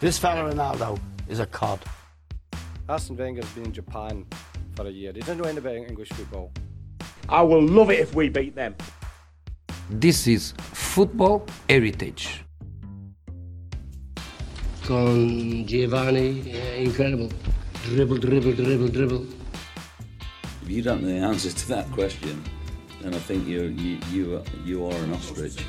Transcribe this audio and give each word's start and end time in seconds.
This 0.00 0.18
fella 0.18 0.50
Ronaldo 0.50 0.98
is 1.28 1.40
a 1.40 1.46
cod. 1.46 1.78
Arsene 2.88 3.18
Wenger's 3.18 3.44
been 3.50 3.66
in 3.66 3.72
Japan 3.74 4.24
for 4.74 4.86
a 4.86 4.90
year. 4.90 5.12
He 5.12 5.20
doesn't 5.20 5.36
know 5.36 5.44
anything 5.44 5.58
about 5.58 5.90
English 5.90 6.08
football. 6.08 6.50
I 7.28 7.42
will 7.42 7.60
love 7.62 7.90
it 7.90 8.00
if 8.00 8.14
we 8.14 8.30
beat 8.30 8.54
them. 8.54 8.74
This 9.90 10.26
is 10.26 10.54
football 10.72 11.44
heritage. 11.68 12.42
Con 14.86 15.66
Giovanni, 15.66 16.50
eh, 16.50 16.82
incredible. 16.82 17.28
Dribble, 17.84 18.16
dribble, 18.16 18.52
dribble, 18.52 18.88
dribble. 18.88 19.26
If 20.62 20.70
you 20.70 20.80
don't 20.80 21.02
know 21.02 21.08
the 21.08 21.26
answer 21.26 21.50
to 21.50 21.68
that 21.68 21.92
question, 21.92 22.42
then 23.02 23.12
I 23.12 23.18
think 23.18 23.46
you're, 23.46 23.66
you 23.66 23.98
you 24.10 24.42
you 24.64 24.86
are 24.86 24.96
an 24.96 25.12
ostrich. 25.12 25.62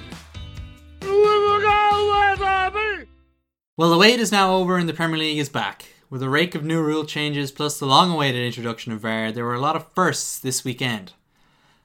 Well, 3.77 3.89
the 3.89 3.97
wait 3.97 4.19
is 4.19 4.33
now 4.33 4.55
over 4.55 4.77
and 4.77 4.87
the 4.89 4.93
Premier 4.93 5.17
League 5.17 5.37
is 5.37 5.47
back. 5.47 5.85
With 6.09 6.21
a 6.21 6.27
rake 6.27 6.55
of 6.55 6.65
new 6.65 6.81
rule 6.81 7.05
changes 7.05 7.53
plus 7.53 7.79
the 7.79 7.85
long 7.85 8.11
awaited 8.11 8.45
introduction 8.45 8.91
of 8.91 8.99
VAR, 8.99 9.31
there 9.31 9.45
were 9.45 9.55
a 9.55 9.61
lot 9.61 9.77
of 9.77 9.87
firsts 9.93 10.37
this 10.37 10.65
weekend. 10.65 11.13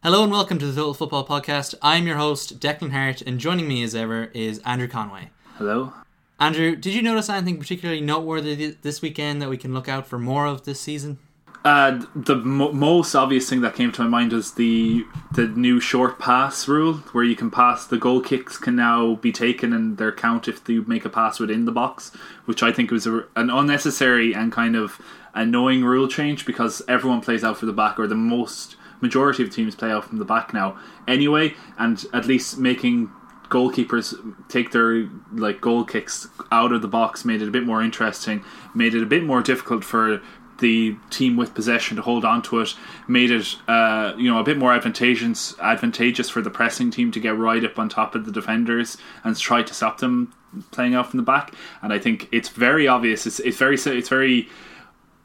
Hello 0.02 0.24
and 0.24 0.32
welcome 0.32 0.58
to 0.58 0.66
the 0.66 0.74
Total 0.74 0.94
Football 0.94 1.24
Podcast. 1.24 1.76
I'm 1.80 2.08
your 2.08 2.16
host, 2.16 2.58
Declan 2.58 2.90
Hart, 2.90 3.22
and 3.22 3.38
joining 3.38 3.68
me 3.68 3.84
as 3.84 3.94
ever 3.94 4.32
is 4.34 4.58
Andrew 4.64 4.88
Conway. 4.88 5.30
Hello. 5.58 5.92
Andrew, 6.40 6.74
did 6.74 6.92
you 6.92 7.02
notice 7.02 7.30
anything 7.30 7.56
particularly 7.56 8.00
noteworthy 8.00 8.76
this 8.82 9.00
weekend 9.00 9.40
that 9.40 9.48
we 9.48 9.56
can 9.56 9.72
look 9.72 9.88
out 9.88 10.08
for 10.08 10.18
more 10.18 10.46
of 10.46 10.64
this 10.64 10.80
season? 10.80 11.20
Uh, 11.66 12.00
the 12.14 12.36
mo- 12.36 12.70
most 12.70 13.12
obvious 13.16 13.50
thing 13.50 13.60
that 13.60 13.74
came 13.74 13.90
to 13.90 14.00
my 14.02 14.06
mind 14.06 14.32
was 14.32 14.54
the 14.54 15.04
the 15.32 15.48
new 15.48 15.80
short 15.80 16.16
pass 16.16 16.68
rule, 16.68 16.98
where 17.10 17.24
you 17.24 17.34
can 17.34 17.50
pass 17.50 17.84
the 17.84 17.98
goal 17.98 18.20
kicks 18.20 18.56
can 18.56 18.76
now 18.76 19.16
be 19.16 19.32
taken 19.32 19.72
and 19.72 19.98
they're 19.98 20.12
count 20.12 20.46
if 20.46 20.68
you 20.68 20.84
make 20.86 21.04
a 21.04 21.08
pass 21.08 21.40
within 21.40 21.64
the 21.64 21.72
box, 21.72 22.12
which 22.44 22.62
I 22.62 22.70
think 22.70 22.92
was 22.92 23.04
a, 23.04 23.24
an 23.34 23.50
unnecessary 23.50 24.32
and 24.32 24.52
kind 24.52 24.76
of 24.76 25.00
annoying 25.34 25.82
rule 25.84 26.06
change 26.06 26.46
because 26.46 26.82
everyone 26.86 27.20
plays 27.20 27.42
out 27.42 27.58
for 27.58 27.66
the 27.66 27.72
back, 27.72 27.98
or 27.98 28.06
the 28.06 28.14
most 28.14 28.76
majority 29.00 29.42
of 29.42 29.50
teams 29.50 29.74
play 29.74 29.90
out 29.90 30.04
from 30.04 30.18
the 30.18 30.24
back 30.24 30.54
now 30.54 30.78
anyway, 31.08 31.52
and 31.78 32.06
at 32.12 32.26
least 32.26 32.58
making 32.58 33.10
goalkeepers 33.48 34.14
take 34.48 34.70
their 34.70 35.08
like 35.32 35.60
goal 35.60 35.84
kicks 35.84 36.28
out 36.52 36.72
of 36.72 36.80
the 36.82 36.88
box 36.88 37.24
made 37.24 37.42
it 37.42 37.48
a 37.48 37.50
bit 37.50 37.66
more 37.66 37.82
interesting, 37.82 38.44
made 38.72 38.94
it 38.94 39.02
a 39.02 39.06
bit 39.06 39.24
more 39.24 39.42
difficult 39.42 39.82
for 39.82 40.22
the 40.58 40.96
team 41.10 41.36
with 41.36 41.54
possession 41.54 41.96
to 41.96 42.02
hold 42.02 42.24
on 42.24 42.42
to 42.42 42.60
it, 42.60 42.74
made 43.08 43.30
it 43.30 43.56
uh, 43.68 44.14
you 44.16 44.30
know 44.30 44.38
a 44.38 44.44
bit 44.44 44.58
more 44.58 44.72
advantageous 44.72 45.58
advantageous 45.60 46.30
for 46.30 46.40
the 46.42 46.50
pressing 46.50 46.90
team 46.90 47.10
to 47.12 47.20
get 47.20 47.36
right 47.36 47.64
up 47.64 47.78
on 47.78 47.88
top 47.88 48.14
of 48.14 48.24
the 48.24 48.32
defenders 48.32 48.96
and 49.24 49.36
try 49.36 49.62
to 49.62 49.74
stop 49.74 49.98
them 49.98 50.32
playing 50.70 50.94
out 50.94 51.10
from 51.10 51.18
the 51.18 51.24
back. 51.24 51.54
And 51.82 51.92
I 51.92 51.98
think 51.98 52.28
it's 52.32 52.48
very 52.48 52.88
obvious. 52.88 53.26
It's, 53.26 53.40
it's 53.40 53.56
very 53.56 53.76
it's 53.76 54.08
very 54.08 54.48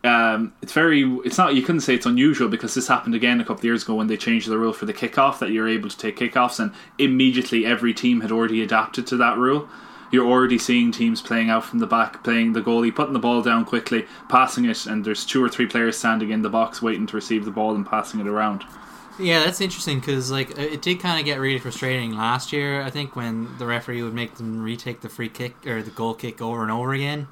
um, 0.03 0.53
it's 0.61 0.73
very 0.73 1.03
it's 1.23 1.37
not 1.37 1.53
you 1.53 1.61
couldn't 1.61 1.81
say 1.81 1.93
it's 1.95 2.05
unusual 2.05 2.49
because 2.49 2.73
this 2.73 2.87
happened 2.87 3.13
again 3.13 3.39
a 3.39 3.43
couple 3.43 3.59
of 3.59 3.65
years 3.65 3.83
ago 3.83 3.95
when 3.95 4.07
they 4.07 4.17
changed 4.17 4.49
the 4.49 4.57
rule 4.57 4.73
for 4.73 4.85
the 4.85 4.93
kickoff 4.93 5.39
that 5.39 5.51
you're 5.51 5.69
able 5.69 5.89
to 5.89 5.97
take 5.97 6.17
kickoffs 6.17 6.59
and 6.59 6.73
immediately 6.97 7.65
every 7.65 7.93
team 7.93 8.21
had 8.21 8.31
already 8.31 8.63
adapted 8.63 9.05
to 9.07 9.17
that 9.17 9.37
rule 9.37 9.69
you're 10.11 10.27
already 10.27 10.57
seeing 10.57 10.91
teams 10.91 11.21
playing 11.21 11.49
out 11.49 11.63
from 11.63 11.79
the 11.79 11.87
back 11.87 12.23
playing 12.23 12.53
the 12.53 12.61
goalie 12.61 12.93
putting 12.93 13.13
the 13.13 13.19
ball 13.19 13.41
down 13.41 13.65
quickly 13.65 14.05
passing 14.29 14.65
it 14.65 14.85
and 14.85 15.05
there's 15.05 15.25
two 15.25 15.43
or 15.43 15.49
three 15.49 15.65
players 15.65 15.97
standing 15.97 16.31
in 16.31 16.41
the 16.41 16.49
box 16.49 16.81
waiting 16.81 17.07
to 17.07 17.15
receive 17.15 17.45
the 17.45 17.51
ball 17.51 17.75
and 17.75 17.85
passing 17.85 18.19
it 18.19 18.27
around 18.27 18.63
Yeah, 19.19 19.43
that's 19.43 19.61
interesting 19.61 19.99
because 19.99 20.31
like 20.31 20.57
it 20.57 20.81
did 20.81 20.99
kind 20.99 21.19
of 21.19 21.25
get 21.25 21.39
really 21.39 21.59
frustrating 21.59 22.15
last 22.15 22.51
year. 22.53 22.81
I 22.81 22.89
think 22.89 23.15
when 23.15 23.57
the 23.57 23.65
referee 23.65 24.01
would 24.01 24.13
make 24.13 24.35
them 24.35 24.63
retake 24.63 25.01
the 25.01 25.09
free 25.09 25.29
kick 25.29 25.67
or 25.67 25.83
the 25.83 25.91
goal 25.91 26.13
kick 26.13 26.41
over 26.41 26.63
and 26.63 26.71
over 26.71 26.93
again. 26.93 27.27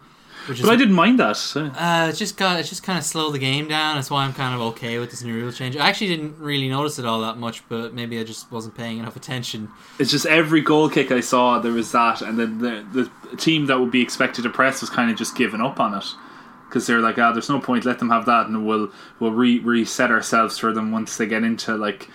Which 0.48 0.62
but 0.62 0.70
I 0.72 0.76
didn't 0.76 0.96
mind 0.96 1.20
that 1.20 1.38
Uh, 1.56 2.08
it's 2.10 2.18
just 2.18 2.38
got 2.38 2.60
it's 2.60 2.70
just 2.70 2.84
kind 2.84 2.98
of 2.98 3.04
slowed 3.06 3.34
the 3.34 3.40
game 3.40 3.68
down. 3.68 3.96
That's 3.96 4.10
why 4.10 4.24
I'm 4.24 4.34
kind 4.34 4.56
of 4.56 4.62
okay 4.74 4.98
with 4.98 5.12
this 5.12 5.24
new 5.24 5.34
rule 5.36 5.52
change. 5.52 5.78
I 5.78 5.88
actually 5.88 6.08
didn't 6.08 6.40
really 6.40 6.70
notice 6.70 6.98
it 6.98 7.06
all 7.06 7.22
that 7.22 7.38
much, 7.38 7.68
but 7.70 7.94
maybe 7.94 8.20
I 8.20 8.24
just 8.24 8.52
wasn't 8.52 8.76
paying 8.76 8.98
enough 8.98 9.16
attention. 9.16 9.70
It's 10.00 10.12
just 10.12 10.26
every 10.26 10.62
goal 10.62 10.90
kick 10.90 11.12
I 11.12 11.20
saw, 11.20 11.60
there 11.60 11.72
was 11.72 11.92
that, 11.92 12.22
and 12.22 12.40
then 12.40 12.60
the 12.60 13.10
the 13.30 13.38
team 13.38 13.68
that 13.68 13.80
would 13.80 13.92
be 13.92 14.02
expected 14.02 14.44
to 14.44 14.50
press 14.50 14.82
was 14.82 14.90
kind 14.90 15.12
of 15.12 15.18
just 15.18 15.36
giving 15.36 15.62
up 15.62 15.80
on 15.80 15.94
it 15.94 16.06
because 16.68 16.86
they're 16.88 17.00
like, 17.00 17.18
ah, 17.18 17.32
there's 17.32 17.50
no 17.50 17.60
point. 17.60 17.86
Let 17.86 18.00
them 18.00 18.10
have 18.10 18.26
that, 18.26 18.48
and 18.48 18.66
we'll 18.66 18.92
we'll 19.20 19.32
re- 19.32 19.60
reset 19.60 20.12
ourselves 20.12 20.58
for 20.58 20.72
them 20.72 20.92
once 20.92 21.18
they 21.18 21.26
get 21.26 21.44
into 21.44 21.76
like, 21.76 22.10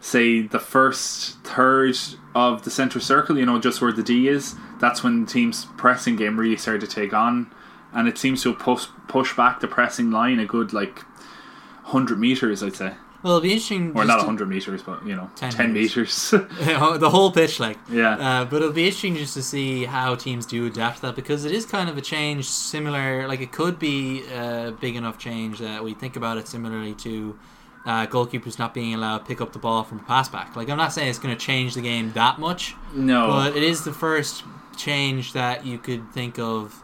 say, 0.00 0.42
the 0.42 0.58
first 0.58 1.38
third 1.44 1.96
of 2.34 2.64
the 2.64 2.70
central 2.70 3.02
circle. 3.02 3.38
You 3.38 3.46
know, 3.46 3.58
just 3.60 3.80
where 3.80 3.92
the 3.92 4.02
D 4.02 4.28
is. 4.28 4.54
That's 4.80 5.04
when 5.04 5.24
the 5.24 5.30
team's 5.30 5.66
pressing 5.76 6.16
game 6.16 6.38
really 6.38 6.56
started 6.56 6.80
to 6.80 6.88
take 6.88 7.14
on, 7.14 7.52
and 7.94 8.08
it 8.08 8.18
seems 8.18 8.42
to 8.42 8.54
push 8.54 8.86
push 9.08 9.36
back 9.36 9.60
the 9.60 9.68
pressing 9.68 10.10
line 10.10 10.38
a 10.38 10.46
good 10.46 10.72
like 10.72 11.04
hundred 11.84 12.18
meters, 12.18 12.62
I'd 12.62 12.76
say. 12.76 12.94
Well, 13.22 13.34
it'll 13.34 13.42
be 13.42 13.52
interesting. 13.52 13.92
Or 13.94 14.04
not 14.04 14.14
to- 14.16 14.26
100 14.26 14.48
meters, 14.48 14.82
but 14.82 15.06
you 15.06 15.14
know, 15.14 15.30
10, 15.36 15.52
10 15.52 15.72
meters. 15.72 16.30
the 16.30 17.08
whole 17.10 17.30
pitch, 17.30 17.60
like 17.60 17.78
Yeah. 17.88 18.16
Uh, 18.16 18.44
but 18.44 18.56
it'll 18.62 18.72
be 18.72 18.86
interesting 18.86 19.14
just 19.14 19.34
to 19.34 19.42
see 19.42 19.84
how 19.84 20.16
teams 20.16 20.44
do 20.44 20.66
adapt 20.66 20.96
to 20.96 21.02
that 21.02 21.14
because 21.14 21.44
it 21.44 21.52
is 21.52 21.64
kind 21.64 21.88
of 21.88 21.96
a 21.96 22.00
change 22.00 22.46
similar. 22.46 23.28
Like 23.28 23.40
it 23.40 23.52
could 23.52 23.78
be 23.78 24.24
a 24.32 24.72
big 24.80 24.96
enough 24.96 25.18
change 25.18 25.60
that 25.60 25.84
we 25.84 25.94
think 25.94 26.16
about 26.16 26.36
it 26.36 26.48
similarly 26.48 26.94
to 26.94 27.38
uh, 27.86 28.06
goalkeepers 28.06 28.58
not 28.58 28.74
being 28.74 28.92
allowed 28.94 29.18
to 29.18 29.24
pick 29.24 29.40
up 29.40 29.52
the 29.52 29.58
ball 29.60 29.84
from 29.84 30.00
a 30.00 30.02
pass 30.02 30.28
back. 30.28 30.56
Like 30.56 30.68
I'm 30.68 30.78
not 30.78 30.92
saying 30.92 31.08
it's 31.08 31.20
going 31.20 31.36
to 31.36 31.40
change 31.40 31.74
the 31.74 31.82
game 31.82 32.10
that 32.14 32.40
much. 32.40 32.74
No. 32.92 33.28
but 33.28 33.56
it 33.56 33.62
is 33.62 33.84
the 33.84 33.92
first 33.92 34.42
change 34.76 35.32
that 35.34 35.64
you 35.64 35.78
could 35.78 36.10
think 36.12 36.40
of 36.40 36.81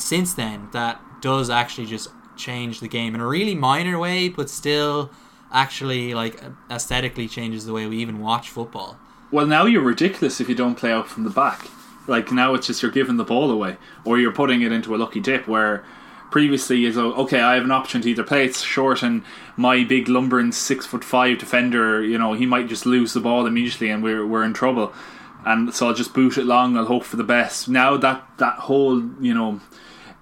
since 0.00 0.34
then 0.34 0.68
that 0.72 1.00
does 1.20 1.50
actually 1.50 1.86
just 1.86 2.10
change 2.36 2.80
the 2.80 2.88
game 2.88 3.14
in 3.14 3.20
a 3.20 3.26
really 3.26 3.54
minor 3.54 3.98
way, 3.98 4.28
but 4.28 4.48
still 4.50 5.10
actually 5.52 6.14
like 6.14 6.40
aesthetically 6.70 7.28
changes 7.28 7.66
the 7.66 7.72
way 7.72 7.86
we 7.86 7.98
even 7.98 8.20
watch 8.20 8.48
football. 8.48 8.98
Well, 9.30 9.46
now 9.46 9.66
you're 9.66 9.82
ridiculous 9.82 10.40
if 10.40 10.48
you 10.48 10.54
don't 10.54 10.76
play 10.76 10.92
out 10.92 11.08
from 11.08 11.24
the 11.24 11.30
back. 11.30 11.68
Like 12.06 12.32
now 12.32 12.54
it's 12.54 12.66
just 12.66 12.82
you're 12.82 12.90
giving 12.90 13.16
the 13.16 13.24
ball 13.24 13.50
away, 13.50 13.76
or 14.04 14.18
you're 14.18 14.32
putting 14.32 14.62
it 14.62 14.72
into 14.72 14.94
a 14.94 14.98
lucky 14.98 15.20
dip. 15.20 15.46
Where 15.46 15.84
previously 16.30 16.78
you 16.78 16.90
oh, 16.90 16.92
go, 16.92 17.12
okay, 17.22 17.40
I 17.40 17.54
have 17.54 17.64
an 17.64 17.70
option 17.70 18.00
to 18.02 18.10
either 18.10 18.24
play 18.24 18.46
it 18.46 18.56
short, 18.56 19.02
and 19.02 19.22
my 19.56 19.84
big 19.84 20.08
lumbering 20.08 20.52
six 20.52 20.86
foot 20.86 21.04
five 21.04 21.38
defender, 21.38 22.02
you 22.02 22.18
know, 22.18 22.32
he 22.32 22.46
might 22.46 22.68
just 22.68 22.86
lose 22.86 23.12
the 23.12 23.20
ball 23.20 23.46
immediately, 23.46 23.90
and 23.90 24.02
we're 24.02 24.26
we're 24.26 24.44
in 24.44 24.54
trouble. 24.54 24.92
And 25.44 25.72
so 25.72 25.88
I'll 25.88 25.94
just 25.94 26.12
boot 26.12 26.36
it 26.36 26.44
long. 26.44 26.76
I'll 26.76 26.86
hope 26.86 27.04
for 27.04 27.16
the 27.16 27.24
best. 27.24 27.68
Now 27.68 27.96
that 27.96 28.26
that 28.38 28.54
whole 28.60 29.00
you 29.20 29.34
know 29.34 29.60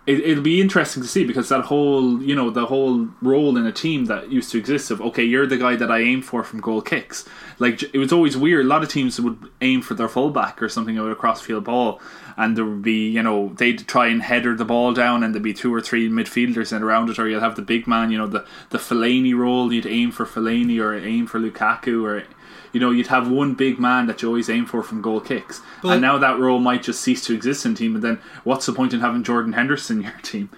it, 0.09 0.21
it'll 0.21 0.43
be 0.43 0.59
interesting 0.59 1.03
to 1.03 1.09
see 1.09 1.25
because 1.25 1.51
that 1.51 1.67
whole 1.67 2.23
you 2.23 2.35
know 2.35 2.49
the 2.49 2.65
whole 2.65 3.09
role 3.21 3.59
in 3.59 3.67
a 3.67 3.73
team 3.73 4.07
that 4.07 4.33
used 4.33 4.51
to 4.51 4.59
exist 4.59 4.91
of 4.91 5.03
okay 5.03 5.23
you're 5.23 5.47
the 5.47 5.59
guy 5.59 5.77
that 5.77 5.91
I 5.91 6.01
aim 6.01 6.23
for 6.23 6.43
from 6.43 6.61
goal 6.61 6.81
kicks. 6.81 7.29
Like 7.59 7.83
it 7.83 7.99
was 7.99 8.11
always 8.11 8.35
weird. 8.35 8.65
A 8.65 8.69
lot 8.69 8.83
of 8.83 8.89
teams 8.89 9.21
would 9.21 9.51
aim 9.61 9.83
for 9.83 9.93
their 9.93 10.09
fullback 10.09 10.63
or 10.63 10.69
something 10.71 10.97
with 10.97 11.13
a 11.13 11.15
crossfield 11.15 11.65
ball 11.65 12.01
and 12.39 12.57
there 12.57 12.65
would 12.65 12.83
be 12.83 13.11
you 13.11 13.23
know 13.23 13.53
they'd 13.57 13.87
try 13.87 14.07
and 14.07 14.23
header 14.23 14.57
the 14.57 14.65
ball 14.65 14.95
down 14.95 15.23
and 15.23 15.35
there'd 15.35 15.43
be 15.43 15.53
two 15.53 15.75
or 15.75 15.83
three 15.83 16.09
midfielders 16.09 16.75
in 16.75 16.83
around 16.83 17.11
it 17.11 17.19
or 17.19 17.29
you'll 17.29 17.41
have 17.41 17.57
the 17.57 17.63
big 17.63 17.87
man 17.87 18.11
you 18.11 18.17
know 18.17 18.27
the 18.27 18.47
the 18.71 18.79
Fellaini 18.79 19.37
role. 19.37 19.71
You'd 19.71 19.87
aim 19.87 20.11
for 20.11 20.25
Fellaini 20.25 20.81
or 20.81 20.97
aim 20.97 21.27
for 21.27 21.39
Lukaku 21.39 22.05
or 22.05 22.25
you 22.73 22.81
know, 22.81 22.91
you'd 22.91 23.07
have 23.09 23.31
one 23.31 23.55
big 23.55 23.79
man 23.79 24.07
that 24.07 24.23
you 24.23 24.29
always 24.29 24.49
aim 24.51 24.67
for 24.67 24.83
from 24.83 25.03
goal 25.03 25.21
kicks, 25.21 25.61
But- 25.83 25.93
and 25.93 26.03
now 26.03 26.19
that 26.19 26.39
role 26.39 26.59
might 26.59 26.83
just 26.83 27.01
cease 27.01 27.25
to 27.27 27.35
exist 27.35 27.65
in 27.67 27.75
team. 27.75 27.95
And 27.95 28.05
then, 28.05 28.19
what's 28.45 28.67
the 28.67 28.73
point 28.73 28.93
in 28.93 29.01
having 29.01 29.23
Jordan 29.23 29.53
Henderson 29.55 29.99
in 29.99 30.03
your 30.05 30.21
team? 30.23 30.51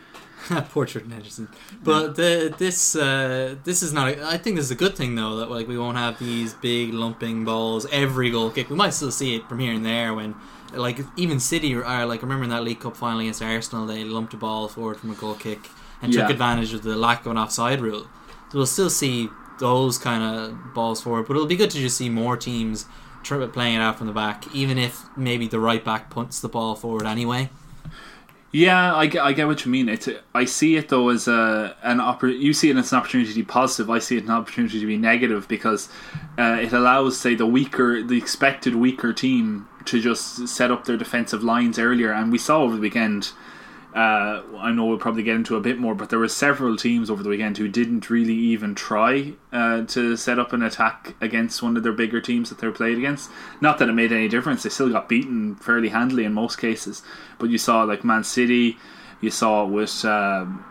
Poor 0.71 0.87
Jordan 0.87 1.11
Henderson. 1.13 1.49
But 1.85 2.17
the, 2.17 2.53
this 2.57 2.97
uh, 2.97 3.57
this 3.65 3.83
is 3.83 3.93
not. 3.93 4.09
A, 4.09 4.27
I 4.27 4.37
think 4.39 4.57
this 4.57 4.65
is 4.67 4.71
a 4.71 4.75
good 4.77 4.97
thing 4.97 5.15
though 5.15 5.37
that 5.37 5.51
like 5.51 5.69
we 5.69 5.79
won't 5.79 5.99
have 5.99 6.19
these 6.19 6.55
big 6.55 6.93
lumping 6.93 7.45
balls 7.45 7.87
every 7.93 8.31
goal 8.31 8.51
kick. 8.51 8.71
We 8.71 8.77
might 8.77 8.95
still 8.95 9.13
see 9.13 9.37
it 9.37 9.49
from 9.49 9.59
here 9.61 9.73
and 9.73 9.85
there 9.85 10.15
when. 10.15 10.35
Like 10.73 11.01
even 11.17 11.41
City 11.41 11.75
are 11.75 12.07
like 12.07 12.21
I 12.21 12.23
remember 12.23 12.45
in 12.45 12.51
that 12.51 12.63
League 12.63 12.79
Cup 12.79 12.97
final 12.97 13.19
against 13.19 13.43
Arsenal, 13.43 13.87
they 13.87 14.05
lumped 14.05 14.35
a 14.35 14.37
ball 14.37 14.69
forward 14.69 14.99
from 14.99 15.11
a 15.11 15.17
goal 15.17 15.35
kick 15.35 15.69
and 16.01 16.13
took 16.13 16.31
advantage 16.31 16.73
of 16.73 16.85
the 16.85 16.95
lack 16.95 17.27
of 17.27 17.33
an 17.33 17.39
offside 17.39 17.81
rule. 17.81 18.03
So 18.51 18.59
we'll 18.59 18.67
still 18.67 18.89
see 18.89 19.29
those 19.61 19.99
kind 19.99 20.23
of 20.23 20.75
balls 20.75 21.01
forward, 21.01 21.29
but 21.29 21.35
it'll 21.35 21.47
be 21.47 21.57
good 21.57 21.71
to 21.71 21.79
just 21.79 21.97
see 21.97 22.09
more 22.09 22.37
teams 22.37 22.87
try 23.23 23.47
playing 23.47 23.77
it 23.77 23.81
out 23.81 23.99
from 23.99 24.07
the 24.07 24.13
back, 24.13 24.53
even 24.55 24.79
if 24.79 25.05
maybe 25.17 25.47
the 25.47 25.61
right 25.61 25.85
back 25.85 26.11
punts 26.11 26.41
the 26.41 26.49
ball 26.49 26.75
forward 26.75 27.07
anyway. 27.07 27.51
Yeah, 28.53 28.97
I 28.97 29.07
get, 29.07 29.23
I 29.23 29.33
get 29.33 29.47
what 29.47 29.65
you 29.65 29.71
mean. 29.71 29.89
It's 29.89 30.09
I 30.35 30.45
see 30.45 30.77
it 30.77 30.89
though 30.89 31.11
as 31.11 31.29
a 31.29 31.77
an 31.85 31.99
oppor- 31.99 32.37
You 32.37 32.53
see 32.53 32.69
it 32.69 32.77
as 32.77 32.91
an 32.91 32.99
opportunity 32.99 33.31
to 33.31 33.37
be 33.37 33.45
positive. 33.45 33.89
I 33.91 34.01
see 34.01 34.17
it 34.17 34.25
as 34.25 34.29
an 34.29 34.35
opportunity 34.35 34.81
to 34.81 34.87
be 34.87 34.97
negative 34.97 35.47
because 35.47 35.89
uh, 36.37 36.59
it 36.61 36.73
allows, 36.73 37.17
say, 37.21 37.37
the 37.37 37.47
weaker, 37.47 38.03
the 38.03 38.19
expected 38.19 38.75
weaker 38.75 39.13
team 39.13 39.69
to 39.85 40.01
just 40.01 40.49
set 40.49 40.73
up 40.73 40.85
their 40.85 40.97
defensive 40.97 41.45
lines 41.45 41.79
earlier. 41.79 42.13
And 42.13 42.33
we 42.33 42.39
saw 42.39 42.63
over 42.63 42.75
the 42.75 42.81
weekend, 42.81 43.31
uh, 43.95 44.43
I 44.59 44.71
know 44.71 44.87
we'll 44.87 44.99
probably 44.99 45.25
get 45.25 45.35
into 45.35 45.57
a 45.57 45.61
bit 45.61 45.79
more, 45.79 45.97
but 45.97 46.11
there 46.11 46.19
were 46.19 46.29
several 46.29 46.77
teams 46.77 47.11
over 47.11 47.25
the 47.25 47.29
weekend 47.29 47.59
who 47.59 47.67
didn't 47.67 48.09
really 48.09 48.35
even 48.35 48.77
try 48.77 49.33
uh, 49.53 49.83
to 49.87 50.17
set 50.17 50.39
up 50.39 50.53
an 50.53 50.63
attack 50.63 51.17
against 51.21 51.61
one 51.61 51.77
of 51.77 51.83
their 51.83 51.93
bigger 51.93 52.21
teams 52.21 52.51
that 52.51 52.59
they 52.59 52.71
played 52.71 52.99
against. 52.99 53.31
Not 53.61 53.79
that 53.79 53.89
it 53.89 53.93
made 53.93 54.13
any 54.13 54.29
difference; 54.29 54.63
they 54.63 54.69
still 54.69 54.91
got 54.91 55.09
beaten 55.09 55.57
fairly 55.57 55.89
handily 55.89 56.25
in 56.25 56.33
most 56.33 56.57
cases. 56.57 57.03
But 57.39 57.51
you 57.51 57.59
saw 57.59 57.83
like 57.83 58.05
Man 58.05 58.23
City, 58.23 58.79
you 59.21 59.31
saw 59.31 59.65
it 59.65 59.71
with. 59.71 60.05
Um, 60.05 60.65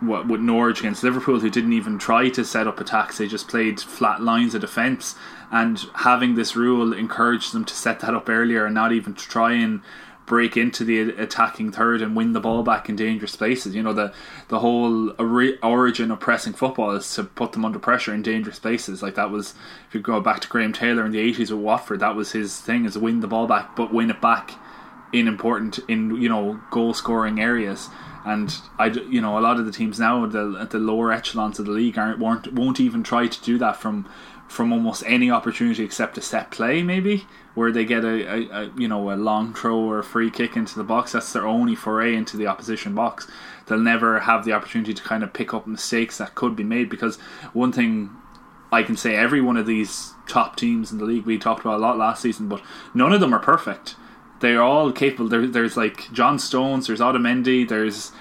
what 0.00 0.26
with 0.26 0.40
Norwich 0.40 0.80
against 0.80 1.04
Liverpool, 1.04 1.40
who 1.40 1.48
didn't 1.48 1.72
even 1.72 1.98
try 1.98 2.28
to 2.28 2.44
set 2.44 2.66
up 2.66 2.80
attacks; 2.80 3.18
they 3.18 3.28
just 3.28 3.48
played 3.48 3.80
flat 3.80 4.20
lines 4.20 4.54
of 4.54 4.60
defence. 4.60 5.14
And 5.50 5.78
having 5.94 6.34
this 6.34 6.56
rule 6.56 6.92
encouraged 6.92 7.52
them 7.52 7.64
to 7.64 7.74
set 7.74 8.00
that 8.00 8.12
up 8.12 8.28
earlier 8.28 8.66
and 8.66 8.74
not 8.74 8.92
even 8.92 9.14
to 9.14 9.28
try 9.28 9.52
and 9.52 9.82
break 10.26 10.56
into 10.56 10.84
the 10.84 11.00
attacking 11.00 11.72
third 11.72 12.00
and 12.00 12.16
win 12.16 12.32
the 12.32 12.40
ball 12.40 12.62
back 12.62 12.88
in 12.88 12.96
dangerous 12.96 13.36
places. 13.36 13.74
You 13.74 13.82
know, 13.82 13.92
the 13.92 14.12
the 14.48 14.60
whole 14.60 15.10
origin 15.62 16.10
of 16.10 16.20
pressing 16.20 16.52
football 16.52 16.92
is 16.92 17.14
to 17.14 17.24
put 17.24 17.52
them 17.52 17.64
under 17.64 17.78
pressure 17.78 18.14
in 18.14 18.22
dangerous 18.22 18.58
places. 18.58 19.02
Like 19.02 19.14
that 19.16 19.30
was, 19.30 19.54
if 19.88 19.94
you 19.94 20.00
go 20.00 20.20
back 20.20 20.40
to 20.40 20.48
Graham 20.48 20.72
Taylor 20.72 21.04
in 21.04 21.12
the 21.12 21.20
eighties 21.20 21.50
with 21.50 21.60
Watford, 21.60 22.00
that 22.00 22.16
was 22.16 22.32
his 22.32 22.60
thing: 22.60 22.84
is 22.84 22.96
win 22.96 23.20
the 23.20 23.26
ball 23.26 23.46
back, 23.46 23.76
but 23.76 23.92
win 23.92 24.10
it 24.10 24.20
back 24.20 24.52
in 25.12 25.28
important 25.28 25.78
in 25.88 26.16
you 26.20 26.28
know 26.28 26.60
goal 26.70 26.94
scoring 26.94 27.40
areas. 27.40 27.88
And 28.26 28.56
I, 28.78 28.86
you 28.86 29.20
know, 29.20 29.38
a 29.38 29.40
lot 29.40 29.58
of 29.58 29.66
the 29.66 29.72
teams 29.72 30.00
now 30.00 30.24
at 30.24 30.32
the, 30.32 30.56
at 30.58 30.70
the 30.70 30.78
lower 30.78 31.12
echelons 31.12 31.58
of 31.58 31.66
the 31.66 31.72
league 31.72 31.98
aren't 31.98 32.18
won't 32.18 32.52
won't 32.54 32.80
even 32.80 33.02
try 33.02 33.26
to 33.26 33.42
do 33.42 33.58
that 33.58 33.76
from 33.76 34.08
from 34.54 34.72
almost 34.72 35.02
any 35.06 35.30
opportunity 35.30 35.82
except 35.82 36.16
a 36.16 36.22
set 36.22 36.50
play, 36.50 36.82
maybe 36.82 37.26
where 37.54 37.72
they 37.72 37.84
get 37.84 38.04
a, 38.04 38.08
a, 38.08 38.62
a, 38.62 38.72
you 38.76 38.88
know 38.88 39.10
a 39.10 39.16
long 39.16 39.52
throw 39.52 39.78
or 39.78 39.98
a 39.98 40.04
free 40.04 40.30
kick 40.30 40.56
into 40.56 40.76
the 40.76 40.84
box. 40.84 41.12
That's 41.12 41.32
their 41.32 41.46
only 41.46 41.74
foray 41.74 42.14
into 42.14 42.36
the 42.36 42.46
opposition 42.46 42.94
box. 42.94 43.28
They'll 43.66 43.78
never 43.78 44.20
have 44.20 44.44
the 44.44 44.52
opportunity 44.52 44.94
to 44.94 45.02
kind 45.02 45.22
of 45.22 45.32
pick 45.32 45.52
up 45.52 45.66
mistakes 45.66 46.18
that 46.18 46.34
could 46.34 46.54
be 46.54 46.64
made 46.64 46.88
because 46.88 47.16
one 47.52 47.72
thing 47.72 48.10
I 48.72 48.82
can 48.82 48.96
say 48.96 49.16
every 49.16 49.40
one 49.40 49.56
of 49.56 49.66
these 49.66 50.12
top 50.28 50.56
teams 50.56 50.92
in 50.92 50.98
the 50.98 51.04
league 51.04 51.26
we 51.26 51.38
talked 51.38 51.60
about 51.60 51.78
a 51.78 51.82
lot 51.82 51.98
last 51.98 52.22
season, 52.22 52.48
but 52.48 52.62
none 52.94 53.12
of 53.12 53.20
them 53.20 53.34
are 53.34 53.40
perfect. 53.40 53.96
They're 54.40 54.62
all 54.62 54.92
capable. 54.92 55.28
There, 55.28 55.46
there's 55.46 55.76
like 55.76 56.12
John 56.12 56.38
Stones, 56.38 56.86
there's 56.86 57.00
Otamendi, 57.00 57.68
there's 57.68 58.12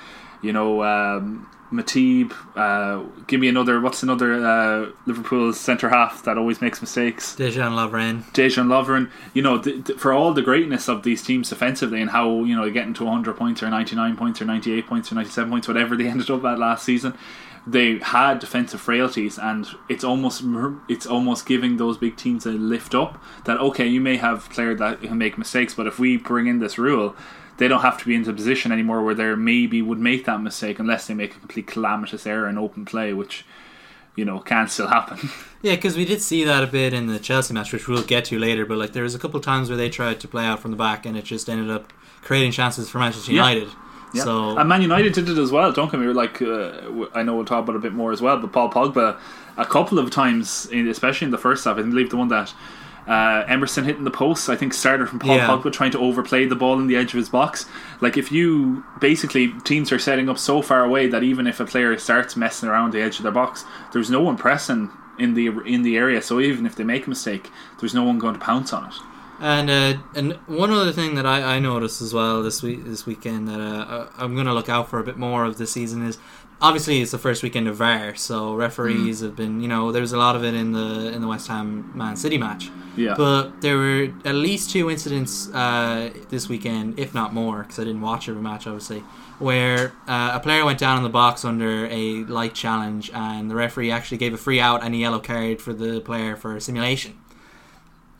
you 0.42 0.54
know 0.54 0.84
um, 0.84 1.48
Matip. 1.74 2.32
Uh, 2.56 3.04
give 3.26 3.40
me 3.40 3.48
another. 3.48 3.82
What's 3.82 4.04
another 4.04 4.34
uh, 4.34 4.92
Liverpool 5.06 5.52
centre 5.54 5.90
half 5.90 6.24
that 6.24 6.38
always 6.38 6.62
makes 6.62 6.82
mistakes? 6.82 7.36
Dejan 7.36 7.72
Lovren. 7.72 8.24
Dejan 8.32 8.68
Lovren. 8.68 9.10
You 9.34 9.42
know, 9.42 9.60
th- 9.60 9.86
th- 9.86 10.00
for 10.00 10.14
all 10.14 10.34
the 10.34 10.44
greatness 10.44 10.88
of 10.88 11.04
these 11.04 11.24
teams 11.24 11.52
offensively 11.52 12.00
and 12.00 12.12
how 12.12 12.44
you 12.44 12.56
know 12.56 12.64
they 12.66 12.72
get 12.72 12.86
into 12.88 13.04
100 13.04 13.36
points 13.36 13.64
or 13.64 13.70
99 13.70 14.16
points 14.16 14.42
or 14.42 14.46
98 14.46 14.88
points 14.88 15.12
or 15.12 15.16
97 15.16 15.50
points, 15.50 15.68
whatever 15.68 15.98
they 15.98 16.08
ended 16.14 16.30
up 16.30 16.46
at 16.46 16.60
last 16.60 16.86
season, 16.86 17.18
they 17.66 17.98
had 18.00 18.40
defensive 18.40 18.82
frailties, 18.82 19.40
and 19.40 19.68
it's 19.90 20.04
almost 20.04 20.44
it's 20.88 21.08
almost 21.08 21.46
giving 21.46 21.78
those 21.78 21.98
big 21.98 22.18
teams 22.18 22.46
a 22.46 22.52
lift 22.52 22.94
up. 22.94 23.22
That 23.46 23.60
okay, 23.60 23.88
you 23.88 24.00
may 24.00 24.18
have 24.18 24.50
players 24.50 24.80
that 24.80 25.02
can 25.02 25.18
make 25.18 25.38
mistakes, 25.38 25.74
but 25.74 25.88
if 25.88 25.98
we 25.98 26.18
bring 26.18 26.48
in 26.48 26.60
this 26.60 26.78
rule 26.78 27.16
they 27.64 27.70
don't 27.70 27.82
have 27.82 27.98
to 27.98 28.06
be 28.06 28.14
in 28.14 28.28
a 28.28 28.34
position 28.34 28.74
anymore 28.74 29.02
where 29.02 29.16
they 29.16 29.34
maybe 29.36 29.82
would 29.82 29.98
make 29.98 30.26
that 30.26 30.42
mistake 30.42 30.80
unless 30.80 31.08
they 31.08 31.14
make 31.14 31.34
a 31.34 31.40
complete 31.40 31.66
calamitous 31.66 32.28
error 32.28 32.50
in 32.50 32.58
open 32.58 32.84
play, 32.84 33.14
which 33.14 33.46
you 34.18 34.26
know 34.26 34.40
can 34.40 34.68
still 34.68 34.88
happen. 34.88 35.30
Yeah, 35.64 35.76
because 35.76 35.96
we 35.96 36.04
did 36.04 36.22
see 36.22 36.44
that 36.44 36.62
a 36.62 36.68
bit 36.68 36.94
in 36.94 37.08
the 37.08 37.18
Chelsea 37.18 37.54
match, 37.54 37.72
which 37.72 37.88
we'll 37.88 38.04
get 38.04 38.26
to 38.26 38.38
later. 38.38 38.66
But 38.66 38.80
like, 38.80 38.92
there 38.92 39.04
was 39.04 39.16
a 39.16 39.18
couple 39.18 39.40
times 39.40 39.70
where 39.70 39.78
they 39.78 39.90
tried 39.90 40.20
to 40.20 40.28
play 40.28 40.44
out 40.44 40.60
from 40.60 40.72
the 40.72 40.78
back, 40.78 41.06
and 41.06 41.16
it 41.16 41.24
just 41.24 41.50
ended 41.50 41.72
up 41.72 41.94
creating 42.22 42.52
chances 42.52 42.90
for 42.90 42.98
Manchester. 42.98 43.32
United. 43.32 43.70
Yeah. 44.14 44.26
So 44.26 44.58
and 44.58 44.68
Man 44.68 44.82
United 44.82 45.14
did 45.14 45.30
it 45.30 45.38
as 45.38 45.54
well. 45.54 45.72
Don't 45.72 45.90
get 45.90 46.02
me 46.02 46.08
like 46.08 46.42
uh, 46.42 47.08
I 47.16 47.24
know 47.24 47.34
we'll 47.38 47.46
talk 47.46 47.64
about 47.64 47.76
it 47.76 47.78
a 47.78 47.82
bit 47.82 47.94
more 47.94 48.12
as 48.12 48.22
well. 48.22 48.38
But 48.40 48.52
Paul 48.52 48.70
Pogba, 48.72 49.18
a 49.56 49.66
couple 49.66 50.00
of 50.00 50.12
times, 50.12 50.66
in, 50.66 50.90
especially 50.90 51.28
in 51.28 51.32
the 51.32 51.38
first 51.38 51.64
half, 51.64 51.76
I 51.76 51.78
didn't 51.78 51.92
believe 51.92 52.10
the 52.10 52.18
one 52.18 52.28
that 52.28 52.54
uh, 53.08 53.44
Emerson 53.48 53.84
hitting 53.84 54.04
the 54.04 54.12
post, 54.12 54.50
I 54.50 54.56
think 54.56 54.74
started 54.74 55.10
from 55.10 55.20
Paul 55.20 55.36
Yeah. 55.36 55.48
Pogba 55.48 55.72
trying 55.72 55.92
to 55.92 56.00
overplay 56.00 56.46
the 56.46 56.56
ball 56.56 56.80
in 56.80 56.88
the 56.88 56.96
edge 56.96 57.14
of 57.14 57.18
his 57.18 57.30
box. 57.30 57.66
Like 58.02 58.18
if 58.18 58.32
you 58.32 58.84
basically 59.00 59.54
teams 59.64 59.92
are 59.92 60.00
setting 60.00 60.30
up 60.30 60.38
so 60.38 60.62
far 60.62 60.84
away 60.84 61.08
that 61.08 61.24
even 61.24 61.48
if 61.48 61.60
a 61.60 61.66
player 61.66 61.98
starts 61.98 62.36
messing 62.36 62.70
around 62.70 62.94
the 62.94 63.02
edge 63.02 63.18
of 63.18 63.24
their 63.24 63.32
box, 63.32 63.66
there's 63.92 64.10
no 64.10 64.22
one 64.22 64.38
pressing 64.38 64.90
in 65.20 65.34
the 65.34 65.48
in 65.66 65.84
the 65.84 65.98
area. 65.98 66.22
So 66.22 66.40
even 66.40 66.66
if 66.66 66.76
they 66.76 66.84
make 66.84 67.06
a 67.06 67.10
mistake, 67.10 67.50
there's 67.80 67.94
no 67.94 68.04
one 68.04 68.20
going 68.20 68.34
to 68.36 68.40
pounce 68.40 68.74
on 68.74 68.86
it. 68.86 68.96
And 69.40 69.70
uh, 69.70 70.02
and 70.16 70.34
one 70.48 70.72
other 70.72 70.92
thing 70.94 71.16
that 71.16 71.26
I, 71.26 71.56
I 71.56 71.60
noticed 71.60 72.02
as 72.02 72.14
well 72.14 72.42
this 72.42 72.64
week 72.64 72.86
this 72.86 73.06
weekend 73.06 73.48
that 73.50 73.60
uh, 73.60 74.08
I'm 74.18 74.36
going 74.36 74.46
to 74.46 74.54
look 74.54 74.70
out 74.70 74.90
for 74.90 75.00
a 75.00 75.04
bit 75.04 75.18
more 75.18 75.44
of 75.44 75.58
this 75.58 75.72
season 75.72 76.06
is 76.06 76.18
obviously 76.62 77.02
it's 77.02 77.12
the 77.12 77.18
first 77.18 77.44
weekend 77.44 77.68
of 77.68 77.76
VAR, 77.78 78.16
so 78.16 78.56
referees 78.56 79.20
have 79.22 79.36
been 79.36 79.62
you 79.62 79.68
know 79.68 79.92
there's 79.92 80.14
a 80.14 80.18
lot 80.18 80.36
of 80.36 80.44
it 80.44 80.54
in 80.54 80.72
the 80.72 81.12
in 81.14 81.22
the 81.22 81.28
West 81.28 81.48
Ham 81.48 81.92
Man 81.96 82.16
City 82.16 82.38
match. 82.38 82.70
Yeah. 82.96 83.16
But 83.18 83.62
there 83.62 83.78
were 83.78 84.14
at 84.24 84.36
least 84.36 84.70
two 84.70 84.90
incidents 84.90 85.50
uh, 85.50 86.12
this 86.30 86.48
weekend, 86.48 87.00
if 87.00 87.14
not 87.14 87.34
more, 87.34 87.64
because 87.64 87.80
I 87.80 87.86
didn't 87.86 88.02
watch 88.02 88.30
every 88.30 88.42
match 88.42 88.68
obviously, 88.68 89.00
where 89.40 89.94
uh, 90.08 90.32
a 90.36 90.40
player 90.40 90.64
went 90.64 90.78
down 90.80 90.98
in 90.98 91.04
the 91.04 91.10
box 91.10 91.44
under 91.44 91.88
a 91.88 92.24
light 92.26 92.54
challenge, 92.54 93.10
and 93.14 93.50
the 93.50 93.56
referee 93.56 93.92
actually 93.92 94.18
gave 94.18 94.34
a 94.34 94.38
free 94.38 94.60
out 94.60 94.84
and 94.84 94.94
a 94.94 94.98
yellow 94.98 95.20
card 95.20 95.62
for 95.62 95.74
the 95.74 96.02
player 96.02 96.36
for 96.36 96.60
simulation. 96.60 97.18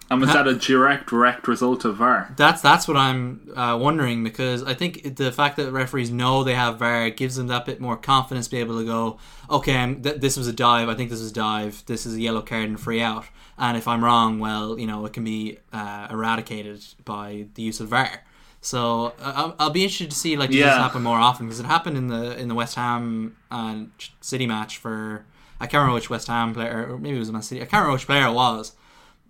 And 0.10 0.22
was 0.22 0.30
Ha- 0.30 0.44
that 0.44 0.48
a 0.48 0.56
direct 0.56 1.10
direct 1.10 1.48
result 1.48 1.86
of 1.86 1.96
VAR? 1.96 2.34
That's 2.38 2.62
that's 2.62 2.88
what 2.88 2.98
I'm 2.98 3.52
uh, 3.56 3.78
wondering 3.82 4.24
because 4.24 4.64
I 4.64 4.74
think 4.74 5.16
the 5.16 5.32
fact 5.32 5.58
that 5.58 5.72
referees 5.72 6.12
know 6.12 6.44
they 6.44 6.56
have 6.56 6.78
VAR 6.78 7.10
gives 7.10 7.36
them 7.36 7.48
that 7.48 7.66
bit 7.66 7.80
more 7.80 7.98
confidence 7.98 8.48
to 8.48 8.52
be 8.52 8.60
able 8.60 8.80
to 8.80 8.86
go, 8.86 9.18
okay, 9.50 9.96
th- 9.96 10.22
this 10.22 10.38
was 10.38 10.48
a 10.48 10.54
dive. 10.54 10.90
I 10.90 10.96
think 10.96 11.10
this 11.10 11.20
was 11.20 11.32
a 11.32 11.34
dive. 11.34 11.84
This 11.86 12.06
is 12.06 12.16
a 12.16 12.22
yellow 12.22 12.42
card 12.42 12.66
and 12.66 12.80
free 12.80 13.02
out. 13.02 13.26
And 13.58 13.78
if 13.78 13.88
I'm 13.88 14.04
wrong, 14.04 14.40
well, 14.40 14.80
you 14.80 14.88
know, 14.88 15.06
it 15.06 15.14
can 15.14 15.24
be 15.24 15.58
uh, 15.72 16.08
eradicated 16.10 16.84
by 17.06 17.48
the 17.56 17.62
use 17.62 17.80
of 17.80 17.90
VAR. 17.90 18.24
So 18.64 19.14
uh, 19.20 19.52
I'll, 19.60 19.70
be 19.72 19.84
interested 19.84 20.10
to 20.10 20.16
see 20.16 20.38
like 20.38 20.50
does 20.50 20.60
this 20.60 20.66
happen 20.66 21.04
more 21.04 21.18
often 21.18 21.48
because 21.48 21.60
it 21.60 21.66
happened 21.66 21.98
in 21.98 22.08
the 22.08 22.40
in 22.40 22.48
the 22.48 22.56
West 22.56 22.76
Ham 22.76 23.36
and 23.52 23.92
City 24.22 24.48
match 24.48 24.78
for 24.78 25.26
I 25.60 25.66
can't 25.68 25.82
remember 25.82 25.96
which 25.96 26.10
West 26.10 26.28
Ham 26.28 26.54
player 26.54 26.88
or 26.94 26.98
maybe 26.98 27.18
it 27.18 27.20
was 27.20 27.32
Man 27.32 27.42
City. 27.42 27.62
I 27.62 27.66
can't 27.66 27.82
remember 27.82 27.94
which 27.94 28.06
player 28.06 28.28
it 28.28 28.32
was. 28.32 28.74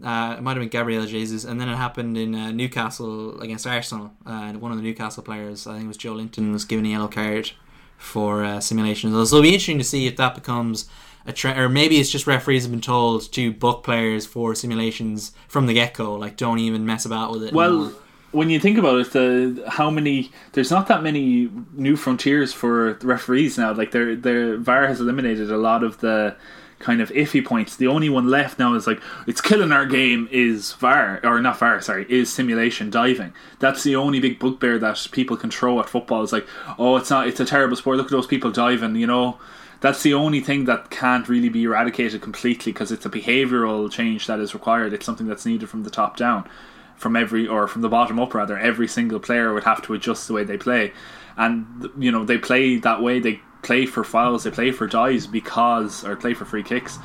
Uh, 0.04 0.36
it 0.38 0.42
might 0.42 0.52
have 0.52 0.62
been 0.62 0.70
Gabriel 0.70 1.06
Jesus, 1.06 1.46
and 1.46 1.62
then 1.62 1.70
it 1.70 1.76
happened 1.76 2.18
in 2.18 2.36
uh, 2.36 2.52
Newcastle 2.52 3.40
against 3.40 3.66
Arsenal. 3.66 4.12
And 4.26 4.60
one 4.60 4.72
of 4.72 4.78
the 4.78 4.84
Newcastle 4.84 5.24
players, 5.24 5.66
I 5.66 5.74
think 5.74 5.86
it 5.86 5.88
was 5.88 5.98
Joelinton, 5.98 6.52
was 6.52 6.66
given 6.66 6.86
a 6.86 6.90
yellow 6.90 7.08
card 7.08 7.52
for 7.98 8.44
uh, 8.44 8.60
simulation. 8.60 9.12
So 9.12 9.22
it'll 9.22 9.42
be 9.42 9.50
interesting 9.50 9.78
to 9.78 9.84
see 9.84 10.08
if 10.08 10.18
that 10.18 10.36
becomes 10.36 10.90
a 11.26 11.32
trend, 11.32 11.58
or 11.58 11.70
maybe 11.70 12.00
it's 12.00 12.10
just 12.10 12.28
referees 12.28 12.64
have 12.64 12.72
been 12.72 12.82
told 12.82 13.32
to 13.32 13.54
book 13.54 13.84
players 13.84 14.26
for 14.26 14.54
simulations 14.56 15.32
from 15.48 15.68
the 15.68 15.74
get 15.74 15.94
go. 15.94 16.16
Like, 16.16 16.36
don't 16.36 16.60
even 16.60 16.86
mess 16.86 17.06
about 17.06 17.32
with 17.32 17.44
it. 17.44 17.54
Well, 17.54 17.86
anymore. 17.86 18.02
when 18.32 18.50
you 18.50 18.60
think 18.60 18.78
about 18.78 19.00
it, 19.00 19.14
the 19.14 19.64
how 19.70 19.90
many 19.90 20.32
there's 20.52 20.70
not 20.70 20.88
that 20.88 21.02
many 21.02 21.50
new 21.72 21.96
frontiers 21.96 22.52
for 22.52 22.96
referees 23.04 23.58
now. 23.58 23.74
Like 23.74 23.92
their 23.92 24.18
their 24.18 24.58
VAR 24.58 24.86
has 24.88 25.00
eliminated 25.00 25.50
a 25.50 25.58
lot 25.58 25.82
of 25.82 26.00
the 26.02 26.36
kind 26.84 27.02
of 27.02 27.10
iffy 27.10 27.44
points. 27.44 27.76
The 27.76 27.88
only 27.88 28.10
one 28.10 28.28
left 28.28 28.60
now 28.60 28.76
is 28.76 28.86
like 28.86 29.02
it's 29.26 29.42
killing 29.42 29.72
our 29.72 29.86
game 29.86 30.28
is 30.32 30.74
VAR 30.74 31.20
or 31.24 31.42
not 31.42 31.58
VAR, 31.58 31.82
sorry, 31.82 32.06
is 32.10 32.32
simulation 32.32 32.90
diving. 32.90 33.34
That's 33.60 33.84
the 33.84 33.96
only 33.96 34.20
big 34.20 34.38
bugbear 34.38 34.78
that 34.80 35.08
people 35.12 35.38
can 35.38 35.50
throw 35.50 35.80
at 35.80 35.90
football. 35.90 36.24
It's 36.24 36.34
like, 36.34 36.48
oh, 36.78 36.98
it's 36.98 37.10
not, 37.10 37.28
it's 37.28 37.40
a 37.40 37.46
terrible 37.46 37.76
sport. 37.76 37.98
Look 37.98 38.08
at 38.08 38.12
those 38.12 38.28
people 38.28 38.52
diving. 38.52 38.96
You 38.96 39.08
know, 39.08 39.40
that's 39.82 40.04
the 40.04 40.14
only 40.14 40.42
thing 40.42 40.66
that 40.66 40.90
can't 40.90 41.28
really 41.28 41.50
be 41.50 41.64
eradicated 41.64 42.22
completely 42.22 42.72
because 42.72 42.92
it's 42.92 43.06
a 43.06 43.10
behavioural 43.10 43.90
change 43.90 44.28
that 44.28 44.40
is 44.40 44.54
required. 44.54 44.94
It's 44.94 45.06
something 45.06 45.28
that's 45.28 45.46
needed 45.46 45.70
from 45.70 45.84
the 45.84 45.90
top 45.90 46.18
down 46.18 46.48
from 46.96 47.16
every 47.16 47.48
or 47.48 47.68
from 47.68 47.82
the 47.82 47.90
bottom 47.90 48.20
up 48.20 48.34
rather 48.34 48.58
every 48.58 48.88
single 48.88 49.20
player 49.20 49.54
would 49.54 49.64
have 49.64 49.82
to 49.82 49.94
adjust 49.94 50.28
the 50.28 50.34
way 50.34 50.44
they 50.44 50.58
play 50.58 50.94
and 51.36 51.90
you 51.98 52.12
know 52.12 52.24
they 52.24 52.38
play 52.38 52.78
that 52.78 53.02
way 53.02 53.20
they 53.20 53.42
play 53.64 53.86
for 53.86 54.04
fouls 54.04 54.44
they 54.44 54.52
play 54.52 54.72
for 54.72 54.86
dives 54.86 55.26
because 55.26 56.04
or 56.04 56.16
play 56.16 56.34
for 56.34 56.46
free 56.46 56.64
kicks 56.64 57.00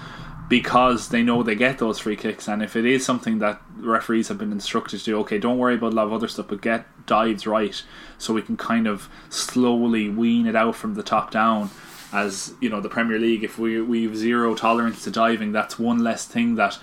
because 0.49 1.11
they 1.11 1.23
know 1.23 1.43
they 1.43 1.55
get 1.55 1.79
those 1.79 1.99
free 1.99 2.17
kicks. 2.17 2.49
And 2.49 2.63
if 2.63 2.75
it 2.75 2.87
is 2.87 3.05
something 3.05 3.39
that 3.39 3.61
referees 3.77 4.29
have 4.29 4.39
been 4.39 4.53
instructed 4.53 4.99
to 4.99 5.05
do 5.05 5.19
okay 5.21 5.39
don't 5.39 5.59
worry 5.59 5.77
about 5.77 5.93
a 5.93 5.97
lot 5.97 6.07
of 6.07 6.13
other 6.13 6.29
stuff 6.29 6.49
but 6.49 6.61
get 6.61 6.87
dives 7.07 7.47
right 7.47 7.83
so 8.19 8.35
we 8.35 8.43
can 8.43 8.57
kind 8.57 8.87
of 8.87 9.09
slowly 9.31 10.09
wean 10.09 10.47
it 10.47 10.57
out 10.57 10.77
from 10.77 10.95
the 10.95 11.03
top 11.03 11.31
down. 11.31 11.71
As 12.13 12.55
you 12.61 12.69
know 12.69 12.81
the 12.81 12.89
Premier 12.89 13.19
League 13.19 13.45
if 13.45 13.59
we 13.59 13.81
we 13.81 14.05
have 14.05 14.17
zero 14.17 14.55
tolerance 14.55 15.05
to 15.05 15.11
diving 15.11 15.53
that's 15.53 15.79
one 15.79 15.99
less 15.99 16.27
thing 16.27 16.57
that 16.57 16.79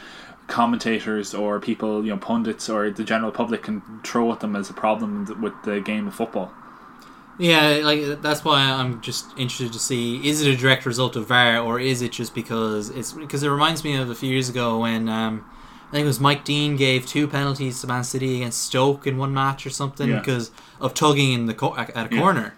commentators 0.48 1.34
or 1.34 1.60
people 1.60 2.04
you 2.06 2.12
know 2.12 2.18
pundits 2.18 2.70
or 2.70 2.92
the 2.92 3.04
general 3.04 3.32
public 3.32 3.64
can 3.64 3.82
throw 4.04 4.32
at 4.32 4.40
them 4.40 4.56
as 4.56 4.70
a 4.70 4.74
problem 4.74 5.42
with 5.42 5.54
the 5.64 5.82
game 5.82 6.08
of 6.08 6.14
football 6.14 6.54
Yeah, 7.38 7.82
like 7.84 8.22
that's 8.22 8.46
why 8.46 8.62
I'm 8.62 9.02
just 9.02 9.26
interested 9.38 9.74
to 9.74 9.80
see 9.80 10.26
is 10.28 10.42
it 10.42 10.54
a 10.54 10.56
direct 10.56 10.86
result 10.86 11.16
of 11.18 11.28
VAR 11.28 11.60
or 11.60 11.80
is 11.80 12.02
it 12.02 12.12
just 12.14 12.34
because 12.34 12.90
it's 12.90 13.12
because 13.12 13.44
it 13.44 13.50
reminds 13.50 13.84
me 13.84 13.96
of 13.98 14.10
a 14.10 14.16
few 14.16 14.32
years 14.32 14.48
ago 14.48 14.80
when 14.80 15.10
um, 15.10 15.44
I 15.90 15.92
think 15.92 16.04
it 16.06 16.08
was 16.08 16.20
Mike 16.22 16.46
Dean 16.46 16.78
gave 16.78 17.06
two 17.06 17.28
penalties 17.28 17.82
to 17.82 17.88
Man 17.88 18.04
City 18.06 18.38
against 18.38 18.64
Stoke 18.64 19.06
in 19.06 19.18
one 19.18 19.34
match 19.34 19.66
or 19.66 19.70
something 19.70 20.10
Yeah. 20.10 20.20
because 20.20 20.52
of 20.80 20.94
tugging 20.94 21.34
in 21.34 21.46
the 21.46 21.54
co- 21.54 21.76
at 21.76 21.90
a 22.12 22.16
Yeah. 22.16 22.22
corner. 22.22 22.56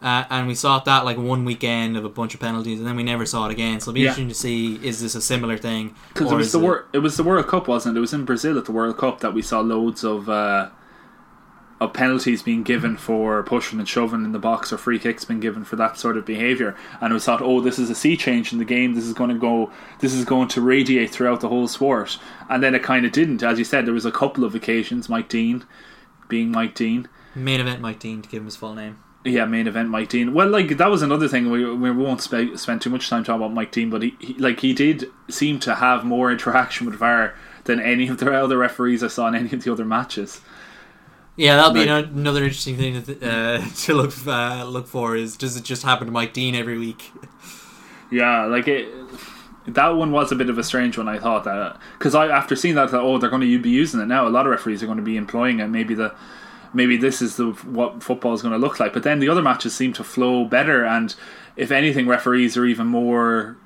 Uh, 0.00 0.24
and 0.30 0.46
we 0.46 0.54
saw 0.54 0.78
that 0.78 1.04
like 1.04 1.18
one 1.18 1.44
weekend 1.44 1.94
of 1.96 2.04
a 2.06 2.08
bunch 2.08 2.32
of 2.32 2.40
penalties, 2.40 2.78
and 2.78 2.88
then 2.88 2.96
we 2.96 3.02
never 3.02 3.26
saw 3.26 3.44
it 3.46 3.52
again. 3.52 3.80
So 3.80 3.90
it'll 3.90 3.94
be 3.94 4.00
Yeah. 4.00 4.06
interesting 4.10 4.28
to 4.28 4.34
see 4.34 4.78
is 4.82 5.02
this 5.02 5.14
a 5.14 5.20
similar 5.20 5.58
thing? 5.58 5.94
Because 6.14 6.30
it 6.32 6.36
was 6.36 6.52
the 6.52 6.58
wor- 6.60 6.86
it 6.94 7.00
was 7.00 7.16
the 7.18 7.22
World 7.24 7.48
Cup, 7.48 7.66
wasn't 7.68 7.96
it? 7.96 7.98
It 7.98 8.00
was 8.00 8.14
in 8.14 8.24
Brazil 8.24 8.56
at 8.56 8.64
the 8.64 8.72
World 8.72 8.96
Cup 8.96 9.20
that 9.20 9.34
we 9.34 9.42
saw 9.42 9.60
loads 9.60 10.02
of 10.04 10.30
uh, 10.30 10.68
of 11.80 11.94
penalties 11.94 12.42
being 12.42 12.62
given 12.62 12.96
for 12.96 13.42
pushing 13.42 13.78
and 13.78 13.88
shoving 13.88 14.24
in 14.24 14.32
the 14.32 14.38
box, 14.38 14.72
or 14.72 14.76
free 14.76 14.98
kicks 14.98 15.24
being 15.24 15.40
given 15.40 15.64
for 15.64 15.76
that 15.76 15.96
sort 15.96 16.18
of 16.18 16.26
behaviour. 16.26 16.76
And 17.00 17.10
it 17.10 17.14
was 17.14 17.24
thought, 17.24 17.40
oh, 17.40 17.60
this 17.60 17.78
is 17.78 17.88
a 17.88 17.94
sea 17.94 18.16
change 18.16 18.52
in 18.52 18.58
the 18.58 18.64
game. 18.66 18.94
This 18.94 19.04
is 19.04 19.14
going 19.14 19.30
to 19.30 19.38
go. 19.38 19.72
This 20.00 20.12
is 20.12 20.24
going 20.24 20.48
to 20.48 20.60
radiate 20.60 21.10
throughout 21.10 21.40
the 21.40 21.48
whole 21.48 21.68
sport. 21.68 22.18
And 22.48 22.62
then 22.62 22.74
it 22.74 22.82
kind 22.82 23.06
of 23.06 23.12
didn't. 23.12 23.42
As 23.42 23.58
you 23.58 23.64
said, 23.64 23.86
there 23.86 23.94
was 23.94 24.04
a 24.04 24.12
couple 24.12 24.44
of 24.44 24.54
occasions. 24.54 25.08
Mike 25.08 25.28
Dean, 25.28 25.64
being 26.28 26.50
Mike 26.50 26.74
Dean. 26.74 27.08
Main 27.34 27.60
event 27.60 27.80
Mike 27.80 27.98
Dean 27.98 28.20
to 28.22 28.28
give 28.28 28.40
him 28.42 28.46
his 28.46 28.56
full 28.56 28.74
name. 28.74 28.98
Yeah, 29.24 29.44
main 29.44 29.66
event 29.66 29.90
Mike 29.90 30.08
Dean. 30.08 30.32
Well, 30.32 30.48
like 30.48 30.76
that 30.76 30.90
was 30.90 31.02
another 31.02 31.28
thing. 31.28 31.50
We, 31.50 31.64
we 31.74 31.90
won't 31.90 32.22
spe- 32.22 32.56
spend 32.56 32.80
too 32.80 32.90
much 32.90 33.08
time 33.08 33.22
talking 33.22 33.42
about 33.42 33.52
Mike 33.52 33.70
Dean, 33.70 33.90
but 33.90 34.02
he, 34.02 34.16
he 34.18 34.34
like 34.34 34.60
he 34.60 34.72
did 34.72 35.06
seem 35.28 35.60
to 35.60 35.74
have 35.74 36.04
more 36.04 36.32
interaction 36.32 36.86
with 36.86 36.96
VAR 36.96 37.34
than 37.64 37.80
any 37.80 38.08
of 38.08 38.18
the 38.18 38.32
other 38.32 38.56
referees 38.56 39.02
I 39.02 39.08
saw 39.08 39.28
in 39.28 39.34
any 39.34 39.52
of 39.52 39.62
the 39.62 39.72
other 39.72 39.84
matches. 39.84 40.40
Yeah, 41.40 41.56
that'll 41.56 41.72
be 41.72 41.86
Like- 41.86 42.06
another 42.06 42.42
interesting 42.44 42.76
thing 42.76 43.02
to, 43.02 43.14
th- 43.14 43.22
uh, 43.22 43.60
to 43.86 43.94
look 43.94 44.12
uh, 44.26 44.64
look 44.64 44.86
for. 44.86 45.16
Is 45.16 45.36
does 45.36 45.56
it 45.56 45.64
just 45.64 45.82
happen 45.84 46.06
to 46.06 46.12
Mike 46.12 46.34
Dean 46.34 46.54
every 46.54 46.78
week? 46.78 47.12
Yeah, 48.10 48.44
like 48.44 48.68
it. 48.68 48.88
That 49.66 49.88
one 49.90 50.10
was 50.10 50.32
a 50.32 50.36
bit 50.36 50.50
of 50.50 50.58
a 50.58 50.62
strange 50.64 50.98
one. 50.98 51.08
I 51.08 51.18
thought 51.18 51.44
that 51.44 51.78
because 51.98 52.14
I 52.14 52.26
after 52.28 52.54
seeing 52.56 52.74
that, 52.74 52.88
I 52.88 52.90
thought, 52.90 53.02
oh, 53.04 53.16
they're 53.18 53.30
going 53.30 53.40
to 53.42 53.58
be 53.58 53.70
using 53.70 54.00
it 54.00 54.06
now. 54.06 54.26
A 54.26 54.30
lot 54.30 54.46
of 54.46 54.50
referees 54.50 54.82
are 54.82 54.86
going 54.86 54.98
to 54.98 55.04
be 55.04 55.16
employing 55.16 55.60
it. 55.60 55.68
Maybe 55.68 55.94
the 55.94 56.14
maybe 56.74 56.96
this 56.98 57.22
is 57.22 57.36
the 57.36 57.52
what 57.64 58.02
football 58.02 58.34
is 58.34 58.42
going 58.42 58.52
to 58.52 58.58
look 58.58 58.78
like. 58.78 58.92
But 58.92 59.02
then 59.04 59.20
the 59.20 59.28
other 59.30 59.42
matches 59.42 59.74
seem 59.74 59.92
to 59.94 60.04
flow 60.04 60.44
better, 60.44 60.84
and 60.84 61.14
if 61.56 61.70
anything, 61.70 62.06
referees 62.06 62.56
are 62.58 62.66
even 62.66 62.86
more. 62.86 63.56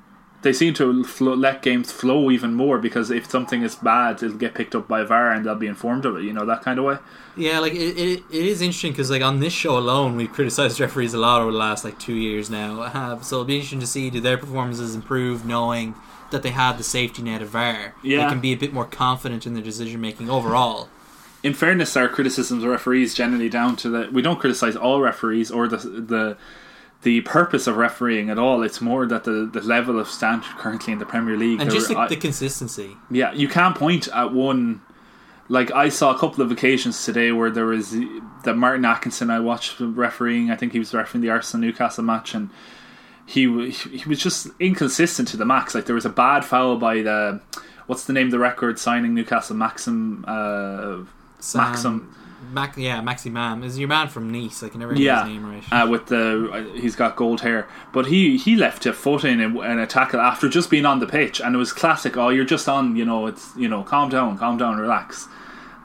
They 0.41 0.53
seem 0.53 0.75
to 0.75 1.03
flow, 1.03 1.33
let 1.33 1.63
games 1.63 1.91
flow 1.91 2.29
even 2.29 2.53
more 2.53 2.77
because 2.77 3.09
if 3.09 3.27
something 3.29 3.63
is 3.63 3.75
bad, 3.75 4.21
it'll 4.21 4.37
get 4.37 4.53
picked 4.53 4.75
up 4.75 4.87
by 4.87 5.03
VAR 5.03 5.31
and 5.31 5.43
they'll 5.43 5.55
be 5.55 5.65
informed 5.65 6.05
of 6.05 6.17
it. 6.17 6.23
You 6.23 6.33
know 6.33 6.45
that 6.45 6.61
kind 6.61 6.77
of 6.77 6.85
way. 6.85 6.97
Yeah, 7.35 7.57
like 7.59 7.73
it, 7.73 7.97
it, 7.97 8.23
it 8.29 8.45
is 8.45 8.61
interesting 8.61 8.91
because 8.91 9.09
like 9.09 9.23
on 9.23 9.39
this 9.39 9.53
show 9.53 9.75
alone, 9.77 10.15
we've 10.15 10.31
criticized 10.31 10.79
referees 10.79 11.15
a 11.15 11.17
lot 11.17 11.41
over 11.41 11.51
the 11.51 11.57
last 11.57 11.83
like 11.83 11.97
two 11.99 12.13
years 12.13 12.49
now. 12.49 12.81
Uh, 12.81 13.19
so 13.21 13.37
it'll 13.37 13.45
be 13.45 13.55
interesting 13.55 13.79
to 13.79 13.87
see 13.87 14.09
do 14.11 14.19
their 14.21 14.37
performances 14.37 14.93
improve, 14.93 15.45
knowing 15.45 15.95
that 16.31 16.43
they 16.43 16.51
have 16.51 16.77
the 16.77 16.83
safety 16.83 17.23
net 17.23 17.41
of 17.41 17.49
VAR. 17.49 17.95
Yeah. 18.03 18.23
they 18.23 18.29
can 18.29 18.39
be 18.39 18.51
a 18.53 18.57
bit 18.57 18.71
more 18.71 18.85
confident 18.85 19.47
in 19.47 19.53
their 19.55 19.63
decision 19.63 19.99
making 19.99 20.29
overall. 20.29 20.89
in 21.43 21.53
fairness, 21.53 21.95
our 21.97 22.07
criticisms 22.07 22.63
of 22.63 22.69
referees 22.69 23.13
generally 23.15 23.49
down 23.49 23.75
to 23.77 23.89
that 23.89 24.13
we 24.13 24.21
don't 24.21 24.39
criticize 24.39 24.75
all 24.75 25.01
referees 25.01 25.49
or 25.49 25.67
the 25.67 25.77
the 25.77 26.37
the 27.05 27.21
purpose 27.21 27.67
of 27.67 27.77
refereeing 27.77 28.29
at 28.31 28.37
all. 28.39 28.63
It's 28.63 28.81
more 28.81 29.05
that 29.05 29.23
the, 29.23 29.49
the 29.53 29.61
level 29.61 29.99
of 29.99 30.07
standard 30.09 30.49
currently 30.57 30.91
in 30.91 30.99
the 30.99 31.05
Premier 31.05 31.37
League. 31.37 31.61
And 31.61 31.69
just 31.71 31.87
the, 31.89 31.95
I- 31.97 32.07
the 32.09 32.15
consistency. 32.17 32.97
yeah, 33.09 33.31
you 33.31 33.47
can't 33.47 33.75
point 33.77 34.07
at 34.09 34.33
one. 34.33 34.81
Like 35.47 35.69
I 35.71 35.89
saw 35.89 36.13
a 36.15 36.17
couple 36.17 36.43
of 36.43 36.49
occasions 36.51 37.05
today 37.05 37.31
where 37.31 37.51
there 37.51 37.67
was 37.67 37.95
that 38.43 38.55
Martin 38.57 38.83
Atkinson 38.83 39.29
I 39.29 39.39
watched 39.39 39.79
refereeing. 39.79 40.49
I 40.49 40.55
think 40.55 40.73
he 40.73 40.79
was 40.79 40.91
refereeing 40.93 41.21
the 41.21 41.29
Arsenal 41.29 41.61
Newcastle 41.67 42.03
match, 42.03 42.33
and 42.33 42.49
he 43.27 43.69
he 43.69 44.09
was 44.09 44.19
just 44.19 44.47
inconsistent 44.59 45.27
to 45.29 45.37
the 45.37 45.45
max. 45.45 45.75
Like 45.75 45.85
there 45.85 45.93
was 45.93 46.05
a 46.05 46.09
bad 46.09 46.43
foul 46.43 46.77
by 46.77 47.03
the 47.03 47.41
what's 47.85 48.05
the 48.05 48.13
name 48.13 48.25
of 48.27 48.31
the 48.31 48.39
record 48.39 48.79
signing 48.79 49.13
Newcastle 49.13 49.55
Maxim 49.55 50.25
uh, 50.27 51.03
Sam- 51.39 51.61
Maxim. 51.61 52.15
Mac, 52.51 52.75
yeah, 52.77 53.01
Maximin 53.01 53.63
is 53.63 53.77
your 53.77 53.87
man 53.87 54.07
from 54.07 54.31
Nice. 54.31 54.63
I 54.63 54.69
can 54.69 54.79
never 54.79 54.93
get 54.93 55.01
yeah, 55.03 55.25
his 55.25 55.33
name 55.33 55.45
right. 55.45 55.63
uh, 55.71 55.87
with 55.87 56.07
the 56.07 56.49
uh, 56.51 56.79
he's 56.79 56.95
got 56.95 57.15
gold 57.15 57.41
hair, 57.41 57.67
but 57.93 58.07
he 58.07 58.37
he 58.37 58.55
left 58.55 58.85
a 58.85 58.93
foot 58.93 59.23
in 59.23 59.39
in 59.39 59.57
in 59.57 59.79
a 59.79 59.87
tackle 59.87 60.19
after 60.19 60.49
just 60.49 60.69
being 60.69 60.85
on 60.85 60.99
the 60.99 61.07
pitch, 61.07 61.39
and 61.41 61.55
it 61.55 61.57
was 61.57 61.73
classic. 61.73 62.17
Oh, 62.17 62.29
you're 62.29 62.45
just 62.45 62.67
on, 62.67 62.95
you 62.95 63.05
know, 63.05 63.27
it's 63.27 63.55
you 63.55 63.67
know, 63.67 63.83
calm 63.83 64.09
down, 64.09 64.37
calm 64.37 64.57
down, 64.57 64.77
relax. 64.77 65.27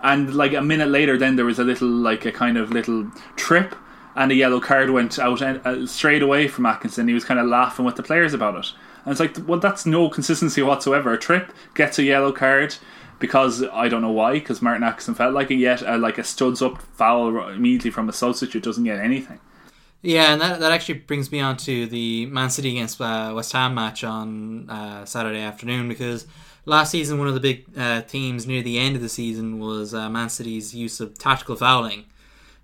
And 0.03 0.35
like 0.35 0.55
a 0.55 0.63
minute 0.63 0.89
later, 0.89 1.19
then 1.19 1.37
there 1.37 1.45
was 1.45 1.59
a 1.59 1.65
little 1.65 1.89
like 1.89 2.25
a 2.25 2.33
kind 2.33 2.57
of 2.57 2.71
little 2.71 3.11
trip, 3.37 3.75
and 4.15 4.33
a 4.33 4.35
yellow 4.35 4.61
card 4.61 4.91
went 4.91 5.19
out 5.19 5.43
and, 5.43 5.61
uh, 5.67 5.87
straight 5.87 6.23
away 6.23 6.49
from 6.49 6.67
Atkinson. 6.67 7.09
He 7.09 7.15
was 7.15 7.25
kind 7.25 7.39
of 7.39 7.47
laughing 7.47 7.85
with 7.85 7.97
the 7.97 8.03
players 8.03 8.33
about 8.33 8.57
it, 8.57 8.73
and 9.05 9.13
it's 9.13 9.21
like, 9.21 9.37
well, 9.47 9.61
that's 9.61 9.87
no 9.87 10.09
consistency 10.09 10.63
whatsoever. 10.63 11.13
A 11.13 11.19
trip 11.19 11.53
gets 11.75 11.99
a 11.99 12.03
yellow 12.03 12.33
card. 12.33 12.77
Because 13.21 13.63
I 13.63 13.89
don't 13.89 14.03
know 14.03 14.11
why, 14.11 14.33
because 14.33 14.61
Martin 14.61 14.83
Atkinson 14.83 15.15
felt 15.15 15.35
like 15.35 15.51
it. 15.53 15.57
Yet, 15.57 15.87
uh, 15.87 15.99
like 15.99 16.19
a 16.19 16.25
studs 16.25 16.61
up 16.61 16.83
foul 16.83 17.51
immediately 17.51 17.93
from 17.93 18.09
a 18.09 18.13
substitute 18.13 18.65
doesn't 18.65 18.83
get 18.83 18.99
anything. 18.99 19.39
Yeah, 20.03 20.33
and 20.33 20.41
that, 20.41 20.61
that 20.61 20.73
actually 20.73 21.01
brings 21.01 21.31
me 21.31 21.41
on 21.41 21.59
to 21.59 21.87
the 21.87 22.27
Man 22.27 22.49
City 22.49 22.71
against 22.71 23.01
uh, 23.01 23.33
West 23.35 23.53
Ham 23.53 23.75
match 23.75 24.03
on 24.03 24.69
uh, 24.71 25.05
Saturday 25.05 25.41
afternoon 25.41 25.89
because 25.89 26.27
last 26.65 26.91
season 26.91 27.19
one 27.19 27.29
of 27.29 27.35
the 27.35 27.41
big 27.41 27.67
uh, 27.77 28.01
themes 28.03 28.47
near 28.47 28.63
the 28.63 28.79
end 28.79 28.97
of 28.97 29.03
the 29.03 29.11
season 29.11 29.59
was 29.59 29.93
uh, 29.93 30.09
Man 30.09 30.31
City's 30.31 30.75
use 30.75 31.01
of 31.01 31.19
tactical 31.19 31.55
fouling. 31.55 32.07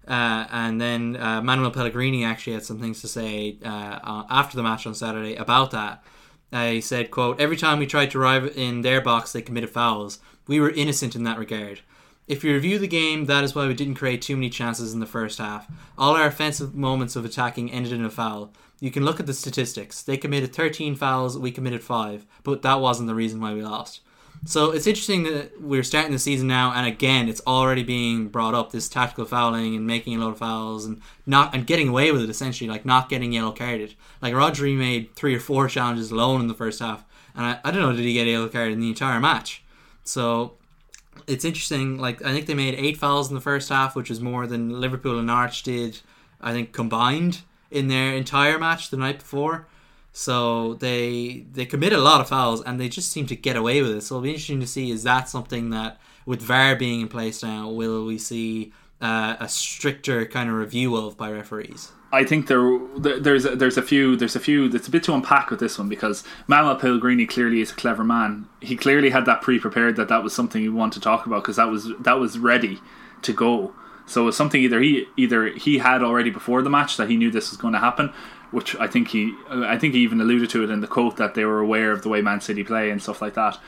Uh, 0.08 0.46
and 0.50 0.80
then 0.80 1.16
uh, 1.16 1.42
Manuel 1.42 1.70
Pellegrini 1.70 2.24
actually 2.24 2.54
had 2.54 2.64
some 2.64 2.80
things 2.80 3.02
to 3.02 3.08
say 3.08 3.58
after 3.62 4.56
the 4.56 4.62
match 4.62 4.86
on 4.86 4.94
Saturday 4.94 5.34
about 5.36 5.72
that. 5.72 6.02
He 6.52 6.80
said, 6.80 7.10
"quote 7.10 7.40
Every 7.40 7.56
time 7.56 7.78
we 7.78 7.86
tried 7.86 8.10
to 8.12 8.18
arrive 8.18 8.56
in 8.56 8.82
their 8.82 9.00
box, 9.00 9.32
they 9.32 9.42
committed 9.42 9.70
fouls. 9.70 10.20
We 10.46 10.60
were 10.60 10.70
innocent 10.70 11.16
in 11.16 11.24
that 11.24 11.38
regard. 11.38 11.80
If 12.28 12.42
you 12.42 12.52
review 12.52 12.78
the 12.78 12.88
game, 12.88 13.26
that 13.26 13.44
is 13.44 13.54
why 13.54 13.68
we 13.68 13.74
didn't 13.74 13.94
create 13.94 14.20
too 14.20 14.36
many 14.36 14.50
chances 14.50 14.92
in 14.92 14.98
the 15.00 15.06
first 15.06 15.38
half. 15.38 15.68
All 15.96 16.16
our 16.16 16.26
offensive 16.26 16.74
moments 16.74 17.14
of 17.14 17.24
attacking 17.24 17.70
ended 17.70 17.92
in 17.92 18.04
a 18.04 18.10
foul. 18.10 18.52
You 18.80 18.90
can 18.90 19.04
look 19.04 19.20
at 19.20 19.26
the 19.26 19.32
statistics. 19.32 20.02
They 20.02 20.16
committed 20.16 20.52
13 20.52 20.96
fouls, 20.96 21.38
we 21.38 21.52
committed 21.52 21.82
5, 21.82 22.26
but 22.42 22.62
that 22.62 22.80
wasn't 22.80 23.06
the 23.06 23.14
reason 23.14 23.40
why 23.40 23.54
we 23.54 23.62
lost. 23.62 24.00
So 24.44 24.70
it's 24.70 24.86
interesting 24.86 25.24
that 25.24 25.60
we're 25.60 25.82
starting 25.82 26.12
the 26.12 26.18
season 26.18 26.46
now, 26.46 26.72
and 26.72 26.86
again, 26.86 27.28
it's 27.28 27.40
already 27.46 27.82
being 27.82 28.28
brought 28.28 28.54
up 28.54 28.70
this 28.70 28.88
tactical 28.88 29.24
fouling 29.24 29.74
and 29.74 29.86
making 29.86 30.16
a 30.16 30.20
lot 30.20 30.30
of 30.30 30.38
fouls 30.38 30.84
and 30.84 31.00
not 31.26 31.54
and 31.54 31.66
getting 31.66 31.88
away 31.88 32.12
with 32.12 32.22
it 32.22 32.30
essentially, 32.30 32.70
like 32.70 32.84
not 32.84 33.08
getting 33.08 33.32
yellow 33.32 33.52
carded. 33.52 33.94
Like 34.22 34.34
Rodri 34.34 34.76
made 34.76 35.14
three 35.16 35.34
or 35.34 35.40
four 35.40 35.68
challenges 35.68 36.10
alone 36.10 36.40
in 36.40 36.48
the 36.48 36.54
first 36.54 36.80
half, 36.80 37.04
and 37.34 37.44
I, 37.44 37.58
I 37.64 37.70
don't 37.70 37.82
know 37.82 37.92
did 37.92 38.04
he 38.04 38.12
get 38.12 38.26
yellow 38.26 38.48
card 38.48 38.70
in 38.70 38.80
the 38.80 38.88
entire 38.88 39.18
match. 39.18 39.64
So 40.04 40.54
it's 41.26 41.44
interesting. 41.44 41.98
Like 41.98 42.24
I 42.24 42.32
think 42.32 42.46
they 42.46 42.54
made 42.54 42.74
eight 42.74 42.96
fouls 42.96 43.28
in 43.28 43.34
the 43.34 43.40
first 43.40 43.68
half, 43.68 43.96
which 43.96 44.10
is 44.10 44.20
more 44.20 44.46
than 44.46 44.80
Liverpool 44.80 45.18
and 45.18 45.30
Arch 45.30 45.62
did. 45.62 46.00
I 46.40 46.52
think 46.52 46.72
combined 46.72 47.40
in 47.70 47.88
their 47.88 48.12
entire 48.12 48.58
match 48.58 48.90
the 48.90 48.96
night 48.96 49.18
before. 49.18 49.66
So 50.18 50.72
they 50.80 51.44
they 51.52 51.66
commit 51.66 51.92
a 51.92 51.98
lot 51.98 52.22
of 52.22 52.28
fouls 52.30 52.62
and 52.62 52.80
they 52.80 52.88
just 52.88 53.12
seem 53.12 53.26
to 53.26 53.36
get 53.36 53.54
away 53.54 53.82
with 53.82 53.90
it. 53.90 54.00
So 54.00 54.14
it'll 54.14 54.22
be 54.22 54.30
interesting 54.30 54.60
to 54.60 54.66
see 54.66 54.90
is 54.90 55.02
that 55.02 55.28
something 55.28 55.68
that 55.70 56.00
with 56.24 56.40
VAR 56.40 56.74
being 56.74 57.02
in 57.02 57.08
place 57.08 57.42
now, 57.42 57.68
will 57.68 58.06
we 58.06 58.16
see 58.16 58.72
uh, 59.02 59.36
a 59.38 59.46
stricter 59.46 60.24
kind 60.24 60.48
of 60.48 60.56
review 60.56 60.96
of 60.96 61.18
by 61.18 61.30
referees? 61.30 61.92
I 62.12 62.24
think 62.24 62.46
there, 62.46 62.78
there 62.96 63.20
there's 63.20 63.44
a, 63.44 63.56
there's 63.56 63.76
a 63.76 63.82
few 63.82 64.16
there's 64.16 64.34
a 64.34 64.40
few 64.40 64.70
that's 64.70 64.88
a 64.88 64.90
bit 64.90 65.02
to 65.02 65.12
unpack 65.12 65.50
with 65.50 65.60
this 65.60 65.78
one 65.78 65.90
because 65.90 66.24
Manuel 66.46 66.76
Pellegrini 66.76 67.26
clearly 67.26 67.60
is 67.60 67.72
a 67.72 67.74
clever 67.74 68.02
man. 68.02 68.48
He 68.62 68.74
clearly 68.74 69.10
had 69.10 69.26
that 69.26 69.42
pre-prepared 69.42 69.96
that 69.96 70.08
that 70.08 70.22
was 70.22 70.32
something 70.32 70.62
he 70.62 70.70
wanted 70.70 70.94
to 70.94 71.00
talk 71.00 71.26
about 71.26 71.42
because 71.42 71.56
that 71.56 71.68
was 71.68 71.92
that 72.00 72.18
was 72.18 72.38
ready 72.38 72.80
to 73.20 73.34
go. 73.34 73.74
So 74.06 74.22
it 74.22 74.26
was 74.26 74.36
something 74.36 74.62
either 74.62 74.80
he 74.80 75.06
either 75.18 75.48
he 75.48 75.76
had 75.78 76.02
already 76.02 76.30
before 76.30 76.62
the 76.62 76.70
match 76.70 76.96
that 76.96 77.10
he 77.10 77.18
knew 77.18 77.30
this 77.30 77.50
was 77.50 77.58
going 77.58 77.74
to 77.74 77.80
happen, 77.80 78.12
which 78.56 78.74
I 78.76 78.86
think 78.86 79.08
he 79.08 79.34
I 79.50 79.76
think 79.76 79.92
he 79.92 80.00
even 80.00 80.18
alluded 80.18 80.48
to 80.48 80.64
it 80.64 80.70
in 80.70 80.80
the 80.80 80.86
quote 80.86 81.18
that 81.18 81.34
they 81.34 81.44
were 81.44 81.60
aware 81.60 81.92
of 81.92 82.00
the 82.00 82.08
way 82.08 82.22
Man 82.22 82.40
City 82.40 82.64
play 82.64 82.88
and 82.88 83.02
stuff 83.02 83.20
like 83.20 83.34
that. 83.34 83.58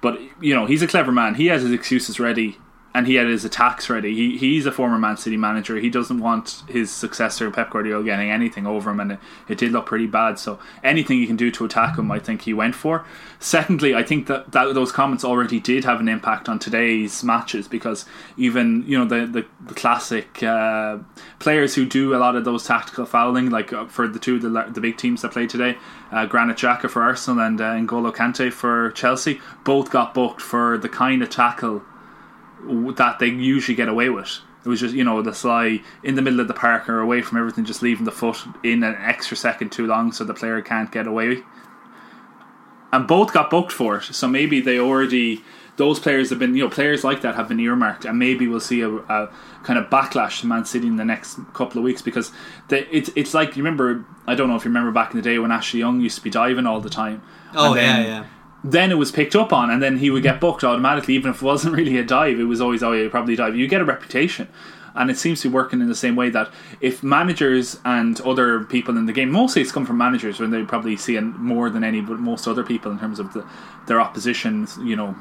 But 0.00 0.20
you 0.40 0.54
know 0.54 0.64
he's 0.64 0.80
a 0.80 0.86
clever 0.86 1.10
man. 1.10 1.34
He 1.34 1.46
has 1.46 1.62
his 1.62 1.72
excuses 1.72 2.20
ready 2.20 2.56
and 2.94 3.06
he 3.06 3.16
had 3.16 3.26
his 3.26 3.44
attacks 3.44 3.90
ready. 3.90 4.14
He 4.14 4.38
he's 4.38 4.66
a 4.66 4.72
former 4.72 4.98
Man 4.98 5.16
City 5.16 5.36
manager. 5.36 5.76
He 5.76 5.90
doesn't 5.90 6.20
want 6.20 6.62
his 6.68 6.90
successor 6.90 7.50
Pep 7.50 7.70
Guardiola 7.70 8.02
getting 8.02 8.30
anything 8.30 8.66
over 8.66 8.90
him, 8.90 9.00
and 9.00 9.12
it, 9.12 9.18
it 9.46 9.58
did 9.58 9.72
look 9.72 9.86
pretty 9.86 10.06
bad. 10.06 10.38
So 10.38 10.58
anything 10.82 11.18
he 11.18 11.26
can 11.26 11.36
do 11.36 11.50
to 11.50 11.64
attack 11.64 11.98
him, 11.98 12.10
I 12.10 12.18
think 12.18 12.42
he 12.42 12.54
went 12.54 12.74
for. 12.74 13.04
Secondly, 13.40 13.94
I 13.94 14.02
think 14.02 14.26
that, 14.26 14.52
that 14.52 14.74
those 14.74 14.90
comments 14.90 15.24
already 15.24 15.60
did 15.60 15.84
have 15.84 16.00
an 16.00 16.08
impact 16.08 16.48
on 16.48 16.58
today's 16.58 17.22
matches 17.22 17.68
because 17.68 18.06
even 18.36 18.84
you 18.86 18.98
know 18.98 19.04
the 19.04 19.26
the, 19.26 19.46
the 19.66 19.74
classic 19.74 20.42
uh, 20.42 20.98
players 21.40 21.74
who 21.74 21.84
do 21.84 22.14
a 22.14 22.18
lot 22.18 22.36
of 22.36 22.44
those 22.44 22.66
tactical 22.66 23.04
fouling, 23.04 23.50
like 23.50 23.72
uh, 23.72 23.86
for 23.86 24.08
the 24.08 24.18
two 24.18 24.36
of 24.36 24.42
the 24.42 24.70
the 24.72 24.80
big 24.80 24.96
teams 24.96 25.22
that 25.22 25.32
played 25.32 25.50
today, 25.50 25.76
uh, 26.10 26.24
Granit 26.24 26.56
Xhaka 26.56 26.88
for 26.88 27.02
Arsenal 27.02 27.44
and 27.44 27.60
uh, 27.60 27.74
N'Golo 27.74 28.14
Kante 28.14 28.50
for 28.50 28.90
Chelsea, 28.92 29.40
both 29.62 29.90
got 29.90 30.14
booked 30.14 30.40
for 30.40 30.78
the 30.78 30.88
kind 30.88 31.22
of 31.22 31.28
tackle 31.28 31.82
that 32.96 33.18
they 33.18 33.26
usually 33.26 33.74
get 33.74 33.88
away 33.88 34.08
with. 34.08 34.38
It 34.64 34.68
was 34.68 34.80
just 34.80 34.94
you 34.94 35.04
know 35.04 35.22
the 35.22 35.34
sly 35.34 35.82
in 36.02 36.14
the 36.14 36.22
middle 36.22 36.40
of 36.40 36.48
the 36.48 36.54
park 36.54 36.88
or 36.88 37.00
away 37.00 37.22
from 37.22 37.38
everything, 37.38 37.64
just 37.64 37.82
leaving 37.82 38.04
the 38.04 38.12
foot 38.12 38.38
in 38.62 38.82
an 38.82 38.96
extra 38.98 39.36
second 39.36 39.70
too 39.70 39.86
long, 39.86 40.12
so 40.12 40.24
the 40.24 40.34
player 40.34 40.60
can't 40.60 40.90
get 40.90 41.06
away. 41.06 41.42
And 42.90 43.06
both 43.06 43.32
got 43.32 43.50
booked 43.50 43.72
for 43.72 43.98
it, 43.98 44.04
so 44.04 44.26
maybe 44.26 44.60
they 44.60 44.78
already 44.78 45.42
those 45.78 46.00
players 46.00 46.30
have 46.30 46.40
been, 46.40 46.56
you 46.56 46.64
know, 46.64 46.68
players 46.68 47.04
like 47.04 47.22
that 47.22 47.36
have 47.36 47.48
been 47.48 47.60
earmarked, 47.60 48.04
and 48.04 48.18
maybe 48.18 48.48
we'll 48.48 48.60
see 48.60 48.80
a, 48.80 48.90
a 48.90 49.30
kind 49.62 49.78
of 49.78 49.88
backlash 49.88 50.40
to 50.40 50.46
Man 50.46 50.64
City 50.64 50.88
in 50.88 50.96
the 50.96 51.04
next 51.04 51.38
couple 51.54 51.78
of 51.78 51.84
weeks 51.84 52.02
because 52.02 52.32
they, 52.66 52.80
it's 52.90 53.10
it's 53.14 53.32
like 53.32 53.56
you 53.56 53.62
remember. 53.62 54.04
I 54.26 54.34
don't 54.34 54.48
know 54.48 54.56
if 54.56 54.64
you 54.64 54.70
remember 54.70 54.90
back 54.90 55.12
in 55.12 55.16
the 55.16 55.22
day 55.22 55.38
when 55.38 55.52
Ashley 55.52 55.80
Young 55.80 56.00
used 56.00 56.16
to 56.16 56.22
be 56.22 56.30
diving 56.30 56.66
all 56.66 56.80
the 56.80 56.90
time. 56.90 57.22
Oh 57.54 57.74
yeah, 57.74 58.00
yeah. 58.00 58.26
Then 58.64 58.90
it 58.90 58.96
was 58.96 59.12
picked 59.12 59.36
up 59.36 59.52
on, 59.52 59.70
and 59.70 59.82
then 59.82 59.98
he 59.98 60.10
would 60.10 60.22
get 60.22 60.36
mm. 60.36 60.40
booked 60.40 60.64
automatically, 60.64 61.14
even 61.14 61.30
if 61.30 61.42
it 61.42 61.42
wasn't 61.44 61.74
really 61.74 61.96
a 61.98 62.04
dive. 62.04 62.40
It 62.40 62.44
was 62.44 62.60
always, 62.60 62.82
oh, 62.82 62.92
yeah, 62.92 63.08
probably 63.08 63.36
dive. 63.36 63.56
You 63.56 63.68
get 63.68 63.80
a 63.80 63.84
reputation. 63.84 64.48
And 64.94 65.10
it 65.10 65.18
seems 65.18 65.42
to 65.42 65.48
be 65.48 65.54
working 65.54 65.80
in 65.80 65.88
the 65.88 65.94
same 65.94 66.16
way 66.16 66.28
that 66.30 66.50
if 66.80 67.04
managers 67.04 67.78
and 67.84 68.20
other 68.22 68.64
people 68.64 68.96
in 68.96 69.06
the 69.06 69.12
game, 69.12 69.30
mostly 69.30 69.62
it's 69.62 69.70
come 69.70 69.86
from 69.86 69.96
managers 69.96 70.40
when 70.40 70.50
they 70.50 70.64
probably 70.64 70.96
see 70.96 71.14
it 71.14 71.20
more 71.20 71.70
than 71.70 71.84
any, 71.84 72.00
but 72.00 72.18
most 72.18 72.48
other 72.48 72.64
people 72.64 72.90
in 72.90 72.98
terms 72.98 73.20
of 73.20 73.32
the, 73.32 73.46
their 73.86 74.00
opposition, 74.00 74.66
you 74.82 74.96
know, 74.96 75.14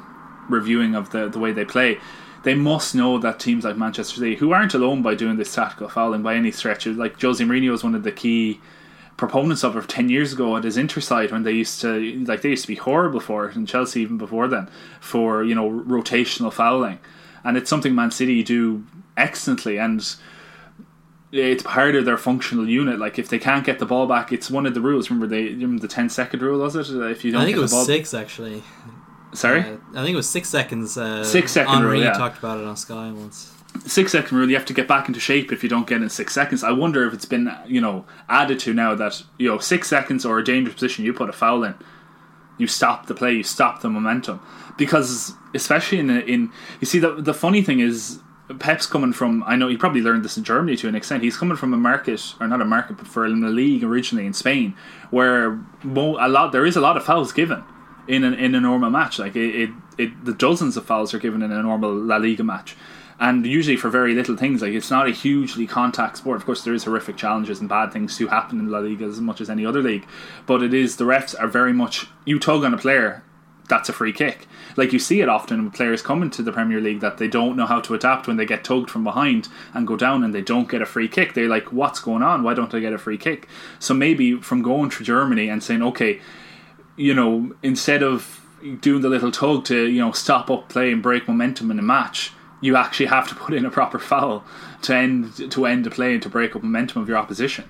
reviewing 0.49 0.95
of 0.95 1.11
the, 1.11 1.29
the 1.29 1.37
way 1.37 1.51
they 1.51 1.65
play, 1.65 1.99
they 2.43 2.55
must 2.55 2.95
know 2.95 3.19
that 3.19 3.39
teams 3.39 3.65
like 3.65 3.77
Manchester 3.77 4.15
City, 4.15 4.35
who 4.35 4.51
aren't 4.51 4.73
alone 4.73 5.01
by 5.01 5.13
doing 5.13 5.37
this 5.37 5.53
tactical 5.53 5.89
fouling 5.89 6.23
by 6.23 6.35
any 6.35 6.49
stretch, 6.51 6.87
like 6.87 7.21
Jose 7.21 7.43
Mourinho 7.43 7.73
is 7.73 7.83
one 7.83 7.93
of 7.93 8.03
the 8.03 8.11
key 8.11 8.59
proponents 9.17 9.63
of 9.63 9.75
it 9.75 9.89
10 9.89 10.09
years 10.09 10.31
ago 10.33 10.55
at 10.55 10.63
his 10.63 10.77
interside 10.77 11.31
when 11.31 11.41
they 11.43 11.51
used 11.51 11.81
to 11.81 12.23
like 12.25 12.41
they 12.41 12.49
used 12.49 12.61
to 12.61 12.67
be 12.67 12.75
horrible 12.75 13.19
for 13.19 13.47
it 13.49 13.55
and 13.55 13.67
Chelsea 13.67 14.01
even 14.01 14.17
before 14.17 14.47
then 14.47 14.69
for 15.01 15.43
you 15.43 15.55
know 15.55 15.69
rotational 15.69 16.53
fouling 16.53 16.99
and 17.43 17.57
it's 17.57 17.69
something 17.69 17.95
Man 17.95 18.11
City 18.11 18.43
do 18.43 18.85
excellently 19.17 19.77
and 19.77 20.15
it's 21.31 21.63
part 21.63 21.95
of 21.95 22.05
their 22.05 22.17
functional 22.17 22.69
unit 22.69 22.99
like 22.99 23.17
if 23.17 23.27
they 23.27 23.39
can't 23.39 23.65
get 23.65 23.79
the 23.79 23.85
ball 23.85 24.05
back 24.07 24.31
it's 24.31 24.49
one 24.51 24.65
of 24.67 24.73
the 24.75 24.81
rules 24.81 25.09
remember 25.09 25.27
they 25.27 25.45
remember 25.45 25.81
the 25.81 25.87
10 25.87 26.09
second 26.09 26.41
rule 26.41 26.59
was 26.59 26.75
it 26.75 26.95
if 27.11 27.25
you 27.25 27.31
don't 27.31 27.41
I 27.41 27.45
think 27.45 27.57
it 27.57 27.61
was 27.61 27.71
the 27.71 27.83
six 27.83 28.13
actually. 28.13 28.61
sorry 29.33 29.61
Uh, 29.61 29.77
I 29.95 30.03
think 30.03 30.13
it 30.13 30.15
was 30.15 30.29
six 30.29 30.47
seconds. 30.47 30.95
Uh, 30.97 31.23
Six 31.23 31.51
second 31.53 31.73
Henry 31.73 31.93
rule, 31.93 32.03
yeah. 32.03 32.13
talked 32.13 32.37
about 32.37 32.59
it 32.59 32.65
on 32.65 32.77
Sky 32.77 33.11
once. 33.11 33.51
Six 33.85 34.11
second 34.11 34.37
rule 34.37 34.49
you 34.49 34.55
have 34.55 34.65
to 34.65 34.73
get 34.73 34.87
back 34.87 35.07
into 35.07 35.19
shape 35.19 35.51
if 35.51 35.63
you 35.63 35.69
don't 35.69 35.87
get 35.87 36.01
in 36.01 36.09
six 36.09 36.33
seconds. 36.33 36.63
I 36.63 36.71
wonder 36.71 37.05
if 37.07 37.13
it's 37.13 37.25
been 37.25 37.51
you 37.67 37.81
know 37.81 38.05
added 38.29 38.59
to 38.61 38.73
now 38.73 38.95
that 38.95 39.23
you 39.37 39.47
know 39.47 39.59
six 39.59 39.87
seconds 39.87 40.25
or 40.25 40.39
a 40.39 40.43
dangerous 40.43 40.75
position 40.75 41.05
you 41.05 41.13
put 41.13 41.29
a 41.29 41.33
foul 41.33 41.63
in 41.63 41.75
you 42.57 42.67
stop 42.67 43.05
the 43.05 43.15
play 43.15 43.33
you 43.33 43.43
stop 43.43 43.81
the 43.81 43.89
momentum. 43.89 44.39
Because 44.77 45.33
especially 45.53 45.99
in 45.99 46.09
in 46.09 46.51
you 46.79 46.87
see 46.87 46.99
the 46.99 47.15
the 47.15 47.33
funny 47.33 47.61
thing 47.61 47.79
is 47.79 48.19
Pep's 48.59 48.85
coming 48.85 49.13
from 49.13 49.43
I 49.43 49.55
know 49.55 49.67
he 49.67 49.77
probably 49.77 50.01
learned 50.01 50.23
this 50.23 50.37
in 50.37 50.43
Germany 50.43 50.77
to 50.77 50.87
an 50.87 50.95
extent 50.95 51.23
he's 51.23 51.37
coming 51.37 51.57
from 51.57 51.73
a 51.73 51.77
market 51.77 52.33
or 52.39 52.47
not 52.47 52.61
a 52.61 52.65
market 52.65 52.97
but 52.97 53.07
for 53.07 53.29
the 53.29 53.35
league 53.35 53.83
originally 53.83 54.25
in 54.25 54.33
Spain 54.33 54.75
where 55.09 55.59
mo- 55.83 56.17
a 56.19 56.27
lot 56.27 56.51
there 56.51 56.65
is 56.65 56.75
a 56.75 56.81
lot 56.81 56.97
of 56.97 57.03
fouls 57.03 57.31
given 57.31 57.63
in 58.07 58.23
an, 58.23 58.33
in 58.33 58.55
a 58.55 58.61
normal 58.61 58.89
match. 58.89 59.19
Like 59.19 59.35
it, 59.35 59.55
it, 59.55 59.69
it 59.97 60.25
the 60.25 60.33
dozens 60.33 60.77
of 60.77 60.85
fouls 60.85 61.13
are 61.13 61.19
given 61.19 61.41
in 61.41 61.51
a 61.51 61.61
normal 61.61 61.93
La 61.93 62.17
Liga 62.17 62.43
match 62.43 62.75
and 63.19 63.45
usually 63.45 63.77
for 63.77 63.89
very 63.89 64.13
little 64.13 64.37
things 64.37 64.61
like 64.61 64.73
it's 64.73 64.91
not 64.91 65.07
a 65.07 65.11
hugely 65.11 65.65
contact 65.67 66.17
sport. 66.17 66.37
Of 66.37 66.45
course 66.45 66.63
there 66.63 66.73
is 66.73 66.83
horrific 66.83 67.17
challenges 67.17 67.59
and 67.59 67.67
bad 67.67 67.91
things 67.91 68.17
do 68.17 68.27
happen 68.27 68.59
in 68.59 68.69
La 68.69 68.79
Liga 68.79 69.05
as 69.05 69.19
much 69.19 69.41
as 69.41 69.49
any 69.49 69.65
other 69.65 69.81
league. 69.81 70.05
But 70.45 70.61
it 70.63 70.73
is 70.73 70.97
the 70.97 71.05
refs 71.05 71.35
are 71.39 71.47
very 71.47 71.73
much 71.73 72.07
you 72.25 72.39
tug 72.39 72.63
on 72.63 72.73
a 72.73 72.77
player 72.77 73.23
that's 73.69 73.89
a 73.89 73.93
free 73.93 74.13
kick. 74.13 74.47
Like 74.77 74.93
you 74.93 74.99
see 74.99 75.19
it 75.19 75.27
often 75.27 75.65
with 75.65 75.73
players 75.73 76.01
coming 76.01 76.29
to 76.31 76.41
the 76.41 76.53
Premier 76.53 76.79
League 76.79 77.01
that 77.01 77.17
they 77.17 77.27
don't 77.27 77.57
know 77.57 77.65
how 77.65 77.81
to 77.81 77.93
adapt 77.95 78.25
when 78.25 78.37
they 78.37 78.45
get 78.45 78.63
tugged 78.63 78.89
from 78.89 79.03
behind 79.03 79.49
and 79.73 79.85
go 79.85 79.97
down 79.97 80.23
and 80.23 80.33
they 80.33 80.41
don't 80.41 80.69
get 80.69 80.81
a 80.81 80.85
free 80.85 81.09
kick. 81.09 81.33
They're 81.33 81.49
like 81.49 81.73
what's 81.73 81.99
going 81.99 82.23
on? 82.23 82.43
Why 82.43 82.53
don't 82.53 82.73
I 82.73 82.79
get 82.79 82.93
a 82.93 82.97
free 82.97 83.17
kick? 83.17 83.47
So 83.79 83.93
maybe 83.93 84.35
from 84.35 84.61
going 84.61 84.89
to 84.91 85.03
Germany 85.03 85.49
and 85.49 85.61
saying 85.61 85.83
okay 85.83 86.21
you 86.97 87.13
know, 87.13 87.55
instead 87.63 88.03
of 88.03 88.41
doing 88.81 89.01
the 89.01 89.09
little 89.09 89.31
tug 89.31 89.63
to, 89.65 89.87
you 89.87 90.01
know, 90.01 90.11
stop 90.11 90.51
up 90.51 90.67
play 90.67 90.91
and 90.91 91.01
break 91.01 91.27
momentum 91.27 91.71
in 91.71 91.79
a 91.79 91.83
match, 91.83 92.33
you 92.61 92.75
actually 92.75 93.05
have 93.07 93.27
to 93.29 93.35
put 93.35 93.53
in 93.53 93.65
a 93.65 93.69
proper 93.69 93.99
foul 93.99 94.43
to 94.83 94.95
end 94.95 95.51
to 95.51 95.65
end 95.65 95.85
the 95.85 95.91
play 95.91 96.13
and 96.13 96.23
to 96.23 96.29
break 96.29 96.55
up 96.55 96.63
momentum 96.63 97.01
of 97.01 97.07
your 97.07 97.17
opposition. 97.17 97.65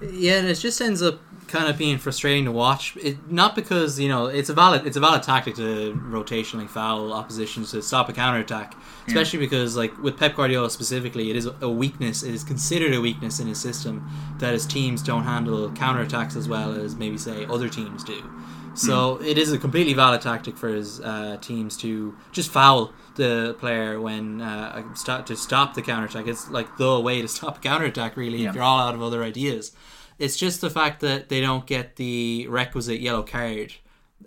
Yeah, 0.00 0.38
and 0.38 0.48
it 0.48 0.56
just 0.56 0.80
ends 0.80 1.00
up 1.00 1.20
kind 1.48 1.68
of 1.68 1.76
being 1.76 1.98
frustrating 1.98 2.46
to 2.46 2.52
watch. 2.52 2.96
It, 2.96 3.30
not 3.30 3.54
because 3.54 4.00
you 4.00 4.08
know 4.08 4.26
it's 4.26 4.48
a 4.48 4.54
valid 4.54 4.86
it's 4.86 4.96
a 4.96 5.00
valid 5.00 5.22
tactic 5.22 5.54
to 5.56 5.94
rotationally 5.94 6.68
foul 6.68 7.12
oppositions 7.12 7.70
to 7.72 7.82
stop 7.82 8.08
a 8.08 8.12
counter 8.12 8.40
attack, 8.40 8.74
especially 9.06 9.38
because 9.38 9.76
like 9.76 9.96
with 9.98 10.16
Pep 10.16 10.34
Guardiola 10.34 10.70
specifically, 10.70 11.30
it 11.30 11.36
is 11.36 11.48
a 11.60 11.68
weakness. 11.68 12.22
It 12.22 12.34
is 12.34 12.42
considered 12.44 12.94
a 12.94 13.00
weakness 13.00 13.38
in 13.38 13.46
his 13.46 13.60
system 13.60 14.08
that 14.38 14.52
his 14.52 14.66
teams 14.66 15.02
don't 15.02 15.24
handle 15.24 15.70
counter 15.72 16.00
attacks 16.00 16.36
as 16.36 16.48
well 16.48 16.72
as 16.72 16.96
maybe 16.96 17.18
say 17.18 17.44
other 17.46 17.68
teams 17.68 18.02
do. 18.02 18.22
So 18.74 19.20
it 19.20 19.36
is 19.36 19.52
a 19.52 19.58
completely 19.58 19.92
valid 19.92 20.22
tactic 20.22 20.56
for 20.56 20.68
his 20.68 21.00
uh, 21.00 21.36
teams 21.42 21.76
to 21.78 22.16
just 22.32 22.50
foul 22.50 22.92
the 23.16 23.56
player 23.58 24.00
when 24.00 24.40
uh, 24.40 24.82
to 25.26 25.36
stop 25.36 25.74
the 25.74 25.82
counter 25.82 26.06
attack. 26.06 26.26
It's 26.26 26.50
like 26.50 26.76
the 26.76 27.00
way 27.00 27.22
to 27.22 27.28
stop 27.28 27.58
a 27.58 27.60
counter 27.60 27.86
attack, 27.86 28.16
really. 28.16 28.44
If 28.44 28.54
you're 28.54 28.64
all 28.64 28.80
out 28.80 28.94
of 28.94 29.02
other 29.02 29.22
ideas, 29.22 29.72
it's 30.18 30.36
just 30.36 30.60
the 30.60 30.70
fact 30.70 31.00
that 31.00 31.28
they 31.28 31.40
don't 31.40 31.66
get 31.66 31.96
the 31.96 32.46
requisite 32.48 33.00
yellow 33.00 33.22
card 33.22 33.74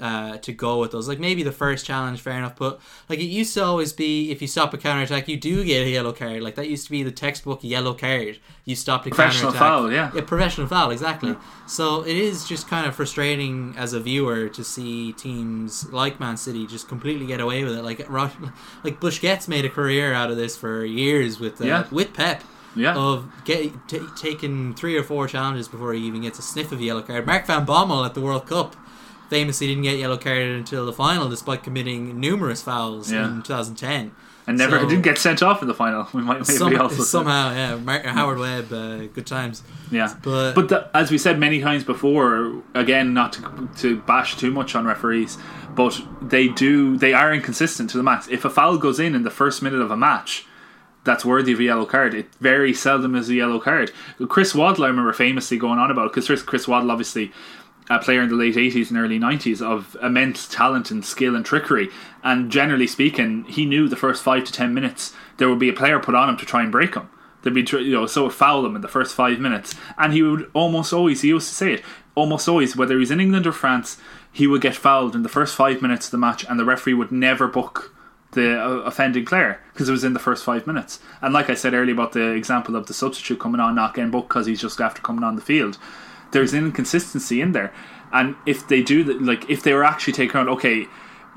uh, 0.02 0.38
to 0.38 0.52
go 0.54 0.80
with 0.80 0.92
those. 0.92 1.08
Like 1.08 1.20
maybe 1.20 1.44
the 1.44 1.52
first 1.52 1.86
challenge, 1.86 2.22
fair 2.22 2.38
enough, 2.38 2.56
but 2.56 2.80
like 3.10 3.20
it 3.20 3.26
used 3.26 3.54
to 3.56 3.64
always 3.64 3.94
be 3.94 4.32
if 4.32 4.42
you 4.42 4.48
stop 4.48 4.74
a 4.74 4.78
counter 4.78 5.04
attack, 5.04 5.28
you 5.28 5.38
do 5.38 5.64
get 5.64 5.86
a 5.86 5.90
yellow 5.90 6.12
card. 6.14 6.42
Like 6.42 6.56
that 6.56 6.68
used 6.70 6.86
to 6.86 6.92
be 6.92 7.04
the 7.04 7.12
textbook 7.12 7.64
yellow 7.64 7.94
card. 7.94 8.40
You 8.66 8.76
stopped 8.76 9.06
a 9.08 9.10
Professional 9.10 9.52
counter 9.54 9.58
attack. 9.58 9.68
Professional 9.70 9.90
foul, 9.90 9.92
yeah. 9.92 10.12
Yeah, 10.16 10.22
professional 10.28 10.68
foul, 10.68 10.92
exactly. 10.92 11.36
So 11.68 12.02
it 12.06 12.16
is 12.18 12.46
just 12.48 12.68
kind 12.68 12.88
of 12.88 12.96
frustrating 12.96 13.74
as 13.78 13.94
a 13.94 14.00
viewer 14.00 14.50
to 14.50 14.64
see 14.64 15.14
teams 15.14 15.92
like 15.92 16.20
Man 16.20 16.38
City 16.38 16.66
just 16.68 16.88
completely 16.88 17.26
get 17.28 17.40
away 17.40 17.64
with 17.64 17.78
it. 17.78 17.84
Like 17.84 18.00
like 18.10 19.00
Busquets 19.00 19.48
made 19.48 19.66
a 19.66 19.70
career 19.70 20.14
out 20.14 20.32
of 20.32 20.38
this 20.38 20.56
for 20.58 20.84
years 20.86 21.40
with 21.40 21.62
uh, 21.62 21.66
Yeah. 21.66 21.88
with 21.92 22.14
Pep. 22.14 22.44
Yeah. 22.78 22.94
Of 22.98 23.32
get, 23.46 23.72
t- 23.88 24.02
taking 24.18 24.74
three 24.74 24.98
or 24.98 25.04
four 25.04 25.28
challenges 25.30 25.70
before 25.70 25.94
he 25.94 26.02
even 26.06 26.20
gets 26.24 26.40
a 26.40 26.42
sniff 26.42 26.74
of 26.74 26.80
a 26.82 26.84
yellow 26.84 27.02
card. 27.04 27.26
Mark 27.26 27.46
Van 27.46 27.66
Bommel 27.66 28.06
at 28.06 28.16
the 28.16 28.20
World 28.20 28.48
Cup 28.48 28.76
famously 29.30 29.68
didn't 29.68 29.84
get 29.84 29.98
yellow 29.98 30.18
carded 30.18 30.56
until 30.58 30.86
the 30.86 30.94
final, 30.94 31.30
despite 31.30 31.64
committing 31.64 32.20
numerous 32.20 32.62
fouls 32.62 33.12
Yeah. 33.12 33.26
in 33.28 33.42
2010. 33.42 34.12
And 34.48 34.60
never 34.60 34.80
So- 34.80 34.88
didn't 34.88 35.02
get 35.04 35.18
sent 35.18 35.42
off 35.42 35.64
in 35.64 35.68
the 35.68 35.74
final. 35.74 36.08
We 36.14 36.22
might 36.22 36.40
maybe 36.48 36.58
Some- 36.60 36.80
also 36.80 37.02
somehow, 37.02 37.52
yeah. 37.52 37.78
Mark, 37.78 38.06
Howard 38.06 38.38
Webb, 38.38 38.72
uh, 38.72 38.98
good 39.14 39.26
times. 39.26 39.64
Yeah, 39.90 40.14
But- 40.22 40.54
but 40.54 40.70
the, 40.70 40.88
as 40.96 41.10
we 41.10 41.18
said 41.18 41.40
many 41.40 41.62
times 41.62 41.84
before, 41.84 42.54
again, 42.76 43.14
not 43.14 43.34
to, 43.34 43.70
to 43.78 43.96
bash 43.98 44.38
too 44.38 44.52
much 44.52 44.76
on 44.76 44.86
referees, 44.86 45.38
but 45.76 46.00
they 46.22 46.48
do 46.48 46.96
they 46.96 47.14
are 47.14 47.34
inconsistent 47.34 47.90
to 47.92 47.98
the 47.98 48.04
max. 48.04 48.28
If 48.28 48.46
a 48.46 48.50
foul 48.50 48.78
goes 48.78 49.00
in 49.00 49.16
in 49.16 49.24
the 49.24 49.32
first 49.32 49.62
minute 49.64 49.82
of 49.82 49.90
a 49.92 49.98
match, 49.98 50.46
that's 51.04 51.26
worthy 51.26 51.52
of 51.54 51.60
a 51.60 51.64
yellow 51.64 51.86
card. 51.86 52.14
It 52.14 52.28
very 52.40 52.74
seldom 52.74 53.16
is 53.16 53.30
a 53.30 53.34
yellow 53.36 53.60
card. 53.60 53.92
Chris 54.30 54.56
Waddle, 54.56 54.86
I 54.86 54.88
remember 54.88 55.12
famously 55.14 55.58
going 55.58 55.78
on 55.80 55.90
about 55.92 56.14
because 56.14 56.42
Chris 56.44 56.68
Waddle, 56.68 56.92
obviously 56.92 57.32
a 57.90 58.00
player 58.00 58.22
in 58.22 58.30
the 58.30 58.36
late 58.36 58.56
80s 58.56 58.90
and 58.90 58.98
early 58.98 59.20
90s 59.20 59.62
of 59.62 59.96
immense 60.02 60.48
talent 60.48 60.90
and 60.92 61.06
skill 61.06 61.36
and 61.36 61.46
trickery. 61.46 61.90
And 62.24 62.52
generally 62.52 62.88
speaking, 62.88 63.44
he 63.46 63.66
knew 63.66 63.88
the 63.88 63.96
first 63.96 64.24
five 64.24 64.44
to 64.46 64.52
ten 64.52 64.74
minutes 64.74 65.14
there 65.38 65.50
would 65.50 65.60
be 65.60 65.70
a 65.70 65.74
player 65.74 66.00
put 66.00 66.16
on 66.16 66.30
him 66.30 66.38
to 66.38 66.46
try 66.46 66.64
and 66.64 66.72
break 66.72 66.96
him. 66.96 67.10
There'd 67.42 67.54
be, 67.54 67.66
you 67.84 67.92
know, 67.92 68.08
so 68.08 68.28
foul 68.30 68.66
him 68.66 68.76
in 68.76 68.82
the 68.82 68.88
first 68.88 69.14
five 69.14 69.40
minutes. 69.40 69.76
And 70.00 70.14
he 70.14 70.24
would 70.24 70.50
almost 70.54 70.92
always, 70.92 71.22
he 71.22 71.28
used 71.28 71.50
to 71.50 71.54
say 71.54 71.74
it, 71.74 71.84
almost 72.16 72.50
always, 72.50 72.76
whether 72.76 72.98
he's 72.98 73.12
in 73.12 73.20
England 73.20 73.46
or 73.46 73.52
France, 73.52 73.98
he 74.32 74.48
would 74.48 74.62
get 74.62 74.76
fouled 74.76 75.16
in 75.16 75.22
the 75.22 75.30
first 75.30 75.56
five 75.56 75.82
minutes 75.82 76.08
of 76.08 76.12
the 76.12 76.18
match 76.18 76.44
and 76.50 76.60
the 76.60 76.66
referee 76.66 76.96
would 76.96 77.12
never 77.12 77.48
book 77.48 77.96
the 78.32 78.60
uh, 78.60 78.70
offending 78.80 79.26
player 79.26 79.62
because 79.74 79.88
it 79.90 79.92
was 79.92 80.04
in 80.04 80.14
the 80.14 80.20
first 80.20 80.44
five 80.44 80.66
minutes. 80.66 81.00
And 81.22 81.34
like 81.34 81.50
I 81.50 81.54
said 81.54 81.74
earlier 81.74 81.94
about 81.94 82.14
the 82.14 82.32
example 82.32 82.76
of 82.76 82.88
the 82.88 82.94
substitute 82.94 83.40
coming 83.40 83.62
on, 83.62 83.76
not 83.76 83.94
getting 83.94 84.12
booked 84.12 84.30
because 84.30 84.48
he's 84.48 84.62
just 84.62 84.82
after 84.82 85.02
coming 85.02 85.24
on 85.24 85.36
the 85.36 85.42
field, 85.42 85.78
there's 86.36 86.54
inconsistency 86.54 87.40
in 87.40 87.54
there. 87.54 87.74
And 88.12 88.36
if 88.46 88.68
they 88.68 88.84
do 88.84 89.04
that, 89.06 89.22
like 89.22 89.50
if 89.50 89.64
they 89.64 89.74
were 89.74 89.86
actually 89.86 90.14
taking 90.14 90.36
on, 90.36 90.50
okay, 90.50 90.88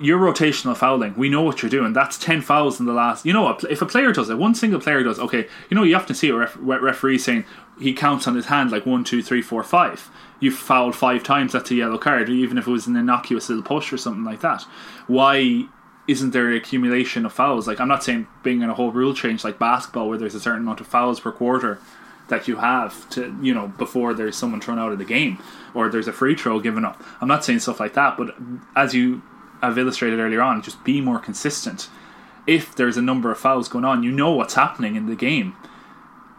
you're 0.00 0.18
rotational 0.18 0.76
fouling. 0.76 1.14
We 1.16 1.28
know 1.28 1.42
what 1.42 1.62
you're 1.62 1.70
doing. 1.70 1.92
That's 1.92 2.18
ten 2.18 2.40
fouls 2.40 2.80
in 2.80 2.87
the 2.87 2.92
last. 2.92 3.24
You 3.24 3.32
know 3.32 3.42
what? 3.42 3.64
If 3.70 3.80
a 3.80 3.87
player 3.87 4.12
does 4.12 4.28
it, 4.28 4.38
one 4.38 4.54
single 4.54 4.80
player 4.80 5.02
does. 5.04 5.18
Okay, 5.18 5.46
you 5.70 5.76
know 5.76 5.84
you 5.84 5.94
often 5.96 6.16
see 6.16 6.30
a 6.30 6.34
ref- 6.34 6.56
referee 6.61 7.18
saying 7.18 7.44
he 7.80 7.92
counts 7.92 8.26
on 8.26 8.34
his 8.34 8.46
hand 8.46 8.72
like 8.72 8.87
one, 8.87 9.04
two, 9.04 9.22
three, 9.22 9.40
four, 9.40 9.62
five. 9.62 10.11
You've 10.40 10.54
fouled 10.54 10.96
five 10.96 11.22
times. 11.22 11.52
That's 11.52 11.70
a 11.70 11.76
yellow 11.76 11.98
card, 11.98 12.28
even 12.28 12.58
if 12.58 12.66
it 12.66 12.70
was 12.70 12.88
an 12.88 12.96
innocuous 12.96 13.48
little 13.48 13.64
push 13.64 13.92
or 13.92 13.98
something 13.98 14.24
like 14.24 14.40
that. 14.40 14.62
Why 15.06 15.66
isn't 16.08 16.30
there 16.30 16.48
an 16.48 16.56
accumulation 16.56 17.24
of 17.24 17.32
fouls? 17.32 17.68
Like 17.68 17.80
I'm 17.80 17.88
not 17.88 18.02
saying 18.02 18.26
being 18.42 18.62
in 18.62 18.70
a 18.70 18.74
whole 18.74 18.90
rule 18.90 19.14
change 19.14 19.44
like 19.44 19.58
basketball 19.61 20.08
where 20.08 20.18
there's 20.18 20.34
a 20.34 20.40
certain 20.40 20.62
amount 20.62 20.80
of 20.80 20.87
fouls 20.88 21.20
per 21.20 21.30
quarter 21.30 21.80
that 22.28 22.46
you 22.48 22.56
have 22.56 23.08
to 23.10 23.36
you 23.42 23.54
know 23.54 23.68
before 23.78 24.14
there's 24.14 24.36
someone 24.36 24.60
thrown 24.60 24.78
out 24.78 24.92
of 24.92 24.98
the 24.98 25.04
game 25.04 25.38
or 25.74 25.88
there's 25.88 26.08
a 26.08 26.12
free 26.12 26.34
throw 26.34 26.60
given 26.60 26.84
up. 26.84 27.02
I'm 27.20 27.28
not 27.28 27.44
saying 27.44 27.60
stuff 27.60 27.80
like 27.80 27.94
that, 27.94 28.16
but 28.16 28.34
as 28.76 28.94
you 28.94 29.22
have 29.62 29.76
illustrated 29.78 30.20
earlier 30.20 30.40
on, 30.42 30.62
just 30.62 30.84
be 30.84 31.00
more 31.00 31.18
consistent. 31.18 31.88
If 32.46 32.74
there's 32.76 32.96
a 32.96 33.02
number 33.02 33.30
of 33.30 33.38
fouls 33.38 33.68
going 33.68 33.84
on, 33.84 34.02
you 34.02 34.10
know 34.10 34.30
what's 34.32 34.54
happening 34.54 34.96
in 34.96 35.06
the 35.06 35.16
game. 35.16 35.54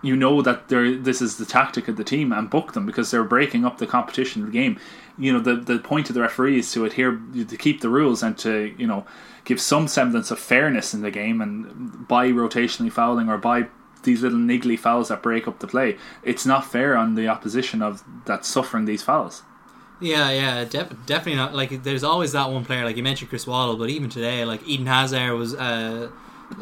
you 0.01 0.15
know 0.15 0.41
that 0.41 0.69
they're, 0.69 0.95
this 0.95 1.21
is 1.21 1.37
the 1.37 1.45
tactic 1.45 1.87
of 1.87 1.97
the 1.97 2.03
team 2.03 2.31
and 2.31 2.49
book 2.49 2.73
them 2.73 2.85
because 2.85 3.11
they're 3.11 3.23
breaking 3.23 3.65
up 3.65 3.77
the 3.77 3.87
competition 3.87 4.41
of 4.41 4.47
the 4.47 4.53
game. 4.53 4.79
You 5.17 5.33
know, 5.33 5.39
the 5.39 5.55
the 5.55 5.79
point 5.79 6.09
of 6.09 6.15
the 6.15 6.21
referee 6.21 6.59
is 6.59 6.71
to 6.73 6.85
adhere 6.85 7.19
to 7.35 7.57
keep 7.57 7.81
the 7.81 7.89
rules 7.89 8.23
and 8.23 8.37
to 8.39 8.73
you 8.77 8.87
know 8.87 9.05
give 9.43 9.59
some 9.59 9.87
semblance 9.87 10.31
of 10.31 10.39
fairness 10.39 10.93
in 10.93 11.01
the 11.01 11.11
game 11.11 11.41
and 11.41 12.07
by 12.07 12.29
rotationally 12.29 12.91
fouling 12.91 13.27
or 13.29 13.37
by 13.37 13.67
these 14.09 14.23
little 14.23 14.39
niggly 14.39 14.77
fouls 14.77 15.09
that 15.09 15.21
break 15.21 15.47
up 15.47 15.59
the 15.59 15.67
play. 15.67 15.97
It's 16.23 16.45
not 16.45 16.65
fair 16.65 16.97
on 16.97 17.13
the 17.13 17.27
opposition 17.27 17.81
of 17.81 18.03
that's 18.25 18.47
suffering 18.47 18.85
these 18.85 19.03
fouls. 19.03 19.43
Yeah, 20.01 20.31
yeah, 20.31 20.63
def- 20.63 20.95
definitely 21.05 21.35
not. 21.35 21.53
Like, 21.53 21.83
there's 21.83 22.03
always 22.03 22.31
that 22.31 22.49
one 22.49 22.65
player. 22.65 22.83
Like 22.85 22.97
you 22.97 23.03
mentioned, 23.03 23.29
Chris 23.29 23.45
Waddle, 23.45 23.75
but 23.77 23.89
even 23.89 24.09
today, 24.09 24.45
like 24.45 24.65
Eden 24.65 24.87
Hazard 24.87 25.33
was 25.33 25.53
uh, 25.53 26.09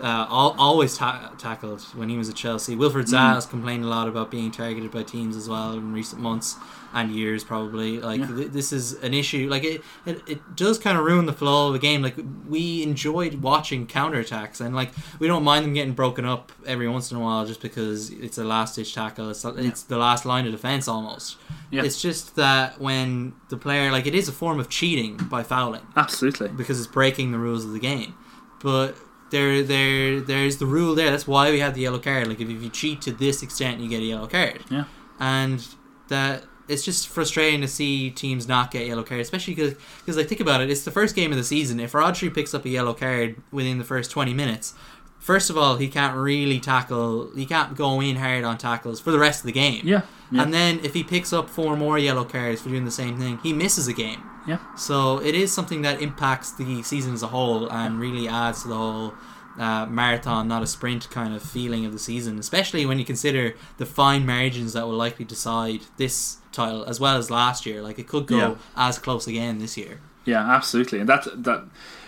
uh, 0.02 0.26
al- 0.42 0.56
always 0.58 0.98
ta- 0.98 1.32
tackled 1.38 1.82
when 1.96 2.10
he 2.10 2.18
was 2.18 2.30
at 2.30 2.36
Chelsea. 2.36 2.76
Wilfried 2.76 3.08
Zaha 3.08 3.36
has 3.36 3.46
complained 3.46 3.86
a 3.86 3.88
lot 3.88 4.08
about 4.08 4.32
being 4.32 4.52
targeted 4.52 4.92
by 4.92 5.04
teams 5.04 5.38
as 5.38 5.48
well 5.48 5.74
in 5.74 5.94
recent 5.94 6.22
months 6.22 6.58
and 6.94 7.12
years, 7.12 7.44
probably. 7.44 8.00
Like 8.00 8.26
th- 8.28 8.52
this 8.52 8.72
is 8.72 8.94
an 9.04 9.14
issue. 9.14 9.48
Like 9.50 9.64
it, 9.64 9.82
it, 10.06 10.22
it 10.28 10.56
does 10.56 10.78
kind 10.80 10.98
of 10.98 11.04
ruin 11.04 11.26
the 11.26 11.34
flow 11.34 11.68
of 11.68 11.74
the 11.74 11.80
game. 11.80 12.02
Like 12.02 12.16
we 12.48 12.84
enjoyed 12.84 13.36
watching 13.36 13.88
counterattacks, 13.88 14.62
and 14.62 14.76
like 14.76 14.92
we 15.20 15.28
don't 15.28 15.44
mind 15.44 15.66
them 15.66 15.74
getting 15.74 15.94
broken 15.94 16.26
up 16.26 16.52
every 16.66 16.88
once 16.88 17.12
in 17.12 17.18
a 17.18 17.20
while, 17.20 17.46
just 17.46 17.62
because 17.62 18.10
it's 18.10 18.38
a 18.38 18.44
last 18.44 18.76
ditch 18.76 18.94
tackle. 18.94 19.30
It's 19.30 19.44
it's 19.46 19.84
the 19.84 19.98
last 19.98 20.26
line 20.26 20.46
of 20.46 20.52
defense 20.52 20.88
almost. 20.88 21.38
Yeah. 21.72 21.84
It's 21.84 22.02
just 22.02 22.36
that 22.36 22.80
when 22.80 23.34
the 23.50 23.58
player 23.58 23.92
like 23.92 24.06
it 24.06 24.16
is 24.16 24.28
a 24.28 24.32
form 24.32 24.60
of 24.60 24.70
cheating 24.70 25.18
by 25.18 25.44
fouling 25.44 25.86
Absolutely. 25.96 26.50
because 26.50 26.80
it's 26.80 26.88
breaking 26.88 27.32
the 27.32 27.40
rules 27.40 27.66
of 27.66 27.74
the 27.74 27.80
game. 27.80 28.16
But 28.62 28.96
there, 29.30 29.62
there, 29.64 30.20
there's 30.20 30.58
the 30.58 30.66
rule 30.66 30.96
there. 30.96 31.12
That's 31.12 31.28
why 31.28 31.52
we 31.52 31.60
have 31.60 31.74
the 31.74 31.82
yellow 31.82 32.00
card. 32.00 32.28
Like 32.28 32.40
if, 32.40 32.50
if 32.50 32.62
you 32.62 32.70
cheat 32.70 33.02
to 33.04 33.12
this 33.12 33.44
extent, 33.44 33.82
you 33.82 33.90
get 33.90 34.00
a 34.02 34.06
yellow 34.06 34.28
card. 34.28 34.64
Yeah. 34.70 34.86
And 35.20 35.66
that 36.08 36.44
it's 36.68 36.84
just 36.84 37.08
frustrating 37.08 37.62
to 37.62 37.68
see 37.68 38.10
teams 38.10 38.48
not 38.48 38.72
get 38.72 38.88
yellow 38.88 39.04
cards, 39.04 39.22
especially 39.22 39.56
because 39.56 40.18
like 40.18 40.28
think 40.28 40.42
about 40.42 40.62
it, 40.62 40.70
it's 40.70 40.84
the 40.84 40.92
first 40.92 41.16
game 41.16 41.32
of 41.32 41.38
the 41.38 41.44
season. 41.44 41.80
If 41.80 41.94
Rodri 41.94 42.34
picks 42.34 42.54
up 42.54 42.66
a 42.66 42.70
yellow 42.70 42.94
card 42.94 43.42
within 43.52 43.78
the 43.78 43.84
first 43.84 44.12
twenty 44.12 44.34
minutes. 44.34 44.74
First 45.20 45.50
of 45.50 45.58
all, 45.58 45.78
he 45.78 45.88
can't 45.90 46.16
really 46.16 46.60
tackle. 46.60 47.32
He 47.36 47.46
can't 47.46 47.76
go 47.76 48.00
in 48.02 48.18
hard 48.18 48.44
on 48.44 48.58
tackles 48.58 49.02
for 49.02 49.12
the 49.12 49.20
rest 49.20 49.42
of 49.42 49.48
the 49.48 49.52
game. 49.52 49.82
Yeah. 49.84 50.04
Yeah. 50.32 50.44
And 50.44 50.54
then 50.54 50.80
if 50.84 50.94
he 50.94 51.04
picks 51.04 51.34
up 51.34 51.50
four 51.50 51.76
more 51.76 51.98
yellow 51.98 52.24
cards 52.24 52.62
for 52.62 52.70
doing 52.70 52.86
the 52.86 52.92
same 52.92 53.18
thing, 53.18 53.40
he 53.42 53.52
misses 53.52 53.88
a 53.88 53.94
game. 53.94 54.22
yeah. 54.48 54.60
So 54.76 55.18
it 55.22 55.34
is 55.36 55.52
something 55.52 55.82
that 55.82 56.02
impacts 56.02 56.52
the 56.52 56.84
season 56.84 57.14
as 57.14 57.24
a 57.24 57.28
whole 57.28 57.70
and 57.72 58.00
really 58.00 58.28
adds 58.28 58.62
to 58.62 58.68
the 58.68 58.76
whole 58.76 59.16
uh, 59.58 59.88
marathon, 59.88 60.48
not 60.48 60.62
a 60.64 60.68
sprint 60.68 61.10
kind 61.10 61.34
of 61.34 61.42
feeling 61.42 61.86
of 61.86 61.92
the 61.94 62.00
season, 62.00 62.38
especially 62.38 62.86
when 62.86 63.00
you 63.00 63.06
consider 63.06 63.56
the 63.78 63.86
fine 63.86 64.26
margins 64.26 64.74
that 64.74 64.86
will 64.86 64.96
likely 64.96 65.26
decide 65.26 65.82
this 65.98 66.38
title 66.62 66.84
as 66.92 66.98
well 67.00 67.18
as 67.18 67.30
last 67.42 67.66
year. 67.66 67.80
Like 67.88 68.00
it 68.04 68.08
could 68.08 68.26
go 68.28 68.38
Yeah. 68.38 68.56
as 68.76 69.00
close 69.00 69.26
again 69.34 69.60
this 69.60 69.78
year. 69.78 69.96
Yeah, 70.26 70.44
absolutely, 70.58 71.00
and 71.02 71.08
that 71.10 71.24
that 71.48 71.62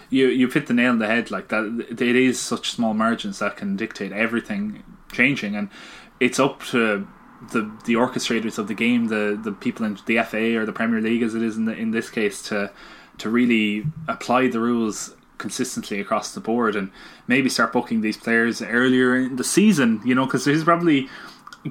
you 0.09 0.27
you 0.39 0.47
hit 0.49 0.65
the 0.67 0.73
nail 0.73 0.91
on 0.91 0.99
the 0.99 1.07
head. 1.07 1.31
Like 1.31 1.47
that, 1.53 1.63
it 2.09 2.15
is 2.29 2.35
such 2.39 2.65
small 2.71 2.93
margins 2.93 3.39
that 3.39 3.55
can 3.55 3.75
dictate 3.77 4.11
everything 4.11 4.83
changing, 5.19 5.55
and 5.55 5.69
it's 6.19 6.39
up 6.39 6.55
to 6.73 7.07
the 7.53 7.61
the 7.85 7.93
orchestrators 8.05 8.57
of 8.57 8.67
the 8.67 8.73
game, 8.85 9.01
the 9.07 9.39
the 9.41 9.53
people 9.65 9.85
in 9.85 9.97
the 10.05 10.17
FA 10.29 10.57
or 10.59 10.65
the 10.65 10.73
Premier 10.73 11.01
League, 11.01 11.23
as 11.23 11.33
it 11.35 11.41
is 11.49 11.55
in 11.55 11.65
the, 11.65 11.73
in 11.83 11.91
this 11.91 12.09
case, 12.09 12.41
to 12.49 12.69
to 13.19 13.29
really 13.29 13.85
apply 14.07 14.47
the 14.49 14.59
rules 14.59 15.15
consistently 15.37 16.01
across 16.01 16.33
the 16.33 16.41
board, 16.41 16.75
and 16.75 16.91
maybe 17.27 17.47
start 17.49 17.71
booking 17.71 18.01
these 18.01 18.17
players 18.17 18.61
earlier 18.61 19.15
in 19.15 19.37
the 19.37 19.43
season. 19.43 20.01
You 20.03 20.13
know, 20.15 20.25
because 20.25 20.43
there's 20.43 20.65
probably 20.65 21.07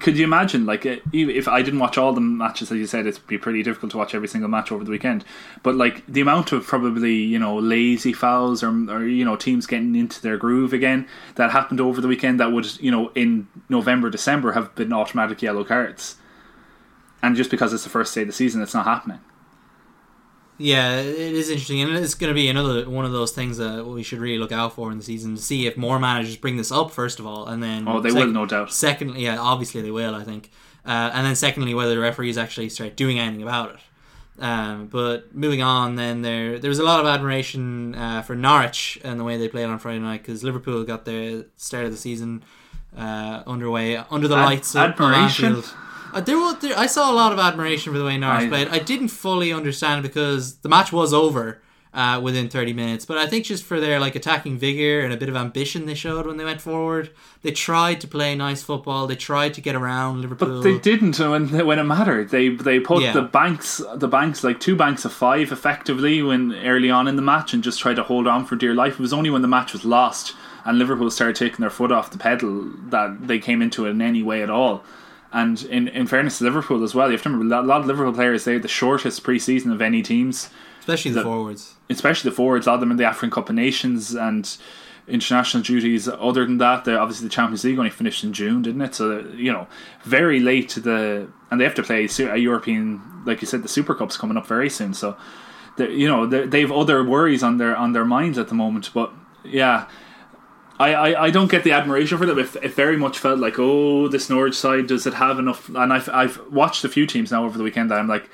could 0.00 0.18
you 0.18 0.24
imagine, 0.24 0.66
like, 0.66 0.84
uh, 0.84 0.96
if 1.12 1.48
I 1.48 1.62
didn't 1.62 1.80
watch 1.80 1.96
all 1.96 2.12
the 2.12 2.20
matches, 2.20 2.70
as 2.70 2.76
you 2.76 2.86
said, 2.86 3.06
it'd 3.06 3.26
be 3.26 3.38
pretty 3.38 3.62
difficult 3.62 3.92
to 3.92 3.96
watch 3.96 4.14
every 4.14 4.28
single 4.28 4.50
match 4.50 4.70
over 4.70 4.84
the 4.84 4.90
weekend. 4.90 5.24
But 5.62 5.76
like 5.76 6.04
the 6.06 6.20
amount 6.20 6.52
of 6.52 6.66
probably 6.66 7.14
you 7.14 7.38
know 7.38 7.56
lazy 7.58 8.12
fouls 8.12 8.62
or 8.62 8.68
or 8.90 9.06
you 9.06 9.24
know 9.24 9.36
teams 9.36 9.66
getting 9.66 9.96
into 9.96 10.20
their 10.20 10.36
groove 10.36 10.74
again 10.74 11.08
that 11.36 11.52
happened 11.52 11.80
over 11.80 12.00
the 12.00 12.08
weekend 12.08 12.38
that 12.38 12.52
would 12.52 12.80
you 12.82 12.90
know 12.90 13.10
in 13.14 13.48
November 13.70 14.10
December 14.10 14.52
have 14.52 14.74
been 14.74 14.92
automatic 14.92 15.40
yellow 15.40 15.64
cards, 15.64 16.16
and 17.22 17.34
just 17.34 17.50
because 17.50 17.72
it's 17.72 17.84
the 17.84 17.90
first 17.90 18.14
day 18.14 18.22
of 18.22 18.26
the 18.26 18.32
season, 18.32 18.60
it's 18.62 18.74
not 18.74 18.84
happening. 18.84 19.20
Yeah, 20.60 20.98
it 21.00 21.06
is 21.34 21.50
interesting, 21.50 21.80
and 21.80 21.94
it's 21.96 22.14
going 22.14 22.28
to 22.30 22.34
be 22.34 22.48
another 22.48 22.88
one 22.90 23.04
of 23.04 23.12
those 23.12 23.30
things 23.32 23.58
that 23.58 23.86
we 23.86 24.02
should 24.02 24.18
really 24.18 24.38
look 24.38 24.50
out 24.52 24.72
for 24.74 24.90
in 24.90 24.98
the 24.98 25.04
season 25.04 25.36
to 25.36 25.42
see 25.42 25.66
if 25.68 25.76
more 25.76 25.98
managers 26.00 26.36
bring 26.36 26.56
this 26.56 26.72
up 26.72 26.90
first 26.90 27.20
of 27.20 27.26
all, 27.26 27.46
and 27.46 27.62
then 27.62 27.86
Oh, 27.86 28.00
they 28.00 28.10
sec- 28.10 28.18
will, 28.18 28.26
no 28.32 28.44
doubt. 28.44 28.72
Secondly, 28.72 29.22
yeah, 29.24 29.38
obviously 29.38 29.80
they 29.82 29.92
will. 29.92 30.14
I 30.16 30.24
think, 30.24 30.50
uh, 30.84 31.10
and 31.14 31.24
then 31.24 31.36
secondly, 31.36 31.74
whether 31.74 31.94
the 31.94 32.00
referees 32.00 32.36
actually 32.36 32.70
start 32.70 32.96
doing 32.96 33.18
anything 33.20 33.42
about 33.42 33.70
it. 33.76 33.76
Um, 34.42 34.86
but 34.86 35.34
moving 35.34 35.62
on, 35.62 35.94
then 35.96 36.22
there 36.22 36.58
there 36.58 36.68
was 36.70 36.78
a 36.80 36.84
lot 36.84 37.00
of 37.00 37.06
admiration 37.06 37.94
uh, 37.94 38.22
for 38.22 38.34
Norwich 38.34 38.98
and 39.04 39.18
the 39.18 39.24
way 39.24 39.36
they 39.36 39.48
played 39.48 39.64
on 39.66 39.78
Friday 39.78 39.98
night 40.00 40.22
because 40.22 40.42
Liverpool 40.44 40.82
got 40.84 41.04
their 41.04 41.44
start 41.56 41.84
of 41.86 41.90
the 41.92 41.96
season 41.96 42.42
uh, 42.96 43.42
underway 43.46 43.96
under 43.96 44.26
the 44.28 44.36
Ad- 44.36 44.44
lights 44.44 44.74
of 44.74 44.82
of 44.82 44.90
admiration? 44.90 45.44
Anfield. 45.56 45.74
Uh, 46.12 46.20
there 46.20 46.38
was, 46.38 46.58
there, 46.60 46.78
I 46.78 46.86
saw 46.86 47.10
a 47.10 47.14
lot 47.14 47.32
of 47.32 47.38
admiration 47.38 47.92
for 47.92 47.98
the 47.98 48.04
way 48.04 48.16
Norwich 48.18 48.44
I- 48.46 48.48
played. 48.48 48.68
I 48.68 48.78
didn't 48.78 49.08
fully 49.08 49.52
understand 49.52 50.02
because 50.02 50.56
the 50.58 50.68
match 50.68 50.92
was 50.92 51.12
over 51.12 51.60
uh, 51.94 52.20
within 52.22 52.48
30 52.48 52.74
minutes, 52.74 53.04
but 53.06 53.16
I 53.16 53.26
think 53.26 53.46
just 53.46 53.64
for 53.64 53.80
their 53.80 53.98
like 53.98 54.14
attacking 54.14 54.58
vigor 54.58 55.00
and 55.00 55.12
a 55.12 55.16
bit 55.16 55.28
of 55.30 55.36
ambition 55.36 55.86
they 55.86 55.94
showed 55.94 56.26
when 56.26 56.36
they 56.36 56.44
went 56.44 56.60
forward, 56.60 57.10
they 57.42 57.50
tried 57.50 58.00
to 58.02 58.06
play 58.06 58.34
nice 58.34 58.62
football. 58.62 59.06
They 59.06 59.16
tried 59.16 59.54
to 59.54 59.60
get 59.62 59.74
around 59.74 60.20
Liverpool. 60.20 60.58
But 60.58 60.62
they 60.62 60.78
didn't 60.78 61.18
when 61.18 61.48
when 61.66 61.78
it 61.78 61.84
mattered. 61.84 62.28
They 62.28 62.50
they 62.50 62.78
put 62.78 63.02
Yeah. 63.02 63.12
the 63.12 63.22
banks 63.22 63.80
the 63.94 64.06
banks 64.06 64.44
like 64.44 64.60
two 64.60 64.76
banks 64.76 65.06
of 65.06 65.12
five 65.14 65.50
effectively 65.50 66.22
when 66.22 66.54
early 66.56 66.90
on 66.90 67.08
in 67.08 67.16
the 67.16 67.22
match 67.22 67.54
and 67.54 67.64
just 67.64 67.80
tried 67.80 67.96
to 67.96 68.02
hold 68.02 68.26
on 68.28 68.44
for 68.44 68.54
dear 68.54 68.74
life. 68.74 68.94
It 68.94 69.00
was 69.00 69.14
only 69.14 69.30
when 69.30 69.42
the 69.42 69.48
match 69.48 69.72
was 69.72 69.84
lost 69.86 70.34
and 70.66 70.78
Liverpool 70.78 71.10
started 71.10 71.36
taking 71.36 71.60
their 71.60 71.70
foot 71.70 71.90
off 71.90 72.10
the 72.10 72.18
pedal 72.18 72.70
that 72.90 73.26
they 73.26 73.38
came 73.38 73.62
into 73.62 73.86
it 73.86 73.90
in 73.90 74.02
any 74.02 74.22
way 74.22 74.42
at 74.42 74.50
all. 74.50 74.84
And 75.32 75.62
in, 75.64 75.88
in 75.88 76.06
fairness 76.06 76.38
to 76.38 76.44
Liverpool 76.44 76.82
as 76.82 76.94
well, 76.94 77.08
you 77.08 77.12
have 77.12 77.22
to 77.22 77.28
remember 77.28 77.54
a 77.54 77.62
lot 77.62 77.80
of 77.80 77.86
Liverpool 77.86 78.12
players 78.12 78.44
they 78.44 78.54
had 78.54 78.62
the 78.62 78.68
shortest 78.68 79.22
preseason 79.24 79.72
of 79.72 79.82
any 79.82 80.02
teams 80.02 80.48
especially 80.80 81.10
the 81.10 81.20
the- 81.20 81.24
forwards. 81.24 81.74
especially 81.90 82.30
the 82.30 82.36
forwards, 82.36 82.66
a 82.66 82.70
lot 82.70 82.74
of 82.74 82.80
them 82.80 82.90
in 82.90 82.96
the 82.96 83.04
African 83.04 83.30
Cup 83.30 83.48
of 83.48 83.54
Nations 83.54 84.14
and 84.14 84.56
international 85.06 85.62
duties. 85.62 86.08
Other 86.08 86.44
than 86.44 86.58
that, 86.58 86.84
the 86.84 86.98
obviously 86.98 87.28
the 87.28 87.32
Champions 87.32 87.64
League 87.64 87.78
only 87.78 87.90
finished 87.90 88.24
in 88.24 88.32
June, 88.32 88.62
didn't 88.62 88.80
it? 88.80 88.94
So 88.94 89.20
you 89.34 89.52
know, 89.52 89.66
very 90.04 90.40
late 90.40 90.68
to 90.70 90.80
the 90.80 91.28
and 91.50 91.60
they 91.60 91.64
have 91.64 91.74
to 91.74 91.82
play 91.82 92.08
a 92.18 92.36
European, 92.36 93.00
like 93.24 93.40
you 93.40 93.46
said, 93.46 93.62
the 93.62 93.68
Super 93.68 93.94
Cup's 93.94 94.16
coming 94.16 94.36
up 94.36 94.46
very 94.46 94.70
soon. 94.70 94.94
So, 94.94 95.16
they 95.76 95.90
you 95.92 96.08
know, 96.08 96.26
they've 96.26 96.70
other 96.70 97.04
worries 97.04 97.42
on 97.42 97.58
their 97.58 97.76
on 97.76 97.92
their 97.92 98.04
minds 98.04 98.38
at 98.38 98.48
the 98.48 98.54
moment. 98.54 98.90
But 98.92 99.12
yeah. 99.44 99.88
I, 100.78 100.94
I, 100.94 101.24
I 101.24 101.30
don't 101.30 101.50
get 101.50 101.64
the 101.64 101.72
admiration 101.72 102.18
for 102.18 102.26
them. 102.26 102.38
It, 102.38 102.54
it 102.56 102.72
very 102.74 102.96
much 102.96 103.18
felt 103.18 103.38
like, 103.38 103.58
oh, 103.58 104.08
this 104.08 104.30
Norwich 104.30 104.54
side, 104.54 104.86
does 104.86 105.06
it 105.06 105.14
have 105.14 105.38
enough? 105.38 105.68
And 105.68 105.92
I've, 105.92 106.08
I've 106.08 106.40
watched 106.52 106.84
a 106.84 106.88
few 106.88 107.06
teams 107.06 107.32
now 107.32 107.44
over 107.44 107.58
the 107.58 107.64
weekend 107.64 107.90
that 107.90 107.98
I'm 107.98 108.08
like, 108.08 108.30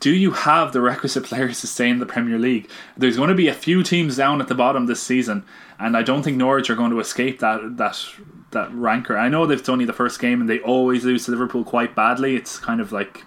do 0.00 0.10
you 0.10 0.32
have 0.32 0.72
the 0.72 0.80
requisite 0.80 1.24
players 1.30 1.60
to 1.60 1.66
stay 1.66 1.88
in 1.88 1.98
the 1.98 2.06
Premier 2.06 2.38
League? 2.38 2.68
There's 2.96 3.16
going 3.16 3.28
to 3.28 3.34
be 3.34 3.48
a 3.48 3.54
few 3.54 3.82
teams 3.82 4.16
down 4.16 4.40
at 4.40 4.48
the 4.48 4.54
bottom 4.54 4.86
this 4.86 5.02
season, 5.02 5.44
and 5.78 5.96
I 5.96 6.02
don't 6.02 6.22
think 6.22 6.36
Norwich 6.36 6.68
are 6.68 6.74
going 6.74 6.90
to 6.90 7.00
escape 7.00 7.40
that 7.40 7.76
that 7.76 8.04
that 8.50 8.72
rancor. 8.72 9.16
I 9.16 9.28
know 9.28 9.46
they've 9.46 9.68
only 9.68 9.84
the 9.84 9.92
first 9.92 10.20
game, 10.20 10.40
and 10.40 10.48
they 10.48 10.60
always 10.60 11.04
lose 11.04 11.24
to 11.24 11.30
Liverpool 11.30 11.64
quite 11.64 11.94
badly. 11.94 12.36
It's 12.36 12.58
kind 12.58 12.80
of 12.80 12.92
like 12.92 13.24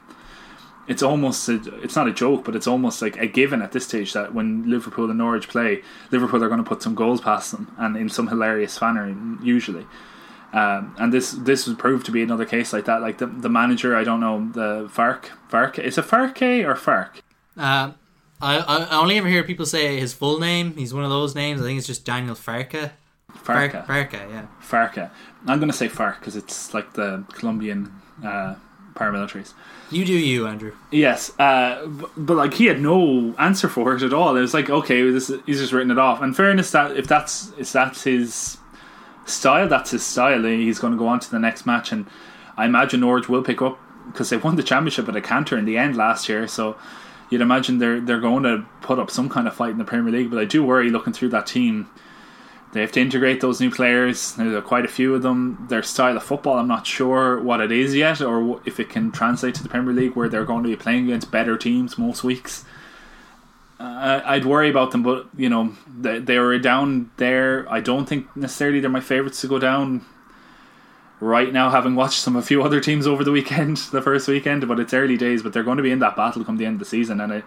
it's 0.88 1.04
almost 1.04 1.48
a, 1.50 1.56
it's 1.82 1.96
not 1.96 2.08
a 2.08 2.14
joke, 2.14 2.46
but 2.46 2.56
it's 2.56 2.68
almost 2.68 3.02
like 3.02 3.18
a 3.18 3.28
given 3.28 3.62
at 3.62 3.72
this 3.72 3.86
stage 3.86 4.14
that 4.14 4.34
when 4.34 4.70
Liverpool 4.70 5.10
and 5.10 5.18
Norwich 5.18 5.48
play, 5.48 5.84
Liverpool 6.12 6.44
are 6.44 6.48
going 6.48 6.64
to 6.64 6.68
put 6.68 6.82
some 6.82 6.96
goals 6.96 7.22
past 7.22 7.52
them, 7.52 7.74
and 7.78 7.98
in 7.98 8.10
some 8.10 8.28
hilarious 8.28 8.80
manner 8.82 9.16
usually. 9.44 9.86
Um, 10.54 10.96
and 10.98 11.12
this 11.12 11.32
this 11.32 11.68
would 11.68 11.78
prove 11.78 12.06
to 12.06 12.12
be 12.12 12.22
another 12.22 12.46
case 12.46 12.72
like 12.72 12.86
that. 12.86 13.02
Like 13.02 13.18
the 13.18 13.28
the 13.28 13.50
manager, 13.50 13.96
I 13.96 14.04
don't 14.04 14.22
know 14.22 14.50
the 14.54 14.90
Fark 14.90 15.32
Fark 15.50 15.78
is 15.78 15.98
it 15.98 16.06
Farke 16.06 16.66
or 16.66 16.76
Fark? 16.76 17.22
Uh, 17.58 17.92
I, 18.42 18.58
I 18.60 18.78
I 18.84 18.96
only 18.98 19.18
ever 19.18 19.28
hear 19.28 19.44
people 19.44 19.66
say 19.66 20.00
his 20.00 20.14
full 20.14 20.40
name. 20.40 20.76
He's 20.78 20.94
one 20.94 21.04
of 21.04 21.10
those 21.10 21.36
names. 21.36 21.60
I 21.62 21.66
think 21.66 21.78
it's 21.78 21.88
just 21.88 22.06
Daniel 22.06 22.36
Farke. 22.36 22.92
Farke. 23.44 23.86
Farke, 23.86 24.14
yeah. 24.14 24.48
Farke. 24.62 25.10
I'm 25.48 25.60
going 25.60 25.72
to 25.72 25.78
say 25.78 25.88
Fark 25.90 26.20
because 26.20 26.36
it's 26.36 26.74
like 26.74 26.94
the 26.94 27.26
Colombian 27.34 27.92
uh, 28.24 28.56
paramilitaries. 28.94 29.54
You 29.90 30.04
do 30.04 30.14
you, 30.14 30.48
Andrew. 30.48 30.74
Yes, 30.92 31.38
uh, 31.40 31.86
but, 31.86 32.12
but 32.18 32.38
like 32.38 32.54
he 32.56 32.66
had 32.66 32.82
no 32.82 33.34
answer 33.40 33.70
for 33.70 33.96
it 33.96 34.04
at 34.04 34.14
all. 34.14 34.36
It 34.36 34.42
was 34.42 34.54
like, 34.54 34.70
okay, 34.70 35.10
this 35.10 35.32
he's 35.46 35.60
just 35.60 35.72
written 35.72 35.92
it 35.92 35.98
off. 35.98 36.22
And 36.22 36.36
fairness, 36.36 36.72
that 36.72 36.98
if 36.98 37.08
that's 37.08 37.54
if 37.58 37.72
that's 37.72 38.04
his 38.04 38.58
style, 39.26 39.68
that's 39.68 39.92
his 39.92 40.06
style. 40.06 40.44
He's 40.44 40.80
going 40.80 40.94
to 40.94 41.00
go 41.00 41.08
on 41.08 41.20
to 41.22 41.32
the 41.32 41.40
next 41.40 41.66
match, 41.66 41.92
and 41.92 42.06
I 42.58 42.66
imagine 42.66 43.00
Norwich 43.00 43.30
will 43.30 43.44
pick 43.44 43.62
up 43.62 43.80
because 44.08 44.30
they 44.30 44.38
won 44.38 44.56
the 44.56 44.64
championship 44.64 45.08
at 45.08 45.16
a 45.16 45.22
canter 45.22 45.58
in 45.58 45.66
the 45.66 45.78
end 45.78 45.96
last 45.96 46.28
year. 46.28 46.48
So 46.48 46.76
you'd 47.30 47.42
imagine 47.42 47.78
they're 47.78 48.02
they're 48.02 48.20
going 48.20 48.44
to 48.44 48.66
put 48.82 49.00
up 49.00 49.10
some 49.10 49.30
kind 49.30 49.48
of 49.48 49.56
fight 49.56 49.72
in 49.72 49.78
the 49.78 49.86
Premier 49.86 50.12
League. 50.12 50.30
But 50.30 50.40
I 50.40 50.46
do 50.46 50.66
worry 50.66 50.90
looking 50.90 51.14
through 51.14 51.30
that 51.30 51.48
team. 51.48 51.90
They 52.74 52.82
have 52.82 52.92
to 52.94 53.02
integrate 53.02 53.40
those 53.40 53.62
new 53.62 53.72
players. 53.72 54.34
There 54.34 54.56
are 54.58 54.62
quite 54.62 54.86
a 54.86 54.90
few 54.90 55.16
of 55.16 55.22
them. 55.22 55.66
Their 55.70 55.84
style 55.84 56.18
of 56.18 56.24
football, 56.24 56.58
I'm 56.58 56.68
not 56.68 56.86
sure 56.86 57.40
what 57.40 57.62
it 57.62 57.72
is 57.72 57.96
yet, 57.96 58.22
or 58.22 58.62
if 58.66 58.80
it 58.80 58.90
can 58.90 59.12
translate 59.12 59.56
to 59.56 59.64
the 59.64 59.70
Premier 59.70 59.94
League, 59.94 60.16
where 60.16 60.28
they're 60.28 60.46
going 60.46 60.64
to 60.64 60.70
be 60.70 60.76
playing 60.76 61.06
against 61.06 61.32
better 61.32 61.58
teams 61.58 61.98
most 61.98 62.24
weeks. 62.24 62.66
Uh, 63.80 64.22
I'd 64.26 64.46
worry 64.46 64.70
about 64.70 64.92
them, 64.92 65.04
but 65.04 65.28
you 65.38 65.50
know 65.50 65.76
they, 65.88 66.20
they 66.20 66.40
were 66.40 66.58
down 66.58 67.12
there. 67.18 67.72
I 67.72 67.80
don't 67.80 68.08
think 68.08 68.36
necessarily 68.36 68.80
they're 68.80 68.90
my 68.90 69.02
favourites 69.02 69.42
to 69.42 69.48
go 69.48 69.60
down 69.60 70.04
right 71.20 71.54
now. 71.54 71.70
Having 71.70 71.96
watched 71.96 72.20
some 72.20 72.36
a 72.36 72.42
few 72.42 72.64
other 72.64 72.82
teams 72.82 73.06
over 73.06 73.24
the 73.24 73.32
weekend, 73.32 73.78
the 73.92 74.02
first 74.02 74.28
weekend, 74.28 74.68
but 74.68 74.80
it's 74.80 74.94
early 74.94 75.16
days. 75.16 75.44
But 75.44 75.54
they're 75.54 75.64
going 75.64 75.78
to 75.78 75.84
be 75.84 75.92
in 75.92 76.00
that 76.00 76.16
battle 76.16 76.44
come 76.44 76.58
the 76.58 76.66
end 76.66 76.76
of 76.76 76.80
the 76.80 76.86
season, 76.86 77.22
and 77.22 77.32
I, 77.32 77.44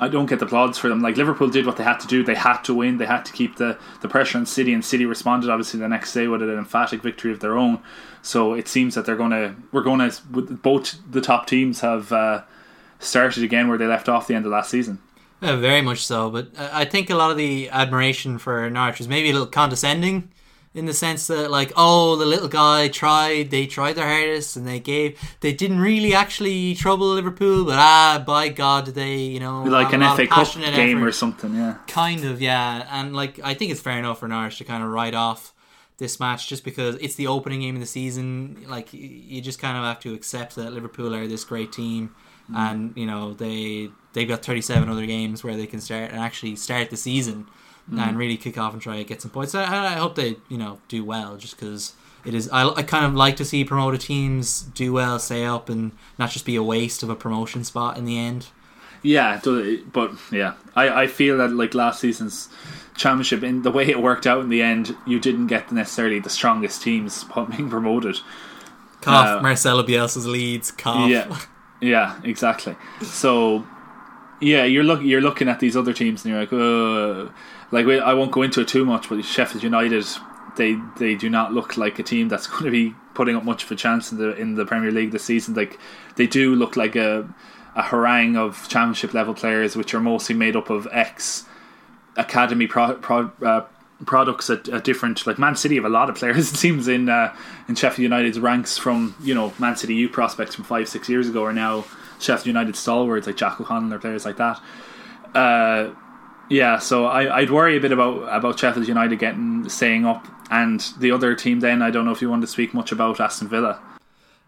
I 0.00 0.08
don't 0.08 0.26
get 0.26 0.38
the 0.38 0.46
applause 0.46 0.78
for 0.78 0.88
them. 0.88 1.02
Like 1.02 1.18
Liverpool 1.18 1.50
did 1.50 1.66
what 1.66 1.76
they 1.76 1.84
had 1.84 2.00
to 2.00 2.06
do. 2.06 2.24
They 2.24 2.34
had 2.34 2.62
to 2.62 2.74
win. 2.74 2.96
They 2.96 3.06
had 3.06 3.24
to 3.26 3.32
keep 3.32 3.56
the, 3.56 3.78
the 4.00 4.08
pressure 4.08 4.38
on 4.38 4.46
City, 4.46 4.72
and 4.72 4.82
City 4.82 5.04
responded 5.04 5.50
obviously 5.50 5.78
the 5.78 5.88
next 5.88 6.14
day 6.14 6.26
with 6.26 6.42
an 6.42 6.48
emphatic 6.50 7.02
victory 7.02 7.30
of 7.30 7.40
their 7.40 7.56
own. 7.56 7.80
So 8.22 8.54
it 8.54 8.66
seems 8.66 8.94
that 8.94 9.04
they're 9.04 9.16
to 9.30 9.54
we're 9.72 9.82
to 10.10 10.22
both 10.22 10.96
the 11.08 11.20
top 11.20 11.46
teams 11.46 11.80
have 11.80 12.10
uh, 12.12 12.42
started 12.98 13.44
again 13.44 13.68
where 13.68 13.76
they 13.76 13.86
left 13.86 14.08
off 14.08 14.26
the 14.26 14.34
end 14.34 14.46
of 14.46 14.52
last 14.52 14.70
season. 14.70 15.00
Very 15.42 15.82
much 15.82 16.04
so. 16.04 16.30
But 16.30 16.48
I 16.58 16.84
think 16.84 17.10
a 17.10 17.14
lot 17.14 17.30
of 17.30 17.36
the 17.36 17.68
admiration 17.70 18.38
for 18.38 18.68
Norwich 18.70 19.00
maybe 19.08 19.30
a 19.30 19.32
little 19.32 19.46
condescending 19.46 20.30
in 20.72 20.86
the 20.86 20.94
sense 20.94 21.26
that 21.26 21.50
like 21.50 21.72
oh 21.76 22.16
the 22.16 22.24
little 22.24 22.48
guy 22.48 22.86
tried 22.88 23.50
they 23.50 23.66
tried 23.66 23.94
their 23.94 24.06
hardest 24.06 24.56
and 24.56 24.66
they 24.66 24.78
gave 24.78 25.18
they 25.40 25.52
didn't 25.52 25.80
really 25.80 26.14
actually 26.14 26.74
trouble 26.74 27.08
Liverpool 27.08 27.64
but 27.64 27.76
ah 27.76 28.22
by 28.24 28.48
God 28.48 28.86
they 28.86 29.16
you 29.16 29.40
know 29.40 29.64
like 29.64 29.92
an 29.92 30.00
FA 30.16 30.26
Cup 30.26 30.52
game 30.54 30.98
effort. 30.98 31.08
or 31.08 31.12
something. 31.12 31.54
Yeah, 31.54 31.78
kind 31.86 32.24
of 32.24 32.40
yeah 32.40 32.86
and 32.90 33.14
like 33.14 33.40
I 33.42 33.54
think 33.54 33.72
it's 33.72 33.80
fair 33.80 33.98
enough 33.98 34.20
for 34.20 34.28
Norwich 34.28 34.58
to 34.58 34.64
kind 34.64 34.84
of 34.84 34.90
write 34.90 35.14
off 35.14 35.52
this 35.98 36.18
match 36.18 36.48
just 36.48 36.64
because 36.64 36.96
it's 36.96 37.16
the 37.16 37.26
opening 37.26 37.60
game 37.60 37.74
of 37.74 37.80
the 37.80 37.86
season 37.86 38.64
like 38.68 38.92
you 38.92 39.40
just 39.40 39.58
kind 39.58 39.76
of 39.76 39.84
have 39.84 40.00
to 40.00 40.14
accept 40.14 40.54
that 40.56 40.72
Liverpool 40.72 41.14
are 41.14 41.26
this 41.26 41.44
great 41.44 41.72
team 41.72 42.14
and 42.54 42.96
you 42.96 43.06
know 43.06 43.34
they 43.34 43.90
they've 44.12 44.28
got 44.28 44.44
37 44.44 44.88
other 44.88 45.06
games 45.06 45.44
where 45.44 45.56
they 45.56 45.66
can 45.66 45.80
start 45.80 46.10
and 46.10 46.18
actually 46.18 46.56
start 46.56 46.90
the 46.90 46.96
season 46.96 47.46
and 47.90 48.16
really 48.18 48.36
kick 48.36 48.56
off 48.58 48.72
and 48.72 48.80
try 48.82 48.96
to 48.98 49.04
get 49.04 49.20
some 49.22 49.30
points. 49.30 49.54
I, 49.54 49.64
I 49.64 49.94
hope 49.94 50.14
they 50.14 50.36
you 50.48 50.58
know 50.58 50.78
do 50.88 51.04
well 51.04 51.36
just 51.36 51.56
because 51.58 51.94
it 52.24 52.34
is. 52.34 52.48
I, 52.50 52.68
I 52.68 52.82
kind 52.82 53.04
of 53.04 53.14
like 53.14 53.36
to 53.36 53.44
see 53.44 53.64
promoted 53.64 54.00
teams 54.00 54.62
do 54.62 54.92
well, 54.92 55.18
stay 55.18 55.44
up, 55.44 55.68
and 55.68 55.92
not 56.18 56.30
just 56.30 56.44
be 56.44 56.56
a 56.56 56.62
waste 56.62 57.02
of 57.02 57.10
a 57.10 57.16
promotion 57.16 57.64
spot 57.64 57.96
in 57.98 58.04
the 58.04 58.18
end. 58.18 58.46
yeah, 59.02 59.40
but 59.92 60.12
yeah, 60.30 60.54
I, 60.76 61.02
I 61.02 61.06
feel 61.06 61.38
that 61.38 61.52
like 61.52 61.74
last 61.74 62.00
season's 62.00 62.48
championship 62.96 63.42
in 63.42 63.62
the 63.62 63.70
way 63.70 63.88
it 63.88 64.02
worked 64.02 64.26
out 64.26 64.42
in 64.42 64.50
the 64.50 64.60
end, 64.60 64.94
you 65.06 65.18
didn't 65.18 65.46
get 65.46 65.72
necessarily 65.72 66.18
the 66.20 66.28
strongest 66.30 66.82
teams 66.82 67.24
being 67.56 67.70
promoted. 67.70 68.16
Cough, 69.00 69.38
Uh, 69.38 69.42
Marcelo 69.42 69.82
Bielsa's 69.82 70.26
Leeds. 70.26 70.70
Cough. 70.70 71.08
Yeah, 71.08 71.38
yeah, 71.80 72.20
exactly. 72.22 72.76
So, 73.00 73.64
yeah, 74.42 74.64
you're 74.64 74.84
look 74.84 75.00
you're 75.02 75.22
looking 75.22 75.48
at 75.48 75.60
these 75.60 75.74
other 75.78 75.94
teams 75.94 76.24
and 76.26 76.34
you're 76.34 76.40
like, 76.40 76.52
uh, 76.52 77.32
like 77.70 77.86
we, 77.86 77.98
I 77.98 78.14
won't 78.14 78.32
go 78.32 78.42
into 78.42 78.60
it 78.60 78.68
too 78.68 78.84
much, 78.84 79.08
but 79.08 79.24
Sheffield 79.24 79.62
United, 79.62 80.06
they 80.56 80.78
they 80.98 81.14
do 81.14 81.30
not 81.30 81.52
look 81.52 81.76
like 81.76 81.98
a 81.98 82.02
team 82.02 82.28
that's 82.28 82.46
going 82.48 82.64
to 82.64 82.70
be 82.70 82.94
putting 83.14 83.36
up 83.36 83.44
much 83.44 83.64
of 83.64 83.70
a 83.70 83.76
chance 83.76 84.12
in 84.12 84.18
the 84.18 84.36
in 84.36 84.54
the 84.54 84.66
Premier 84.66 84.90
League 84.90 85.10
this 85.10 85.24
season. 85.24 85.54
Like 85.54 85.78
they 86.16 86.26
do 86.26 86.54
look 86.54 86.76
like 86.76 86.96
a 86.96 87.28
a 87.76 87.82
harangue 87.82 88.36
of 88.36 88.68
Championship 88.68 89.14
level 89.14 89.34
players, 89.34 89.76
which 89.76 89.94
are 89.94 90.00
mostly 90.00 90.34
made 90.34 90.56
up 90.56 90.70
of 90.70 90.88
ex 90.90 91.44
academy 92.16 92.66
pro, 92.66 92.94
pro, 92.94 93.30
uh, 93.42 93.64
products 94.04 94.50
at, 94.50 94.68
at 94.68 94.82
different 94.82 95.26
like 95.26 95.38
Man 95.38 95.54
City 95.54 95.76
have 95.76 95.84
a 95.84 95.90
lot 95.90 96.08
of 96.08 96.16
players 96.16 96.52
it 96.52 96.56
seems 96.56 96.88
in 96.88 97.08
uh, 97.08 97.34
in 97.68 97.74
Sheffield 97.74 98.02
United's 98.02 98.40
ranks 98.40 98.78
from 98.78 99.14
you 99.22 99.34
know 99.34 99.52
Man 99.58 99.76
City 99.76 99.94
youth 99.94 100.12
prospects 100.12 100.54
from 100.54 100.64
five 100.64 100.88
six 100.88 101.08
years 101.08 101.28
ago 101.28 101.44
are 101.44 101.52
now 101.52 101.84
Sheffield 102.18 102.46
United 102.46 102.76
stalwarts 102.76 103.26
like 103.26 103.36
Jack 103.36 103.60
O'Connell 103.60 103.94
or 103.94 103.98
players 103.98 104.24
like 104.24 104.38
that 104.38 104.60
uh, 105.34 105.90
yeah 106.50 106.78
so 106.78 107.06
I, 107.06 107.38
I'd 107.38 107.50
worry 107.50 107.76
a 107.76 107.80
bit 107.80 107.92
about 107.92 108.24
about 108.36 108.58
Sheffield 108.58 108.86
United 108.88 109.18
getting 109.18 109.68
staying 109.68 110.04
up 110.04 110.26
and 110.50 110.80
the 110.98 111.10
other 111.12 111.34
team 111.34 111.60
then 111.60 111.80
I 111.80 111.90
don't 111.90 112.04
know 112.04 112.12
if 112.12 112.20
you 112.20 112.28
want 112.28 112.42
to 112.42 112.48
speak 112.48 112.74
much 112.74 112.92
about 112.92 113.20
Aston 113.20 113.48
Villa 113.48 113.80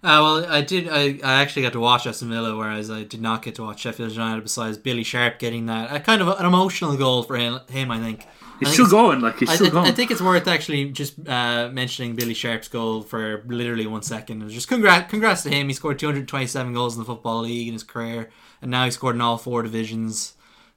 Uh, 0.04 0.18
well, 0.20 0.46
I 0.50 0.62
did. 0.62 0.88
I, 0.88 1.20
I 1.22 1.40
actually 1.42 1.62
got 1.62 1.72
to 1.74 1.80
watch 1.80 2.08
Aston 2.08 2.28
Villa, 2.28 2.56
whereas 2.56 2.90
I 2.90 3.04
did 3.04 3.20
not 3.20 3.40
get 3.40 3.54
to 3.54 3.62
watch 3.62 3.78
Sheffield 3.82 4.10
United. 4.10 4.42
Besides 4.42 4.76
Billy 4.76 5.04
Sharp 5.04 5.38
getting 5.38 5.66
that, 5.66 5.94
a 5.94 6.00
kind 6.00 6.20
of 6.20 6.26
an 6.26 6.44
emotional 6.44 6.96
goal 6.96 7.22
for 7.22 7.36
him. 7.36 7.60
him 7.70 7.92
I 7.92 8.00
think. 8.00 8.26
he's 8.58 8.66
I 8.68 8.72
think 8.72 8.74
still 8.74 8.90
going 8.90 9.20
like 9.20 9.38
he's 9.38 9.50
I, 9.50 9.54
still 9.54 9.70
going 9.70 9.86
I 9.86 9.92
think 9.92 10.10
it's 10.10 10.20
worth 10.20 10.48
actually 10.48 10.90
just 10.90 11.14
uh, 11.28 11.68
mentioning 11.72 12.16
Billy 12.16 12.34
Sharp's 12.34 12.66
goal 12.66 13.02
for 13.02 13.44
literally 13.46 13.86
one 13.86 14.02
second. 14.02 14.48
Just 14.50 14.66
congrats, 14.66 15.08
congrats 15.08 15.44
to 15.44 15.50
him. 15.50 15.68
He 15.68 15.74
scored 15.74 16.00
227 16.00 16.74
goals 16.74 16.96
in 16.96 17.00
the 17.00 17.06
football 17.06 17.42
league 17.42 17.68
in 17.68 17.72
his 17.72 17.84
career, 17.84 18.28
and 18.60 18.72
now 18.72 18.84
he 18.84 18.90
scored 18.90 19.14
in 19.14 19.20
all 19.20 19.38
four 19.38 19.62
divisions. 19.62 20.34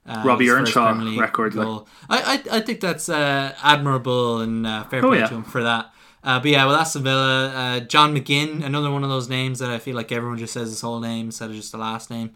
Uh, 0.08 0.22
Robbie 0.24 0.48
Earnshaw 0.50 0.92
record, 1.18 1.54
like. 1.54 1.64
goal. 1.66 1.88
I, 2.08 2.42
I 2.50 2.56
I 2.58 2.60
think 2.60 2.80
that's 2.80 3.08
uh, 3.08 3.54
admirable 3.62 4.40
and 4.40 4.66
uh, 4.66 4.84
fair 4.84 5.04
Oh, 5.04 5.08
play 5.08 5.18
yeah. 5.18 5.26
to 5.26 5.34
him 5.36 5.44
for 5.44 5.62
that. 5.62 5.92
Uh, 6.22 6.40
but 6.40 6.50
yeah, 6.50 6.64
well, 6.66 6.74
Aston 6.76 7.02
Villa, 7.04 7.48
uh, 7.48 7.80
John 7.80 8.14
McGinn, 8.16 8.64
another 8.64 8.90
one 8.90 9.04
of 9.04 9.10
those 9.10 9.28
names 9.28 9.58
that 9.60 9.70
I 9.70 9.78
feel 9.78 9.94
like 9.94 10.10
everyone 10.12 10.38
just 10.38 10.52
says 10.52 10.68
his 10.70 10.80
whole 10.80 10.98
name 11.00 11.26
instead 11.26 11.50
of 11.50 11.56
just 11.56 11.70
the 11.72 11.78
last 11.78 12.10
name. 12.10 12.30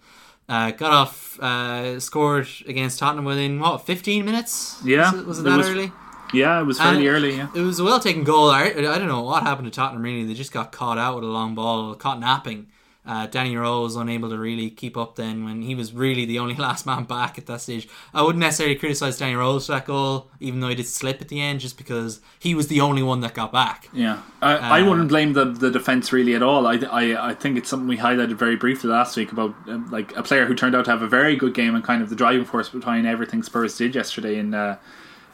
Uh, 0.49 0.71
got 0.73 0.93
off, 0.93 1.39
uh, 1.41 1.99
scored 2.01 2.49
against 2.67 2.99
Tottenham 2.99 3.25
within 3.25 3.59
what 3.61 3.87
15 3.87 4.25
minutes? 4.25 4.81
Yeah, 4.85 5.11
was 5.13 5.21
it, 5.21 5.27
was 5.27 5.39
it 5.39 5.43
it 5.43 5.45
that 5.51 5.57
was- 5.59 5.69
early? 5.69 5.93
yeah 6.33 6.61
it 6.61 6.65
was 6.65 6.79
fairly 6.79 7.09
And 7.09 7.17
early 7.17 7.37
yeah 7.37 7.49
It 7.57 7.61
was 7.63 7.81
a 7.81 7.85
well 7.85 7.99
taken 7.99 8.23
goal. 8.23 8.51
I, 8.51 8.67
I 8.67 8.73
don't 8.99 9.09
know 9.09 9.23
what 9.23 9.43
happened 9.43 9.67
to 9.67 9.75
Tottenham 9.75 10.03
really. 10.03 10.25
They 10.25 10.35
just 10.35 10.53
got 10.53 10.71
caught 10.71 10.97
out 10.99 11.17
with 11.17 11.25
a 11.25 11.27
long 11.29 11.57
ball, 11.57 11.93
caught 11.97 12.21
napping. 12.21 12.69
Uh, 13.07 13.27
Danny 13.27 13.57
Rose 13.57 13.95
was 13.95 13.97
unable 13.97 14.29
to 14.29 14.37
really 14.39 14.69
keep 14.69 14.95
up 14.97 15.17
then 15.17 15.43
when 15.45 15.63
he 15.63 15.75
was 15.75 15.93
really 15.95 16.27
the 16.27 16.39
only 16.39 16.55
last 16.67 16.85
man 16.85 17.05
back 17.05 17.39
at 17.39 17.47
that 17.47 17.63
stage. 17.63 17.89
I 18.13 18.23
wouldn't 18.23 18.41
necessarily 18.41 18.77
criticise 18.77 19.17
Danny 19.19 19.35
Rose 19.35 19.67
for 19.67 19.73
that 19.73 19.87
goal, 19.87 20.31
even 20.39 20.61
though 20.61 20.69
he 20.69 20.75
did 20.75 20.87
slip 20.87 21.21
at 21.23 21.29
the 21.29 21.41
end, 21.41 21.61
just 21.61 21.79
because 21.79 22.21
he 22.39 22.55
was 22.55 22.69
the 22.69 22.81
only 22.83 23.03
one 23.03 23.21
that 23.21 23.33
got 23.35 23.53
back. 23.53 23.89
Yeah, 23.95 24.21
I, 24.43 24.57
I 24.57 24.81
Uh, 24.83 24.89
wouldn't 24.91 25.09
blame 25.09 25.33
the 25.33 25.47
the 25.47 25.71
defense 25.71 26.13
really 26.13 26.35
at 26.35 26.43
all. 26.43 26.67
I, 26.67 26.75
I, 26.75 27.31
I 27.31 27.35
think 27.35 27.57
it's 27.57 27.71
something 27.71 27.89
we 27.89 27.97
highlighted 27.97 28.37
very 28.37 28.57
briefly 28.57 28.91
last 28.91 29.17
week 29.17 29.33
about 29.33 29.55
um, 29.69 29.91
like 29.91 30.15
a 30.17 30.23
player 30.23 30.45
who 30.45 30.55
turned 30.55 30.75
out 30.77 30.85
to 30.85 30.91
have 30.91 31.03
a 31.03 31.09
very 31.09 31.37
good 31.37 31.55
game 31.55 31.75
and 31.75 31.83
kind 31.83 32.03
of 32.03 32.11
the 32.11 32.17
driving 32.17 32.45
force 32.45 32.69
behind 32.69 33.07
everything 33.07 33.43
Spurs 33.43 33.77
did 33.79 33.95
yesterday 33.95 34.39
in 34.39 34.53
uh, 34.53 34.77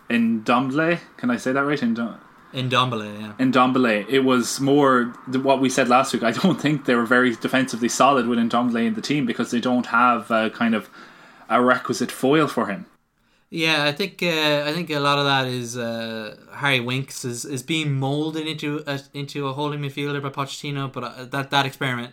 in 0.08 0.42
Dombele. 0.44 1.00
Can 1.16 1.30
I 1.30 1.36
say 1.36 1.50
that 1.52 1.64
right? 1.64 1.82
In 1.82 1.94
Dom- 1.94 2.20
In 2.52 2.70
Dombele, 2.70 3.20
yeah. 3.20 3.32
in 3.38 3.52
Dombele, 3.52 4.08
it 4.08 4.20
was 4.20 4.60
more 4.60 5.12
th- 5.30 5.44
what 5.44 5.60
we 5.60 5.68
said 5.68 5.88
last 5.88 6.12
week. 6.14 6.22
I 6.22 6.30
don't 6.30 6.60
think 6.60 6.84
they 6.86 6.94
were 6.94 7.04
very 7.04 7.34
defensively 7.36 7.88
solid 7.88 8.26
within 8.28 8.48
Dombele 8.48 8.86
in 8.86 8.94
the 8.94 9.02
team 9.02 9.26
because 9.26 9.50
they 9.50 9.60
don't 9.60 9.86
have 9.86 10.30
uh, 10.30 10.48
kind 10.50 10.74
of 10.74 10.88
a 11.50 11.60
requisite 11.62 12.10
foil 12.10 12.46
for 12.48 12.66
him. 12.66 12.86
Yeah, 13.50 13.84
I 13.84 13.92
think 13.92 14.22
uh, 14.22 14.64
I 14.66 14.72
think 14.72 14.90
a 14.90 14.98
lot 15.00 15.18
of 15.18 15.24
that 15.26 15.46
is 15.46 15.76
uh, 15.76 16.36
Harry 16.54 16.80
Winks 16.80 17.24
is, 17.24 17.44
is 17.44 17.62
being 17.62 17.92
molded 17.94 18.46
into 18.46 18.82
a, 18.86 19.00
into 19.14 19.46
a 19.48 19.52
holding 19.52 19.80
midfielder 19.80 20.20
by 20.22 20.30
Pochettino, 20.30 20.90
but 20.92 21.04
uh, 21.04 21.24
that 21.26 21.50
that 21.50 21.66
experiment 21.66 22.12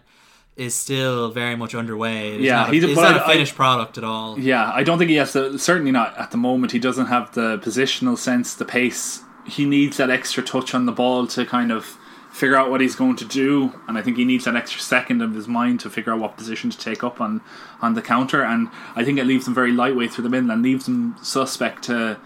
is 0.55 0.75
still 0.75 1.31
very 1.31 1.55
much 1.55 1.73
underway. 1.73 2.33
It's 2.35 2.43
Yeah, 2.43 2.57
not 2.57 2.69
a, 2.69 2.71
he's- 2.73 2.83
it's 2.83 2.95
not 3.01 3.15
I- 3.15 3.23
a 3.23 3.27
finished 3.33 3.55
product 3.55 3.97
at 3.97 4.03
all. 4.03 4.37
Yeah, 4.39 4.71
I 4.73 4.83
don't 4.83 4.97
think 4.99 5.09
he 5.09 5.15
has 5.17 5.33
the 5.33 5.57
certainly 5.57 5.91
not 5.91 6.15
at 6.17 6.31
the 6.31 6.37
moment. 6.37 6.71
He 6.73 6.79
doesn't 6.79 7.07
have 7.07 7.33
the 7.33 7.57
positional 7.59 8.17
sense, 8.17 8.53
the 8.55 8.65
pace. 8.65 9.21
He 9.45 9.65
needs 9.65 9.97
that 9.97 10.09
extra 10.09 10.43
touch 10.43 10.73
on 10.73 10.85
the 10.85 10.91
ball 10.91 11.27
to 11.27 11.45
kind 11.45 11.71
of 11.71 11.97
figure 12.31 12.57
out 12.57 12.71
what 12.71 12.81
he's 12.81 12.95
going 12.95 13.15
to 13.15 13.25
do, 13.25 13.71
and 13.87 13.95
I 13.97 14.01
think 14.01 14.17
he 14.17 14.25
needs 14.25 14.45
that 14.45 14.55
extra 14.55 14.81
second 14.81 15.21
of 15.21 15.35
his 15.35 15.47
mind 15.47 15.79
to 15.81 15.89
figure 15.89 16.13
out 16.13 16.19
what 16.19 16.35
position 16.35 16.71
to 16.71 16.77
take 16.77 17.03
up 17.03 17.21
on 17.21 17.41
on 17.81 17.93
the 17.93 18.01
counter. 18.01 18.43
And 18.43 18.69
I 18.95 19.03
think 19.03 19.19
it 19.19 19.25
leaves 19.25 19.47
him 19.47 19.53
very 19.53 19.71
lightweight 19.71 20.11
through 20.11 20.23
the 20.23 20.29
middle 20.29 20.49
and 20.49 20.63
leaves 20.63 20.87
him 20.87 21.15
suspect 21.21 21.83
to 21.83 22.19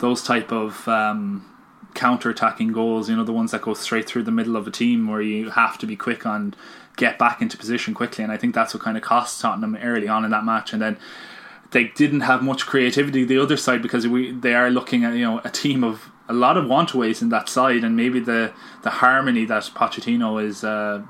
those 0.00 0.22
type 0.22 0.52
of 0.52 0.86
um, 0.86 1.46
counter 1.94 2.28
attacking 2.28 2.72
goals. 2.72 3.08
You 3.08 3.16
know, 3.16 3.24
the 3.24 3.32
ones 3.32 3.52
that 3.52 3.62
go 3.62 3.72
straight 3.72 4.06
through 4.06 4.24
the 4.24 4.30
middle 4.30 4.56
of 4.56 4.66
a 4.66 4.70
team 4.70 5.08
where 5.08 5.22
you 5.22 5.50
have 5.50 5.78
to 5.78 5.86
be 5.86 5.96
quick 5.96 6.26
on 6.26 6.54
get 6.96 7.18
back 7.18 7.40
into 7.40 7.56
position 7.56 7.94
quickly. 7.94 8.22
And 8.22 8.32
I 8.32 8.36
think 8.36 8.54
that's 8.54 8.74
what 8.74 8.82
kind 8.82 8.96
of 8.96 9.02
cost 9.02 9.40
Tottenham 9.40 9.76
early 9.76 10.08
on 10.08 10.24
in 10.24 10.30
that 10.30 10.44
match, 10.44 10.72
and 10.72 10.82
then 10.82 10.98
they 11.70 11.84
didn't 11.84 12.20
have 12.20 12.42
much 12.42 12.66
creativity 12.66 13.24
the 13.24 13.38
other 13.38 13.56
side 13.56 13.80
because 13.80 14.06
we 14.06 14.30
they 14.30 14.54
are 14.54 14.70
looking 14.70 15.04
at 15.04 15.14
you 15.14 15.24
know 15.24 15.40
a 15.42 15.50
team 15.50 15.82
of 15.82 16.10
a 16.28 16.32
lot 16.32 16.56
of 16.56 16.64
wantaways 16.64 17.20
in 17.20 17.28
that 17.28 17.48
side 17.48 17.84
and 17.84 17.96
maybe 17.96 18.20
the 18.20 18.52
the 18.82 18.90
harmony 18.90 19.44
that 19.44 19.64
Pochettino 19.74 20.42
is 20.42 20.64
uh, 20.64 21.02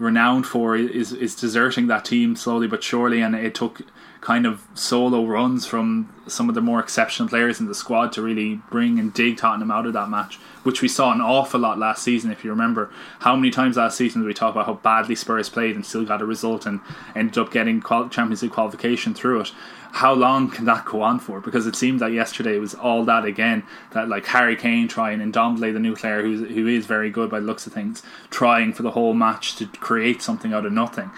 renowned 0.00 0.46
for 0.46 0.74
is 0.76 1.12
is 1.12 1.36
deserting 1.36 1.86
that 1.86 2.04
team 2.04 2.34
slowly 2.34 2.66
but 2.66 2.82
surely, 2.82 3.20
and 3.20 3.36
it 3.36 3.54
took 3.54 3.82
kind 4.20 4.46
of 4.46 4.66
solo 4.74 5.24
runs 5.24 5.64
from 5.66 6.12
some 6.26 6.48
of 6.48 6.54
the 6.54 6.60
more 6.60 6.80
exceptional 6.80 7.28
players 7.28 7.58
in 7.60 7.66
the 7.66 7.74
squad 7.74 8.12
to 8.12 8.20
really 8.20 8.56
bring 8.70 8.98
and 8.98 9.14
dig 9.14 9.38
Tottenham 9.38 9.70
out 9.70 9.86
of 9.86 9.92
that 9.94 10.10
match, 10.10 10.36
which 10.62 10.82
we 10.82 10.88
saw 10.88 11.12
an 11.12 11.20
awful 11.20 11.60
lot 11.60 11.78
last 11.78 12.02
season. 12.02 12.30
If 12.30 12.44
you 12.44 12.50
remember, 12.50 12.90
how 13.20 13.34
many 13.36 13.50
times 13.50 13.76
last 13.76 13.96
season 13.96 14.24
we 14.24 14.34
talk 14.34 14.52
about 14.54 14.66
how 14.66 14.74
badly 14.74 15.14
Spurs 15.14 15.48
played 15.48 15.74
and 15.74 15.84
still 15.84 16.04
got 16.04 16.20
a 16.20 16.26
result 16.26 16.66
and 16.66 16.80
ended 17.14 17.38
up 17.38 17.50
getting 17.50 17.80
Champions 17.82 18.42
League 18.42 18.52
qualification 18.52 19.14
through 19.14 19.40
it? 19.40 19.52
How 19.92 20.12
long 20.14 20.50
can 20.50 20.64
that 20.66 20.84
go 20.84 21.02
on 21.02 21.18
for? 21.18 21.40
Because 21.40 21.66
it 21.66 21.76
seemed 21.76 22.00
that 22.00 22.12
yesterday 22.12 22.58
was 22.58 22.74
all 22.74 23.04
that 23.04 23.24
again. 23.24 23.64
That 23.92 24.08
like 24.08 24.24
Harry 24.26 24.56
Kane 24.56 24.88
trying 24.88 25.20
and 25.20 25.34
Ndombele, 25.34 25.72
the 25.72 25.80
new 25.80 25.96
player 25.96 26.22
who's 26.22 26.48
who 26.48 26.66
is 26.66 26.86
very 26.86 27.10
good 27.10 27.30
by 27.30 27.38
looks 27.38 27.66
of 27.66 27.72
things, 27.72 28.02
trying 28.30 28.72
for 28.72 28.82
the 28.82 28.92
whole 28.92 29.14
match 29.14 29.56
to 29.56 29.66
create 29.66 30.22
something 30.22 30.52
out 30.52 30.66
of 30.66 30.72
nothing 30.72 31.10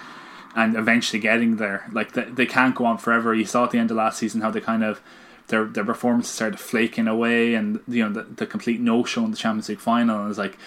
and 0.54 0.76
eventually 0.76 1.20
getting 1.20 1.56
there. 1.56 1.88
Like 1.92 2.12
they, 2.12 2.24
they 2.24 2.46
can't 2.46 2.74
go 2.74 2.84
on 2.84 2.98
forever. 2.98 3.34
You 3.34 3.44
saw 3.44 3.64
at 3.64 3.70
the 3.70 3.78
end 3.78 3.90
of 3.90 3.96
last 3.96 4.18
season 4.18 4.40
how 4.40 4.50
they 4.50 4.60
kind 4.60 4.84
of 4.84 5.00
their 5.48 5.64
their 5.64 5.84
performances 5.84 6.32
started 6.32 6.58
flaking 6.58 7.08
away, 7.08 7.54
and 7.54 7.80
you 7.88 8.08
know 8.08 8.12
the, 8.12 8.22
the 8.22 8.46
complete 8.46 8.80
no 8.80 9.04
show 9.04 9.24
in 9.24 9.30
the 9.30 9.36
Champions 9.36 9.68
League 9.68 9.80
final. 9.80 10.20
And 10.20 10.30
it's 10.30 10.38
like, 10.38 10.58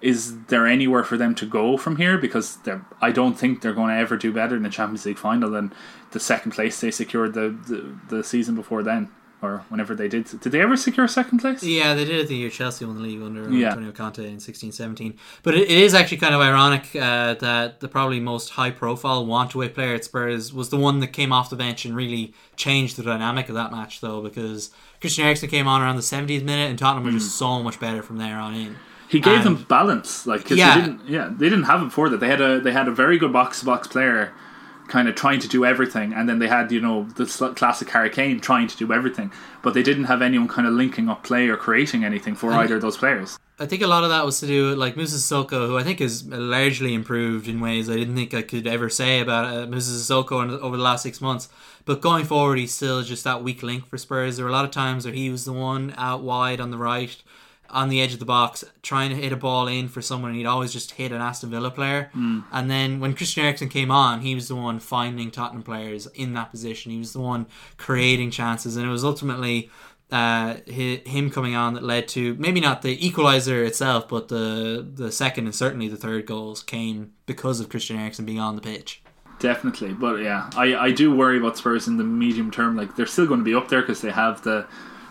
is 0.00 0.44
there 0.44 0.66
anywhere 0.66 1.04
for 1.04 1.16
them 1.16 1.34
to 1.36 1.46
go 1.46 1.76
from 1.76 1.96
here? 1.96 2.18
Because 2.18 2.56
they're, 2.58 2.84
I 3.00 3.10
don't 3.10 3.34
think 3.34 3.62
they're 3.62 3.72
going 3.72 3.88
to 3.94 4.00
ever 4.00 4.16
do 4.16 4.32
better 4.32 4.56
in 4.56 4.62
the 4.62 4.70
Champions 4.70 5.04
League 5.06 5.18
final 5.18 5.50
than 5.50 5.72
the 6.12 6.20
second 6.20 6.52
place 6.52 6.80
they 6.80 6.90
secured 6.90 7.34
the 7.34 7.50
the, 7.66 7.98
the 8.16 8.24
season 8.24 8.54
before 8.54 8.82
then. 8.82 9.10
Or 9.40 9.64
whenever 9.68 9.94
they 9.94 10.08
did, 10.08 10.24
did 10.40 10.50
they 10.50 10.60
ever 10.60 10.76
secure 10.76 11.06
second 11.06 11.38
place? 11.38 11.62
Yeah, 11.62 11.94
they 11.94 12.04
did 12.04 12.18
it 12.18 12.26
the 12.26 12.34
year 12.34 12.50
Chelsea 12.50 12.84
won 12.84 12.96
the 12.96 13.02
league 13.02 13.22
under 13.22 13.48
Yeah. 13.48 13.68
Antonio 13.68 13.92
Conte 13.92 14.18
in 14.18 14.38
16-17. 14.38 15.16
But 15.44 15.54
it, 15.54 15.70
it 15.70 15.78
is 15.78 15.94
actually 15.94 16.16
kind 16.16 16.34
of 16.34 16.40
ironic 16.40 16.88
uh, 16.96 17.34
that 17.34 17.78
the 17.78 17.86
probably 17.86 18.18
most 18.18 18.50
high-profile 18.50 19.26
want-away 19.26 19.68
player 19.68 19.94
at 19.94 20.04
Spurs 20.04 20.52
was 20.52 20.70
the 20.70 20.76
one 20.76 20.98
that 20.98 21.12
came 21.12 21.32
off 21.32 21.50
the 21.50 21.56
bench 21.56 21.84
and 21.84 21.94
really 21.94 22.34
changed 22.56 22.96
the 22.96 23.04
dynamic 23.04 23.48
of 23.48 23.54
that 23.54 23.70
match, 23.70 24.00
though, 24.00 24.20
because 24.20 24.72
Christian 25.00 25.24
Eriksen 25.24 25.48
came 25.48 25.68
on 25.68 25.82
around 25.82 25.94
the 25.94 26.02
70th 26.02 26.42
minute 26.42 26.68
and 26.70 26.76
Tottenham 26.76 27.04
were 27.04 27.12
just 27.16 27.36
so 27.36 27.62
much 27.62 27.78
better 27.78 28.02
from 28.02 28.16
there 28.18 28.38
on 28.40 28.54
in. 28.56 28.74
He 29.08 29.20
gave 29.20 29.36
And- 29.36 29.44
them 29.56 29.66
balance, 29.68 30.26
like 30.26 30.50
Yeah. 30.50 30.74
they 30.74 30.80
didn't, 30.82 31.00
yeah, 31.08 31.28
they 31.34 31.48
didn't 31.48 31.64
have 31.64 31.80
it 31.82 31.86
before 31.86 32.08
that. 32.10 32.20
They 32.20 32.28
had 32.28 32.40
a 32.40 32.60
they 32.60 32.72
had 32.72 32.88
a 32.88 32.92
very 32.92 33.18
good 33.18 33.32
box 33.32 33.60
to 33.60 33.66
box 33.66 33.88
player, 33.88 34.32
kind 34.88 35.08
of 35.08 35.14
trying 35.14 35.40
to 35.40 35.48
do 35.48 35.64
everything, 35.64 36.12
and 36.12 36.28
then 36.28 36.38
they 36.38 36.48
had 36.48 36.70
you 36.72 36.80
know 36.80 37.06
the 37.16 37.24
classic 37.56 37.88
Hurricane 37.90 38.38
trying 38.40 38.68
to 38.68 38.76
do 38.76 38.92
everything, 38.92 39.32
but 39.62 39.72
they 39.74 39.82
didn't 39.82 40.04
have 40.04 40.20
anyone 40.22 40.48
kind 40.48 40.66
of 40.68 40.74
linking 40.74 41.08
up 41.08 41.22
play 41.24 41.48
or 41.48 41.56
creating 41.56 42.04
anything 42.04 42.34
for 42.34 42.52
either 42.52 42.76
of 42.76 42.82
those 42.82 42.96
players. 42.98 43.38
I 43.60 43.66
think 43.66 43.82
a 43.82 43.88
lot 43.88 44.04
of 44.04 44.10
that 44.10 44.24
was 44.24 44.38
to 44.40 44.46
do 44.46 44.68
with 44.68 44.78
like 44.78 44.96
Musa 44.96 45.16
Sissoko, 45.16 45.66
who 45.66 45.76
I 45.76 45.82
think 45.82 46.00
is 46.00 46.24
largely 46.26 46.94
improved 46.94 47.48
in 47.48 47.60
ways 47.60 47.90
I 47.90 47.96
didn't 47.96 48.14
think 48.14 48.32
I 48.32 48.42
could 48.42 48.66
ever 48.68 48.88
say 48.88 49.18
about 49.20 49.44
uh, 49.52 49.66
Musa 49.66 49.90
Sissoko 49.90 50.60
over 50.60 50.76
the 50.76 50.82
last 50.82 51.02
six 51.02 51.20
months. 51.20 51.48
But 51.84 52.00
going 52.00 52.24
forward, 52.24 52.58
he's 52.58 52.72
still 52.72 53.02
just 53.02 53.24
that 53.24 53.42
weak 53.42 53.62
link 53.62 53.88
for 53.88 53.98
Spurs. 53.98 54.36
There 54.36 54.44
were 54.44 54.50
a 54.50 54.54
lot 54.54 54.64
of 54.66 54.70
times 54.70 55.06
where 55.06 55.14
he 55.14 55.28
was 55.28 55.44
the 55.44 55.52
one 55.54 55.92
out 55.96 56.22
wide 56.22 56.60
on 56.60 56.70
the 56.70 56.76
right, 56.78 57.16
on 57.70 57.88
the 57.88 58.00
edge 58.00 58.12
of 58.12 58.18
the 58.18 58.24
box, 58.24 58.64
trying 58.82 59.10
to 59.10 59.16
hit 59.16 59.32
a 59.32 59.36
ball 59.36 59.66
in 59.68 59.88
for 59.88 60.00
someone, 60.00 60.30
and 60.30 60.38
he'd 60.38 60.46
always 60.46 60.72
just 60.72 60.92
hit 60.92 61.12
an 61.12 61.20
Aston 61.20 61.50
Villa 61.50 61.70
player. 61.70 62.10
And 62.14 62.70
then 62.70 63.00
when 63.00 63.14
Christian 63.14 63.44
Eriksen 63.44 63.68
came 63.68 63.90
on, 63.90 64.20
he 64.20 64.34
was 64.34 64.48
the 64.48 64.56
one 64.56 64.80
finding 64.80 65.30
Tottenham 65.30 65.62
players 65.62 66.06
in 66.14 66.34
that 66.34 66.50
position. 66.50 66.92
He 66.92 66.98
was 66.98 67.12
the 67.12 67.20
one 67.20 67.46
creating 67.76 68.30
chances, 68.30 68.76
and 68.76 68.86
it 68.86 68.90
was 68.90 69.04
ultimately 69.04 69.70
uh, 70.10 70.54
him 70.66 71.30
coming 71.30 71.54
on 71.54 71.74
that 71.74 71.82
led 71.82 72.08
to 72.08 72.34
maybe 72.36 72.60
not 72.60 72.82
the 72.82 73.06
equalizer 73.06 73.62
itself, 73.62 74.08
but 74.08 74.28
the 74.28 74.86
the 74.94 75.12
second 75.12 75.44
and 75.44 75.54
certainly 75.54 75.88
the 75.88 75.96
third 75.96 76.24
goals 76.26 76.62
came 76.62 77.12
because 77.26 77.60
of 77.60 77.68
Christian 77.68 77.98
Eriksen 77.98 78.24
being 78.24 78.40
on 78.40 78.56
the 78.56 78.62
pitch. 78.62 79.02
Definitely, 79.38 79.92
but 79.92 80.16
yeah, 80.16 80.50
I, 80.56 80.74
I 80.74 80.90
do 80.90 81.14
worry 81.14 81.38
about 81.38 81.56
Spurs 81.58 81.86
in 81.86 81.96
the 81.96 82.04
medium 82.04 82.50
term. 82.50 82.76
Like 82.76 82.96
they're 82.96 83.06
still 83.06 83.26
going 83.26 83.40
to 83.40 83.44
be 83.44 83.54
up 83.54 83.68
there 83.68 83.82
because 83.82 84.00
they 84.00 84.10
have 84.10 84.42
the 84.42 84.66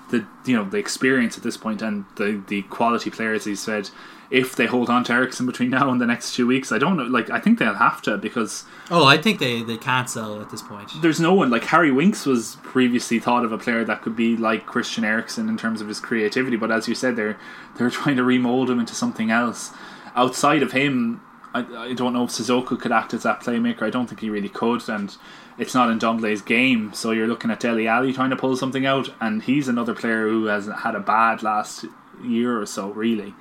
the 0.10 0.26
you 0.46 0.56
know 0.56 0.63
the 0.70 0.78
experience 0.78 1.38
at 1.38 1.43
this 1.43 1.58
point 1.58 1.82
and 1.82 2.06
the 2.15 2.41
the 2.48 2.62
quality 2.63 3.10
players. 3.10 3.46
He 3.46 3.56
said 3.56 3.89
if 4.30 4.58
they 4.58 4.65
hold 4.65 4.89
on 4.89 5.06
to 5.06 5.13
Eriksen 5.13 5.46
between 5.46 5.70
now 5.70 5.89
and 5.89 6.02
the 6.02 6.06
next 6.06 6.36
two 6.36 6.46
weeks, 6.46 6.70
I 6.74 6.78
don't 6.78 6.98
know. 6.98 7.04
Like 7.06 7.30
I 7.30 7.39
think 7.39 7.60
they'll 7.60 7.74
have 7.76 8.02
to 8.04 8.17
because 8.17 8.65
Oh, 8.91 9.06
I 9.06 9.17
think 9.17 9.39
they, 9.39 9.63
they 9.63 9.78
can't 9.78 10.10
sell 10.10 10.41
at 10.41 10.50
this 10.50 10.62
point. 10.62 10.91
there's 11.02 11.20
no 11.22 11.34
one 11.34 11.50
like 11.50 11.63
Harry 11.65 11.91
Winks 11.91 12.26
was 12.26 12.58
previously 12.63 13.20
thought 13.20 13.46
of 13.46 13.52
a 13.54 13.58
player 13.58 13.86
that 13.86 14.02
could 14.02 14.15
be 14.17 14.36
like 14.36 14.65
Christian 14.65 15.06
Eriksen 15.06 15.48
in 15.48 15.58
terms 15.58 15.80
of 15.80 15.88
his 15.88 16.00
creativity, 16.02 16.58
but 16.58 16.72
as 16.72 16.88
you 16.89 16.96
said, 16.96 17.15
they're 17.15 17.38
they're 17.78 17.89
trying 18.00 18.17
to 18.17 18.24
remold 18.24 18.70
him 18.70 18.80
into 18.80 18.96
something 18.96 19.32
else. 19.32 19.72
Outside 20.15 20.62
of 20.63 20.72
him, 20.74 21.22
I, 21.54 21.60
I 21.89 21.93
don't 21.93 22.12
know 22.12 22.26
if 22.26 22.32
Sissoko 22.32 22.78
could 22.80 22.91
act 22.91 23.13
as 23.13 23.24
that 23.24 23.39
playmaker. 23.39 23.84
I 23.84 23.89
don't 23.89 24.08
think 24.08 24.20
he 24.20 24.30
really 24.30 24.50
could, 24.50 24.88
and 24.89 25.15
it's 25.58 25.74
not 25.74 25.89
in 25.89 26.00
Ndombele's 26.00 26.41
game. 26.41 26.93
So 26.93 27.12
you're 27.12 27.28
looking 27.28 27.52
at 27.52 27.60
Dele 27.60 27.88
Alli 27.88 28.13
trying 28.13 28.30
to 28.30 28.36
pull 28.36 28.56
something 28.58 28.86
out, 28.86 29.10
and 29.20 29.41
he's 29.41 29.67
another 29.67 29.93
player 29.93 30.28
who 30.28 30.46
has 30.46 30.67
had 30.67 30.96
a 30.96 31.00
bad 31.00 31.43
last 31.43 31.86
year 32.24 32.60
or 32.60 32.65
so, 32.65 32.89
really. 32.89 33.34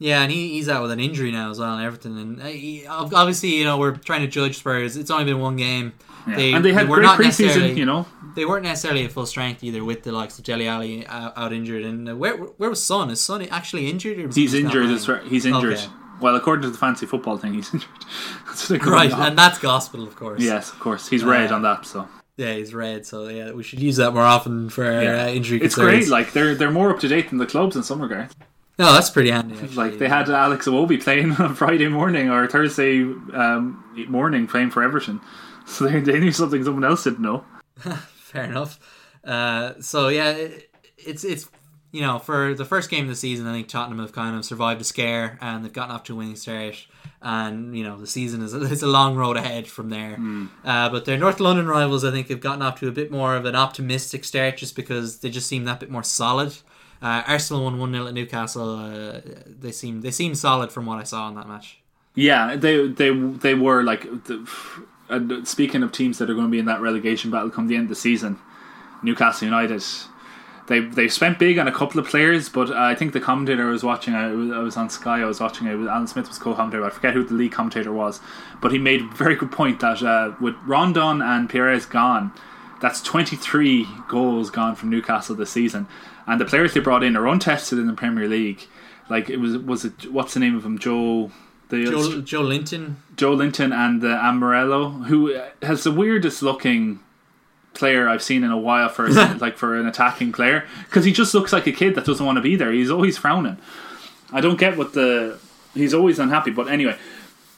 Yeah, 0.00 0.22
and 0.22 0.30
he, 0.30 0.50
he's 0.50 0.68
out 0.68 0.82
with 0.82 0.92
an 0.92 1.00
injury 1.00 1.32
now 1.32 1.50
as 1.50 1.58
well 1.58 1.74
and 1.74 1.84
everything. 1.84 2.16
And 2.18 2.40
uh, 2.40 2.44
he, 2.46 2.86
obviously, 2.86 3.56
you 3.56 3.64
know, 3.64 3.78
we're 3.78 3.96
trying 3.96 4.20
to 4.20 4.28
judge 4.28 4.58
Spurs. 4.58 4.96
It's 4.96 5.10
only 5.10 5.24
been 5.24 5.40
one 5.40 5.56
game. 5.56 5.92
Yeah. 6.28 6.56
and 6.56 6.64
they 6.64 6.72
had 6.72 6.88
were 6.88 6.96
great 6.96 7.06
not 7.06 7.18
preseason, 7.18 7.76
you 7.76 7.84
know. 7.86 8.06
They 8.36 8.44
weren't 8.44 8.64
necessarily 8.64 9.04
at 9.04 9.12
full 9.12 9.26
strength 9.26 9.64
either 9.64 9.82
with 9.82 10.02
the 10.02 10.12
likes 10.12 10.38
of 10.38 10.44
Dele 10.44 10.68
Alli 10.68 11.06
out, 11.06 11.32
out 11.36 11.52
injured. 11.52 11.84
And 11.84 12.08
uh, 12.08 12.16
where 12.16 12.36
where 12.36 12.70
was 12.70 12.82
Son? 12.82 13.10
Is 13.10 13.20
Son 13.20 13.42
actually 13.48 13.90
injured? 13.90 14.18
Or 14.18 14.28
He's 14.32 14.54
injured. 14.54 15.00
far, 15.00 15.20
he's 15.20 15.46
injured. 15.46 15.74
Okay. 15.74 15.88
Well, 16.20 16.34
according 16.36 16.62
to 16.62 16.70
the 16.70 16.78
fancy 16.78 17.06
football 17.06 17.36
thing, 17.36 17.54
he's 17.54 17.72
injured. 17.74 17.88
That's 18.46 18.70
Right, 18.70 19.12
on. 19.12 19.28
and 19.28 19.38
that's 19.38 19.58
gospel, 19.58 20.02
of 20.02 20.16
course. 20.16 20.40
Yes, 20.42 20.70
of 20.72 20.80
course. 20.80 21.08
He's 21.08 21.24
red 21.24 21.52
Uh, 21.52 21.56
on 21.56 21.62
that, 21.62 21.86
so 21.86 22.08
Yeah, 22.36 22.54
he's 22.54 22.74
red, 22.74 23.06
so 23.06 23.28
yeah, 23.28 23.52
we 23.52 23.62
should 23.62 23.80
use 23.80 23.96
that 23.96 24.12
more 24.14 24.22
often 24.24 24.68
for 24.70 24.84
yeah. 24.84 25.24
uh, 25.24 25.28
injury 25.28 25.60
It's 25.62 25.74
concerns. 25.74 26.06
great. 26.06 26.08
Like 26.08 26.32
they're 26.32 26.54
they're 26.54 26.70
more 26.70 26.90
up 26.90 27.00
to 27.00 27.08
date 27.08 27.28
than 27.30 27.38
the 27.38 27.46
clubs 27.46 27.76
in 27.76 27.82
some 27.82 28.00
regards. 28.00 28.34
no, 28.78 28.92
that's 28.92 29.10
pretty 29.10 29.30
handy. 29.30 29.54
Actually. 29.54 29.74
Like 29.76 29.98
they 29.98 30.08
had 30.08 30.28
Alex 30.30 30.66
Iwobi 30.66 31.02
playing 31.02 31.32
on 31.38 31.54
Friday 31.54 31.88
morning 31.88 32.30
or 32.30 32.46
Thursday 32.46 33.02
um, 33.02 33.84
morning 34.08 34.46
playing 34.46 34.70
for 34.70 34.82
Everton, 34.82 35.20
so 35.66 35.86
they, 35.86 36.00
they 36.00 36.18
knew 36.20 36.32
something 36.32 36.62
someone 36.64 36.84
else 36.84 37.04
didn't 37.04 37.20
know. 37.22 37.44
Fair 38.16 38.44
enough. 38.44 38.78
Uh, 39.24 39.74
so 39.80 40.08
yeah, 40.08 40.30
it, 40.30 40.70
it's 40.96 41.24
it's 41.24 41.48
you 41.90 42.00
know 42.00 42.18
for 42.18 42.54
the 42.54 42.64
first 42.64 42.90
game 42.90 43.04
of 43.04 43.10
the 43.10 43.16
season, 43.16 43.46
I 43.46 43.52
think 43.52 43.68
Tottenham 43.68 43.98
have 43.98 44.12
kind 44.12 44.36
of 44.36 44.44
survived 44.44 44.80
a 44.80 44.84
scare 44.84 45.38
and 45.40 45.64
they've 45.64 45.72
gotten 45.72 45.94
off 45.94 46.04
to 46.04 46.14
a 46.14 46.16
winning 46.16 46.36
start. 46.36 46.86
And 47.20 47.76
you 47.76 47.82
know 47.82 47.98
the 47.98 48.06
season 48.06 48.42
is 48.42 48.54
it's 48.72 48.82
a 48.82 48.86
long 48.86 49.16
road 49.16 49.36
ahead 49.36 49.66
from 49.66 49.90
there. 49.90 50.16
Uh, 50.64 50.88
but 50.88 51.04
their 51.04 51.18
North 51.18 51.40
London 51.40 51.66
rivals, 51.66 52.04
I 52.04 52.10
think, 52.10 52.28
have 52.28 52.40
gotten 52.40 52.62
off 52.62 52.78
to 52.80 52.88
a 52.88 52.92
bit 52.92 53.10
more 53.10 53.34
of 53.34 53.44
an 53.44 53.56
optimistic 53.56 54.24
start, 54.24 54.56
just 54.56 54.76
because 54.76 55.18
they 55.20 55.30
just 55.30 55.48
seem 55.48 55.64
that 55.64 55.80
bit 55.80 55.90
more 55.90 56.02
solid. 56.02 56.56
Uh, 57.00 57.22
Arsenal 57.26 57.64
won 57.64 57.78
one 57.78 57.92
0 57.92 58.08
at 58.08 58.14
Newcastle. 58.14 58.76
Uh, 58.76 59.20
they 59.46 59.72
seem 59.72 60.00
they 60.00 60.10
seem 60.10 60.34
solid 60.34 60.72
from 60.72 60.86
what 60.86 60.98
I 60.98 61.04
saw 61.04 61.28
in 61.28 61.34
that 61.36 61.48
match. 61.48 61.78
Yeah, 62.14 62.56
they 62.56 62.88
they 62.88 63.10
they 63.10 63.54
were 63.54 63.82
like. 63.82 64.02
The, 64.24 64.48
and 65.10 65.48
speaking 65.48 65.82
of 65.82 65.90
teams 65.90 66.18
that 66.18 66.28
are 66.28 66.34
going 66.34 66.46
to 66.46 66.50
be 66.50 66.58
in 66.58 66.66
that 66.66 66.82
relegation 66.82 67.30
battle 67.30 67.48
come 67.48 67.66
the 67.66 67.76
end 67.76 67.84
of 67.84 67.88
the 67.88 67.94
season, 67.94 68.38
Newcastle 69.02 69.46
United. 69.46 69.82
They 70.68 70.80
they 70.80 71.08
spent 71.08 71.38
big 71.38 71.58
on 71.58 71.66
a 71.66 71.72
couple 71.72 71.98
of 71.98 72.06
players, 72.06 72.50
but 72.50 72.70
I 72.70 72.94
think 72.94 73.14
the 73.14 73.20
commentator 73.20 73.68
I 73.68 73.70
was 73.70 73.82
watching, 73.82 74.14
I 74.14 74.28
was, 74.28 74.50
I 74.50 74.58
was 74.58 74.76
on 74.76 74.90
Sky, 74.90 75.22
I 75.22 75.24
was 75.24 75.40
watching 75.40 75.66
it. 75.66 75.72
Alan 75.72 76.06
Smith 76.06 76.28
was 76.28 76.38
co-commentator. 76.38 76.84
I 76.84 76.90
forget 76.90 77.14
who 77.14 77.24
the 77.24 77.34
lead 77.34 77.52
commentator 77.52 77.90
was, 77.90 78.20
but 78.60 78.70
he 78.70 78.78
made 78.78 79.00
a 79.00 79.08
very 79.14 79.34
good 79.34 79.50
point 79.50 79.80
that 79.80 80.02
uh, 80.02 80.34
with 80.42 80.54
Rondon 80.66 81.22
and 81.22 81.48
Perez 81.48 81.86
gone, 81.86 82.32
that's 82.82 83.02
23 83.02 83.88
goals 84.08 84.50
gone 84.50 84.76
from 84.76 84.90
Newcastle 84.90 85.34
this 85.34 85.50
season, 85.50 85.86
and 86.26 86.38
the 86.38 86.44
players 86.44 86.74
they 86.74 86.80
brought 86.80 87.02
in 87.02 87.16
are 87.16 87.26
untested 87.26 87.78
in 87.78 87.86
the 87.86 87.94
Premier 87.94 88.28
League. 88.28 88.66
Like 89.08 89.30
it 89.30 89.38
was 89.38 89.56
was 89.56 89.86
it 89.86 90.12
what's 90.12 90.34
the 90.34 90.40
name 90.40 90.54
of 90.54 90.64
him 90.64 90.78
Joe. 90.78 91.32
The 91.70 91.84
Joe, 91.84 92.22
Joelinton, 92.22 92.94
Joe 93.16 93.34
Linton 93.34 93.74
and 93.74 94.02
uh, 94.02 94.18
Amorello, 94.18 95.04
who 95.04 95.38
has 95.60 95.84
the 95.84 95.92
weirdest 95.92 96.42
looking 96.42 97.00
player 97.78 98.08
I've 98.08 98.22
seen 98.22 98.44
in 98.44 98.50
a 98.50 98.58
while 98.58 98.88
for 98.88 99.08
like 99.38 99.56
for 99.56 99.76
an 99.76 99.86
attacking 99.86 100.32
player 100.32 100.66
because 100.84 101.04
he 101.04 101.12
just 101.12 101.32
looks 101.32 101.52
like 101.52 101.66
a 101.66 101.72
kid 101.72 101.94
that 101.94 102.04
doesn't 102.04 102.24
want 102.24 102.36
to 102.36 102.42
be 102.42 102.56
there. 102.56 102.72
He's 102.72 102.90
always 102.90 103.16
frowning. 103.16 103.56
I 104.32 104.40
don't 104.40 104.58
get 104.58 104.76
what 104.76 104.92
the 104.92 105.38
he's 105.74 105.94
always 105.94 106.18
unhappy. 106.18 106.50
But 106.50 106.68
anyway, 106.68 106.96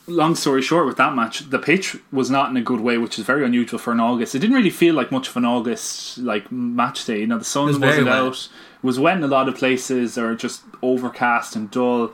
long 0.06 0.35
story 0.35 0.62
short, 0.62 0.87
with 0.87 0.96
that 0.98 1.14
match, 1.14 1.50
the 1.50 1.59
pitch 1.59 1.96
was 2.12 2.30
not 2.30 2.50
in 2.50 2.56
a 2.56 2.62
good 2.62 2.80
way, 2.80 2.98
which 2.98 3.18
is 3.18 3.24
very 3.24 3.44
unusual 3.44 3.78
for 3.78 3.92
an 3.92 4.00
August. 4.00 4.35
It 4.35 4.40
didn't 4.40 4.56
really 4.56 4.70
feel 4.70 4.94
like 4.94 5.11
much 5.11 5.28
of 5.28 5.37
an 5.37 5.44
August 5.44 6.18
like 6.18 6.50
match 6.52 7.04
day. 7.04 7.20
You 7.20 7.26
know, 7.26 7.38
the 7.38 7.44
sun 7.44 7.66
was 7.66 7.78
wasn't 7.78 8.09
out. 8.09 8.48
It 8.83 8.87
was 8.87 8.98
wet 8.98 9.16
in 9.16 9.22
a 9.22 9.28
lot 9.28 9.48
of 9.48 9.56
places, 9.56 10.16
or 10.16 10.35
just 10.35 10.62
overcast 10.83 11.56
and 11.56 11.70
dull. 11.70 12.12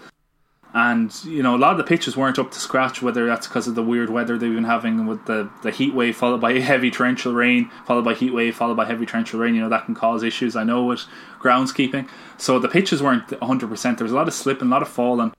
And 0.79 1.11
you 1.25 1.43
know, 1.43 1.57
a 1.57 1.57
lot 1.57 1.71
of 1.73 1.79
the 1.79 1.85
pitches 1.85 2.19
weren't 2.19 2.39
up 2.39 2.51
to 2.51 2.61
scratch. 2.61 3.01
Whether 3.01 3.25
that's 3.25 3.47
because 3.47 3.67
of 3.67 3.75
the 3.75 3.83
weird 3.83 4.11
weather 4.11 4.37
they've 4.37 4.53
been 4.53 4.65
having 4.65 5.07
with 5.07 5.25
the 5.25 5.49
the 5.63 5.71
heat 5.71 5.95
wave 5.95 6.15
followed 6.19 6.43
by 6.43 6.53
heavy 6.61 6.91
torrential 6.91 7.33
rain, 7.33 7.71
followed 7.87 8.05
by 8.05 8.13
heat 8.13 8.35
wave, 8.35 8.55
followed 8.55 8.77
by 8.77 8.85
heavy 8.85 9.07
torrential 9.07 9.41
rain. 9.41 9.55
You 9.55 9.63
know 9.63 9.71
that 9.71 9.87
can 9.87 9.95
cause 9.95 10.23
issues. 10.23 10.55
I 10.55 10.65
know 10.65 10.85
with 10.85 11.05
groundskeeping. 11.41 12.11
So 12.37 12.59
the 12.59 12.69
pitches 12.69 13.03
weren't 13.03 13.31
100. 13.31 13.69
percent 13.71 13.97
There 13.97 14.05
was 14.05 14.13
a 14.13 14.17
lot 14.17 14.29
of 14.29 14.35
slipping, 14.35 14.69
a 14.69 14.71
lot 14.71 14.83
of 14.83 14.89
falling. 14.89 15.33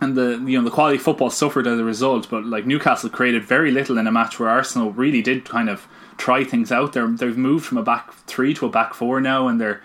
and 0.00 0.16
the 0.16 0.42
you 0.44 0.58
know 0.58 0.64
the 0.64 0.74
quality 0.74 0.96
of 0.96 1.02
football 1.02 1.30
suffered 1.30 1.68
as 1.68 1.78
a 1.78 1.84
result. 1.84 2.28
But 2.28 2.44
like 2.44 2.66
Newcastle 2.66 3.10
created 3.10 3.44
very 3.44 3.70
little 3.70 3.96
in 3.96 4.08
a 4.08 4.12
match 4.12 4.40
where 4.40 4.48
Arsenal 4.48 4.90
really 4.90 5.22
did 5.22 5.44
kind 5.44 5.70
of 5.70 5.86
try 6.16 6.42
things 6.42 6.72
out. 6.72 6.94
They're 6.94 7.06
they've 7.06 7.38
moved 7.38 7.64
from 7.64 7.78
a 7.78 7.84
back 7.84 8.12
three 8.26 8.54
to 8.54 8.66
a 8.66 8.70
back 8.70 8.92
four 8.92 9.20
now, 9.20 9.46
and 9.46 9.60
they're 9.60 9.80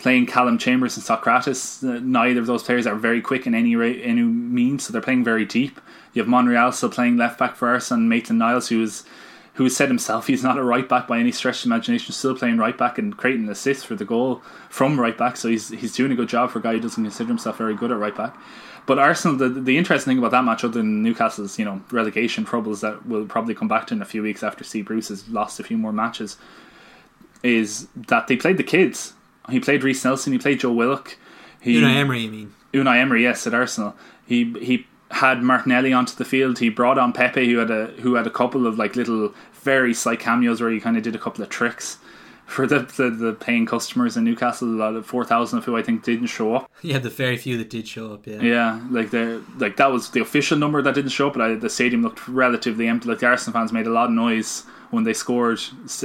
playing 0.00 0.26
Callum 0.26 0.58
Chambers 0.58 0.96
and 0.96 1.06
Sokratis. 1.06 1.84
Uh, 1.84 2.00
neither 2.02 2.40
of 2.40 2.46
those 2.46 2.62
players 2.62 2.86
are 2.86 2.96
very 2.96 3.20
quick 3.20 3.46
in 3.46 3.54
any 3.54 3.76
ra- 3.76 3.86
any 3.86 4.22
means, 4.22 4.84
so 4.84 4.92
they're 4.92 5.02
playing 5.02 5.22
very 5.22 5.44
deep. 5.44 5.80
You 6.12 6.22
have 6.22 6.28
Monreal 6.28 6.72
still 6.72 6.90
playing 6.90 7.16
left 7.16 7.38
back 7.38 7.54
for 7.54 7.74
us, 7.74 7.90
and 7.90 8.08
Maitland 8.08 8.40
Niles, 8.40 8.68
who 8.68 8.82
is 8.82 9.04
who 9.54 9.68
said 9.68 9.88
himself 9.88 10.26
he's 10.26 10.42
not 10.42 10.56
a 10.56 10.62
right 10.62 10.88
back 10.88 11.06
by 11.06 11.18
any 11.18 11.30
stretch 11.30 11.60
of 11.60 11.66
imagination, 11.66 12.12
still 12.14 12.34
playing 12.34 12.56
right 12.56 12.78
back 12.78 12.98
and 12.98 13.16
creating 13.16 13.44
an 13.44 13.50
assist 13.50 13.86
for 13.86 13.94
the 13.94 14.04
goal 14.04 14.42
from 14.70 14.98
right 14.98 15.16
back. 15.16 15.36
So 15.36 15.48
he's 15.48 15.68
he's 15.68 15.94
doing 15.94 16.12
a 16.12 16.16
good 16.16 16.28
job 16.28 16.50
for 16.50 16.58
a 16.58 16.62
guy 16.62 16.72
who 16.72 16.80
doesn't 16.80 17.04
consider 17.04 17.28
himself 17.28 17.58
very 17.58 17.74
good 17.74 17.92
at 17.92 17.98
right 17.98 18.16
back. 18.16 18.36
But 18.86 18.98
Arsenal, 18.98 19.36
the, 19.36 19.48
the 19.48 19.76
interesting 19.76 20.12
thing 20.12 20.18
about 20.18 20.30
that 20.30 20.44
match, 20.44 20.64
other 20.64 20.78
than 20.78 21.02
Newcastle's 21.02 21.58
you 21.58 21.64
know 21.64 21.82
relegation 21.90 22.44
troubles 22.44 22.80
that 22.80 23.04
we'll 23.06 23.26
probably 23.26 23.54
come 23.54 23.68
back 23.68 23.86
to 23.88 23.94
in 23.94 24.00
a 24.00 24.06
few 24.06 24.22
weeks 24.22 24.42
after 24.42 24.64
C 24.64 24.80
Bruce 24.80 25.08
has 25.08 25.28
lost 25.28 25.60
a 25.60 25.62
few 25.62 25.76
more 25.76 25.92
matches, 25.92 26.38
is 27.42 27.86
that 27.94 28.28
they 28.28 28.36
played 28.36 28.56
the 28.56 28.64
kids. 28.64 29.12
He 29.50 29.60
played 29.60 29.84
Reiss 29.84 30.04
Nelson, 30.04 30.32
he 30.32 30.38
played 30.38 30.60
Joe 30.60 30.72
Willock. 30.72 31.16
He, 31.60 31.80
Unai 31.80 31.96
Emery, 31.96 32.20
you 32.20 32.30
mean? 32.30 32.54
Unai 32.72 32.96
Emery, 32.98 33.22
yes, 33.22 33.46
at 33.46 33.54
Arsenal. 33.54 33.94
He 34.26 34.52
he 34.60 34.86
had 35.10 35.42
Martinelli 35.42 35.92
onto 35.92 36.14
the 36.14 36.24
field. 36.24 36.58
He 36.58 36.68
brought 36.68 36.98
on 36.98 37.12
Pepe, 37.12 37.50
who 37.50 37.58
had 37.58 37.70
a 37.70 37.86
who 38.00 38.14
had 38.14 38.26
a 38.26 38.30
couple 38.30 38.66
of 38.66 38.78
like 38.78 38.96
little 38.96 39.34
very 39.62 39.92
slight 39.92 40.20
cameos 40.20 40.60
where 40.60 40.70
he 40.70 40.80
kind 40.80 40.96
of 40.96 41.02
did 41.02 41.14
a 41.14 41.18
couple 41.18 41.42
of 41.42 41.50
tricks 41.50 41.98
for 42.46 42.66
the 42.66 42.80
the, 42.96 43.10
the 43.10 43.32
paying 43.32 43.66
customers 43.66 44.16
in 44.16 44.24
Newcastle. 44.24 44.68
A 44.68 44.70
lot 44.70 44.94
of 44.94 45.06
four 45.06 45.24
thousand 45.24 45.58
of 45.58 45.64
who 45.64 45.76
I 45.76 45.82
think 45.82 46.04
didn't 46.04 46.28
show 46.28 46.54
up. 46.54 46.70
Yeah, 46.82 46.98
the 46.98 47.10
very 47.10 47.36
few 47.36 47.58
that 47.58 47.70
did 47.70 47.86
show 47.88 48.14
up. 48.14 48.26
Yeah, 48.26 48.40
Yeah, 48.40 48.80
like 48.90 49.10
the 49.10 49.42
like 49.58 49.76
that 49.76 49.90
was 49.92 50.10
the 50.10 50.20
official 50.20 50.58
number 50.58 50.80
that 50.82 50.94
didn't 50.94 51.10
show 51.10 51.28
up, 51.28 51.34
but 51.34 51.42
I, 51.42 51.54
the 51.54 51.70
stadium 51.70 52.02
looked 52.02 52.26
relatively 52.28 52.88
empty. 52.88 53.08
Like 53.08 53.18
the 53.18 53.26
Arsenal 53.26 53.58
fans 53.58 53.72
made 53.72 53.86
a 53.86 53.90
lot 53.90 54.06
of 54.06 54.12
noise 54.12 54.64
when 54.90 55.04
they 55.04 55.12
scored, 55.12 55.60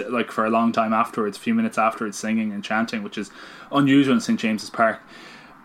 like 0.10 0.32
for 0.32 0.46
a 0.46 0.50
long 0.50 0.72
time 0.72 0.94
afterwards, 0.94 1.38
a 1.38 1.40
few 1.40 1.54
minutes 1.54 1.78
afterwards, 1.78 2.18
singing 2.18 2.52
and 2.52 2.64
chanting, 2.64 3.04
which 3.04 3.18
is 3.18 3.32
unusual 3.72 4.14
in 4.14 4.22
St 4.22 4.40
James's 4.40 4.70
Park. 4.70 5.00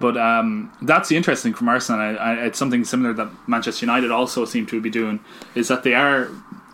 But 0.00 0.16
um, 0.16 0.72
that's 0.80 1.10
the 1.10 1.16
interesting 1.16 1.52
from 1.52 1.68
Arsenal. 1.68 2.00
I, 2.00 2.14
I, 2.14 2.34
it's 2.46 2.58
something 2.58 2.84
similar 2.84 3.12
that 3.14 3.30
Manchester 3.46 3.84
United 3.84 4.10
also 4.10 4.46
seem 4.46 4.66
to 4.66 4.80
be 4.80 4.88
doing 4.88 5.20
is 5.54 5.68
that 5.68 5.82
they 5.82 5.94
are 5.94 6.28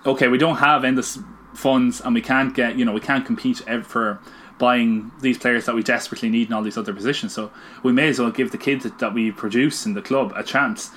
okay. 0.07 0.28
We 0.28 0.38
don't 0.38 0.59
have 0.59 0.84
endless 0.84 1.18
funds, 1.53 2.01
and 2.01 2.14
we 2.14 2.22
can't 2.22 2.55
get 2.55 2.76
you 2.76 2.84
know 2.84 2.92
we 2.92 3.01
can't 3.01 3.26
compete 3.26 3.62
for 3.84 4.20
buying 4.59 5.11
these 5.20 5.38
players 5.38 5.66
that 5.66 5.74
we 5.74 5.82
desperately 5.82 6.28
need 6.28 6.49
in 6.49 6.55
all 6.55 6.62
these 6.62 6.78
other 6.78 6.94
positions. 6.94 7.34
So 7.34 7.51
we 7.82 7.92
may 7.92 8.09
as 8.09 8.18
well 8.18 8.30
give 8.30 8.53
the 8.53 8.59
kids 8.59 8.84
that, 8.84 8.99
that 9.01 9.12
we 9.12 9.30
produce 9.30 9.86
in 9.86 9.94
the 9.94 10.03
club 10.03 10.32
a 10.34 10.42
chance. 10.42 10.90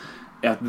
At, 0.44 0.62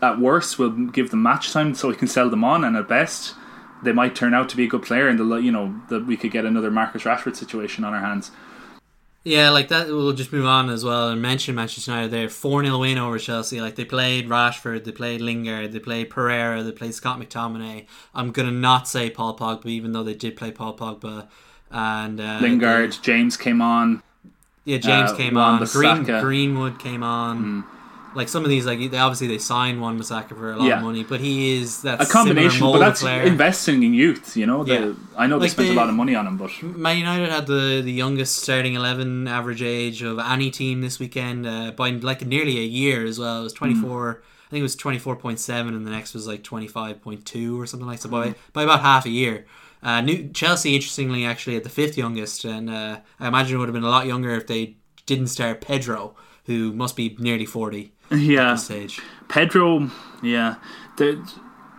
at 0.00 0.20
worst, 0.20 0.58
we'll 0.58 0.70
give 0.70 1.10
them 1.10 1.22
match 1.22 1.52
time 1.52 1.74
so 1.74 1.88
we 1.88 1.96
can 1.96 2.08
sell 2.08 2.30
them 2.30 2.44
on, 2.44 2.62
and 2.62 2.76
at 2.76 2.88
best, 2.88 3.34
they 3.82 3.92
might 3.92 4.14
turn 4.14 4.34
out 4.34 4.48
to 4.50 4.56
be 4.56 4.64
a 4.64 4.68
good 4.68 4.82
player, 4.82 5.08
and 5.08 5.18
the 5.18 5.36
you 5.36 5.52
know 5.52 5.80
that 5.88 6.06
we 6.06 6.16
could 6.16 6.30
get 6.30 6.44
another 6.44 6.70
Marcus 6.70 7.02
Rashford 7.02 7.36
situation 7.36 7.84
on 7.84 7.94
our 7.94 8.00
hands. 8.00 8.30
Yeah, 9.22 9.50
like 9.50 9.68
that. 9.68 9.88
We'll 9.88 10.14
just 10.14 10.32
move 10.32 10.46
on 10.46 10.70
as 10.70 10.82
well 10.82 11.10
and 11.10 11.20
mention 11.20 11.54
Manchester 11.54 11.90
United. 11.90 12.10
There, 12.10 12.28
four 12.30 12.64
0 12.64 12.78
win 12.78 12.96
over 12.96 13.18
Chelsea. 13.18 13.60
Like 13.60 13.74
they 13.76 13.84
played 13.84 14.28
Rashford, 14.28 14.84
they 14.84 14.92
played 14.92 15.20
Lingard, 15.20 15.72
they 15.72 15.78
played 15.78 16.08
Pereira, 16.08 16.62
they 16.62 16.72
played 16.72 16.94
Scott 16.94 17.20
McTominay. 17.20 17.86
I'm 18.14 18.32
gonna 18.32 18.50
not 18.50 18.88
say 18.88 19.10
Paul 19.10 19.36
Pogba, 19.36 19.66
even 19.66 19.92
though 19.92 20.02
they 20.04 20.14
did 20.14 20.36
play 20.36 20.52
Paul 20.52 20.74
Pogba 20.76 21.28
and 21.70 22.20
uh, 22.20 22.38
Lingard, 22.40 22.96
James 23.02 23.36
came 23.36 23.60
on. 23.60 24.02
Yeah, 24.64 24.78
James 24.78 25.12
Uh, 25.12 25.16
came 25.16 25.36
on. 25.36 25.64
Green, 25.64 26.04
Greenwood 26.04 26.78
came 26.78 27.02
on. 27.02 27.64
Like 28.14 28.28
some 28.28 28.42
of 28.42 28.50
these, 28.50 28.66
like 28.66 28.78
they 28.90 28.98
obviously 28.98 29.28
they 29.28 29.38
signed 29.38 29.80
Wan-Bissaka 29.80 30.36
for 30.36 30.52
a 30.52 30.56
lot 30.56 30.66
Yeah. 30.66 30.78
of 30.78 30.82
money, 30.84 31.04
but 31.04 31.20
he 31.20 31.58
is 31.58 31.82
that 31.82 32.02
A 32.02 32.06
combination, 32.06 32.60
but 32.72 32.78
that's 32.78 33.02
player. 33.02 33.22
investing 33.22 33.82
in 33.84 33.94
youth. 33.94 34.36
You 34.36 34.46
know, 34.46 34.64
the, 34.64 34.72
Yeah. 34.74 34.92
I 35.16 35.26
know 35.28 35.38
they 35.38 35.44
Like 35.44 35.52
spent 35.52 35.68
they- 35.68 35.74
a 35.74 35.76
lot 35.76 35.88
of 35.88 35.94
money 35.94 36.14
on 36.16 36.26
him, 36.26 36.36
but 36.36 36.50
Man 36.62 36.98
United 36.98 37.28
had 37.30 37.46
the, 37.46 37.80
the 37.84 37.92
youngest 37.92 38.38
starting 38.38 38.74
eleven 38.74 39.28
average 39.28 39.62
age 39.62 40.02
of 40.02 40.18
any 40.18 40.50
team 40.50 40.80
this 40.80 40.98
weekend 40.98 41.46
uh, 41.46 41.70
by 41.76 41.90
like 41.90 42.26
nearly 42.26 42.58
a 42.58 42.62
year 42.80 43.04
as 43.04 43.18
well. 43.18 43.40
It 43.40 43.44
was 43.44 43.52
twenty 43.52 43.74
four. 43.74 44.22
I 44.46 44.50
think 44.50 44.60
it 44.60 44.62
was 44.64 44.74
twenty 44.74 44.98
four 44.98 45.14
point 45.14 45.38
seven, 45.38 45.74
and 45.74 45.86
the 45.86 45.90
next 45.92 46.12
was 46.12 46.26
like 46.26 46.42
twenty 46.42 46.66
five 46.66 47.00
point 47.00 47.24
two 47.24 47.60
or 47.60 47.66
something 47.66 47.86
like 47.86 47.98
that. 48.00 48.08
So 48.08 48.10
by 48.10 48.34
by 48.52 48.64
about 48.64 48.80
half 48.80 49.06
a 49.06 49.10
year. 49.10 49.46
Uh, 49.82 50.00
New 50.02 50.28
Chelsea, 50.34 50.74
interestingly, 50.74 51.24
actually 51.24 51.56
at 51.56 51.62
the 51.62 51.70
fifth 51.70 51.96
youngest, 51.96 52.44
and 52.44 52.68
uh, 52.68 52.98
I 53.20 53.28
imagine 53.28 53.54
it 53.56 53.58
would 53.60 53.68
have 53.68 53.74
been 53.74 53.84
a 53.84 53.88
lot 53.88 54.06
younger 54.06 54.32
if 54.32 54.46
they 54.46 54.76
didn't 55.06 55.28
start 55.28 55.60
Pedro, 55.62 56.14
who 56.46 56.72
must 56.72 56.96
be 56.96 57.16
nearly 57.18 57.46
forty 57.46 57.92
yeah, 58.10 58.52
this 58.52 58.64
stage. 58.64 59.00
Pedro, 59.28 59.90
yeah. 60.22 60.56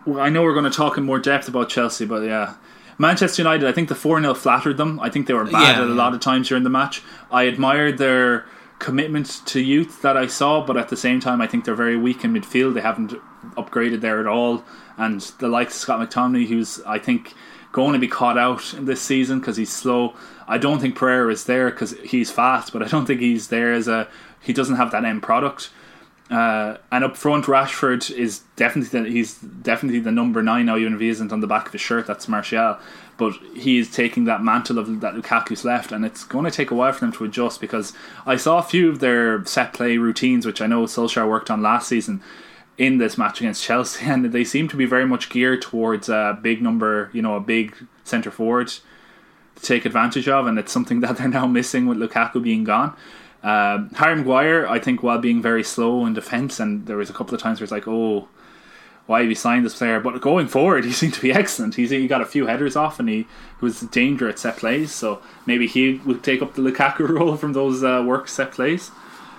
Well, 0.05 0.19
I 0.19 0.29
know 0.29 0.41
we're 0.43 0.53
going 0.53 0.69
to 0.69 0.75
talk 0.75 0.97
in 0.97 1.03
more 1.03 1.19
depth 1.19 1.47
about 1.47 1.69
Chelsea, 1.69 2.05
but 2.05 2.23
yeah. 2.23 2.55
Manchester 2.97 3.41
United, 3.41 3.67
I 3.67 3.71
think 3.71 3.89
the 3.89 3.95
4 3.95 4.21
0 4.21 4.34
flattered 4.34 4.77
them. 4.77 4.99
I 4.99 5.09
think 5.09 5.27
they 5.27 5.34
were 5.34 5.45
bad 5.45 5.77
Yeah, 5.77 5.82
at 5.82 5.84
a 5.84 5.88
yeah. 5.88 5.93
lot 5.93 6.13
of 6.13 6.19
times 6.19 6.47
during 6.47 6.63
the 6.63 6.69
match. 6.69 7.01
I 7.32 7.43
admired 7.43 7.97
their 7.97 8.45
commitment 8.79 9.41
to 9.45 9.59
youth 9.59 10.01
that 10.01 10.17
I 10.17 10.27
saw, 10.27 10.65
but 10.65 10.77
at 10.77 10.89
the 10.89 10.97
same 10.97 11.19
time, 11.19 11.41
I 11.41 11.47
think 11.47 11.65
they're 11.65 11.75
very 11.75 11.97
weak 11.97 12.23
in 12.23 12.34
midfield. 12.34 12.73
They 12.73 12.82
haven't 12.82 13.13
upgraded 13.55 14.01
there 14.01 14.19
at 14.19 14.27
all. 14.27 14.63
And 14.97 15.21
the 15.39 15.47
likes 15.47 15.75
of 15.75 15.82
Scott 15.82 16.09
McTominay, 16.09 16.47
who's, 16.47 16.79
I 16.82 16.99
think, 16.99 17.34
going 17.71 17.93
to 17.93 17.99
be 17.99 18.07
caught 18.07 18.38
out 18.38 18.73
in 18.73 18.86
this 18.86 19.01
season 19.01 19.39
because 19.39 19.57
he's 19.57 19.71
slow. 19.71 20.13
I 20.47 20.57
don't 20.57 20.79
think 20.79 20.95
Pereira 20.95 21.32
is 21.32 21.45
there 21.45 21.69
because 21.69 21.91
he's 22.03 22.32
fast, 22.32 22.73
but 22.73 22.84
I 22.84 22.88
don't 22.88 23.05
think 23.05 23.19
he's 23.21 23.47
there 23.47 23.73
as 23.73 23.88
a. 23.88 24.07
He 24.41 24.53
doesn't 24.53 24.75
have 24.75 24.91
that 24.91 25.05
end 25.05 25.21
product. 25.23 25.69
Uh, 26.32 26.77
and 26.93 27.03
up 27.03 27.17
front, 27.17 27.45
Rashford 27.45 28.09
is 28.09 28.39
definitely 28.55 29.01
the, 29.01 29.09
he's 29.09 29.36
definitely 29.36 29.99
the 29.99 30.13
number 30.13 30.41
nine 30.41 30.67
now, 30.67 30.77
even 30.77 30.93
if 30.93 31.01
he 31.01 31.09
isn't 31.09 31.34
on 31.34 31.41
the 31.41 31.47
back 31.47 31.67
of 31.67 31.73
his 31.73 31.82
shirt. 31.82 32.07
That's 32.07 32.29
Martial, 32.29 32.79
but 33.17 33.34
he 33.53 33.79
is 33.79 33.91
taking 33.91 34.23
that 34.25 34.41
mantle 34.41 34.79
of 34.79 35.01
that 35.01 35.13
Lukaku's 35.13 35.65
left, 35.65 35.91
and 35.91 36.05
it's 36.05 36.23
going 36.23 36.45
to 36.45 36.51
take 36.51 36.71
a 36.71 36.75
while 36.75 36.93
for 36.93 37.01
them 37.01 37.11
to 37.11 37.25
adjust 37.25 37.59
because 37.59 37.91
I 38.25 38.38
saw 38.38 38.59
a 38.59 38.63
few 38.63 38.89
of 38.89 38.99
their 38.99 39.45
set 39.45 39.73
play 39.73 39.97
routines, 39.97 40.45
which 40.45 40.61
I 40.61 40.67
know 40.67 40.86
Solskjaer 40.86 41.27
worked 41.27 41.51
on 41.51 41.61
last 41.61 41.89
season 41.89 42.21
in 42.77 42.97
this 42.97 43.17
match 43.17 43.41
against 43.41 43.65
Chelsea, 43.65 44.05
and 44.09 44.32
they 44.32 44.45
seem 44.45 44.69
to 44.69 44.77
be 44.77 44.86
very 44.86 45.05
much 45.05 45.29
geared 45.29 45.61
towards 45.61 46.07
a 46.07 46.39
big 46.41 46.61
number, 46.61 47.09
you 47.11 47.21
know, 47.21 47.36
a 47.36 47.41
big 47.41 47.75
centre 48.05 48.32
forward 48.32 48.69
to 49.55 49.61
take 49.61 49.86
advantage 49.86 50.29
of, 50.29 50.47
and 50.47 50.57
it's 50.57 50.71
something 50.71 50.99
that 51.01 51.17
they're 51.17 51.27
now 51.27 51.45
missing 51.45 51.88
with 51.88 51.97
Lukaku 51.97 52.41
being 52.41 52.63
gone. 52.63 52.95
Um, 53.43 53.89
Harry 53.95 54.15
Maguire, 54.15 54.67
I 54.67 54.79
think, 54.79 55.01
while 55.01 55.17
being 55.17 55.41
very 55.41 55.63
slow 55.63 56.05
in 56.05 56.13
defence, 56.13 56.59
and 56.59 56.85
there 56.85 56.97
was 56.97 57.09
a 57.09 57.13
couple 57.13 57.33
of 57.33 57.41
times 57.41 57.59
where 57.59 57.63
it's 57.63 57.71
like, 57.71 57.87
oh, 57.87 58.27
why 59.07 59.21
have 59.21 59.29
you 59.29 59.35
signed 59.35 59.65
this 59.65 59.77
player? 59.77 59.99
But 59.99 60.21
going 60.21 60.47
forward, 60.47 60.85
he 60.85 60.91
seemed 60.91 61.13
to 61.15 61.21
be 61.21 61.31
excellent. 61.33 61.75
He's 61.75 61.89
he 61.89 62.07
got 62.07 62.21
a 62.21 62.25
few 62.25 62.45
headers 62.47 62.75
off, 62.75 62.99
and 62.99 63.09
he, 63.09 63.27
was 63.59 63.81
a 63.83 63.87
danger 63.87 64.27
at 64.27 64.39
set 64.39 64.57
plays. 64.57 64.91
So 64.91 65.21
maybe 65.45 65.67
he 65.67 66.01
would 66.05 66.23
take 66.23 66.41
up 66.41 66.55
the 66.55 66.61
Lukaku 66.63 67.07
role 67.19 67.37
from 67.37 67.53
those 67.53 67.83
uh, 67.83 68.03
work 68.05 68.27
set 68.27 68.51
plays. 68.51 68.89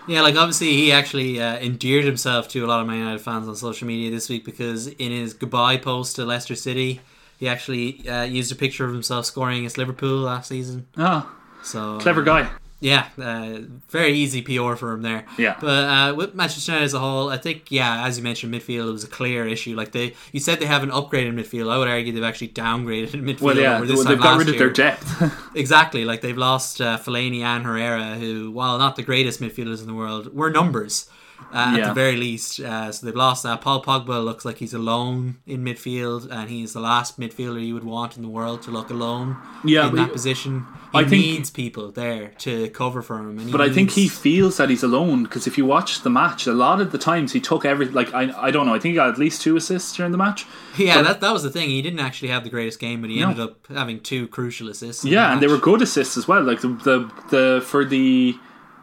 Yeah, 0.08 0.22
like 0.22 0.36
obviously 0.36 0.72
he 0.72 0.92
actually 0.92 1.40
uh, 1.40 1.58
endeared 1.58 2.04
himself 2.04 2.48
to 2.48 2.64
a 2.64 2.66
lot 2.66 2.80
of 2.80 2.86
Man 2.86 2.98
United 2.98 3.20
fans 3.20 3.46
on 3.48 3.54
social 3.54 3.86
media 3.86 4.10
this 4.10 4.28
week 4.28 4.44
because 4.44 4.88
in 4.88 5.12
his 5.12 5.32
goodbye 5.32 5.76
post 5.76 6.16
to 6.16 6.24
Leicester 6.24 6.56
City, 6.56 7.00
he 7.38 7.48
actually 7.48 8.08
uh, 8.08 8.24
used 8.24 8.50
a 8.50 8.56
picture 8.56 8.84
of 8.84 8.92
himself 8.92 9.26
scoring 9.26 9.58
against 9.58 9.78
Liverpool 9.78 10.18
last 10.18 10.48
season. 10.48 10.86
Oh, 10.96 11.32
So 11.62 11.98
clever 11.98 12.22
guy. 12.22 12.48
Yeah, 12.82 13.06
uh, 13.16 13.60
very 13.90 14.12
easy 14.12 14.42
PR 14.42 14.74
for 14.74 14.92
him 14.92 15.02
there. 15.02 15.24
Yeah. 15.38 15.56
But 15.60 15.84
uh, 15.88 16.14
with 16.16 16.34
Manchester 16.34 16.72
United 16.72 16.84
as 16.86 16.94
a 16.94 16.98
whole, 16.98 17.28
I 17.30 17.36
think 17.36 17.70
yeah, 17.70 18.04
as 18.04 18.18
you 18.18 18.24
mentioned, 18.24 18.52
midfield 18.52 18.88
it 18.88 18.92
was 18.92 19.04
a 19.04 19.08
clear 19.08 19.46
issue. 19.46 19.76
Like 19.76 19.92
they, 19.92 20.14
you 20.32 20.40
said 20.40 20.58
they 20.58 20.66
haven't 20.66 20.90
upgraded 20.90 21.32
midfield. 21.32 21.70
I 21.70 21.78
would 21.78 21.86
argue 21.86 22.12
they've 22.12 22.24
actually 22.24 22.48
downgraded 22.48 23.14
in 23.14 23.22
midfield. 23.22 23.40
Well, 23.40 23.56
yeah, 23.56 23.76
over 23.76 23.86
this 23.86 23.98
well, 23.98 24.06
they've 24.06 24.20
got 24.20 24.36
rid 24.36 24.48
of 24.48 24.54
year. 24.54 24.64
their 24.66 24.72
depth. 24.72 25.38
Exactly, 25.54 26.04
like 26.06 26.22
they've 26.22 26.36
lost 26.36 26.80
uh, 26.80 26.98
Fellaini 26.98 27.42
and 27.42 27.64
Herrera, 27.64 28.14
who, 28.14 28.50
while 28.50 28.78
not 28.78 28.96
the 28.96 29.02
greatest 29.02 29.40
midfielders 29.40 29.80
in 29.80 29.86
the 29.86 29.94
world, 29.94 30.34
were 30.34 30.50
numbers 30.50 31.08
uh, 31.52 31.76
at 31.78 31.88
the 31.88 31.94
very 31.94 32.16
least. 32.16 32.60
Uh, 32.60 32.90
so 32.92 33.06
they've 33.06 33.14
lost 33.16 33.42
that. 33.42 33.60
Paul 33.60 33.82
Pogba 33.82 34.24
looks 34.24 34.44
like 34.44 34.58
he's 34.58 34.74
alone 34.74 35.36
in 35.46 35.64
midfield, 35.64 36.30
and 36.30 36.48
he's 36.50 36.72
the 36.72 36.80
last 36.80 37.18
midfielder 37.18 37.64
you 37.64 37.74
would 37.74 37.84
want 37.84 38.16
in 38.16 38.22
the 38.22 38.28
world 38.28 38.62
to 38.62 38.70
look 38.70 38.90
alone 38.90 39.36
Yeah, 39.64 39.88
in 39.88 39.94
that 39.96 40.12
position. 40.12 40.66
He 40.92 40.98
I 40.98 41.04
think- 41.04 41.24
needs 41.24 41.50
people 41.50 41.90
there 41.90 42.32
to 42.40 42.68
cover 42.70 43.00
for 43.02 43.18
him. 43.18 43.30
And 43.38 43.42
he 43.46 43.52
But 43.52 43.60
I 43.62 43.70
think 43.70 43.92
he 43.92 44.08
feels 44.08 44.58
that 44.58 44.68
he's 44.68 44.82
alone 44.82 45.22
because 45.24 45.46
if 45.46 45.56
you 45.56 45.64
watch 45.64 46.02
the 46.02 46.10
match, 46.10 46.46
a 46.46 46.52
lot 46.52 46.80
of 46.80 46.92
the 46.92 46.98
times 46.98 47.32
he 47.32 47.40
took 47.40 47.64
every 47.64 47.86
like 47.86 48.12
I 48.12 48.32
I 48.48 48.50
don't 48.50 48.66
know. 48.66 48.74
I 48.74 48.78
think 48.78 48.92
he 48.92 48.96
got 48.96 49.08
at 49.08 49.18
least 49.18 49.40
two 49.40 49.56
assists 49.56 49.96
during 49.96 50.12
the 50.12 50.18
match. 50.18 50.44
Yeah, 50.76 50.96
But- 50.96 51.02
that, 51.04 51.20
that 51.22 51.32
was 51.32 51.42
the 51.42 51.50
thing. 51.50 51.70
He 51.70 51.80
didn't 51.82 52.00
actually 52.00 52.28
have 52.28 52.44
the 52.44 52.50
greatest 52.50 52.78
game, 52.78 53.00
but 53.00 53.08
he 53.10 53.20
No. 53.20 53.30
ended 53.30 53.40
up 53.44 53.66
having 53.68 54.00
two 54.00 54.26
crucial 54.28 54.68
assists. 54.68 55.04
Yeah, 55.04 55.32
and 55.32 55.40
they 55.42 55.46
were 55.48 55.58
good 55.58 55.80
assists 55.82 56.16
as 56.16 56.28
well. 56.28 56.42
Like 56.42 56.60
the 56.60 56.68
the, 56.68 57.10
the 57.30 57.62
for 57.64 57.84
the 57.84 58.36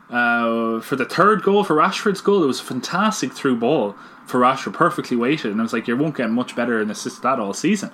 uh, 0.10 0.82
for 0.82 0.96
the 0.96 1.06
third 1.06 1.44
goal 1.44 1.64
for 1.64 1.76
Rashford's 1.76 2.22
goal. 2.22 2.44
It 2.44 2.48
was 2.48 2.60
a 2.60 2.64
fantastic 2.64 3.34
through 3.34 3.58
ball 3.58 3.96
for 4.26 4.40
Rashford, 4.40 4.74
perfectly 4.74 5.18
weighted, 5.18 5.52
and 5.52 5.60
I 5.60 5.64
was 5.64 5.74
like, 5.74 5.88
you 5.88 5.98
won't 5.98 6.16
get 6.16 6.30
much 6.30 6.56
better 6.56 6.80
an 6.80 6.92
assist 6.92 7.22
that 7.24 7.40
all 7.40 7.54
season. 7.54 7.92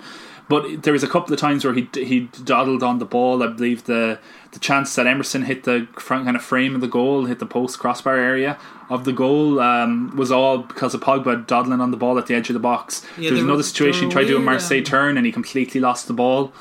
But 0.48 0.84
there 0.84 0.92
was 0.92 1.02
a 1.02 1.08
couple 1.08 1.34
of 1.34 1.40
times 1.40 1.64
where 1.64 1.74
he 1.74 1.88
he 1.92 2.28
dawdled 2.44 2.82
on 2.82 2.98
the 2.98 3.04
ball. 3.04 3.42
I 3.42 3.48
believe 3.48 3.84
the 3.84 4.20
the 4.52 4.60
chance 4.60 4.94
that 4.94 5.06
Emerson 5.06 5.42
hit 5.42 5.64
the 5.64 5.88
front 5.98 6.24
kind 6.24 6.36
of 6.36 6.42
frame 6.42 6.74
of 6.76 6.80
the 6.80 6.86
goal, 6.86 7.24
hit 7.24 7.40
the 7.40 7.46
post 7.46 7.80
crossbar 7.80 8.16
area 8.16 8.56
of 8.88 9.04
the 9.04 9.12
goal, 9.12 9.58
um, 9.58 10.14
was 10.16 10.30
all 10.30 10.58
because 10.58 10.94
of 10.94 11.00
Pogba 11.00 11.46
dawdling 11.46 11.80
on 11.80 11.90
the 11.90 11.96
ball 11.96 12.16
at 12.16 12.26
the 12.26 12.34
edge 12.34 12.48
of 12.48 12.54
the 12.54 12.60
box. 12.60 13.04
Yeah, 13.16 13.30
there 13.30 13.32
was 13.32 13.42
another 13.42 13.64
situation 13.64 14.04
he 14.04 14.12
tried 14.12 14.22
to 14.22 14.28
do 14.28 14.36
a 14.36 14.40
Marseille 14.40 14.78
um, 14.78 14.84
turn 14.84 15.16
and 15.16 15.26
he 15.26 15.32
completely 15.32 15.80
lost 15.80 16.06
the 16.06 16.14
ball. 16.14 16.52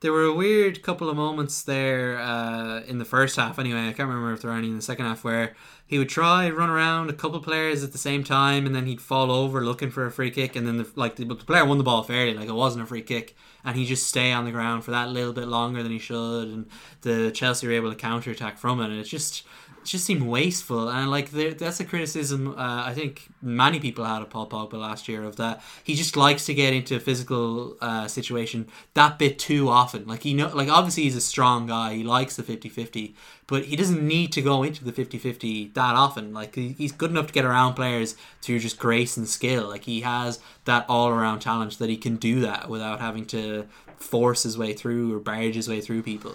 There 0.00 0.12
were 0.12 0.24
a 0.24 0.34
weird 0.34 0.82
couple 0.82 1.08
of 1.08 1.16
moments 1.16 1.62
there 1.62 2.18
uh, 2.18 2.82
in 2.82 2.98
the 2.98 3.04
first 3.06 3.36
half. 3.36 3.58
Anyway, 3.58 3.80
I 3.80 3.92
can't 3.94 4.08
remember 4.08 4.32
if 4.34 4.42
there 4.42 4.50
were 4.50 4.56
any 4.56 4.68
in 4.68 4.76
the 4.76 4.82
second 4.82 5.06
half 5.06 5.24
where 5.24 5.54
he 5.86 5.98
would 5.98 6.10
try 6.10 6.50
run 6.50 6.68
around 6.68 7.08
a 7.08 7.14
couple 7.14 7.40
players 7.40 7.82
at 7.82 7.92
the 7.92 7.98
same 7.98 8.22
time, 8.22 8.66
and 8.66 8.74
then 8.74 8.84
he'd 8.84 9.00
fall 9.00 9.30
over 9.30 9.64
looking 9.64 9.90
for 9.90 10.04
a 10.04 10.10
free 10.10 10.30
kick, 10.30 10.54
and 10.54 10.66
then 10.66 10.76
the, 10.76 10.90
like 10.96 11.16
the, 11.16 11.24
the 11.24 11.34
player 11.34 11.64
won 11.64 11.78
the 11.78 11.84
ball 11.84 12.02
fairly, 12.02 12.34
like 12.34 12.48
it 12.48 12.54
wasn't 12.54 12.82
a 12.82 12.86
free 12.86 13.02
kick, 13.02 13.36
and 13.64 13.76
he 13.76 13.86
just 13.86 14.06
stay 14.06 14.32
on 14.32 14.44
the 14.44 14.50
ground 14.50 14.84
for 14.84 14.90
that 14.90 15.08
little 15.08 15.32
bit 15.32 15.48
longer 15.48 15.82
than 15.82 15.92
he 15.92 15.98
should, 15.98 16.48
and 16.48 16.66
the 17.00 17.30
Chelsea 17.30 17.66
were 17.66 17.72
able 17.72 17.90
to 17.90 17.96
counter 17.96 18.30
attack 18.30 18.58
from 18.58 18.80
it, 18.80 18.90
and 18.90 18.98
it's 18.98 19.08
just 19.08 19.44
just 19.86 20.04
seemed 20.04 20.22
wasteful, 20.22 20.88
and 20.88 21.10
like 21.10 21.30
that's 21.30 21.80
a 21.80 21.84
criticism 21.84 22.48
uh, 22.48 22.84
I 22.84 22.92
think 22.94 23.28
many 23.40 23.80
people 23.80 24.04
had 24.04 24.22
of 24.22 24.30
Paul 24.30 24.48
Pogba 24.48 24.74
last 24.74 25.08
year 25.08 25.22
of 25.22 25.36
that 25.36 25.62
he 25.84 25.94
just 25.94 26.16
likes 26.16 26.46
to 26.46 26.54
get 26.54 26.74
into 26.74 26.96
a 26.96 27.00
physical 27.00 27.76
uh, 27.80 28.08
situation 28.08 28.68
that 28.94 29.18
bit 29.18 29.38
too 29.38 29.68
often. 29.68 30.06
Like 30.06 30.22
he 30.22 30.34
know, 30.34 30.48
like 30.54 30.68
obviously 30.68 31.04
he's 31.04 31.16
a 31.16 31.20
strong 31.20 31.66
guy, 31.66 31.94
he 31.94 32.04
likes 32.04 32.36
the 32.36 32.42
50-50, 32.42 33.14
but 33.46 33.64
he 33.64 33.76
doesn't 33.76 34.06
need 34.06 34.32
to 34.32 34.42
go 34.42 34.62
into 34.62 34.84
the 34.84 34.92
50-50 34.92 35.74
that 35.74 35.94
often. 35.94 36.34
Like 36.34 36.54
he's 36.54 36.92
good 36.92 37.10
enough 37.10 37.28
to 37.28 37.32
get 37.32 37.44
around 37.44 37.74
players 37.74 38.16
through 38.42 38.58
just 38.58 38.78
grace 38.78 39.16
and 39.16 39.28
skill. 39.28 39.68
Like 39.68 39.84
he 39.84 40.00
has 40.02 40.40
that 40.64 40.84
all 40.88 41.08
around 41.08 41.40
talent 41.40 41.78
that 41.78 41.88
he 41.88 41.96
can 41.96 42.16
do 42.16 42.40
that 42.40 42.68
without 42.68 43.00
having 43.00 43.24
to 43.26 43.66
force 43.96 44.42
his 44.42 44.58
way 44.58 44.72
through 44.72 45.14
or 45.14 45.18
barge 45.18 45.54
his 45.54 45.68
way 45.68 45.80
through 45.80 46.02
people. 46.02 46.34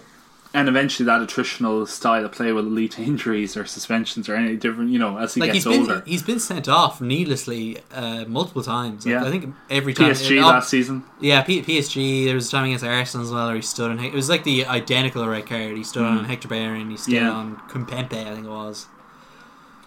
And 0.54 0.68
eventually, 0.68 1.06
that 1.06 1.20
attritional 1.26 1.88
style 1.88 2.26
of 2.26 2.32
play 2.32 2.52
will 2.52 2.62
lead 2.62 2.90
to 2.92 3.02
injuries 3.12 3.56
or 3.56 3.64
suspensions 3.64 4.28
or 4.28 4.34
any 4.34 4.54
different, 4.56 4.90
you 4.90 4.98
know, 4.98 5.16
as 5.16 5.32
he 5.32 5.40
like 5.40 5.52
gets 5.52 5.64
he's 5.64 5.72
been 5.72 5.80
older. 5.80 6.02
he's 6.06 6.22
been 6.22 6.38
sent 6.40 6.68
off 6.68 7.00
needlessly 7.00 7.78
uh, 7.94 8.26
multiple 8.26 8.62
times. 8.62 9.06
Like, 9.06 9.12
Yeah. 9.12 9.24
I 9.24 9.30
think 9.30 9.54
every 9.70 9.94
time 9.94 10.10
PSG 10.10 10.42
uh, 10.42 10.46
last 10.46 10.68
season. 10.68 11.04
Yeah, 11.20 11.40
P- 11.42 11.62
PSG. 11.62 12.26
There 12.26 12.34
was 12.34 12.48
a 12.48 12.50
time 12.50 12.64
against 12.66 12.84
Arsenal 12.84 13.24
as 13.26 13.32
well 13.32 13.46
where 13.46 13.56
he 13.56 13.62
stood 13.62 13.90
on. 13.92 13.98
It 13.98 14.12
was 14.12 14.28
like 14.28 14.44
the 14.44 14.66
identical 14.66 15.26
red 15.26 15.46
card. 15.46 15.74
He 15.76 15.84
stood 15.84 16.02
on 16.04 16.24
Hector 16.26 16.48
Bellerin. 16.48 16.90
He 16.90 16.96
stood 16.98 17.14
Mm. 17.14 17.20
Yeah. 17.22 17.30
on 17.30 17.56
Kimpembe. 17.70 18.12
I 18.12 18.34
think 18.34 18.44
it 18.46 18.50
was. 18.50 18.86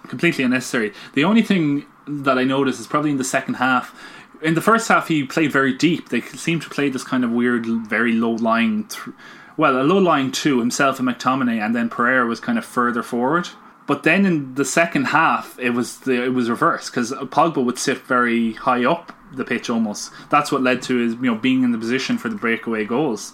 completely 0.08 0.44
unnecessary. 0.44 0.94
The 1.14 1.24
only 1.24 1.42
thing 1.42 1.86
that 2.08 2.38
I 2.38 2.44
noticed 2.44 2.80
is 2.80 2.88
probably 2.88 3.12
in 3.12 3.18
the 3.18 3.24
second 3.24 3.56
half. 3.56 4.00
In 4.42 4.54
the 4.54 4.62
first 4.62 4.88
half, 4.88 5.08
he 5.08 5.24
played 5.26 5.52
very 5.52 5.74
deep. 5.74 6.10
They 6.10 6.22
seemed 6.22 6.62
to 6.64 6.70
play 6.70 6.90
this 6.90 7.04
kind 7.04 7.24
of 7.24 7.32
weird, 7.32 7.66
very 7.66 8.14
low 8.14 8.32
lying. 8.32 8.86
Th- 8.86 9.16
well, 9.58 9.82
a 9.82 9.84
low 9.84 9.98
lying 9.98 10.32
two 10.32 10.60
himself 10.60 11.00
and 11.00 11.08
McTominay, 11.08 11.60
and 11.60 11.76
then 11.76 11.90
Pereira 11.90 12.26
was 12.26 12.40
kind 12.40 12.58
of 12.58 12.66
further 12.66 13.04
forward. 13.04 13.50
But 13.88 14.04
then 14.04 14.26
in 14.26 14.56
the 14.56 14.66
second 14.66 15.06
half, 15.06 15.58
it 15.60 15.72
was 15.72 16.00
the 16.00 16.24
it 16.24 16.34
was 16.34 16.50
reversed 16.50 16.92
because 16.92 17.12
Pogba 17.12 17.64
would 17.64 17.78
sit 17.78 18.00
very 18.00 18.54
high 18.54 18.84
up 18.84 19.12
the 19.34 19.46
pitch 19.46 19.70
almost. 19.70 20.12
That's 20.30 20.52
what 20.52 20.64
led 20.64 20.82
to 20.84 20.98
his 20.98 21.14
you 21.14 21.22
know 21.22 21.36
being 21.36 21.64
in 21.64 21.72
the 21.72 21.78
position 21.78 22.18
for 22.18 22.30
the 22.30 22.36
breakaway 22.36 22.86
goals 22.86 23.34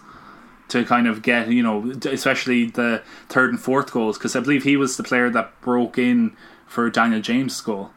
to 0.68 0.86
kind 0.86 1.08
of 1.08 1.22
get 1.22 1.50
you 1.50 1.64
know 1.64 1.92
especially 2.06 2.66
the 2.66 3.02
third 3.30 3.50
and 3.50 3.60
fourth 3.60 3.92
goals 3.92 4.18
because 4.18 4.36
I 4.36 4.42
believe 4.42 4.64
he 4.64 4.78
was 4.78 4.98
the 4.98 5.04
player 5.04 5.30
that 5.30 5.60
broke 5.62 5.98
in 5.98 6.36
for 6.68 6.90
Daniel 6.90 7.22
James' 7.22 7.60
goal. 7.62 7.92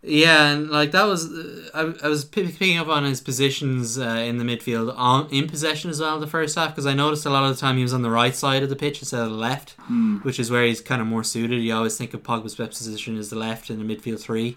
Yeah, 0.00 0.52
and 0.52 0.70
like 0.70 0.92
that 0.92 1.04
was, 1.06 1.26
uh, 1.32 1.70
I, 1.74 2.06
I 2.06 2.08
was 2.08 2.24
p- 2.24 2.46
picking 2.46 2.78
up 2.78 2.86
on 2.86 3.02
his 3.04 3.20
positions 3.20 3.98
uh, 3.98 4.02
in 4.04 4.38
the 4.38 4.44
midfield 4.44 4.94
on 4.96 5.28
in 5.30 5.48
possession 5.48 5.90
as 5.90 6.00
well 6.00 6.20
the 6.20 6.26
first 6.28 6.54
half 6.54 6.70
because 6.70 6.86
I 6.86 6.94
noticed 6.94 7.26
a 7.26 7.30
lot 7.30 7.42
of 7.42 7.54
the 7.54 7.60
time 7.60 7.76
he 7.76 7.82
was 7.82 7.92
on 7.92 8.02
the 8.02 8.10
right 8.10 8.34
side 8.34 8.62
of 8.62 8.68
the 8.68 8.76
pitch 8.76 9.00
instead 9.00 9.20
of 9.22 9.30
the 9.30 9.36
left, 9.36 9.74
which 10.22 10.38
is 10.38 10.52
where 10.52 10.64
he's 10.64 10.80
kind 10.80 11.00
of 11.00 11.08
more 11.08 11.24
suited. 11.24 11.60
You 11.60 11.74
always 11.74 11.96
think 11.96 12.14
of 12.14 12.22
Pogba's 12.22 12.54
best 12.54 12.70
position 12.78 13.18
as 13.18 13.28
the 13.30 13.36
left 13.36 13.70
in 13.70 13.84
the 13.84 13.96
midfield 13.96 14.20
three, 14.20 14.56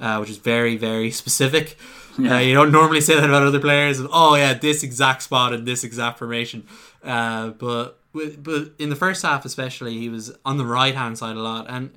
uh, 0.00 0.16
which 0.18 0.30
is 0.30 0.38
very 0.38 0.76
very 0.76 1.10
specific. 1.22 1.78
Uh, 2.18 2.38
you 2.38 2.52
don't 2.52 2.72
normally 2.72 3.00
say 3.00 3.14
that 3.14 3.24
about 3.30 3.44
other 3.44 3.60
players. 3.60 4.00
Oh 4.10 4.34
yeah, 4.34 4.54
this 4.54 4.82
exact 4.82 5.22
spot 5.22 5.52
and 5.52 5.68
this 5.68 5.84
exact 5.84 6.18
formation, 6.18 6.66
uh, 7.04 7.50
but 7.50 8.00
with, 8.12 8.42
but 8.42 8.72
in 8.80 8.90
the 8.90 8.96
first 8.96 9.22
half 9.22 9.44
especially, 9.44 9.96
he 9.98 10.08
was 10.08 10.36
on 10.44 10.58
the 10.58 10.66
right 10.66 10.96
hand 10.96 11.16
side 11.16 11.36
a 11.36 11.40
lot 11.40 11.66
and 11.68 11.92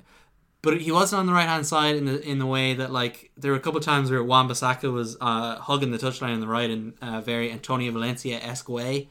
but 0.64 0.80
he 0.80 0.90
wasn't 0.90 1.20
on 1.20 1.26
the 1.26 1.32
right 1.32 1.46
hand 1.46 1.66
side 1.66 1.94
in 1.94 2.06
the 2.06 2.20
in 2.28 2.38
the 2.38 2.46
way 2.46 2.74
that 2.74 2.90
like 2.90 3.30
there 3.36 3.52
were 3.52 3.56
a 3.56 3.60
couple 3.60 3.78
of 3.78 3.84
times 3.84 4.10
where 4.10 4.24
Wan 4.24 4.48
Bissaka 4.48 4.90
was 4.90 5.16
uh, 5.20 5.56
hugging 5.56 5.90
the 5.90 5.98
touchline 5.98 6.32
on 6.32 6.40
the 6.40 6.48
right 6.48 6.70
in 6.70 6.94
a 7.02 7.20
very 7.20 7.52
Antonio 7.52 7.92
Valencia 7.92 8.38
esque 8.42 8.68
way, 8.68 9.08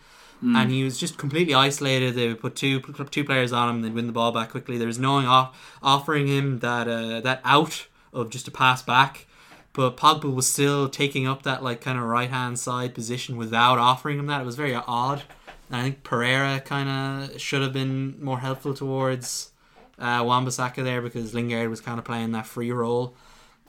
and 0.58 0.72
he 0.72 0.84
was 0.84 0.97
just 0.97 1.18
completely 1.18 1.54
isolated. 1.54 2.16
They 2.16 2.28
would 2.28 2.41
put 2.41 2.56
two 2.56 2.82
two 2.82 3.24
players 3.24 3.54
on 3.54 3.70
him, 3.70 3.82
they'd 3.84 3.93
win 3.93 4.08
the 4.08 4.14
ball 4.14 4.32
back 4.32 4.49
quickly. 4.49 4.78
There 4.78 4.88
was 4.88 4.99
no 4.99 5.14
one 5.14 5.26
off, 5.26 5.78
offering 5.82 6.28
him 6.28 6.60
that 6.60 6.88
uh, 6.88 7.22
that 7.22 7.39
out 7.45 7.88
of 8.12 8.30
just 8.30 8.47
a 8.47 8.51
pass 8.51 8.82
back. 8.82 9.28
But 9.74 9.97
Pogba 9.97 10.32
was 10.32 10.47
still 10.47 10.88
taking 10.89 11.28
up 11.28 11.43
that 11.43 11.64
like 11.64 11.82
kind 11.82 11.97
of 11.97 12.04
right 12.04 12.30
hand 12.30 12.60
side 12.60 12.93
position 12.93 13.38
without 13.38 13.80
offering 13.80 14.20
him 14.20 14.28
that. 14.28 14.41
It 14.41 14.45
was 14.45 14.56
very 14.56 14.76
odd. 14.76 15.24
And 15.70 15.78
I 15.78 15.84
think 15.84 16.04
Pereira 16.04 16.60
kind 16.60 16.89
of 16.89 17.41
should 17.41 17.64
have 17.64 17.74
been 17.74 18.24
more 18.24 18.39
helpful 18.39 18.76
towards 18.76 19.53
uh, 20.00 20.24
Wan-Bissaka 20.26 20.84
there 20.84 21.02
because 21.02 21.34
Lingard 21.34 21.70
was 21.70 21.82
kind 21.82 22.00
of 22.00 22.06
playing 22.06 22.32
that 22.32 22.46
free 22.46 22.72
role. 22.72 23.16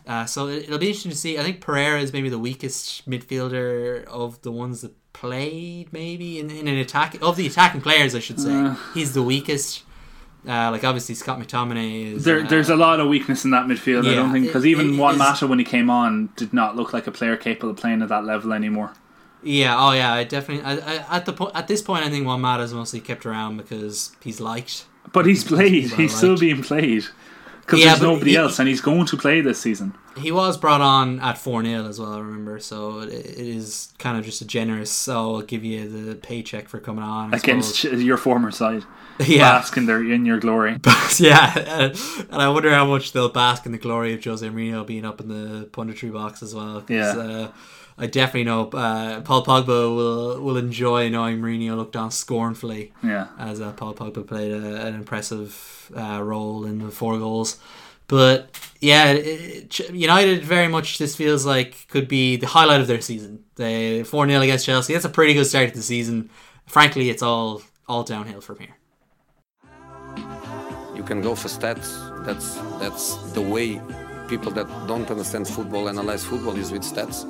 Uh, 0.06 0.26
so 0.26 0.48
it, 0.48 0.64
it'll 0.64 0.78
be 0.78 0.88
interesting 0.88 1.10
to 1.10 1.16
see. 1.16 1.38
I 1.38 1.42
think 1.42 1.60
Pereira 1.60 2.00
is 2.00 2.12
maybe 2.12 2.28
the 2.28 2.38
weakest 2.38 3.08
midfielder 3.08 4.04
of 4.04 4.40
the 4.42 4.52
ones 4.52 4.82
that 4.82 4.92
played, 5.12 5.92
maybe 5.92 6.38
in, 6.38 6.50
in 6.50 6.68
an 6.68 6.76
attack 6.76 7.16
of 7.22 7.36
the 7.36 7.46
attacking 7.46 7.80
players, 7.80 8.14
I 8.14 8.18
should 8.18 8.40
say. 8.40 8.52
Uh. 8.54 8.76
He's 8.92 9.14
the 9.14 9.22
weakest. 9.22 9.82
Uh, 10.46 10.70
like 10.70 10.84
obviously 10.84 11.14
Scott 11.14 11.38
McTominay 11.40 12.12
is. 12.16 12.24
There, 12.24 12.44
uh, 12.44 12.48
there's 12.48 12.68
a 12.68 12.76
lot 12.76 13.00
of 13.00 13.08
weakness 13.08 13.46
in 13.46 13.50
that 13.52 13.64
midfield. 13.64 14.06
I 14.06 14.14
don't 14.14 14.30
think 14.30 14.46
because 14.46 14.66
even 14.66 14.98
Juan 14.98 15.16
Mata 15.16 15.46
when 15.46 15.58
he 15.58 15.64
came 15.64 15.88
on 15.88 16.28
did 16.36 16.52
not 16.52 16.76
look 16.76 16.92
like 16.92 17.06
a 17.06 17.10
player 17.10 17.34
capable 17.38 17.70
of 17.70 17.78
playing 17.78 18.02
at 18.02 18.10
that 18.10 18.24
level 18.24 18.52
anymore. 18.52 18.92
Yeah, 19.42 19.74
oh 19.78 19.92
yeah, 19.92 20.12
I 20.12 20.24
definitely. 20.24 20.64
I, 20.64 20.74
I, 20.74 21.16
at 21.16 21.24
the 21.24 21.32
po- 21.32 21.50
at 21.54 21.66
this 21.66 21.80
point, 21.80 22.04
I 22.04 22.10
think 22.10 22.26
Juan 22.26 22.42
Mata 22.42 22.62
is 22.62 22.74
mostly 22.74 23.00
kept 23.00 23.24
around 23.24 23.56
because 23.56 24.14
he's 24.22 24.38
liked. 24.38 24.84
But 25.12 25.26
he's 25.26 25.44
played. 25.44 25.90
well 25.90 25.96
He's 26.00 26.16
still 26.16 26.36
being 26.36 26.62
played 26.62 27.04
because 27.60 27.80
Yeah, 27.80 27.90
there's 27.90 28.02
nobody 28.02 28.32
he- 28.32 28.36
else, 28.36 28.58
and 28.58 28.68
he's 28.68 28.80
going 28.80 29.06
to 29.06 29.16
play 29.16 29.40
this 29.40 29.60
season. 29.60 29.94
He 30.16 30.30
was 30.30 30.56
brought 30.56 30.80
on 30.80 31.18
at 31.18 31.38
4 31.38 31.64
0 31.64 31.86
as 31.88 31.98
well, 32.00 32.12
I 32.14 32.18
remember. 32.18 32.60
So 32.60 33.00
it, 33.00 33.08
it 33.12 33.38
is 33.38 33.92
kind 33.98 34.16
of 34.16 34.24
just 34.24 34.40
a 34.40 34.44
generous, 34.44 34.88
so 34.90 35.36
I'll 35.36 35.42
give 35.42 35.64
you 35.64 35.88
the 35.88 36.14
paycheck 36.14 36.68
for 36.68 36.78
coming 36.78 37.02
on. 37.02 37.34
I 37.34 37.38
against 37.38 37.76
suppose. 37.80 38.02
your 38.04 38.16
former 38.16 38.50
side. 38.50 38.84
Yeah. 39.24 39.38
bask 39.52 39.76
in 39.76 39.86
their 39.86 40.02
in 40.02 40.26
your 40.26 40.40
glory. 40.40 40.76
yeah, 41.20 41.86
and 42.28 42.42
I 42.42 42.48
wonder 42.48 42.70
how 42.70 42.84
much 42.84 43.12
they'll 43.12 43.28
bask 43.28 43.64
in 43.64 43.70
the 43.70 43.78
glory 43.78 44.12
of 44.14 44.24
Jose 44.24 44.44
Mourinho 44.48 44.84
being 44.84 45.04
up 45.04 45.20
in 45.20 45.28
the 45.28 45.66
punditry 45.66 46.12
box 46.12 46.42
as 46.42 46.52
well. 46.52 46.82
Yeah. 46.88 47.10
uh, 47.16 47.52
I 47.96 48.06
definitely 48.06 48.44
know 48.44 48.68
uh, 48.70 49.20
Paul 49.20 49.44
Pogba 49.44 49.66
will 49.94 50.40
will 50.40 50.56
enjoy 50.56 51.08
knowing 51.10 51.38
Mourinho 51.40 51.76
looked 51.76 51.94
on 51.96 52.10
scornfully 52.10 52.92
Yeah, 53.02 53.28
as 53.38 53.60
uh, 53.60 53.72
Paul 53.72 53.94
Pogba 53.94 54.26
played 54.26 54.50
a, 54.52 54.86
an 54.86 54.94
impressive 54.94 55.90
uh, 55.96 56.20
role 56.22 56.64
in 56.64 56.78
the 56.78 56.90
four 56.90 57.18
goals. 57.18 57.58
But 58.08 58.50
yeah, 58.80 59.12
it, 59.12 59.78
it- 59.80 59.90
United 59.90 60.42
very 60.44 60.68
much 60.68 60.98
this 60.98 61.14
feels 61.16 61.46
like 61.46 61.86
could 61.88 62.08
be 62.08 62.36
the 62.36 62.46
highlight 62.48 62.80
of 62.80 62.86
their 62.88 63.00
season. 63.00 63.44
They 63.54 64.02
four 64.02 64.26
0 64.28 64.40
against 64.42 64.66
Chelsea. 64.66 64.92
That's 64.92 65.04
a 65.04 65.08
pretty 65.08 65.32
good 65.34 65.46
start 65.46 65.68
to 65.70 65.76
the 65.76 65.82
season. 65.82 66.30
Frankly, 66.66 67.10
it's 67.10 67.22
all 67.22 67.62
all 67.86 68.02
downhill 68.02 68.40
from 68.40 68.58
here. 68.58 68.76
You 70.96 71.02
can 71.04 71.20
go 71.22 71.34
for 71.34 71.48
stats. 71.48 71.88
That's 72.26 72.56
that's 72.80 73.16
the 73.32 73.40
way 73.42 73.80
people 74.28 74.50
that 74.52 74.66
don't 74.88 75.08
understand 75.10 75.46
football 75.46 75.88
analyze 75.88 76.24
football 76.24 76.56
is 76.56 76.72
with 76.72 76.82
stats. 76.82 77.24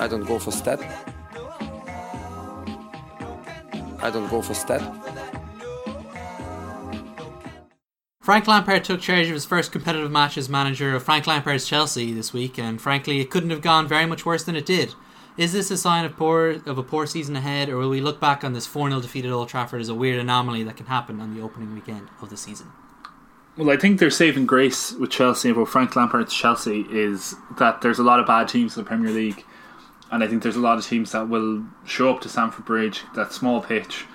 I 0.00 0.08
don't 0.08 0.26
go 0.26 0.38
for 0.38 0.50
stat. 0.50 0.80
I 4.02 4.10
don't 4.10 4.30
go 4.30 4.40
for 4.40 4.54
stat. 4.54 4.80
Frank 8.22 8.46
Lampard 8.46 8.82
took 8.82 9.00
charge 9.00 9.26
of 9.26 9.34
his 9.34 9.44
first 9.44 9.72
competitive 9.72 10.10
match 10.10 10.38
as 10.38 10.48
manager 10.48 10.94
of 10.94 11.02
Frank 11.02 11.26
Lampard's 11.26 11.66
Chelsea 11.66 12.12
this 12.12 12.32
week, 12.32 12.58
and 12.58 12.80
frankly, 12.80 13.20
it 13.20 13.28
couldn't 13.28 13.50
have 13.50 13.60
gone 13.60 13.86
very 13.86 14.06
much 14.06 14.24
worse 14.24 14.42
than 14.44 14.56
it 14.56 14.64
did. 14.64 14.94
Is 15.36 15.52
this 15.52 15.70
a 15.70 15.76
sign 15.76 16.06
of 16.06 16.16
poor 16.16 16.60
of 16.64 16.78
a 16.78 16.82
poor 16.82 17.06
season 17.06 17.36
ahead, 17.36 17.68
or 17.68 17.76
will 17.76 17.90
we 17.90 18.00
look 18.00 18.20
back 18.20 18.42
on 18.42 18.54
this 18.54 18.66
4 18.66 18.88
0 18.88 19.02
defeat 19.02 19.26
at 19.26 19.32
Old 19.32 19.50
Trafford 19.50 19.82
as 19.82 19.90
a 19.90 19.94
weird 19.94 20.18
anomaly 20.18 20.62
that 20.64 20.76
can 20.78 20.86
happen 20.86 21.20
on 21.20 21.34
the 21.34 21.42
opening 21.42 21.74
weekend 21.74 22.08
of 22.22 22.30
the 22.30 22.38
season? 22.38 22.68
Well, 23.56 23.70
I 23.70 23.76
think 23.76 23.98
their 23.98 24.10
saving 24.10 24.46
grace 24.46 24.92
with 24.92 25.10
Chelsea 25.10 25.50
about 25.50 25.68
Frank 25.68 25.94
Lampard's 25.94 26.32
Chelsea 26.32 26.86
is 26.90 27.34
that 27.58 27.82
there's 27.82 27.98
a 27.98 28.02
lot 28.02 28.18
of 28.18 28.26
bad 28.26 28.48
teams 28.48 28.76
in 28.76 28.84
the 28.84 28.88
Premier 28.88 29.10
League, 29.10 29.44
and 30.10 30.24
I 30.24 30.26
think 30.26 30.42
there's 30.42 30.56
a 30.56 30.60
lot 30.60 30.78
of 30.78 30.86
teams 30.86 31.12
that 31.12 31.28
will 31.28 31.64
show 31.84 32.10
up 32.10 32.20
to 32.22 32.28
Stamford 32.28 32.64
Bridge, 32.64 33.02
that 33.14 33.32
small 33.32 33.60
pitch, 33.60 34.06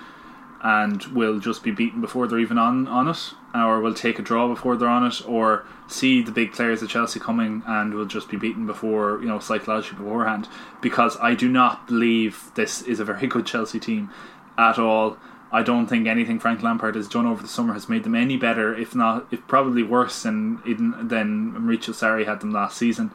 and 0.62 1.02
will 1.06 1.38
just 1.38 1.62
be 1.62 1.70
beaten 1.70 2.00
before 2.00 2.26
they're 2.26 2.38
even 2.38 2.58
on 2.58 2.88
on 2.88 3.08
it. 3.08 3.32
or 3.54 3.80
will 3.80 3.94
take 3.94 4.18
a 4.18 4.22
draw 4.22 4.48
before 4.48 4.76
they're 4.76 4.88
on 4.88 5.06
it, 5.06 5.26
or 5.26 5.64
see 5.86 6.22
the 6.22 6.32
big 6.32 6.52
players 6.52 6.82
at 6.82 6.88
Chelsea 6.88 7.20
coming 7.20 7.62
and 7.66 7.94
will 7.94 8.04
just 8.04 8.28
be 8.28 8.36
beaten 8.36 8.66
before 8.66 9.20
you 9.20 9.28
know 9.28 9.38
psychologically 9.38 10.04
beforehand. 10.04 10.48
Because 10.80 11.16
I 11.18 11.34
do 11.34 11.48
not 11.48 11.86
believe 11.86 12.50
this 12.54 12.82
is 12.82 13.00
a 13.00 13.04
very 13.04 13.26
good 13.34 13.46
Chelsea 13.46 13.80
team 13.80 14.10
at 14.58 14.78
all. 14.78 15.18
I 15.52 15.62
don't 15.62 15.86
think 15.86 16.06
anything 16.06 16.40
Frank 16.40 16.62
Lampard 16.62 16.96
has 16.96 17.08
done 17.08 17.24
over 17.24 17.40
the 17.40 17.48
summer 17.48 17.72
has 17.72 17.88
made 17.88 18.02
them 18.02 18.16
any 18.16 18.36
better, 18.36 18.74
if 18.74 18.94
not, 18.94 19.26
if 19.30 19.46
probably 19.46 19.82
worse 19.82 20.22
than 20.22 20.56
than 20.66 21.52
Maurizio 21.52 21.94
Sarri 21.94 22.26
had 22.26 22.40
them 22.40 22.50
last 22.52 22.76
season. 22.76 23.12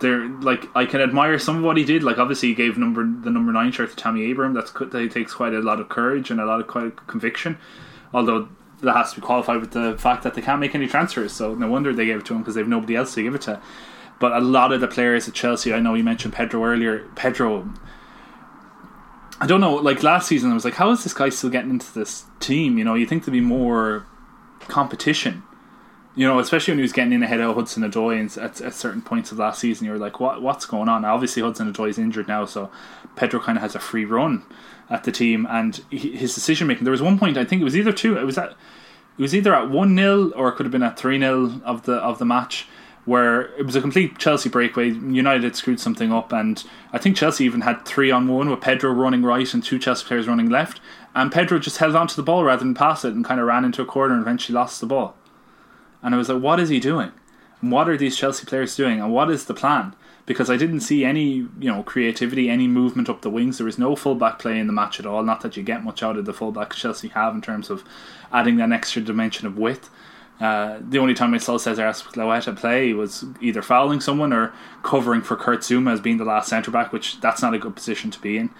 They're 0.00 0.28
like 0.28 0.64
I 0.74 0.84
can 0.84 1.00
admire 1.00 1.38
some 1.38 1.58
of 1.58 1.62
what 1.62 1.76
he 1.76 1.84
did. 1.84 2.02
Like 2.02 2.18
obviously 2.18 2.48
he 2.50 2.54
gave 2.54 2.76
number 2.76 3.02
the 3.02 3.30
number 3.30 3.52
nine 3.52 3.72
shirt 3.72 3.90
to 3.90 3.96
Tammy 3.96 4.24
Abraham. 4.24 4.54
That's 4.54 4.72
that 4.72 5.10
takes 5.12 5.32
quite 5.34 5.54
a 5.54 5.60
lot 5.60 5.80
of 5.80 5.88
courage 5.88 6.30
and 6.30 6.40
a 6.40 6.44
lot 6.44 6.60
of 6.60 6.66
quite 6.66 7.06
conviction. 7.06 7.58
Although 8.12 8.48
that 8.82 8.96
has 8.96 9.12
to 9.12 9.20
be 9.20 9.26
qualified 9.26 9.60
with 9.60 9.72
the 9.72 9.96
fact 9.98 10.22
that 10.22 10.34
they 10.34 10.42
can't 10.42 10.60
make 10.60 10.74
any 10.74 10.86
transfers. 10.86 11.32
So 11.32 11.54
no 11.54 11.68
wonder 11.68 11.92
they 11.92 12.06
gave 12.06 12.18
it 12.18 12.26
to 12.26 12.34
him 12.34 12.40
because 12.40 12.54
they've 12.54 12.66
nobody 12.66 12.96
else 12.96 13.14
to 13.14 13.22
give 13.22 13.34
it 13.34 13.42
to. 13.42 13.60
But 14.20 14.32
a 14.32 14.40
lot 14.40 14.72
of 14.72 14.80
the 14.80 14.88
players 14.88 15.28
at 15.28 15.34
Chelsea, 15.34 15.72
I 15.72 15.80
know 15.80 15.94
you 15.94 16.02
mentioned 16.02 16.34
Pedro 16.34 16.64
earlier. 16.64 17.08
Pedro, 17.14 17.72
I 19.40 19.46
don't 19.46 19.60
know. 19.60 19.74
Like 19.74 20.02
last 20.02 20.26
season, 20.26 20.50
I 20.50 20.54
was 20.54 20.64
like, 20.64 20.74
how 20.74 20.90
is 20.90 21.04
this 21.04 21.14
guy 21.14 21.28
still 21.28 21.50
getting 21.50 21.70
into 21.70 21.92
this 21.94 22.24
team? 22.40 22.78
You 22.78 22.84
know, 22.84 22.94
you 22.94 23.06
think 23.06 23.24
there'd 23.24 23.32
be 23.32 23.40
more 23.40 24.06
competition. 24.60 25.44
You 26.14 26.26
know, 26.26 26.40
especially 26.40 26.72
when 26.72 26.78
he 26.78 26.82
was 26.82 26.92
getting 26.92 27.12
in 27.12 27.22
ahead 27.22 27.40
of 27.40 27.54
Hudson 27.54 27.84
Odoi 27.84 28.36
at, 28.38 28.60
at 28.60 28.74
certain 28.74 29.02
points 29.02 29.30
of 29.30 29.38
last 29.38 29.60
season, 29.60 29.86
you 29.86 29.92
were 29.92 29.98
like, 29.98 30.18
"What? 30.18 30.42
What's 30.42 30.66
going 30.66 30.88
on?" 30.88 31.04
Obviously, 31.04 31.42
Hudson 31.42 31.72
Odoi 31.72 31.90
is 31.90 31.98
injured 31.98 32.26
now, 32.26 32.44
so 32.44 32.70
Pedro 33.14 33.40
kind 33.40 33.56
of 33.56 33.62
has 33.62 33.74
a 33.74 33.80
free 33.80 34.04
run 34.04 34.42
at 34.90 35.04
the 35.04 35.12
team, 35.12 35.46
and 35.50 35.84
he, 35.90 36.16
his 36.16 36.34
decision 36.34 36.66
making. 36.66 36.84
There 36.84 36.92
was 36.92 37.02
one 37.02 37.18
point, 37.18 37.36
I 37.36 37.44
think 37.44 37.60
it 37.60 37.64
was 37.64 37.76
either 37.76 37.92
two. 37.92 38.16
It 38.16 38.24
was 38.24 38.38
at, 38.38 38.50
it 38.50 39.22
was 39.22 39.34
either 39.34 39.54
at 39.54 39.70
one 39.70 39.96
0 39.96 40.30
or 40.30 40.48
it 40.48 40.52
could 40.52 40.66
have 40.66 40.72
been 40.72 40.82
at 40.82 40.98
three 40.98 41.18
0 41.18 41.60
of 41.64 41.82
the 41.84 41.94
of 41.94 42.18
the 42.18 42.24
match, 42.24 42.66
where 43.04 43.54
it 43.56 43.66
was 43.66 43.76
a 43.76 43.80
complete 43.80 44.18
Chelsea 44.18 44.48
breakaway. 44.48 44.90
United 44.90 45.44
had 45.44 45.56
screwed 45.56 45.80
something 45.80 46.12
up, 46.12 46.32
and 46.32 46.64
I 46.92 46.98
think 46.98 47.16
Chelsea 47.16 47.44
even 47.44 47.62
had 47.62 47.84
three 47.84 48.10
on 48.10 48.28
one 48.28 48.50
with 48.50 48.60
Pedro 48.60 48.92
running 48.92 49.22
right 49.22 49.52
and 49.52 49.62
two 49.62 49.78
Chelsea 49.78 50.06
players 50.06 50.28
running 50.28 50.48
left, 50.48 50.80
and 51.14 51.32
Pedro 51.32 51.58
just 51.58 51.78
held 51.78 51.96
on 51.96 52.06
to 52.06 52.16
the 52.16 52.22
ball 52.22 52.44
rather 52.44 52.64
than 52.64 52.74
pass 52.74 53.04
it 53.04 53.14
and 53.14 53.24
kind 53.24 53.40
of 53.40 53.46
ran 53.46 53.64
into 53.64 53.82
a 53.82 53.86
corner 53.86 54.14
and 54.14 54.22
eventually 54.22 54.54
lost 54.54 54.80
the 54.80 54.86
ball. 54.86 55.14
And 56.02 56.14
I 56.14 56.18
was 56.18 56.28
like, 56.28 56.42
what 56.42 56.60
is 56.60 56.68
he 56.68 56.80
doing? 56.80 57.12
And 57.60 57.72
what 57.72 57.88
are 57.88 57.96
these 57.96 58.16
Chelsea 58.16 58.46
players 58.46 58.76
doing? 58.76 59.00
And 59.00 59.12
what 59.12 59.30
is 59.30 59.46
the 59.46 59.54
plan? 59.54 59.94
Because 60.26 60.50
I 60.50 60.56
didn't 60.56 60.80
see 60.80 61.04
any, 61.04 61.28
you 61.58 61.72
know, 61.72 61.82
creativity, 61.82 62.48
any 62.48 62.68
movement 62.68 63.08
up 63.08 63.22
the 63.22 63.30
wings. 63.30 63.58
There 63.58 63.64
was 63.64 63.78
no 63.78 63.96
fullback 63.96 64.38
play 64.38 64.58
in 64.58 64.66
the 64.66 64.72
match 64.72 65.00
at 65.00 65.06
all. 65.06 65.22
Not 65.22 65.40
that 65.40 65.56
you 65.56 65.62
get 65.62 65.82
much 65.82 66.02
out 66.02 66.16
of 66.16 66.24
the 66.24 66.34
fullback 66.34 66.74
Chelsea 66.74 67.08
have 67.08 67.34
in 67.34 67.40
terms 67.40 67.70
of 67.70 67.82
adding 68.32 68.56
that 68.56 68.70
extra 68.70 69.02
dimension 69.02 69.46
of 69.46 69.56
width. 69.56 69.90
Uh, 70.40 70.78
the 70.80 70.98
only 70.98 71.14
time 71.14 71.34
I 71.34 71.38
saw 71.38 71.56
Cesar 71.56 71.82
Azpilicueta 71.82 72.56
play 72.56 72.92
was 72.92 73.24
either 73.40 73.60
fouling 73.60 74.00
someone 74.00 74.32
or 74.32 74.52
covering 74.84 75.20
for 75.20 75.34
Kurt 75.34 75.60
Zouma 75.60 75.92
as 75.92 76.00
being 76.00 76.18
the 76.18 76.24
last 76.24 76.48
centre 76.48 76.70
back, 76.70 76.92
which 76.92 77.20
that's 77.20 77.42
not 77.42 77.54
a 77.54 77.58
good 77.58 77.74
position 77.74 78.12
to 78.12 78.20
be 78.20 78.38
in. 78.38 78.50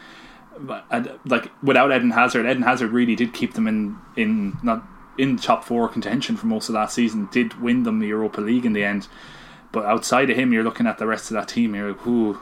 But 0.58 0.84
uh, 0.90 1.04
like 1.24 1.52
without 1.62 1.92
Eden 1.92 2.10
Hazard, 2.10 2.46
Eden 2.46 2.62
Hazard 2.62 2.90
really 2.90 3.14
did 3.14 3.32
keep 3.32 3.54
them 3.54 3.68
in 3.68 3.96
in 4.16 4.56
not 4.64 4.82
in 5.18 5.36
top 5.36 5.64
four 5.64 5.88
contention 5.88 6.36
for 6.36 6.46
most 6.46 6.68
of 6.68 6.74
last 6.76 6.94
season. 6.94 7.28
Did 7.32 7.60
win 7.60 7.82
them 7.82 7.98
the 7.98 8.06
Europa 8.06 8.40
League 8.40 8.64
in 8.64 8.72
the 8.72 8.84
end, 8.84 9.08
but 9.72 9.84
outside 9.84 10.30
of 10.30 10.36
him, 10.36 10.52
you're 10.52 10.64
looking 10.64 10.86
at 10.86 10.98
the 10.98 11.06
rest 11.06 11.30
of 11.30 11.34
that 11.34 11.48
team. 11.48 11.74
You're 11.74 11.92
like, 11.92 12.06
ooh, 12.06 12.38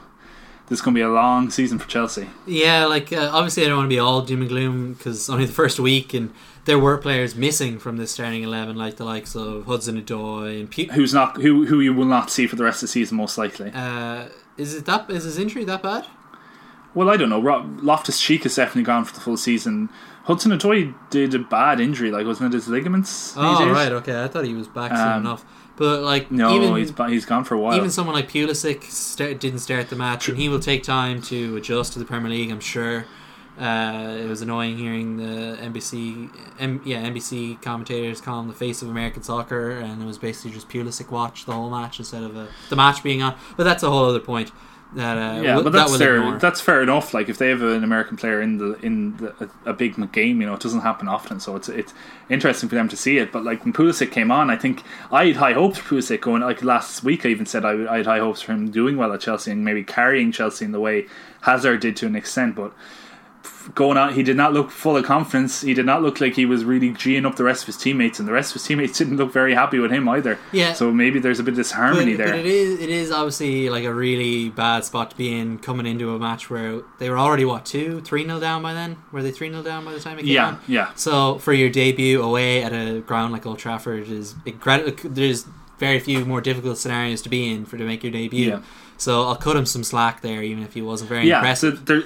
this 0.67 0.79
is 0.79 0.81
going 0.81 0.93
to 0.95 0.99
be 0.99 1.03
a 1.03 1.09
long 1.09 1.49
season 1.49 1.79
for 1.79 1.87
Chelsea. 1.87 2.29
Yeah, 2.45 2.85
like 2.85 3.11
uh, 3.13 3.29
obviously 3.33 3.63
I 3.63 3.67
don't 3.67 3.77
want 3.77 3.89
to 3.89 3.95
be 3.95 3.99
all 3.99 4.21
doom 4.21 4.41
and 4.41 4.49
gloom 4.49 4.93
because 4.93 5.29
only 5.29 5.45
the 5.45 5.53
first 5.53 5.79
week 5.79 6.13
and 6.13 6.33
there 6.65 6.77
were 6.77 6.97
players 6.97 7.35
missing 7.35 7.79
from 7.79 7.97
the 7.97 8.05
starting 8.05 8.43
eleven, 8.43 8.75
like 8.75 8.97
the 8.97 9.05
likes 9.05 9.35
of 9.35 9.65
Hudson 9.65 10.01
Odoi 10.01 10.59
and 10.59 10.69
Pe- 10.69 10.87
who's 10.87 11.13
not 11.13 11.41
who 11.41 11.65
who 11.65 11.79
you 11.79 11.93
will 11.93 12.05
not 12.05 12.29
see 12.29 12.47
for 12.47 12.57
the 12.57 12.63
rest 12.65 12.83
of 12.83 12.87
the 12.87 12.91
season 12.91 13.17
most 13.17 13.37
likely. 13.37 13.71
Uh, 13.73 14.27
is 14.57 14.75
it 14.75 14.85
that 14.85 15.09
is 15.09 15.23
his 15.23 15.37
injury 15.37 15.63
that 15.63 15.81
bad? 15.81 16.05
Well, 16.93 17.09
I 17.09 17.15
don't 17.15 17.29
know. 17.29 17.39
Loftus 17.39 18.19
Cheek 18.19 18.45
is 18.45 18.55
definitely 18.55 18.83
gone 18.83 19.05
for 19.05 19.13
the 19.13 19.19
full 19.19 19.37
season. 19.37 19.89
Hudson 20.27 20.51
Odoi 20.51 20.93
did 21.09 21.33
a 21.33 21.39
bad 21.39 21.79
injury, 21.79 22.11
like 22.11 22.25
wasn't 22.25 22.53
it 22.53 22.57
his 22.57 22.67
ligaments? 22.67 23.33
Oh 23.37 23.69
right, 23.71 23.93
okay. 23.93 24.21
I 24.23 24.27
thought 24.27 24.43
he 24.43 24.53
was 24.53 24.67
back 24.67 24.91
soon 24.91 25.07
um, 25.07 25.21
enough. 25.21 25.45
But 25.77 26.01
like, 26.01 26.29
no, 26.29 26.53
even, 26.53 26.75
he's 26.75 26.91
he's 27.07 27.25
gone 27.25 27.45
for 27.45 27.55
a 27.55 27.59
while. 27.59 27.77
Even 27.77 27.89
someone 27.89 28.13
like 28.13 28.29
Pulisic 28.29 28.83
start, 28.83 29.39
didn't 29.39 29.59
start 29.59 29.89
the 29.89 29.95
match, 29.95 30.25
True. 30.25 30.33
and 30.33 30.41
he 30.41 30.49
will 30.49 30.59
take 30.59 30.83
time 30.83 31.21
to 31.23 31.55
adjust 31.55 31.93
to 31.93 31.99
the 31.99 32.03
Premier 32.05 32.29
League. 32.29 32.51
I'm 32.51 32.59
sure. 32.59 33.05
Uh, 33.57 34.17
it 34.19 34.27
was 34.27 34.41
annoying 34.41 34.77
hearing 34.77 35.17
the 35.17 35.57
NBC, 35.57 36.29
M, 36.59 36.81
yeah, 36.85 37.03
NBC 37.07 37.59
commentators 37.61 38.21
call 38.21 38.41
him 38.41 38.49
the 38.49 38.53
face 38.53 38.81
of 38.81 38.89
American 38.89 39.23
soccer, 39.23 39.71
and 39.71 40.03
it 40.03 40.05
was 40.05 40.17
basically 40.17 40.51
just 40.51 40.69
Pulisic 40.69 41.09
watch 41.09 41.45
the 41.45 41.53
whole 41.53 41.69
match 41.69 41.99
instead 41.99 42.21
of 42.21 42.35
a, 42.35 42.49
the 42.69 42.75
match 42.75 43.01
being 43.01 43.23
on. 43.23 43.35
But 43.55 43.63
that's 43.63 43.81
a 43.81 43.89
whole 43.89 44.05
other 44.05 44.19
point. 44.19 44.51
That, 44.95 45.17
uh, 45.17 45.41
yeah, 45.41 45.61
but 45.61 45.73
that's 45.73 45.91
that 45.91 45.97
fair. 45.97 46.39
That's 46.39 46.61
fair 46.61 46.81
enough. 46.81 47.13
Like 47.13 47.27
if 47.27 47.37
they 47.37 47.49
have 47.49 47.61
an 47.61 47.83
American 47.83 48.15
player 48.15 48.41
in 48.41 48.57
the 48.57 48.73
in 48.79 49.17
the, 49.17 49.49
a, 49.65 49.71
a, 49.71 49.73
big 49.73 50.11
game, 50.13 50.39
you 50.39 50.47
know, 50.47 50.53
it 50.53 50.61
doesn't 50.61 50.79
happen 50.79 51.09
often. 51.09 51.41
So 51.41 51.57
it's 51.57 51.67
it's 51.67 51.93
interesting 52.29 52.69
for 52.69 52.75
them 52.75 52.87
to 52.87 52.95
see 52.95 53.17
it. 53.17 53.33
But 53.33 53.43
like 53.43 53.65
when 53.65 53.73
Pulisic 53.73 54.11
came 54.11 54.31
on, 54.31 54.49
I 54.49 54.55
think 54.55 54.83
I 55.11 55.25
had 55.25 55.35
high 55.35 55.53
hopes 55.53 55.77
for 55.77 55.95
Pulisic 55.95 56.21
going. 56.21 56.41
Like 56.41 56.63
last 56.63 57.03
week, 57.03 57.25
I 57.25 57.29
even 57.29 57.45
said 57.45 57.65
I, 57.65 57.93
I 57.93 57.97
had 57.97 58.05
high 58.05 58.19
hopes 58.19 58.41
for 58.41 58.53
him 58.53 58.71
doing 58.71 58.95
well 58.95 59.11
at 59.11 59.19
Chelsea 59.19 59.51
and 59.51 59.65
maybe 59.65 59.83
carrying 59.83 60.31
Chelsea 60.31 60.63
in 60.63 60.71
the 60.71 60.79
way 60.79 61.07
Hazard 61.41 61.81
did 61.81 61.97
to 61.97 62.05
an 62.05 62.15
extent. 62.15 62.55
But 62.55 62.71
going 63.75 63.97
out. 63.97 64.13
He 64.13 64.23
did 64.23 64.37
not 64.37 64.53
look 64.53 64.71
full 64.71 64.95
of 64.97 65.05
confidence. 65.05 65.61
He 65.61 65.73
did 65.73 65.85
not 65.85 66.01
look 66.01 66.21
like 66.21 66.35
he 66.35 66.45
was 66.45 66.63
really 66.63 66.91
geeing 66.91 67.25
up 67.25 67.35
the 67.35 67.43
rest 67.43 67.63
of 67.63 67.67
his 67.67 67.77
teammates, 67.77 68.19
and 68.19 68.27
the 68.27 68.31
rest 68.31 68.51
of 68.51 68.61
his 68.61 68.67
teammates 68.67 68.97
didn't 68.97 69.17
look 69.17 69.31
very 69.31 69.53
happy 69.53 69.79
with 69.79 69.91
him 69.91 70.07
either. 70.09 70.39
Yeah. 70.51 70.73
So 70.73 70.91
maybe 70.91 71.19
there's 71.19 71.39
a 71.39 71.43
bit 71.43 71.51
of 71.51 71.57
disharmony 71.57 72.15
but, 72.15 72.17
there. 72.17 72.33
But 72.33 72.39
it 72.39 72.45
is 72.45 72.79
it 72.79 72.89
is 72.89 73.11
obviously 73.11 73.69
like 73.69 73.83
a 73.83 73.93
really 73.93 74.49
bad 74.49 74.85
spot 74.85 75.11
to 75.11 75.17
be 75.17 75.37
in 75.37 75.59
coming 75.59 75.85
into 75.85 76.13
a 76.15 76.19
match 76.19 76.49
where 76.49 76.81
they 76.99 77.09
were 77.09 77.19
already 77.19 77.45
what 77.45 77.65
two 77.65 78.01
three 78.01 78.23
nil 78.23 78.39
down 78.39 78.61
by 78.61 78.73
then. 78.73 78.97
Were 79.11 79.23
they 79.23 79.31
three 79.31 79.49
nil 79.49 79.63
down 79.63 79.85
by 79.85 79.93
the 79.93 79.99
time 79.99 80.19
it 80.19 80.23
came 80.23 80.31
yeah, 80.31 80.47
on? 80.47 80.59
Yeah. 80.67 80.93
So 80.95 81.39
for 81.39 81.53
your 81.53 81.69
debut 81.69 82.21
away 82.21 82.63
at 82.63 82.73
a 82.73 83.01
ground 83.01 83.33
like 83.33 83.45
Old 83.45 83.59
Trafford 83.59 84.07
is 84.07 84.35
incredible. 84.45 84.95
There's 85.03 85.45
very 85.77 85.99
few 85.99 86.25
more 86.25 86.41
difficult 86.41 86.77
scenarios 86.77 87.21
to 87.21 87.29
be 87.29 87.51
in 87.51 87.65
for 87.65 87.77
to 87.77 87.83
make 87.83 88.03
your 88.03 88.11
debut. 88.11 88.49
Yeah. 88.49 88.61
So 88.97 89.23
I'll 89.23 89.35
cut 89.35 89.55
him 89.55 89.65
some 89.65 89.83
slack 89.83 90.21
there, 90.21 90.41
even 90.41 90.63
if 90.63 90.73
he 90.73 90.81
wasn't 90.81 91.09
very 91.09 91.27
yeah, 91.27 91.37
impressive. 91.37 91.77
So 91.79 91.83
there, 91.83 92.03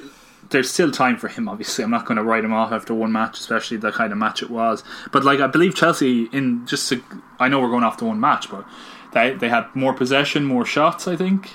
there's 0.51 0.69
still 0.69 0.91
time 0.91 1.17
for 1.17 1.27
him. 1.27 1.49
Obviously, 1.49 1.83
I'm 1.83 1.91
not 1.91 2.05
going 2.05 2.17
to 2.17 2.23
write 2.23 2.43
him 2.43 2.53
off 2.53 2.71
after 2.71 2.93
one 2.93 3.11
match, 3.11 3.39
especially 3.39 3.77
the 3.77 3.91
kind 3.91 4.11
of 4.11 4.17
match 4.17 4.43
it 4.43 4.49
was. 4.49 4.83
But 5.11 5.23
like, 5.23 5.39
I 5.39 5.47
believe 5.47 5.75
Chelsea 5.75 6.23
in 6.31 6.65
just 6.67 6.93
I 7.39 7.47
know 7.47 7.59
we're 7.59 7.69
going 7.69 7.83
off 7.83 7.97
to 7.97 8.05
one 8.05 8.19
match, 8.19 8.49
but 8.51 8.65
they 9.13 9.33
they 9.33 9.49
had 9.49 9.73
more 9.75 9.93
possession, 9.93 10.45
more 10.45 10.65
shots. 10.65 11.07
I 11.07 11.15
think 11.15 11.51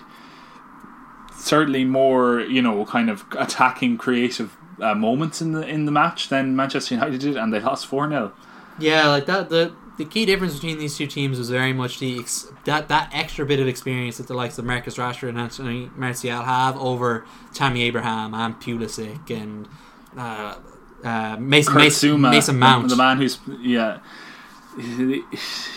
certainly 1.36 1.84
more, 1.84 2.40
you 2.40 2.60
know, 2.62 2.84
kind 2.86 3.08
of 3.08 3.24
attacking, 3.38 3.98
creative 3.98 4.56
uh, 4.80 4.94
moments 4.94 5.40
in 5.40 5.52
the 5.52 5.66
in 5.66 5.84
the 5.84 5.92
match 5.92 6.28
than 6.28 6.56
Manchester 6.56 6.94
United 6.94 7.20
did, 7.20 7.36
and 7.36 7.52
they 7.52 7.60
lost 7.60 7.86
four 7.86 8.08
0 8.08 8.32
Yeah, 8.78 9.08
like 9.08 9.26
that. 9.26 9.48
The 9.48 9.74
the 9.98 10.04
key 10.04 10.26
difference 10.26 10.54
between 10.54 10.78
these 10.78 10.96
two 10.96 11.06
teams 11.06 11.38
was 11.38 11.50
very 11.50 11.72
much 11.72 11.98
the 11.98 12.18
ex- 12.18 12.50
that 12.64 12.88
that 12.88 13.10
extra 13.12 13.46
bit 13.46 13.60
of 13.60 13.66
experience 13.66 14.18
that 14.18 14.26
the 14.28 14.34
likes 14.34 14.58
of 14.58 14.64
Marcus 14.64 14.96
Rashford 14.96 15.30
and 15.30 15.38
Anthony 15.38 15.90
Martial 15.96 16.42
have 16.42 16.76
over 16.78 17.24
Tammy 17.54 17.82
Abraham 17.82 18.34
and 18.34 18.54
Pulisic 18.56 19.30
and 19.30 19.68
uh, 20.16 20.56
uh, 21.04 21.36
Mason 21.38 21.74
Mason, 21.74 22.20
Mason 22.20 22.58
Mount, 22.58 22.88
the 22.88 22.96
man 22.96 23.18
who's 23.18 23.38
yeah. 23.60 23.98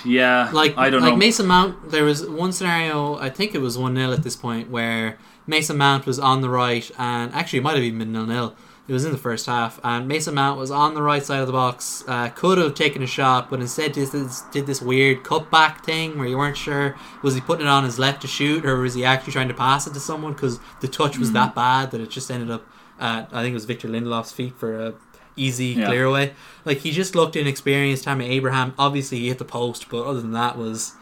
Yeah, 0.03 0.49
like 0.51 0.77
I 0.77 0.89
don't 0.89 0.99
know 0.99 1.07
like 1.07 1.13
know. 1.13 1.19
Mason 1.19 1.47
Mount. 1.47 1.91
There 1.91 2.03
was 2.03 2.27
one 2.27 2.51
scenario, 2.51 3.15
I 3.15 3.29
think 3.29 3.55
it 3.55 3.59
was 3.59 3.77
one 3.77 3.95
0 3.95 4.11
at 4.11 4.23
this 4.23 4.35
point, 4.35 4.69
where 4.69 5.17
Mason 5.47 5.77
Mount 5.77 6.05
was 6.05 6.19
on 6.19 6.41
the 6.41 6.49
right, 6.49 6.89
and 6.97 7.33
actually 7.33 7.59
it 7.59 7.61
might 7.61 7.75
have 7.75 7.83
even 7.83 7.99
been 7.99 8.11
nil 8.11 8.25
nil 8.25 8.55
it 8.89 8.93
was 8.93 9.05
in 9.05 9.11
the 9.11 9.19
first 9.19 9.45
half, 9.45 9.79
and 9.83 10.07
Mason 10.07 10.33
Mount 10.33 10.59
was 10.59 10.71
on 10.71 10.95
the 10.95 11.01
right 11.03 11.23
side 11.23 11.41
of 11.41 11.45
the 11.45 11.53
box. 11.53 12.03
Uh, 12.07 12.29
could 12.29 12.57
have 12.57 12.73
taken 12.73 13.03
a 13.03 13.07
shot, 13.07 13.47
but 13.47 13.61
instead 13.61 13.91
did 13.91 14.09
this, 14.09 14.41
did 14.51 14.65
this 14.65 14.81
weird 14.81 15.23
cutback 15.23 15.83
thing 15.85 16.17
where 16.17 16.27
you 16.27 16.35
weren't 16.35 16.57
sure 16.57 16.97
was 17.21 17.35
he 17.35 17.41
putting 17.41 17.67
it 17.67 17.69
on 17.69 17.83
his 17.83 17.99
left 17.99 18.23
to 18.23 18.27
shoot 18.27 18.65
or 18.65 18.77
was 18.77 18.95
he 18.95 19.05
actually 19.05 19.31
trying 19.31 19.47
to 19.47 19.53
pass 19.53 19.85
it 19.85 19.93
to 19.93 19.99
someone 19.99 20.33
because 20.33 20.59
the 20.81 20.87
touch 20.87 21.19
was 21.19 21.29
mm. 21.29 21.33
that 21.33 21.53
bad 21.53 21.91
that 21.91 22.01
it 22.01 22.09
just 22.09 22.31
ended 22.31 22.49
up 22.49 22.67
at 22.99 23.29
I 23.31 23.43
think 23.43 23.51
it 23.51 23.53
was 23.53 23.65
Victor 23.65 23.87
Lindelof's 23.87 24.31
feet 24.31 24.57
for 24.57 24.87
a 24.87 24.93
easy 25.35 25.67
yeah. 25.67 25.85
clear 25.85 26.05
away. 26.05 26.33
Like 26.65 26.79
he 26.79 26.89
just 26.89 27.13
looked 27.13 27.35
inexperienced. 27.35 28.05
Tammy 28.05 28.27
Abraham 28.29 28.73
obviously 28.79 29.19
he 29.19 29.27
hit 29.27 29.37
the 29.37 29.45
post, 29.45 29.87
but 29.89 30.03
other 30.03 30.19
than 30.19 30.31
that 30.31 30.57
was 30.57 30.95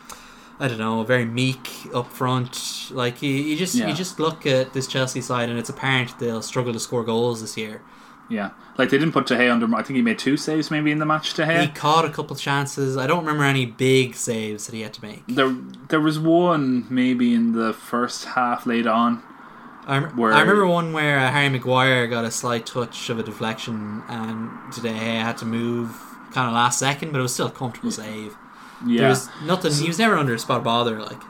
I 0.59 0.67
don't 0.67 0.79
know, 0.79 1.03
very 1.03 1.25
meek 1.25 1.69
up 1.93 2.11
front. 2.11 2.89
Like 2.91 3.21
you, 3.21 3.31
you 3.31 3.55
just 3.55 3.75
yeah. 3.75 3.87
you 3.87 3.93
just 3.93 4.19
look 4.19 4.45
at 4.45 4.73
this 4.73 4.87
Chelsea 4.87 5.21
side, 5.21 5.49
and 5.49 5.59
it's 5.59 5.69
apparent 5.69 6.17
they'll 6.19 6.41
struggle 6.41 6.73
to 6.73 6.79
score 6.79 7.03
goals 7.03 7.41
this 7.41 7.57
year. 7.57 7.81
Yeah, 8.29 8.51
like 8.77 8.89
they 8.89 8.97
didn't 8.97 9.13
put 9.13 9.27
De 9.27 9.35
Gea 9.35 9.51
under. 9.51 9.73
I 9.73 9.83
think 9.83 9.95
he 9.95 10.01
made 10.01 10.19
two 10.19 10.35
saves 10.35 10.69
maybe 10.69 10.91
in 10.91 10.99
the 10.99 11.05
match. 11.05 11.33
De 11.33 11.45
Gea 11.45 11.61
he 11.61 11.67
caught 11.67 12.05
a 12.05 12.09
couple 12.09 12.35
chances. 12.35 12.97
I 12.97 13.07
don't 13.07 13.19
remember 13.19 13.43
any 13.43 13.65
big 13.65 14.15
saves 14.15 14.65
that 14.65 14.75
he 14.75 14.81
had 14.81 14.93
to 14.95 15.01
make. 15.01 15.25
There, 15.27 15.55
there 15.89 16.01
was 16.01 16.19
one 16.19 16.87
maybe 16.89 17.33
in 17.33 17.53
the 17.53 17.73
first 17.73 18.25
half 18.25 18.65
late 18.65 18.87
on. 18.87 19.23
I, 19.85 19.99
where, 19.99 20.33
I 20.33 20.41
remember 20.41 20.67
one 20.67 20.91
where 20.91 21.17
uh, 21.17 21.31
Harry 21.31 21.47
Maguire 21.47 22.07
got 22.07 22.25
a 22.25 22.31
slight 22.31 22.65
touch 22.65 23.09
of 23.09 23.19
a 23.19 23.23
deflection, 23.23 24.03
and 24.09 24.49
De 24.73 24.81
Gea 24.81 25.21
had 25.21 25.37
to 25.37 25.45
move 25.45 25.95
kind 26.33 26.47
of 26.47 26.53
last 26.53 26.79
second, 26.79 27.13
but 27.13 27.19
it 27.19 27.21
was 27.21 27.33
still 27.33 27.47
a 27.47 27.51
comfortable 27.51 27.91
save. 27.91 28.35
Yeah. 28.85 29.01
There's 29.01 29.29
nothing. 29.45 29.73
He 29.73 29.87
was 29.87 29.99
never 29.99 30.15
under 30.15 30.33
a 30.33 30.39
spot 30.39 30.59
of 30.59 30.63
bother. 30.63 31.01
Like 31.01 31.21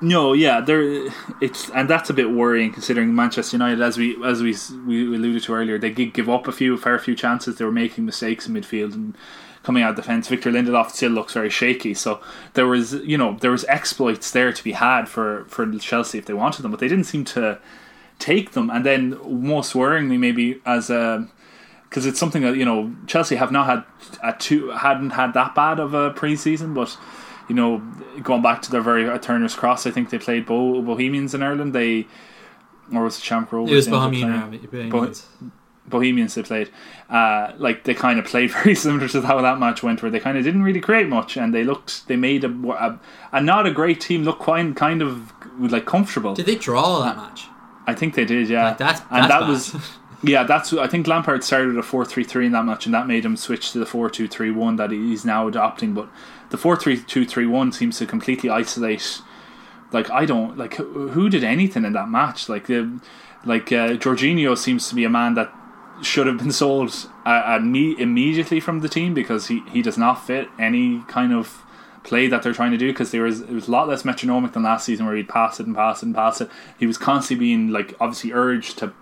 No, 0.00 0.32
yeah, 0.32 0.60
there 0.60 1.08
it's 1.40 1.70
and 1.70 1.88
that's 1.88 2.10
a 2.10 2.14
bit 2.14 2.30
worrying 2.30 2.72
considering 2.72 3.14
Manchester 3.14 3.56
United, 3.56 3.80
as 3.80 3.98
we 3.98 4.22
as 4.24 4.42
we 4.42 4.56
we 4.86 5.16
alluded 5.16 5.42
to 5.44 5.54
earlier, 5.54 5.78
they 5.78 5.90
did 5.90 6.12
give 6.12 6.28
up 6.28 6.48
a 6.48 6.52
few 6.52 6.76
fair 6.76 6.98
few 6.98 7.14
chances. 7.14 7.56
They 7.56 7.64
were 7.64 7.72
making 7.72 8.06
mistakes 8.06 8.46
in 8.46 8.54
midfield 8.54 8.94
and 8.94 9.16
coming 9.62 9.82
out 9.82 9.90
of 9.90 9.96
defence. 9.96 10.28
Victor 10.28 10.50
Lindelof 10.50 10.90
still 10.90 11.12
looks 11.12 11.34
very 11.34 11.50
shaky, 11.50 11.94
so 11.94 12.20
there 12.54 12.66
was 12.66 12.94
you 12.94 13.18
know 13.18 13.36
there 13.40 13.50
was 13.50 13.64
exploits 13.66 14.30
there 14.30 14.52
to 14.52 14.64
be 14.64 14.72
had 14.72 15.08
for 15.08 15.44
for 15.48 15.70
Chelsea 15.78 16.18
if 16.18 16.26
they 16.26 16.34
wanted 16.34 16.62
them, 16.62 16.70
but 16.70 16.80
they 16.80 16.88
didn't 16.88 17.04
seem 17.04 17.24
to 17.26 17.58
take 18.18 18.52
them. 18.52 18.70
And 18.70 18.84
then 18.86 19.18
most 19.24 19.74
worryingly, 19.74 20.18
maybe 20.18 20.60
as 20.64 20.90
a 20.90 21.28
because 21.92 22.06
it's 22.06 22.18
something 22.18 22.40
that 22.40 22.56
you 22.56 22.64
know 22.64 22.90
Chelsea 23.06 23.36
have 23.36 23.52
not 23.52 23.66
had 23.66 23.84
a 24.22 24.32
two 24.38 24.70
hadn't 24.70 25.10
had 25.10 25.34
that 25.34 25.54
bad 25.54 25.78
of 25.78 25.92
a 25.92 26.10
preseason, 26.12 26.72
but 26.74 26.96
you 27.48 27.54
know 27.54 27.82
going 28.22 28.40
back 28.40 28.62
to 28.62 28.70
their 28.70 28.80
very 28.80 29.06
uh, 29.08 29.18
Turner's 29.18 29.54
Cross, 29.54 29.86
I 29.86 29.90
think 29.90 30.08
they 30.08 30.18
played 30.18 30.46
Bo- 30.46 30.80
Bohemians 30.80 31.34
in 31.34 31.42
Ireland. 31.42 31.74
They 31.74 32.06
or 32.94 33.02
was 33.04 33.18
it 33.18 33.22
Shamrock 33.24 33.52
Rovers? 33.52 33.70
it 33.70 33.74
was 33.76 33.86
they 33.86 33.92
ended 33.92 34.24
up 34.24 34.50
Bohemian. 34.50 34.90
Bohemians. 34.90 35.26
Bohemians 35.84 36.34
they 36.36 36.42
played, 36.44 36.70
uh, 37.10 37.52
like 37.58 37.84
they 37.84 37.92
kind 37.92 38.18
of 38.18 38.24
played 38.32 38.50
very 38.52 38.74
similar 38.74 39.08
to 39.08 39.20
how 39.22 39.40
that 39.42 39.58
match 39.58 39.82
went, 39.82 40.00
where 40.00 40.10
they 40.10 40.20
kind 40.20 40.38
of 40.38 40.44
didn't 40.44 40.62
really 40.62 40.80
create 40.80 41.08
much, 41.08 41.36
and 41.36 41.52
they 41.52 41.64
looked, 41.64 42.06
they 42.06 42.16
made 42.16 42.44
a, 42.44 42.48
a, 42.48 43.00
a 43.32 43.42
not 43.42 43.66
a 43.66 43.70
great 43.72 44.00
team 44.00 44.22
look 44.22 44.38
quite 44.38 44.74
kind 44.76 45.02
of 45.02 45.32
like 45.58 45.84
comfortable. 45.84 46.34
Did 46.34 46.46
they 46.46 46.54
draw 46.54 47.00
that 47.02 47.16
match? 47.16 47.46
I 47.86 47.94
think 47.94 48.14
they 48.14 48.24
did, 48.24 48.48
yeah. 48.48 48.68
Like, 48.68 48.78
that's- 48.78 49.02
and 49.10 49.24
that 49.28 49.40
bad. 49.40 49.48
was, 49.48 49.74
yeah, 50.22 50.44
that's. 50.44 50.72
I 50.72 50.86
think 50.86 51.06
Lampard 51.06 51.42
started 51.42 51.76
a 51.76 51.82
four-three-three 51.82 52.46
in 52.46 52.52
that 52.52 52.64
match, 52.64 52.86
and 52.86 52.94
that 52.94 53.06
made 53.06 53.24
him 53.24 53.36
switch 53.36 53.72
to 53.72 53.78
the 53.78 53.86
four-two-three-one 53.86 54.76
that 54.76 54.90
he's 54.90 55.24
now 55.24 55.48
adopting. 55.48 55.94
But 55.94 56.08
the 56.50 56.58
four-three-two-three-one 56.58 57.72
seems 57.72 57.98
to 57.98 58.06
completely 58.06 58.48
isolate. 58.48 59.20
Like 59.90 60.10
I 60.10 60.24
don't 60.24 60.56
like 60.56 60.74
who 60.74 61.28
did 61.28 61.44
anything 61.44 61.84
in 61.84 61.92
that 61.94 62.08
match. 62.08 62.48
Like 62.48 62.66
the, 62.66 63.00
like 63.44 63.72
uh, 63.72 63.94
Jorginho 63.98 64.56
seems 64.56 64.88
to 64.88 64.94
be 64.94 65.04
a 65.04 65.10
man 65.10 65.34
that 65.34 65.52
should 66.02 66.26
have 66.26 66.38
been 66.38 66.52
sold 66.52 66.90
uh, 67.24 67.58
imme- 67.58 67.98
immediately 67.98 68.60
from 68.60 68.80
the 68.80 68.88
team 68.88 69.14
because 69.14 69.48
he, 69.48 69.62
he 69.70 69.82
does 69.82 69.98
not 69.98 70.14
fit 70.26 70.48
any 70.58 71.02
kind 71.08 71.32
of 71.32 71.62
play 72.04 72.26
that 72.26 72.42
they're 72.42 72.52
trying 72.52 72.72
to 72.72 72.76
do 72.76 72.92
because 72.92 73.12
there 73.12 73.22
was 73.22 73.40
it 73.42 73.50
was 73.50 73.68
a 73.68 73.70
lot 73.70 73.88
less 73.88 74.04
metronomic 74.04 74.52
than 74.52 74.62
last 74.62 74.84
season 74.84 75.06
where 75.06 75.14
he'd 75.14 75.28
pass 75.28 75.60
it 75.60 75.66
and 75.66 75.76
pass 75.76 76.02
it 76.02 76.06
and 76.06 76.14
pass 76.14 76.40
it. 76.40 76.50
He 76.78 76.86
was 76.86 76.98
constantly 76.98 77.46
being 77.46 77.68
like 77.68 77.94
obviously 78.00 78.32
urged 78.32 78.78
to 78.78 78.92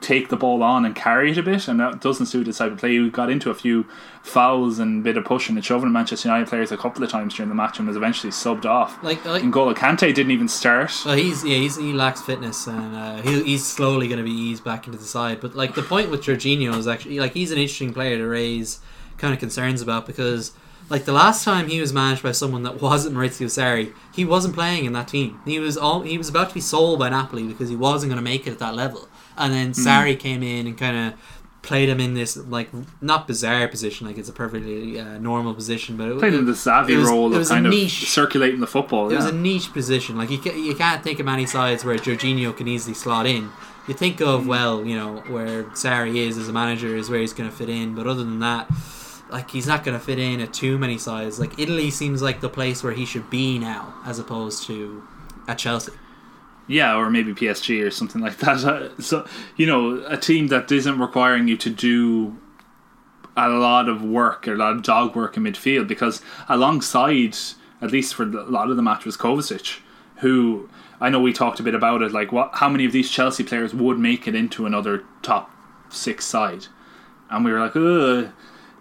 take 0.00 0.28
the 0.28 0.36
ball 0.36 0.62
on 0.62 0.84
and 0.84 0.94
carry 0.94 1.32
it 1.32 1.38
a 1.38 1.42
bit, 1.42 1.66
and 1.68 1.80
that 1.80 2.00
doesn't 2.00 2.26
suit 2.26 2.46
his 2.46 2.58
type 2.58 2.72
of 2.72 2.78
play. 2.78 2.96
He 2.96 3.10
got 3.10 3.30
into 3.30 3.50
a 3.50 3.54
few 3.54 3.86
fouls 4.22 4.78
and 4.78 5.00
a 5.00 5.02
bit 5.02 5.16
of 5.16 5.24
pushing 5.24 5.56
and 5.56 5.64
shoving 5.64 5.90
Manchester 5.90 6.28
United 6.28 6.48
players 6.48 6.70
a 6.70 6.76
couple 6.76 7.02
of 7.02 7.10
times 7.10 7.34
during 7.34 7.48
the 7.48 7.54
match 7.54 7.78
and 7.78 7.88
was 7.88 7.96
eventually 7.96 8.30
subbed 8.30 8.64
off. 8.64 9.02
Like, 9.02 9.24
like 9.24 9.42
N'Golo 9.42 9.74
Kante 9.74 10.14
didn't 10.14 10.30
even 10.30 10.48
start. 10.48 10.92
Well, 11.04 11.16
he's 11.16 11.44
yeah, 11.44 11.56
he's, 11.56 11.76
he 11.76 11.92
lacks 11.92 12.22
fitness, 12.22 12.66
and 12.66 12.94
uh, 12.94 13.22
he, 13.22 13.42
he's 13.42 13.66
slowly 13.66 14.06
going 14.06 14.18
to 14.18 14.24
be 14.24 14.30
eased 14.30 14.64
back 14.64 14.86
into 14.86 14.98
the 14.98 15.04
side. 15.04 15.40
But 15.40 15.54
like 15.54 15.74
the 15.74 15.82
point 15.82 16.10
with 16.10 16.22
Jorginho 16.22 16.76
is 16.76 16.86
actually 16.86 17.18
like 17.18 17.32
he's 17.32 17.50
an 17.50 17.58
interesting 17.58 17.92
player 17.92 18.18
to 18.18 18.26
raise 18.26 18.80
kind 19.18 19.34
of 19.34 19.40
concerns 19.40 19.80
about 19.80 20.06
because 20.06 20.52
like 20.90 21.04
the 21.04 21.12
last 21.12 21.44
time 21.44 21.68
he 21.68 21.80
was 21.80 21.92
managed 21.92 22.22
by 22.22 22.32
someone 22.32 22.64
that 22.64 22.80
wasn't 22.80 23.16
Maurizio 23.16 23.46
Sarri, 23.46 23.94
he 24.12 24.24
wasn't 24.24 24.54
playing 24.54 24.84
in 24.84 24.92
that 24.92 25.08
team. 25.08 25.40
He 25.44 25.58
was 25.58 25.76
all 25.76 26.02
he 26.02 26.18
was 26.18 26.28
about 26.28 26.48
to 26.48 26.54
be 26.54 26.60
sold 26.60 26.98
by 26.98 27.08
Napoli 27.08 27.44
because 27.44 27.68
he 27.68 27.76
wasn't 27.76 28.10
going 28.10 28.22
to 28.22 28.30
make 28.30 28.46
it 28.46 28.52
at 28.52 28.58
that 28.58 28.74
level, 28.74 29.08
and 29.36 29.52
then 29.52 29.72
Sarri 29.72 30.18
came 30.18 30.42
in 30.42 30.66
and 30.66 30.76
kind 30.78 30.96
of 31.12 31.20
played 31.62 31.88
him 31.88 32.00
in 32.00 32.14
this 32.14 32.36
like 32.36 32.68
not 33.00 33.26
bizarre 33.28 33.68
position 33.68 34.04
like 34.06 34.18
it's 34.18 34.28
a 34.28 34.32
perfectly 34.32 34.98
uh, 34.98 35.16
normal 35.18 35.54
position 35.54 35.96
but 35.96 36.08
it, 36.08 36.18
Played 36.18 36.34
in 36.34 36.44
the 36.44 36.56
savvy 36.56 36.96
was- 36.96 37.08
role 37.08 37.26
it 37.30 37.34
of 37.34 37.38
was 37.38 37.50
a 37.50 37.54
kind 37.54 37.66
of 37.66 37.70
niche- 37.72 38.10
circulating 38.10 38.58
the 38.58 38.66
football. 38.66 39.10
it 39.12 39.14
was 39.16 39.26
a 39.26 39.32
niche 39.32 39.72
position. 39.72 40.16
Like 40.16 40.30
you, 40.30 40.38
ca- 40.38 40.56
you 40.56 40.74
can't 40.74 41.02
think 41.04 41.20
of 41.20 41.26
many 41.26 41.46
sides 41.46 41.84
where 41.84 41.96
Jorginho 41.96 42.56
can 42.56 42.66
easily 42.66 42.94
slot 42.94 43.26
in. 43.26 43.50
You 43.88 43.94
think 43.94 44.20
of 44.20 44.46
well, 44.46 44.84
you 44.84 44.96
know, 44.96 45.18
where 45.28 45.64
Sarri 45.64 46.16
is 46.16 46.36
as 46.36 46.48
a 46.48 46.52
manager 46.52 46.94
is 46.96 47.08
where 47.10 47.20
he's 47.20 47.32
going 47.32 47.48
to 47.50 47.54
fit 47.56 47.68
in. 47.68 47.94
But 47.94 48.06
other 48.08 48.22
than 48.24 48.38
that, 48.40 48.68
like 49.30 49.50
he's 49.50 49.66
not 49.66 49.82
going 49.84 49.98
to 49.98 50.04
fit 50.04 50.18
in 50.18 50.40
at 50.40 50.52
too 50.52 50.78
many 50.78 50.98
sides. 50.98 51.38
Like 51.40 51.58
Italy 51.58 51.90
seems 51.90 52.22
like 52.22 52.40
the 52.40 52.48
place 52.48 52.82
where 52.82 52.92
he 52.92 53.04
should 53.04 53.28
be 53.30 53.58
now, 53.58 53.94
as 54.04 54.18
opposed 54.18 54.66
to 54.66 55.02
at 55.48 55.58
Chelsea. 55.58 55.92
Yeah, 56.72 56.96
or 56.96 57.10
maybe 57.10 57.34
PSG 57.34 57.84
or 57.84 57.90
something 57.90 58.22
like 58.22 58.38
that. 58.38 58.92
So 59.00 59.26
you 59.56 59.66
know, 59.66 60.02
a 60.06 60.16
team 60.16 60.48
that 60.48 60.72
isn't 60.72 60.98
requiring 60.98 61.46
you 61.48 61.56
to 61.58 61.70
do 61.70 62.36
a 63.36 63.48
lot 63.48 63.88
of 63.88 64.02
work 64.02 64.48
or 64.48 64.54
a 64.54 64.56
lot 64.56 64.72
of 64.72 64.82
dog 64.82 65.14
work 65.14 65.36
in 65.36 65.44
midfield 65.44 65.86
because 65.86 66.22
alongside, 66.48 67.36
at 67.80 67.90
least 67.90 68.14
for 68.14 68.24
a 68.24 68.26
lot 68.26 68.70
of 68.70 68.76
the 68.76 68.82
match, 68.82 69.04
was 69.04 69.16
Kovacic, 69.16 69.80
who 70.16 70.68
I 71.00 71.10
know 71.10 71.20
we 71.20 71.32
talked 71.32 71.60
a 71.60 71.62
bit 71.62 71.74
about 71.74 72.00
it. 72.00 72.12
Like, 72.12 72.32
what? 72.32 72.50
How 72.54 72.68
many 72.68 72.84
of 72.86 72.92
these 72.92 73.10
Chelsea 73.10 73.44
players 73.44 73.74
would 73.74 73.98
make 73.98 74.26
it 74.26 74.34
into 74.34 74.64
another 74.64 75.04
top 75.20 75.50
six 75.90 76.24
side? 76.24 76.66
And 77.28 77.44
we 77.44 77.52
were 77.52 77.60
like, 77.60 77.76
ugh. 77.76 78.32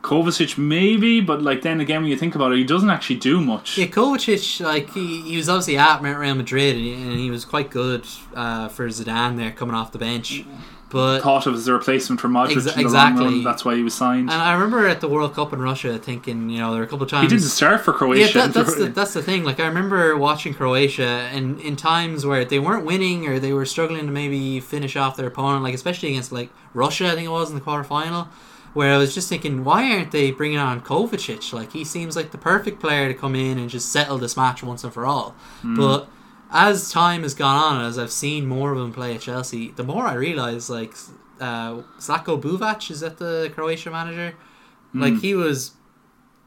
Kovacic 0.02 0.58
maybe, 0.58 1.22
but 1.22 1.42
like 1.42 1.62
then 1.62 1.80
again, 1.80 2.02
when 2.02 2.10
you 2.10 2.18
think 2.18 2.36
about 2.36 2.52
it, 2.52 2.58
he 2.58 2.64
doesn't 2.64 2.90
actually 2.90 3.18
do 3.18 3.40
much. 3.40 3.78
Yeah, 3.78 3.86
Kovacic, 3.86 4.64
like 4.64 4.92
he, 4.94 5.22
he 5.22 5.38
was 5.38 5.48
obviously 5.48 5.78
at 5.78 6.02
Real 6.02 6.36
Madrid 6.36 6.76
and 6.76 6.86
he, 6.86 6.94
and 6.94 7.20
he 7.20 7.30
was 7.30 7.46
quite 7.46 7.70
good 7.70 8.06
uh, 8.34 8.68
for 8.70 8.88
Zidane 8.88 9.38
there 9.38 9.52
coming 9.52 9.76
off 9.76 9.92
the 9.92 10.00
bench. 10.00 10.44
But 10.92 11.22
Thought 11.22 11.48
of 11.48 11.54
as 11.54 11.70
a 11.70 11.74
replacement 11.74 12.20
for 12.20 12.28
Modric 12.28 12.62
the 12.66 12.78
exactly. 12.78 13.24
run. 13.24 13.44
That's 13.46 13.64
why 13.64 13.76
he 13.76 13.82
was 13.82 13.94
signed. 13.94 14.30
and 14.30 14.42
I 14.42 14.54
remember 14.54 14.86
at 14.90 15.00
the 15.00 15.08
World 15.08 15.34
Cup 15.34 15.54
in 15.54 15.62
Russia 15.62 15.98
thinking, 15.98 16.50
you 16.50 16.60
know, 16.60 16.72
there 16.72 16.82
were 16.82 16.86
a 16.86 16.90
couple 16.90 17.04
of 17.04 17.10
times 17.10 17.32
He 17.32 17.38
didn't 17.38 17.50
start 17.50 17.80
for 17.80 17.94
Croatia. 17.94 18.40
Yeah, 18.40 18.48
that, 18.48 18.54
that's 18.54 18.76
the 18.76 18.88
that's 18.88 19.14
the 19.14 19.24
thing. 19.24 19.46
Like 19.46 19.62
I 19.62 19.68
remember 19.68 20.18
watching 20.18 20.54
Croatia, 20.54 21.30
and 21.32 21.62
in 21.62 21.78
times 21.78 22.26
where 22.26 22.44
they 22.44 22.60
weren't 22.60 22.86
winning 22.86 23.26
or 23.26 23.40
they 23.40 23.54
were 23.54 23.66
struggling 23.66 24.06
to 24.06 24.12
maybe 24.12 24.60
finish 24.60 24.98
off 24.98 25.16
their 25.16 25.28
opponent, 25.28 25.64
like 25.64 25.74
especially 25.74 26.10
against 26.10 26.34
like 26.34 26.50
Russia, 26.74 27.08
I 27.08 27.12
think 27.12 27.26
it 27.26 27.32
was 27.32 27.50
in 27.50 27.56
the 27.56 27.62
quarterfinal, 27.62 28.28
where 28.74 28.94
I 28.94 28.98
was 28.98 29.14
just 29.14 29.28
thinking, 29.30 29.64
why 29.64 29.92
aren't 29.92 30.12
they 30.12 30.32
bringing 30.32 30.58
on 30.58 30.82
Kovacic? 30.82 31.52
Like 31.54 31.74
he 31.74 31.84
seems 31.84 32.16
like 32.16 32.32
the 32.32 32.38
perfect 32.38 32.80
player 32.80 33.08
to 33.08 33.14
come 33.14 33.36
in 33.36 33.58
and 33.58 33.70
just 33.70 33.92
settle 33.92 34.18
this 34.18 34.38
match 34.38 34.64
once 34.64 34.84
and 34.84 34.94
for 34.94 35.06
all. 35.06 35.36
But 35.76 36.08
as 36.52 36.92
time 36.92 37.24
has 37.24 37.34
gone 37.34 37.56
on, 37.58 37.86
as 37.86 37.98
I've 37.98 38.12
seen 38.12 38.46
more 38.46 38.72
of 38.72 38.78
him 38.78 38.92
play 38.94 39.16
at 39.16 39.22
Chelsea, 39.22 39.72
the 39.72 39.84
more 39.84 40.06
I 40.06 40.14
realize 40.14 40.70
like 40.70 40.94
uh, 41.40 41.82
Zlatko 42.00 42.40
Buvac 42.42 42.90
is 42.92 43.00
that 43.02 43.18
the 43.18 43.52
Croatia 43.54 43.90
manager. 43.92 44.36
Like 44.94 45.14
he 45.22 45.34
was 45.36 45.72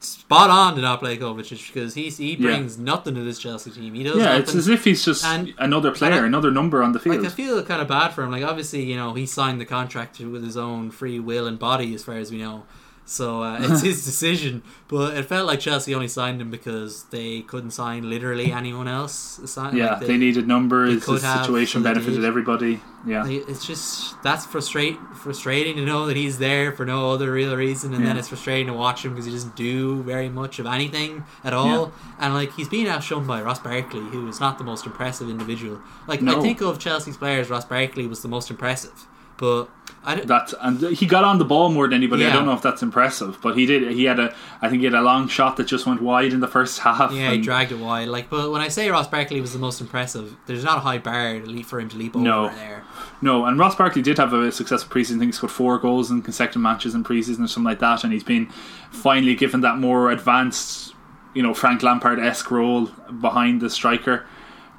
spot 0.05 0.51
on 0.51 0.75
to 0.77 0.81
not 0.83 1.01
play 1.01 1.17
Kovacic 1.17 1.73
because 1.73 1.95
he 1.95 2.09
he 2.11 2.33
Yeah. 2.35 2.39
brings 2.49 2.79
nothing 2.79 3.15
to 3.15 3.23
this 3.23 3.39
Chelsea 3.39 3.71
team. 3.71 3.95
He 3.95 4.03
does 4.03 4.17
Yeah, 4.17 4.25
nothing. 4.25 4.43
it's 4.43 4.55
as 4.55 4.69
if 4.69 4.85
he's 4.85 5.05
just 5.05 5.25
And- 5.25 5.53
another 5.59 5.91
player, 5.91 6.23
I- 6.23 6.27
another 6.27 6.51
number 6.51 6.83
on 6.83 6.93
the 6.93 6.99
field. 6.99 7.17
like 7.19 7.27
I 7.27 7.31
feel 7.31 7.63
kind 7.65 7.81
of 7.83 7.89
bad 7.89 8.09
for 8.15 8.23
him. 8.23 8.31
Like 8.31 8.45
obviously, 8.45 8.83
you 8.85 8.97
know, 8.97 9.15
he 9.15 9.27
signed 9.27 9.61
the 9.61 9.65
contract 9.65 10.21
with 10.21 10.45
his 10.45 10.57
own 10.57 10.91
free 10.91 11.19
will 11.19 11.47
and 11.47 11.59
body, 11.59 11.95
as 11.95 12.05
far 12.05 12.17
as 12.17 12.31
we 12.31 12.39
know. 12.39 12.65
So 13.07 13.43
uh, 13.43 13.59
it's 13.61 13.83
his 13.83 14.05
decision. 14.05 14.63
But 14.89 15.17
it 15.17 15.25
felt 15.25 15.47
like 15.47 15.61
Chelsea 15.61 15.95
only 15.95 16.09
signed 16.09 16.41
him 16.41 16.51
because 16.51 17.05
they 17.05 17.43
couldn't 17.43 17.73
sign 17.73 18.09
literally 18.09 18.53
anyone 18.53 18.89
else. 18.89 19.41
Yeah, 19.75 19.95
like 19.95 20.07
they, 20.07 20.17
needed 20.17 20.49
numbers. 20.49 21.05
they 21.05 21.13
The 21.13 21.19
situation 21.43 21.83
benefited 21.83 22.25
everybody. 22.25 22.81
Yeah, 23.07 23.27
it's 23.29 23.67
just 23.67 24.21
that's 24.23 24.47
frustrate 24.47 24.97
frustrating 25.15 25.77
to 25.77 25.85
know 25.85 26.07
that 26.07 26.17
he's 26.17 26.39
there 26.39 26.73
for 26.73 26.87
no 26.87 27.11
other 27.13 27.31
real 27.33 27.55
reason, 27.55 27.93
and 27.93 28.07
then 28.07 28.17
it's 28.17 28.29
frustrating 28.29 28.69
to 28.69 28.73
watch 28.73 29.05
him 29.05 29.11
because 29.13 29.27
he 29.27 29.33
doesn't 29.33 29.57
do 29.57 30.03
very 30.03 30.31
much 30.31 30.59
of 30.59 30.67
anything 30.67 31.25
at 31.43 31.53
all. 31.53 31.93
And 32.19 32.33
like 32.33 32.55
he's 32.55 32.69
being 32.69 32.89
outshone 32.89 33.27
by 33.27 33.43
Ross 33.43 33.59
Barkley, 33.59 34.01
who 34.01 34.27
is 34.29 34.41
not 34.41 34.57
the 34.57 34.65
most 34.65 34.87
impressive 34.87 35.29
individual. 35.29 35.81
Like 36.07 36.23
I 36.23 36.41
think 36.41 36.63
of 36.63 36.79
Chelsea's 36.79 37.19
players, 37.19 37.51
Ross 37.51 37.67
Barkley 37.67 38.07
was 38.07 38.23
the 38.23 38.29
most 38.29 38.51
impressive, 38.51 39.07
but 39.37 39.69
I 40.07 40.15
don't, 40.17 40.27
that 40.29 40.53
and 40.61 40.81
he 40.97 41.07
got 41.07 41.25
on 41.25 41.39
the 41.39 41.45
ball 41.45 41.71
more 41.71 41.87
than 41.89 41.95
anybody. 41.95 42.27
I 42.27 42.33
don't 42.33 42.45
know 42.47 42.53
if 42.53 42.61
that's 42.63 42.83
impressive, 42.83 43.39
but 43.43 43.57
he 43.57 43.65
did. 43.65 43.91
He 43.93 44.05
had 44.05 44.21
a, 44.21 44.35
I 44.61 44.69
think 44.69 44.81
he 44.81 44.85
had 44.85 44.95
a 44.95 45.01
long 45.01 45.29
shot 45.29 45.57
that 45.57 45.65
just 45.65 45.87
went 45.87 46.03
wide 46.03 46.33
in 46.33 46.41
the 46.41 46.49
first 46.49 46.79
half. 46.87 47.11
yeah, 47.13 47.31
he 47.33 47.41
dragged 47.41 47.73
it 47.73 47.79
wide. 47.79 48.09
Like, 48.09 48.29
but 48.29 48.51
when 48.51 48.61
I 48.61 48.69
say 48.69 48.91
Ross 48.91 49.09
Barkley 49.09 49.41
was 49.41 49.53
the 49.55 49.59
most 49.59 49.81
impressive, 49.81 50.37
there's 50.47 50.63
not 50.65 50.77
a 50.79 50.81
high 50.83 50.99
bar 50.99 51.41
to 51.41 51.47
leap 51.47 51.67
for 51.67 51.81
him 51.81 51.89
to 51.89 51.97
leap 51.97 52.15
over 52.15 52.25
No. 52.25 52.49
there. 52.49 52.85
No, 53.23 53.47
and 53.47 53.59
Ross 53.59 53.75
Barkley 53.77 54.03
did 54.03 54.19
have 54.19 54.35
a 54.35 54.53
successful 54.53 54.93
preseason. 54.95 55.17
I 55.17 55.19
think 55.21 55.25
he 55.27 55.33
scored 55.33 55.53
four 55.53 55.79
goals 55.79 56.11
in 56.11 56.21
consecutive 56.21 56.61
matches 56.61 56.95
in 56.95 57.03
preseason 57.03 57.45
or 57.45 57.47
something 57.49 57.65
like 57.65 57.79
that, 57.79 58.05
and 58.05 58.13
he's 58.13 58.25
been 58.25 58.47
finally 58.91 59.35
given 59.35 59.63
that 59.63 59.79
more 59.79 60.11
advanced, 60.11 60.93
you 61.33 61.43
know, 61.43 61.55
Frank 61.55 61.83
Lampard 61.83 62.19
esque 62.19 62.51
role 62.51 62.87
behind 63.21 63.63
the 63.63 63.71
striker. 63.71 64.27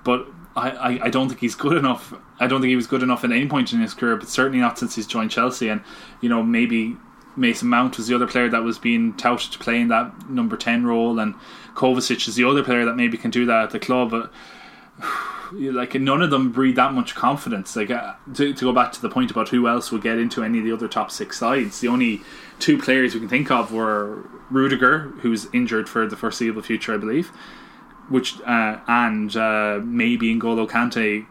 But 0.03 0.28
I, 0.56 0.99
I, 1.03 1.10
don't 1.10 1.28
think 1.28 1.41
he's 1.41 1.56
good 1.56 1.76
enough. 1.76 2.14
I 2.39 2.47
don't 2.47 2.62
think 2.62 2.70
he 2.70 2.78
was 2.78 2.88
good 2.88 3.03
enough 3.03 3.26
at 3.26 3.32
any 3.32 3.45
point 3.45 3.74
in 3.74 3.82
his 3.82 3.93
career, 3.93 4.16
but 4.16 4.30
certainly 4.30 4.60
not 4.60 4.80
since 4.80 4.95
he's 4.95 5.06
joined 5.06 5.32
Chelsea. 5.32 5.68
And 5.68 5.82
you 6.22 6.30
know, 6.30 6.43
maybe 6.43 6.95
Mason 7.36 7.68
Mount 7.68 7.97
was 7.97 8.08
the 8.08 8.16
other 8.16 8.28
player 8.28 8.47
that 8.49 8.64
was 8.64 8.80
being 8.80 9.14
touted 9.18 9.51
to 9.51 9.60
play 9.60 9.82
in 9.82 9.89
that 9.89 10.30
number 10.30 10.56
ten 10.56 10.86
role, 10.86 11.20
and 11.20 11.36
Kovacic 11.74 12.28
is 12.28 12.36
the 12.36 12.45
other 12.45 12.64
player 12.64 12.86
that 12.86 12.95
maybe 12.95 13.18
can 13.18 13.32
do 13.32 13.45
that 13.45 13.64
at 13.64 13.70
the 13.72 13.80
club. 13.80 14.12
But 14.12 14.32
like 15.51 15.95
none 15.95 16.22
of 16.22 16.30
them 16.30 16.51
breed 16.51 16.78
that 16.78 16.93
much 16.93 17.16
confidence. 17.16 17.76
Like 17.76 17.91
uh, 17.91 18.14
to, 18.36 18.53
to 18.53 18.66
go 18.66 18.72
back 18.72 18.93
to 18.93 19.01
the 19.01 19.10
point 19.10 19.32
about 19.32 19.49
who 19.49 19.68
else 19.68 19.91
would 19.91 20.03
get 20.03 20.18
into 20.18 20.41
any 20.41 20.60
of 20.60 20.66
the 20.66 20.72
other 20.72 20.88
top 20.88 21.12
six 21.12 21.38
sides, 21.38 21.82
the 21.82 21.89
only 21.89 22.22
two 22.60 22.78
players 22.78 23.14
we 23.14 23.20
can 23.20 23.30
think 23.30 23.51
of 23.51 23.74
were 23.74 24.24
Rudiger, 24.49 25.12
who's 25.22 25.47
injured 25.53 25.89
for 25.89 26.08
the 26.08 26.16
foreseeable 26.16 26.62
future, 26.62 26.93
I 26.93 26.97
believe, 26.97 27.32
which 28.10 28.39
uh, 28.41 28.80
and 28.88 29.36
uh, 29.36 29.80
maybe 29.84 30.34
N'Golo 30.36 30.70
Kante. 30.70 31.26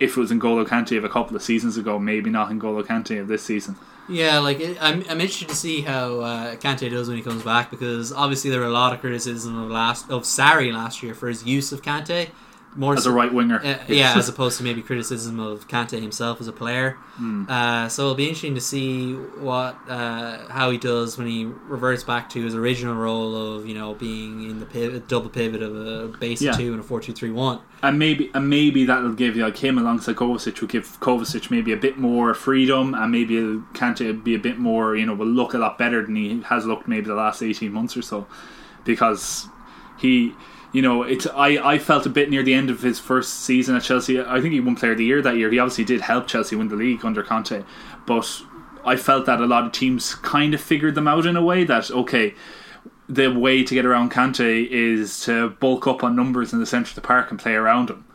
If 0.00 0.16
it 0.16 0.20
was 0.20 0.32
N'Golo 0.32 0.66
Kante 0.66 0.98
of 0.98 1.04
a 1.04 1.08
couple 1.08 1.36
of 1.36 1.42
seasons 1.42 1.76
ago, 1.76 1.98
maybe 1.98 2.28
not 2.28 2.50
N'Golo 2.50 2.84
Kante 2.84 3.20
of 3.20 3.28
this 3.28 3.44
season. 3.44 3.76
Yeah, 4.08 4.40
like 4.40 4.60
I'm, 4.80 5.04
I'm 5.08 5.20
interested 5.20 5.48
to 5.48 5.54
see 5.54 5.82
how 5.82 6.20
uh, 6.20 6.56
Kante 6.56 6.90
does 6.90 7.08
when 7.08 7.16
he 7.16 7.22
comes 7.22 7.42
back 7.42 7.70
because 7.70 8.12
obviously 8.12 8.50
there 8.50 8.60
were 8.60 8.66
a 8.66 8.70
lot 8.70 8.92
of 8.92 9.00
criticism 9.00 9.56
of 9.56 9.70
last 9.70 10.10
of 10.10 10.22
Sarri 10.24 10.72
last 10.72 11.02
year 11.02 11.14
for 11.14 11.28
his 11.28 11.44
use 11.44 11.70
of 11.72 11.82
Kante, 11.82 12.30
more 12.74 12.94
As 12.94 13.04
so- 13.04 13.10
a 13.10 13.12
right 13.12 13.32
winger, 13.32 13.60
Uh, 13.62 13.76
yeah, 13.88 14.14
as 14.16 14.28
opposed 14.34 14.56
to 14.58 14.64
maybe 14.64 14.80
criticism 14.82 15.38
of 15.38 15.68
Kante 15.68 16.00
himself 16.00 16.40
as 16.40 16.48
a 16.48 16.52
player. 16.52 16.92
Hmm. 17.16 17.44
Uh, 17.48 17.88
so 17.88 18.02
it'll 18.04 18.14
be 18.14 18.24
interesting 18.24 18.54
to 18.54 18.60
see 18.62 19.12
what 19.12 19.76
uh, 19.88 20.48
how 20.48 20.70
he 20.70 20.78
does 20.78 21.18
when 21.18 21.26
he 21.26 21.44
reverts 21.68 22.02
back 22.02 22.30
to 22.30 22.42
his 22.42 22.54
original 22.54 22.94
role 22.94 23.36
of 23.56 23.66
you 23.66 23.74
know 23.74 23.94
being 23.94 24.48
in 24.48 24.58
the 24.60 24.66
pivot, 24.66 25.06
double 25.08 25.28
pivot 25.28 25.62
of 25.62 25.76
a 25.76 26.08
base 26.18 26.40
Yeah. 26.40 26.52
two 26.52 26.72
and 26.72 26.80
a 26.80 26.82
four 26.82 27.00
two 27.00 27.12
three 27.12 27.30
one. 27.30 27.58
and 27.82 27.98
maybe 27.98 28.30
and 28.32 28.48
maybe 28.48 28.86
that'll 28.86 29.12
give 29.12 29.36
you 29.36 29.42
like 29.44 29.56
him 29.58 29.76
alongside 29.76 30.16
Kovacic 30.16 30.60
will 30.60 30.68
give 30.68 30.98
Kovacic 31.00 31.50
maybe 31.50 31.72
a 31.72 31.76
bit 31.76 31.98
more 31.98 32.32
freedom 32.32 32.94
and 32.94 33.10
maybe 33.12 33.34
Kante 33.74 34.22
be 34.24 34.34
a 34.34 34.38
bit 34.38 34.58
more 34.58 34.96
you 34.96 35.04
know 35.04 35.14
will 35.14 35.26
look 35.26 35.52
a 35.52 35.58
lot 35.58 35.76
better 35.78 36.02
than 36.06 36.16
he 36.16 36.40
has 36.48 36.64
looked 36.64 36.88
maybe 36.88 37.06
the 37.06 37.14
last 37.14 37.42
eighteen 37.42 37.72
months 37.72 37.96
or 37.96 38.02
so 38.02 38.26
because 38.84 39.48
he 39.98 40.34
you 40.72 40.82
know 40.82 41.02
it's 41.02 41.26
I, 41.26 41.74
I 41.74 41.78
felt 41.78 42.06
a 42.06 42.10
bit 42.10 42.30
near 42.30 42.42
the 42.42 42.54
end 42.54 42.70
of 42.70 42.82
his 42.82 42.98
first 42.98 43.40
season 43.40 43.76
at 43.76 43.82
Chelsea 43.82 44.20
I 44.20 44.40
think 44.40 44.52
he 44.52 44.60
won 44.60 44.76
player 44.76 44.92
of 44.92 44.98
the 44.98 45.04
year 45.04 45.22
that 45.22 45.36
year 45.36 45.50
he 45.50 45.58
obviously 45.58 45.84
did 45.84 46.00
help 46.00 46.26
Chelsea 46.26 46.56
win 46.56 46.68
the 46.68 46.76
league 46.76 47.04
under 47.04 47.22
Conte 47.22 47.64
but 48.06 48.42
I 48.84 48.96
felt 48.96 49.26
that 49.26 49.40
a 49.40 49.46
lot 49.46 49.64
of 49.64 49.72
teams 49.72 50.14
kind 50.16 50.54
of 50.54 50.60
figured 50.60 50.94
them 50.94 51.08
out 51.08 51.26
in 51.26 51.36
a 51.36 51.42
way 51.44 51.64
that 51.64 51.90
okay 51.90 52.34
the 53.08 53.28
way 53.28 53.62
to 53.62 53.74
get 53.74 53.84
around 53.84 54.10
Conte 54.10 54.64
is 54.70 55.20
to 55.24 55.50
bulk 55.60 55.86
up 55.86 56.02
on 56.02 56.16
numbers 56.16 56.52
in 56.52 56.60
the 56.60 56.66
centre 56.66 56.90
of 56.90 56.94
the 56.94 57.00
park 57.00 57.30
and 57.30 57.38
play 57.38 57.54
around 57.54 57.90
him. 57.90 58.06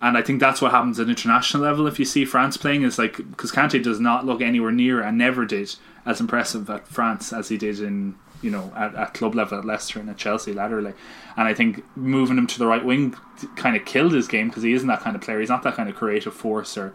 And 0.00 0.16
I 0.16 0.22
think 0.22 0.40
that's 0.40 0.62
what 0.62 0.70
happens 0.70 0.98
at 0.98 1.10
international 1.10 1.62
level. 1.62 1.86
If 1.86 1.98
you 1.98 2.06
see 2.06 2.24
France 2.24 2.56
playing, 2.56 2.82
is 2.82 2.98
like 2.98 3.18
because 3.18 3.52
Kante 3.52 3.82
does 3.82 4.00
not 4.00 4.24
look 4.24 4.40
anywhere 4.40 4.72
near 4.72 5.02
and 5.02 5.18
never 5.18 5.44
did 5.44 5.74
as 6.06 6.20
impressive 6.20 6.70
at 6.70 6.88
France 6.88 7.34
as 7.34 7.50
he 7.50 7.58
did 7.58 7.80
in 7.80 8.14
you 8.42 8.50
know 8.50 8.72
at, 8.76 8.94
at 8.94 9.14
club 9.14 9.34
level 9.34 9.58
at 9.58 9.64
Leicester 9.64 10.00
and 10.00 10.10
at 10.10 10.16
Chelsea 10.16 10.52
laterally. 10.52 10.94
And 11.36 11.48
I 11.48 11.54
think 11.54 11.84
moving 11.96 12.38
him 12.38 12.46
to 12.48 12.58
the 12.58 12.66
right 12.66 12.84
wing 12.84 13.14
kind 13.56 13.76
of 13.76 13.84
killed 13.84 14.12
his 14.12 14.28
game 14.28 14.48
because 14.48 14.62
he 14.62 14.72
isn't 14.72 14.88
that 14.88 15.00
kind 15.00 15.16
of 15.16 15.22
player. 15.22 15.40
He's 15.40 15.48
not 15.48 15.62
that 15.62 15.74
kind 15.74 15.88
of 15.88 15.96
creative 15.96 16.34
force 16.34 16.76
or 16.76 16.92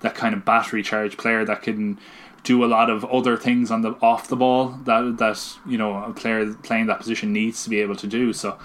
that 0.00 0.14
kind 0.14 0.34
of 0.34 0.44
battery 0.44 0.82
charged 0.82 1.18
player 1.18 1.44
that 1.44 1.62
can 1.62 1.98
do 2.42 2.62
a 2.62 2.66
lot 2.66 2.90
of 2.90 3.04
other 3.06 3.36
things 3.36 3.70
on 3.70 3.80
the 3.80 3.90
off 4.02 4.28
the 4.28 4.36
ball 4.36 4.68
that 4.84 5.16
that 5.18 5.56
you 5.66 5.78
know 5.78 6.04
a 6.04 6.12
player 6.12 6.52
playing 6.54 6.86
that 6.86 6.98
position 6.98 7.32
needs 7.32 7.64
to 7.64 7.70
be 7.70 7.80
able 7.80 7.96
to 7.96 8.06
do. 8.06 8.32
So 8.32 8.58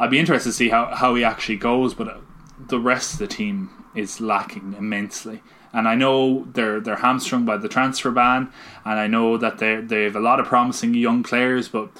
I'd 0.00 0.10
be 0.10 0.18
interested 0.18 0.50
to 0.50 0.54
see 0.54 0.68
how, 0.68 0.94
how 0.94 1.14
he 1.14 1.24
actually 1.24 1.56
goes, 1.56 1.92
but 1.92 2.20
the 2.58 2.78
rest 2.78 3.14
of 3.14 3.18
the 3.18 3.26
team 3.26 3.70
is 3.94 4.20
lacking 4.20 4.74
immensely. 4.78 5.42
And 5.72 5.86
I 5.86 5.94
know 5.94 6.46
they're 6.52 6.80
they're 6.80 6.96
hamstrung 6.96 7.44
by 7.44 7.58
the 7.58 7.68
transfer 7.68 8.10
ban, 8.10 8.50
and 8.84 8.98
I 8.98 9.06
know 9.06 9.36
that 9.36 9.58
they 9.58 9.76
they 9.76 10.04
have 10.04 10.16
a 10.16 10.20
lot 10.20 10.40
of 10.40 10.46
promising 10.46 10.94
young 10.94 11.22
players, 11.22 11.68
but 11.68 11.90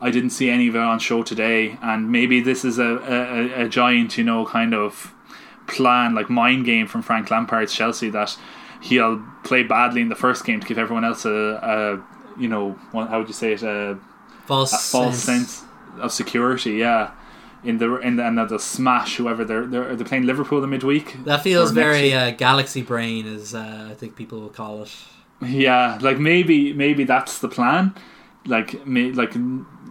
I 0.00 0.10
didn't 0.10 0.30
see 0.30 0.50
any 0.50 0.68
of 0.68 0.76
it 0.76 0.80
on 0.80 0.98
show 0.98 1.22
today. 1.22 1.78
And 1.82 2.12
maybe 2.12 2.40
this 2.40 2.64
is 2.64 2.78
a, 2.78 2.98
a, 2.98 3.64
a 3.64 3.68
giant, 3.68 4.18
you 4.18 4.24
know, 4.24 4.44
kind 4.44 4.74
of 4.74 5.14
plan 5.66 6.14
like 6.14 6.30
mind 6.30 6.64
game 6.64 6.86
from 6.86 7.02
Frank 7.02 7.30
Lampard's 7.30 7.74
Chelsea 7.74 8.10
that 8.10 8.36
he'll 8.82 9.24
play 9.44 9.62
badly 9.62 10.00
in 10.00 10.08
the 10.08 10.14
first 10.14 10.44
game 10.44 10.60
to 10.60 10.66
give 10.66 10.78
everyone 10.78 11.04
else 11.04 11.24
a, 11.24 11.30
a 11.30 12.40
you 12.40 12.48
know 12.48 12.78
how 12.92 13.18
would 13.18 13.28
you 13.28 13.34
say 13.34 13.52
it? 13.52 13.62
A, 13.62 13.98
False, 14.44 14.72
a 14.72 14.78
false 14.78 15.18
sense 15.18 15.64
of 15.98 16.12
security 16.12 16.74
yeah 16.74 17.10
in 17.64 17.78
the 17.78 17.96
in 17.96 18.16
the, 18.16 18.26
and 18.26 18.38
they'll 18.38 18.58
smash 18.58 19.16
whoever 19.16 19.44
they're 19.44 19.66
they're, 19.66 19.96
they're 19.96 20.06
playing 20.06 20.24
Liverpool 20.24 20.60
the 20.60 20.66
midweek 20.66 21.16
That 21.24 21.42
feels 21.42 21.72
very 21.72 22.12
uh, 22.12 22.30
galaxy 22.32 22.82
brain, 22.82 23.26
as 23.26 23.54
uh, 23.54 23.88
I 23.90 23.94
think 23.94 24.16
people 24.16 24.40
will 24.40 24.48
call 24.48 24.82
it. 24.82 24.94
Yeah, 25.42 25.98
like 26.00 26.18
maybe 26.18 26.72
maybe 26.72 27.04
that's 27.04 27.38
the 27.38 27.48
plan. 27.48 27.94
Like 28.46 28.86
may, 28.86 29.10
like 29.12 29.32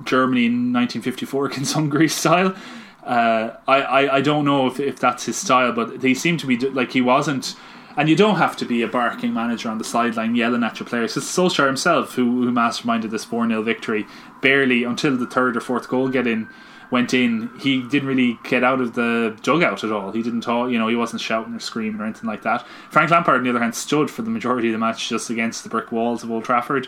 Germany 0.05 0.45
in 0.45 0.73
1954 0.73 1.45
against 1.47 1.73
Hungary 1.79 2.07
style. 2.07 2.55
Uh, 3.03 3.51
I, 3.67 3.81
I 3.81 4.15
I 4.15 4.21
don't 4.21 4.45
know 4.45 4.67
if, 4.67 4.79
if 4.79 4.99
that's 4.99 5.25
his 5.25 5.37
style, 5.37 5.71
but 5.71 6.01
they 6.01 6.13
seem 6.13 6.37
to 6.37 6.47
be 6.47 6.57
like 6.57 6.91
he 6.91 7.01
wasn't. 7.01 7.55
And 7.97 8.09
you 8.09 8.15
don't 8.17 8.35
have 8.35 8.57
to 8.57 8.65
be 8.65 8.81
a 8.81 8.89
barking 8.89 9.33
manager 9.33 9.69
on 9.69 9.77
the 9.77 9.85
sideline 9.85 10.35
yelling 10.35 10.65
at 10.65 10.81
your 10.81 10.87
players. 10.87 11.15
It's 11.15 11.33
Solskjaer 11.33 11.65
himself, 11.65 12.15
who, 12.15 12.43
who 12.43 12.51
masterminded 12.51 13.09
this 13.09 13.23
4 13.23 13.47
0 13.47 13.61
victory, 13.61 14.05
barely 14.41 14.83
until 14.83 15.15
the 15.15 15.25
third 15.25 15.55
or 15.55 15.61
fourth 15.61 15.87
goal 15.87 16.09
get 16.09 16.27
in, 16.27 16.49
went 16.91 17.13
in. 17.13 17.49
He 17.59 17.81
didn't 17.81 18.07
really 18.07 18.39
get 18.43 18.63
out 18.63 18.81
of 18.81 18.93
the 18.93 19.37
dugout 19.41 19.83
at 19.83 19.91
all. 19.91 20.11
He 20.11 20.21
didn't 20.21 20.41
talk, 20.41 20.69
you 20.69 20.77
know, 20.77 20.87
he 20.87 20.95
wasn't 20.95 21.21
shouting 21.21 21.53
or 21.53 21.59
screaming 21.59 21.99
or 21.99 22.05
anything 22.05 22.29
like 22.29 22.43
that. 22.43 22.65
Frank 22.89 23.11
Lampard, 23.11 23.37
on 23.37 23.43
the 23.43 23.49
other 23.49 23.59
hand, 23.59 23.75
stood 23.75 24.09
for 24.09 24.21
the 24.21 24.29
majority 24.29 24.69
of 24.69 24.73
the 24.73 24.79
match 24.79 25.09
just 25.09 25.29
against 25.29 25.63
the 25.63 25.69
brick 25.69 25.91
walls 25.91 26.23
of 26.23 26.31
Old 26.31 26.45
Trafford. 26.45 26.87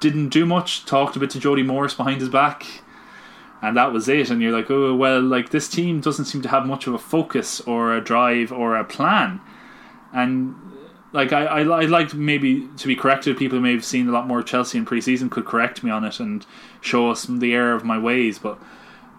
Didn't 0.00 0.30
do 0.30 0.44
much, 0.46 0.84
talked 0.86 1.16
a 1.16 1.20
bit 1.20 1.30
to 1.30 1.40
Jody 1.40 1.62
Morris 1.62 1.94
behind 1.94 2.20
his 2.20 2.28
back. 2.28 2.66
And 3.62 3.76
that 3.76 3.92
was 3.92 4.08
it. 4.08 4.28
And 4.30 4.42
you're 4.42 4.52
like, 4.52 4.70
oh, 4.70 4.94
well, 4.94 5.22
like 5.22 5.50
this 5.50 5.68
team 5.68 6.00
doesn't 6.00 6.26
seem 6.26 6.42
to 6.42 6.48
have 6.48 6.66
much 6.66 6.86
of 6.86 6.94
a 6.94 6.98
focus 6.98 7.60
or 7.62 7.94
a 7.94 8.00
drive 8.02 8.52
or 8.52 8.76
a 8.76 8.84
plan. 8.84 9.40
And 10.12 10.54
like 11.12 11.32
I, 11.32 11.44
I, 11.44 11.60
I 11.60 11.84
like 11.86 12.12
maybe 12.12 12.68
to 12.76 12.86
be 12.86 12.96
corrected. 12.96 13.38
People 13.38 13.58
who 13.58 13.62
may 13.62 13.72
have 13.72 13.84
seen 13.84 14.08
a 14.08 14.12
lot 14.12 14.26
more 14.26 14.42
Chelsea 14.42 14.76
in 14.76 14.84
pre-season 14.84 15.30
could 15.30 15.46
correct 15.46 15.82
me 15.82 15.90
on 15.90 16.04
it 16.04 16.20
and 16.20 16.44
show 16.80 17.08
us 17.08 17.24
the 17.24 17.54
error 17.54 17.74
of 17.74 17.84
my 17.84 17.96
ways. 17.96 18.38
But 18.38 18.58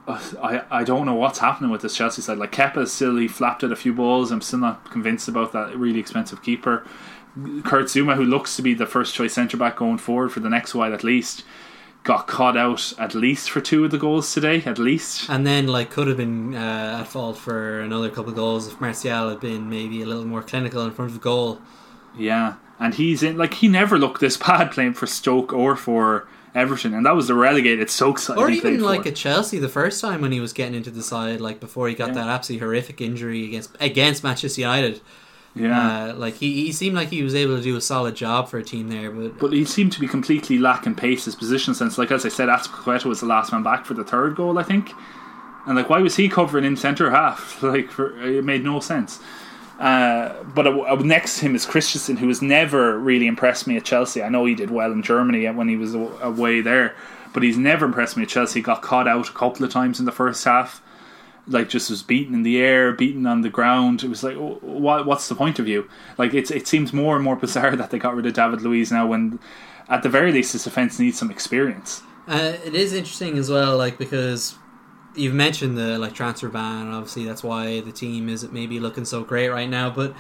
I, 0.08 0.64
I 0.70 0.84
don't 0.84 1.06
know 1.06 1.16
what's 1.16 1.40
happening 1.40 1.72
with 1.72 1.82
this 1.82 1.96
Chelsea 1.96 2.22
side. 2.22 2.38
Like 2.38 2.52
Kepa 2.52 2.88
still 2.88 3.18
he 3.18 3.28
flapped 3.28 3.64
at 3.64 3.72
a 3.72 3.76
few 3.76 3.94
balls. 3.94 4.32
I'm 4.32 4.42
still 4.42 4.60
not 4.60 4.92
convinced 4.92 5.28
about 5.28 5.52
that 5.54 5.76
really 5.76 6.00
expensive 6.00 6.44
keeper. 6.44 6.86
Kurt 7.64 7.86
Zouma, 7.86 8.16
who 8.16 8.24
looks 8.24 8.56
to 8.56 8.62
be 8.62 8.74
the 8.74 8.86
first 8.86 9.14
choice 9.14 9.34
centre 9.34 9.58
back 9.58 9.76
going 9.78 9.98
forward 9.98 10.32
for 10.32 10.40
the 10.40 10.50
next 10.50 10.74
while 10.74 10.94
at 10.94 11.04
least, 11.04 11.44
got 12.04 12.28
caught 12.28 12.56
out 12.56 12.94
at 12.98 13.14
least 13.14 13.50
for 13.50 13.60
two 13.60 13.84
of 13.84 13.92
the 13.92 13.98
goals 13.98 14.32
today. 14.34 14.64
At 14.66 14.78
least. 14.78 15.30
And 15.30 15.46
then, 15.46 15.68
like, 15.68 15.90
could 15.90 16.08
have 16.08 16.18
been 16.18 16.56
uh, 16.56 17.00
at 17.02 17.08
fault 17.08 17.38
for 17.38 17.82
another 17.82 18.10
couple 18.10 18.30
of 18.30 18.36
goals 18.36 18.68
if 18.68 18.80
Martial 18.80 19.30
had 19.30 19.40
been 19.40 19.70
maybe 19.70 20.02
a 20.02 20.06
little 20.06 20.24
more 20.24 20.44
clinical 20.44 20.86
in 20.86 20.92
front 20.92 21.10
of 21.10 21.16
the 21.16 21.24
goal. 21.24 21.60
Yeah, 22.18 22.56
and 22.80 22.94
he's 22.94 23.22
in 23.24 23.38
like 23.38 23.56
he 23.56 23.68
never 23.68 23.98
looked 23.98 24.22
this 24.22 24.38
bad 24.38 24.72
playing 24.72 24.94
for 24.94 25.08
Stoke 25.08 25.52
or 25.52 25.76
for 25.76 26.28
Everton, 26.56 26.94
and 26.94 27.06
that 27.06 27.16
was 27.16 27.28
the 27.28 27.36
relegated 27.36 27.90
side. 27.90 28.38
Or 28.38 28.50
even 28.50 28.80
like 28.80 29.04
for. 29.04 29.10
at 29.10 29.16
Chelsea 29.16 29.60
the 29.60 29.70
first 29.70 30.00
time 30.00 30.22
when 30.22 30.32
he 30.32 30.40
was 30.40 30.54
getting 30.54 30.74
into 30.74 30.90
the 30.90 31.04
side, 31.04 31.42
like 31.42 31.60
before 31.60 31.90
he 31.90 31.94
got 31.94 32.14
that 32.14 32.28
absolutely 32.28 32.66
horrific 32.66 33.02
injury 33.02 33.44
against 33.46 33.76
against 33.82 34.24
Manchester 34.24 34.62
United. 34.62 35.02
yeah. 35.54 36.12
Uh, 36.12 36.14
like 36.16 36.36
he, 36.36 36.66
he 36.66 36.72
seemed 36.72 36.96
like 36.96 37.10
he 37.10 37.22
was 37.24 37.36
able 37.36 37.58
to 37.58 37.62
do 37.62 37.76
a 37.76 37.82
solid 37.82 38.16
job 38.16 38.48
for 38.48 38.58
a 38.58 38.64
team 38.64 38.88
there, 38.88 39.12
but, 39.12 39.38
but 39.38 39.52
he 39.52 39.66
seemed 39.66 39.92
to 39.92 40.00
be 40.00 40.08
completely 40.08 40.58
lacking 40.58 40.96
pace, 40.96 41.26
his 41.26 41.36
position 41.36 41.76
sense. 41.76 41.98
Like 41.98 42.12
as 42.12 42.26
I 42.26 42.30
said, 42.30 42.48
Azpilicueta 42.48 43.06
was 43.06 43.20
the 43.20 43.26
last 43.26 43.52
man 43.52 43.62
back 43.62 43.86
for 43.86 43.94
the 43.94 44.06
third 44.06 44.36
goal, 44.36 44.58
I 44.58 44.64
think. 44.64 44.92
And 45.66 45.76
like, 45.76 45.90
why 45.90 46.00
was 46.00 46.16
he 46.16 46.30
covering 46.30 46.64
in 46.64 46.78
centre 46.78 47.12
half? 47.12 47.62
Like, 47.64 47.92
for, 47.92 48.18
it 48.22 48.46
made 48.46 48.64
no 48.64 48.80
sense. 48.80 49.20
Uh, 49.80 50.44
but 50.44 50.68
uh, 50.68 50.96
next 50.96 51.40
to 51.40 51.46
him 51.46 51.56
is 51.56 51.66
Christensen, 51.66 52.18
who 52.18 52.28
has 52.30 52.42
never 52.42 52.98
really 52.98 53.28
impressed 53.28 53.68
me 53.68 53.76
at 53.76 53.84
Chelsea. 53.84 54.24
I 54.24 54.30
know 54.30 54.46
he 54.46 54.56
did 54.56 54.72
well 54.72 54.92
in 54.92 55.02
Germany 55.04 55.48
when 55.50 55.68
he 55.68 55.76
was 55.76 55.94
away 55.94 56.62
there, 56.62 56.96
but 57.34 57.44
he's 57.44 57.58
never 57.58 57.86
impressed 57.86 58.16
me 58.16 58.24
at 58.24 58.30
Chelsea. 58.30 58.60
He 58.60 58.64
Got 58.64 58.82
caught 58.82 59.08
out 59.08 59.30
a 59.30 59.34
couple 59.34 59.66
of 59.66 59.72
times 59.72 60.00
in 60.00 60.06
the 60.06 60.12
first 60.12 60.46
half, 60.46 60.82
like 61.48 61.68
just 61.68 61.90
was 61.90 62.04
beaten 62.04 62.34
in 62.34 62.44
the 62.44 62.62
air, 62.62 62.94
beaten 62.94 63.26
on 63.26 63.42
the 63.42 63.50
ground. 63.50 64.04
It 64.04 64.10
was 64.10 64.24
like, 64.24 64.38
what? 64.38 65.06
What's 65.06 65.28
the 65.28 65.36
point 65.36 65.60
of 65.60 65.68
you? 65.68 65.90
Like, 66.18 66.34
it's 66.34 66.52
it 66.52 66.68
seems 66.68 66.94
more 66.94 67.16
and 67.16 67.24
more 67.24 67.36
bizarre 67.36 67.76
that 67.76 67.92
they 67.92 68.00
got 68.00 68.16
rid 68.16 68.26
of 68.26 68.34
David 68.34 68.62
Luiz 68.62 68.92
now. 68.92 69.06
When, 69.08 69.40
at 69.90 70.04
the 70.04 70.10
very 70.10 70.32
least, 70.32 70.54
his 70.54 70.64
defense 70.64 71.00
needs 71.00 71.20
some 71.20 71.30
experience. 71.30 72.02
Uh, 72.28 72.54
it 72.64 72.74
is 72.74 72.94
interesting 72.94 73.38
as 73.38 73.52
well, 73.52 73.78
like 73.78 73.98
because 73.98 74.58
you've 75.16 75.34
mentioned 75.34 75.78
the 75.78 75.98
like 75.98 76.14
transfer 76.14 76.50
ban, 76.50 76.88
and 76.88 76.96
obviously 76.96 77.26
that's 77.26 77.44
why 77.44 77.82
the 77.82 77.92
team 77.92 78.30
isn't 78.30 78.54
maybe 78.54 78.80
looking 78.80 79.06
so 79.06 79.24
great 79.24 79.50
right 79.50 79.70
now. 79.70 79.90
But 79.90 80.14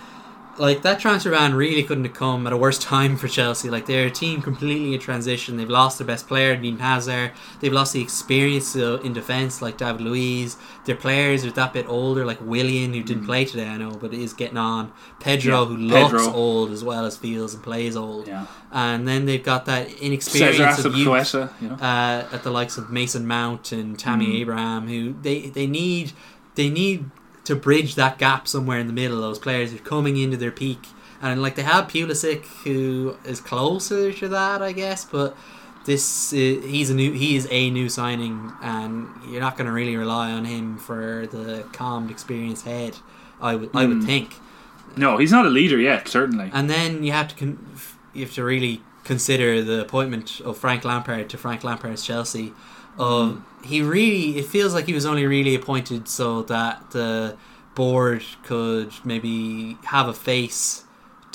like 0.58 0.82
that 0.84 1.00
transfer 1.00 1.32
ban 1.32 1.54
really 1.54 1.84
couldn't 1.84 2.06
have 2.06 2.14
come 2.14 2.48
at 2.48 2.54
a 2.54 2.58
worse 2.58 2.78
time 2.80 3.18
for 3.18 3.28
Chelsea. 3.28 3.70
Like 3.70 3.86
they're 3.86 4.08
a 4.08 4.12
team 4.12 4.42
completely 4.42 4.94
in 4.94 5.00
transition. 5.00 5.58
They've 5.58 5.70
lost 5.70 5.98
their 5.98 6.08
best 6.08 6.28
player, 6.28 6.54
Eden 6.54 6.80
Hazard. 6.80 7.32
They've 7.60 7.74
lost 7.74 7.94
the 7.94 8.02
experience 8.02 8.76
uh, 8.76 9.00
in 9.04 9.14
defence, 9.14 9.62
like 9.62 9.78
David 9.78 10.02
Luiz. 10.02 10.58
Their 10.86 10.96
players 10.96 11.44
are 11.46 11.52
that 11.52 11.74
bit 11.74 11.86
older, 11.90 12.26
like 12.26 12.40
Willian, 12.42 12.94
who 12.94 13.04
didn't 13.04 13.26
play 13.26 13.46
today, 13.46 13.68
I 13.68 13.78
know, 13.78 13.92
but 13.92 14.14
is 14.14 14.34
getting 14.34 14.58
on. 14.58 14.92
Pedro, 15.20 15.62
Yeah, 15.62 15.66
who 15.66 15.78
looks 15.78 16.12
Pedro. 16.12 16.34
old 16.34 16.72
as 16.72 16.84
well 16.84 17.06
as 17.06 17.18
feels 17.18 17.54
and 17.54 17.62
plays 17.64 17.96
old. 17.96 18.28
Yeah. 18.28 18.46
And 18.72 19.08
then 19.08 19.26
they've 19.26 19.44
got 19.44 19.66
that 19.66 19.90
Cesar 19.90 20.04
inexperience 20.06 20.86
of 20.86 20.96
youth 20.96 21.08
Azpilicueta, 21.08 21.52
you 21.62 21.68
know. 21.70 21.76
uh, 21.76 22.28
at 22.32 22.44
the 22.44 22.52
likes 22.52 22.78
of 22.78 22.90
Mason 22.92 23.26
Mount 23.28 23.72
and 23.72 23.98
Tammy 23.98 24.28
Mm. 24.28 24.42
Abraham, 24.42 24.88
who 24.88 25.16
they 25.22 25.50
they 25.50 25.68
need 25.68 26.12
they 26.56 26.70
need 26.70 27.10
to 27.46 27.56
bridge 27.56 27.96
that 27.96 28.18
gap 28.18 28.48
somewhere 28.48 28.80
in 28.80 28.88
the 28.88 28.94
middle. 28.94 29.22
Those 29.22 29.40
players 29.40 29.74
are 29.74 29.78
coming 29.80 30.18
into 30.18 30.38
their 30.38 30.52
peak, 30.52 30.88
and 31.22 31.42
like 31.42 31.56
they 31.56 31.64
have 31.64 31.88
Pulisic, 31.88 32.44
who 32.64 33.18
is 33.26 33.40
closer 33.42 34.12
to 34.12 34.28
that, 34.30 34.62
I 34.62 34.72
guess. 34.72 35.06
But 35.06 35.36
this 35.86 36.34
uh, 36.34 36.36
he's 36.36 36.90
a 36.90 36.96
new 36.96 37.12
he 37.14 37.36
is 37.36 37.48
a 37.52 37.70
new 37.70 37.90
signing, 37.90 38.52
and 38.62 39.08
you're 39.30 39.42
not 39.42 39.58
going 39.58 39.68
to 39.68 39.72
really 39.74 39.96
rely 39.96 40.32
on 40.32 40.46
him 40.46 40.78
for 40.78 41.28
the 41.32 41.64
calmed, 41.74 42.12
experienced 42.12 42.66
head. 42.66 42.98
I 43.42 43.56
would 43.56 43.70
I 43.74 43.86
would 43.86 43.98
Mm. 43.98 44.06
think. 44.06 44.36
No, 44.98 45.18
he's 45.18 45.32
not 45.32 45.46
a 45.46 45.50
leader 45.50 45.78
yet, 45.78 46.08
certainly. 46.08 46.50
And 46.54 46.70
then 46.70 47.04
you 47.04 47.12
have 47.12 47.28
to 47.30 47.36
con- 47.36 47.60
you 48.14 48.24
have 48.26 48.34
to 48.36 48.44
really 48.44 48.82
consider 49.04 49.62
the 49.62 49.82
appointment 49.82 50.40
of 50.40 50.58
Frank 50.58 50.84
Lampard 50.86 51.30
to 51.30 51.38
Frank 51.38 51.64
Lampard's 51.64 52.02
Chelsea. 52.04 52.54
Of 52.98 53.42
he 53.64 53.82
really, 53.82 54.38
it 54.38 54.46
feels 54.46 54.74
like 54.74 54.86
he 54.86 54.94
was 54.94 55.06
only 55.06 55.26
really 55.26 55.56
appointed 55.56 56.08
so 56.08 56.44
that 56.44 56.92
the 56.92 57.36
board 57.74 58.24
could 58.44 58.94
maybe 59.04 59.78
have 59.86 60.08
a 60.08 60.14
face 60.14 60.84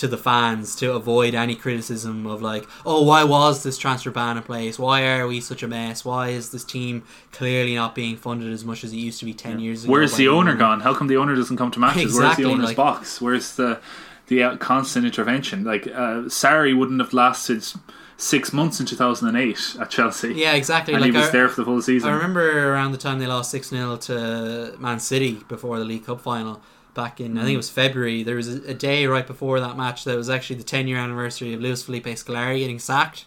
to 0.01 0.09
the 0.09 0.17
fans 0.17 0.75
to 0.77 0.93
avoid 0.93 1.35
any 1.35 1.55
criticism 1.55 2.27
of 2.27 2.41
like, 2.41 2.67
oh, 2.87 3.03
why 3.03 3.23
was 3.23 3.63
this 3.63 3.77
transfer 3.77 4.11
ban 4.11 4.39
in 4.39 4.43
place? 4.43 4.79
Why 4.79 5.07
are 5.19 5.27
we 5.27 5.43
such 5.43 5.63
a 5.63 5.69
mess? 5.69 6.07
Why 6.07 6.29
is 6.31 6.51
this 6.51 6.65
team 6.65 7.03
clearly 7.33 7.75
not 7.75 7.95
being 7.95 8.17
funded 8.17 8.51
as 8.51 8.65
much 8.65 8.83
as 8.83 8.95
it 8.95 8.97
used 8.97 9.19
to 9.19 9.27
be 9.27 9.35
ten 9.35 9.61
years 9.61 9.85
ago? 9.85 9.93
Where's 9.93 10.17
the 10.17 10.29
owner 10.29 10.55
gone? 10.57 10.81
How 10.81 10.95
come 10.95 11.09
the 11.09 11.19
owner 11.19 11.37
doesn't 11.37 11.59
come 11.59 11.71
to 11.73 11.79
matches? 11.81 12.03
Exactly, 12.03 12.25
Where's 12.25 12.37
the 12.37 12.45
owner's 12.45 12.67
like- 12.69 12.77
box? 12.77 13.21
Where's 13.21 13.57
the 13.57 13.81
the 14.29 14.43
uh, 14.45 14.57
constant 14.57 15.05
intervention? 15.05 15.65
Like 15.65 15.87
uh, 15.89 16.31
Sarri 16.31 16.75
wouldn't 16.77 17.01
have 17.01 17.13
lasted 17.13 17.63
six 18.21 18.53
months 18.53 18.79
in 18.81 18.87
2008 18.87 19.77
at 19.81 19.91
Chelsea. 19.91 20.35
Yeah, 20.35 20.55
exactly. 20.55 20.95
and 20.95 21.01
like 21.01 21.13
he 21.13 21.17
was 21.17 21.29
I- 21.29 21.33
there 21.33 21.49
for 21.49 21.63
the 21.63 21.65
full 21.65 21.83
season. 21.83 22.11
I 22.11 22.13
remember 22.13 22.73
around 22.73 22.93
the 22.93 22.99
time 22.99 23.19
they 23.19 23.27
lost 23.27 23.51
6 23.51 23.69
0 23.69 23.97
to 23.97 24.77
Man 24.79 25.01
City 25.01 25.43
before 25.49 25.79
the 25.79 25.85
League 25.85 26.07
Cup 26.07 26.21
final 26.21 26.61
back 26.95 27.21
in, 27.21 27.39
I 27.39 27.43
think 27.43 27.53
it 27.53 27.55
mm. 27.55 27.59
was 27.59 27.71
February. 27.71 28.23
There 28.23 28.37
was 28.37 28.49
a, 28.49 28.71
a 28.71 28.75
day 28.75 29.07
right 29.07 29.27
before 29.27 29.61
that 29.61 29.77
match 29.77 30.05
that 30.05 30.17
was 30.17 30.29
actually 30.29 30.57
the 30.57 30.65
10 30.65 30.89
year 30.89 30.99
anniversary 30.99 31.55
of 31.55 31.61
Luis 31.61 31.83
Felipe 31.83 32.05
Scolari 32.05 32.59
getting 32.59 32.79
sacked. 32.79 33.27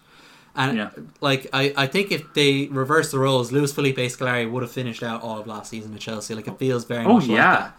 And 0.55 0.77
Yeah. 0.77 0.89
like 1.21 1.47
I, 1.53 1.73
I 1.75 1.87
think 1.87 2.11
if 2.11 2.33
they 2.33 2.67
reversed 2.67 3.11
the 3.11 3.19
roles, 3.19 3.51
Luis 3.51 3.71
Felipe 3.71 3.97
Scolari 3.97 4.49
would 4.49 4.61
have 4.61 4.71
finished 4.71 5.01
out 5.01 5.23
all 5.23 5.39
of 5.39 5.47
last 5.47 5.69
season 5.69 5.93
at 5.93 5.99
Chelsea. 5.99 6.35
Like 6.35 6.47
it 6.47 6.59
feels 6.59 6.85
very 6.85 7.05
oh 7.05 7.13
much 7.13 7.23
like 7.23 7.37
yeah, 7.37 7.55
that. 7.55 7.77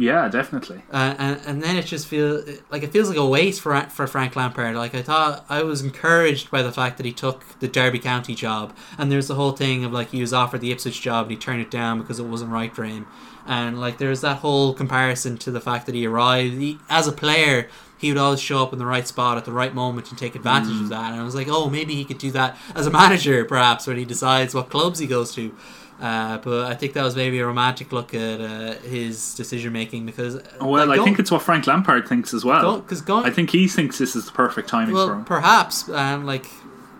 Yeah, 0.00 0.30
definitely. 0.30 0.82
Uh, 0.90 1.14
and 1.18 1.40
and 1.46 1.62
then 1.62 1.76
it 1.76 1.84
just 1.84 2.06
feels 2.06 2.48
like 2.70 2.82
it 2.82 2.90
feels 2.90 3.10
like 3.10 3.18
a 3.18 3.26
waste 3.26 3.60
for 3.60 3.78
for 3.90 4.06
Frank 4.06 4.34
Lampard. 4.34 4.74
Like 4.74 4.94
I 4.94 5.02
thought, 5.02 5.44
I 5.50 5.62
was 5.62 5.82
encouraged 5.82 6.50
by 6.50 6.62
the 6.62 6.72
fact 6.72 6.96
that 6.96 7.04
he 7.04 7.12
took 7.12 7.44
the 7.60 7.68
Derby 7.68 7.98
County 7.98 8.34
job, 8.34 8.74
and 8.96 9.12
there's 9.12 9.28
the 9.28 9.34
whole 9.34 9.52
thing 9.52 9.84
of 9.84 9.92
like 9.92 10.08
he 10.08 10.22
was 10.22 10.32
offered 10.32 10.62
the 10.62 10.72
Ipswich 10.72 11.02
job 11.02 11.26
and 11.26 11.32
he 11.32 11.36
turned 11.36 11.60
it 11.60 11.70
down 11.70 12.00
because 12.00 12.18
it 12.18 12.24
wasn't 12.24 12.50
right 12.50 12.74
for 12.74 12.84
him, 12.84 13.06
and 13.46 13.78
like 13.78 13.98
there's 13.98 14.22
that 14.22 14.38
whole 14.38 14.72
comparison 14.72 15.36
to 15.36 15.50
the 15.50 15.60
fact 15.60 15.84
that 15.84 15.94
he 15.94 16.06
arrived 16.06 16.54
he, 16.54 16.78
as 16.88 17.06
a 17.06 17.12
player. 17.12 17.68
He 17.98 18.10
would 18.10 18.16
always 18.16 18.40
show 18.40 18.62
up 18.62 18.72
in 18.72 18.78
the 18.78 18.86
right 18.86 19.06
spot 19.06 19.36
at 19.36 19.44
the 19.44 19.52
right 19.52 19.74
moment 19.74 20.08
and 20.08 20.18
take 20.18 20.34
advantage 20.34 20.80
of 20.80 20.88
that. 20.88 21.12
And 21.12 21.20
I 21.20 21.22
was 21.22 21.34
like, 21.34 21.48
oh, 21.50 21.68
maybe 21.68 21.94
he 21.94 22.06
could 22.06 22.16
do 22.16 22.30
that 22.30 22.56
as 22.74 22.86
a 22.86 22.90
manager, 22.90 23.44
perhaps, 23.44 23.86
when 23.86 23.98
he 23.98 24.06
decides 24.06 24.54
what 24.54 24.70
clubs 24.70 25.00
he 25.00 25.06
goes 25.06 25.34
to. 25.34 25.54
Uh, 26.00 26.38
but 26.38 26.66
I 26.70 26.74
think 26.74 26.94
that 26.94 27.04
was 27.04 27.14
maybe 27.14 27.38
a 27.40 27.46
romantic 27.46 27.92
look 27.92 28.14
at 28.14 28.40
uh, 28.40 28.74
his 28.76 29.34
decision 29.34 29.72
making 29.72 30.06
because 30.06 30.36
uh, 30.36 30.42
Well, 30.62 30.86
like, 30.86 30.98
I 31.00 31.04
think 31.04 31.18
it's 31.18 31.30
what 31.30 31.42
Frank 31.42 31.66
Lampard 31.66 32.08
thinks 32.08 32.32
as 32.32 32.42
well. 32.44 32.80
'cause 32.80 33.02
go- 33.02 33.22
I 33.22 33.30
think 33.30 33.50
he 33.50 33.68
thinks 33.68 33.98
this 33.98 34.16
is 34.16 34.24
the 34.24 34.32
perfect 34.32 34.68
timing 34.68 34.94
for 34.94 35.06
well, 35.06 35.12
him. 35.12 35.24
perhaps, 35.26 35.88
um, 35.90 36.24
like, 36.24 36.46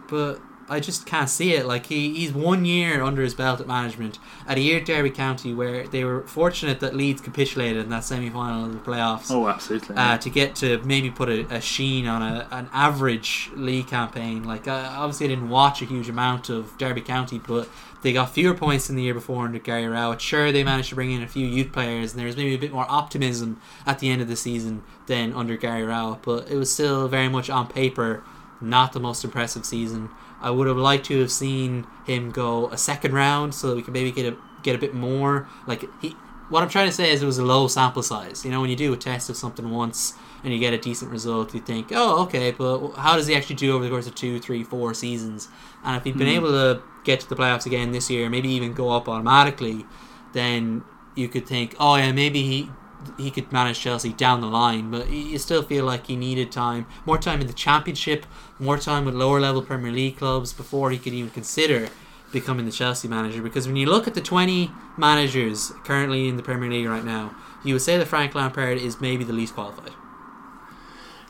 but 0.09 0.39
I 0.71 0.79
just 0.79 1.05
can't 1.05 1.29
see 1.29 1.55
it. 1.55 1.67
Like 1.67 1.87
he, 1.87 2.15
he's 2.15 2.33
one 2.33 2.65
year 2.65 3.03
under 3.03 3.23
his 3.23 3.35
belt 3.35 3.61
at 3.61 3.67
management 3.67 4.19
at 4.47 4.57
a 4.57 4.61
year 4.61 4.79
at 4.79 4.87
Derby 4.87 5.11
County 5.11 5.53
where 5.53 5.87
they 5.89 6.05
were 6.05 6.23
fortunate 6.23 6.79
that 6.81 6.95
Leeds 6.95 7.21
capitulated 7.21 7.85
in 7.85 7.91
that 7.91 8.05
semi 8.05 8.31
final 8.31 8.67
of 8.67 8.73
the 8.73 8.79
playoffs. 8.79 9.31
Oh, 9.31 9.49
absolutely. 9.49 9.97
Uh, 9.97 10.17
to 10.19 10.31
get 10.31 10.55
to 10.57 10.79
maybe 10.85 11.11
put 11.11 11.29
a, 11.29 11.55
a 11.55 11.61
sheen 11.61 12.07
on 12.07 12.23
a, 12.23 12.47
an 12.53 12.71
average 12.73 13.51
league 13.55 13.89
campaign. 13.89 14.45
Like, 14.45 14.69
uh, 14.69 14.93
obviously, 14.93 15.27
I 15.27 15.31
didn't 15.31 15.49
watch 15.49 15.83
a 15.83 15.87
huge 15.87 16.09
amount 16.09 16.49
of 16.49 16.79
Derby 16.79 17.01
County, 17.01 17.39
but 17.39 17.69
they 18.03 18.13
got 18.13 18.31
fewer 18.31 18.55
points 18.55 18.87
than 18.87 18.97
the 18.97 19.03
year 19.03 19.15
before 19.15 19.45
under 19.45 19.59
Gary 19.59 19.87
Rowett. 19.87 20.21
Sure, 20.21 20.53
they 20.53 20.65
managed 20.65 20.91
to 20.91 20.95
bring 20.95 21.11
in 21.11 21.23
a 21.23 21.29
few 21.29 21.47
youth 21.47 21.73
players, 21.73 22.13
and 22.13 22.21
there 22.21 22.27
was 22.27 22.37
maybe 22.37 22.55
a 22.55 22.59
bit 22.59 22.73
more 22.73 22.87
optimism 22.89 23.61
at 23.87 23.99
the 23.99 24.09
end 24.09 24.23
of 24.23 24.29
the 24.29 24.37
season 24.37 24.83
than 25.07 25.33
under 25.33 25.57
Gary 25.57 25.83
Rowett, 25.83 26.23
but 26.23 26.51
it 26.51 26.57
was 26.57 26.73
still 26.73 27.09
very 27.09 27.29
much 27.29 27.51
on 27.51 27.67
paper 27.67 28.23
not 28.61 28.93
the 28.93 29.01
most 29.01 29.25
impressive 29.25 29.65
season. 29.65 30.11
I 30.41 30.51
would 30.51 30.67
have 30.67 30.77
liked 30.77 31.07
to 31.07 31.21
have 31.21 31.31
seen 31.31 31.87
him 32.05 32.31
go 32.31 32.69
a 32.71 32.79
second 32.79 33.13
round 33.13 33.55
so 33.55 33.69
that 33.69 33.77
we 33.77 33.83
could 33.83 33.95
maybe 33.95 34.11
get 34.13 34.33
a 34.33 34.37
get 34.63 34.75
a 34.75 34.79
bit 34.79 34.95
more. 34.95 35.49
Like 35.67 35.85
he, 36.03 36.17
what 36.49 36.63
I'm 36.63 36.69
trying 36.69 36.89
to 36.89 36.93
say 36.93 37.11
is 37.13 37.23
it 37.23 37.27
was 37.27 37.39
a 37.39 37.45
low 37.45 37.69
sample 37.69 38.03
size. 38.03 38.45
You 38.45 38.51
know, 38.51 38.61
when 38.61 38.71
you 38.71 38.77
do 38.77 38.93
a 38.93 38.97
test 38.97 39.31
of 39.31 39.37
something 39.37 39.71
once 39.71 40.15
and 40.43 40.53
you 40.53 40.59
get 40.59 40.73
a 40.73 40.79
decent 40.79 41.11
result, 41.11 41.55
you 41.55 41.61
think, 41.61 41.89
oh, 41.93 42.23
okay, 42.25 42.51
but 42.51 42.93
how 42.93 43.17
does 43.17 43.27
he 43.27 43.35
actually 43.37 43.57
do 43.57 43.75
over 43.75 43.85
the 43.85 43.91
course 43.91 44.07
of 44.07 44.15
two, 44.15 44.41
three, 44.41 44.65
four 44.65 44.93
seasons? 44.95 45.49
And 45.85 45.97
if 45.97 46.05
he'd 46.05 46.19
been 46.19 46.27
Mhm. 46.27 46.37
able 46.37 46.49
to 46.49 46.83
get 47.05 47.21
to 47.21 47.29
the 47.29 47.37
playoffs 47.37 47.67
again 47.67 47.93
this 47.93 48.11
year, 48.11 48.29
maybe 48.29 48.49
even 48.49 48.73
go 48.73 48.91
up 48.91 49.09
automatically, 49.09 49.87
then 50.33 50.83
you 51.15 51.29
could 51.29 51.47
think, 51.47 51.75
oh 51.79 51.97
yeah, 51.97 52.13
maybe 52.13 52.43
he 52.43 52.71
he 53.19 53.31
could 53.31 53.51
manage 53.53 53.81
Chelsea 53.81 54.13
down 54.13 54.41
the 54.41 54.47
line, 54.47 54.91
but 54.91 55.11
you 55.11 55.39
still 55.39 55.63
feel 55.63 55.85
like 55.85 56.07
he 56.07 56.17
needed 56.17 56.53
time, 56.53 56.87
more 57.07 57.19
time 57.19 57.41
in 57.41 57.47
the 57.47 57.53
Championship, 57.53 58.27
more 58.59 58.79
time 58.79 59.05
with 59.05 59.15
lower 59.15 59.41
level 59.41 59.63
Premier 59.63 59.93
League 59.93 60.19
clubs 60.19 60.53
before 60.53 60.91
he 60.91 60.99
could 60.99 61.13
even 61.13 61.31
consider 61.31 61.89
becoming 62.33 62.67
the 62.67 62.73
Chelsea 62.73 63.09
manager. 63.09 63.43
Because 63.43 63.67
when 63.67 63.77
you 63.77 63.87
look 63.87 64.07
at 64.07 64.15
the 64.15 64.21
20 64.21 64.71
managers 64.97 65.73
currently 65.85 66.29
in 66.29 66.37
the 66.37 66.43
Premier 66.43 66.71
League 66.71 66.89
right 66.89 67.05
now, 67.05 67.35
you 67.65 67.75
would 67.75 67.83
say 67.83 67.99
that 67.99 68.07
Frank 68.07 68.35
Lampard 68.35 68.79
is 68.79 69.01
maybe 69.01 69.25
the 69.25 69.33
least 69.33 69.55
qualified. 69.55 69.93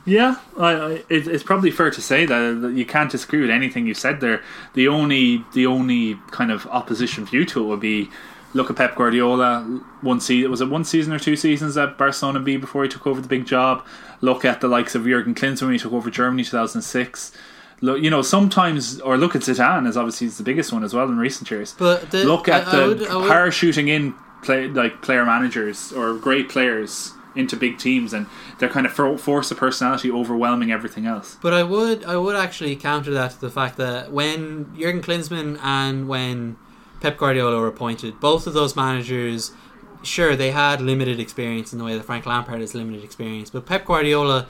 Yeah, 0.03 0.37
I, 0.57 0.73
I, 0.73 0.91
it, 1.09 1.27
it's 1.27 1.43
probably 1.43 1.69
fair 1.69 1.91
to 1.91 2.01
say 2.01 2.25
that, 2.25 2.61
that 2.61 2.73
you 2.73 2.85
can't 2.85 3.11
disagree 3.11 3.41
with 3.41 3.51
anything 3.51 3.85
you 3.85 3.93
said 3.93 4.19
there. 4.19 4.41
The 4.73 4.87
only 4.87 5.45
the 5.53 5.67
only 5.67 6.15
kind 6.31 6.51
of 6.51 6.65
opposition 6.67 7.25
view 7.25 7.45
to 7.45 7.63
it 7.63 7.67
would 7.67 7.79
be 7.79 8.09
look 8.53 8.69
at 8.69 8.75
Pep 8.75 8.95
Guardiola. 8.95 9.61
One 10.01 10.19
season 10.19 10.51
was 10.51 10.61
it 10.61 10.69
one 10.69 10.83
season 10.83 11.13
or 11.13 11.19
two 11.19 11.35
seasons 11.35 11.77
at 11.77 11.97
Barcelona 11.97 12.39
B 12.39 12.57
before 12.57 12.83
he 12.83 12.89
took 12.89 13.05
over 13.07 13.21
the 13.21 13.27
big 13.27 13.45
job. 13.45 13.85
Look 14.21 14.45
at 14.45 14.61
the 14.61 14.67
likes 14.67 14.93
of 14.95 15.05
Jurgen 15.05 15.33
Klinsmann 15.35 15.63
when 15.63 15.73
he 15.73 15.79
took 15.79 15.93
over 15.93 16.09
Germany 16.09 16.43
two 16.43 16.51
thousand 16.51 16.81
six. 16.81 17.31
Look, 17.83 18.01
you 18.01 18.09
know, 18.11 18.21
sometimes 18.21 18.99
or 19.01 19.17
look 19.17 19.35
at 19.35 19.41
Zidane 19.41 19.87
as 19.87 19.97
obviously 19.97 20.27
he's 20.27 20.37
the 20.37 20.43
biggest 20.43 20.71
one 20.71 20.83
as 20.83 20.93
well 20.93 21.07
in 21.09 21.17
recent 21.17 21.49
years. 21.49 21.73
But 21.77 22.11
the- 22.11 22.25
look 22.25 22.47
at 22.47 22.67
I- 22.67 22.71
I 22.71 22.75
the 22.81 22.87
would- 22.87 23.07
I 23.07 23.15
would- 23.15 23.31
parachuting 23.31 23.87
in 23.87 24.13
play 24.43 24.67
like 24.67 25.01
player 25.01 25.25
managers 25.25 25.91
or 25.91 26.13
great 26.15 26.49
players 26.49 27.13
into 27.33 27.55
big 27.55 27.77
teams 27.77 28.11
and 28.11 28.25
they're 28.59 28.67
kind 28.67 28.85
of 28.85 28.91
for, 28.91 29.17
force 29.17 29.49
of 29.51 29.57
personality 29.57 30.11
overwhelming 30.11 30.69
everything 30.71 31.05
else. 31.05 31.37
But 31.41 31.53
I 31.53 31.63
would 31.63 32.03
I 32.03 32.17
would 32.17 32.35
actually 32.35 32.75
counter 32.75 33.11
that 33.13 33.31
to 33.31 33.39
the 33.41 33.49
fact 33.49 33.77
that 33.77 34.11
when 34.11 34.67
Jurgen 34.77 35.01
Klinsmann 35.01 35.57
and 35.63 36.07
when 36.09 36.57
Pep 37.01 37.17
Guardiola 37.17 37.59
were 37.59 37.67
appointed, 37.67 38.19
both 38.19 38.47
of 38.47 38.53
those 38.53 38.75
managers, 38.75 39.51
sure 40.03 40.35
they 40.35 40.51
had 40.51 40.81
limited 40.81 41.19
experience 41.19 41.73
in 41.73 41.79
the 41.79 41.85
way 41.85 41.95
that 41.97 42.03
Frank 42.05 42.25
Lampard 42.25 42.61
has 42.61 42.73
limited 42.75 43.03
experience, 43.03 43.49
but 43.49 43.65
Pep 43.65 43.85
Guardiola 43.85 44.47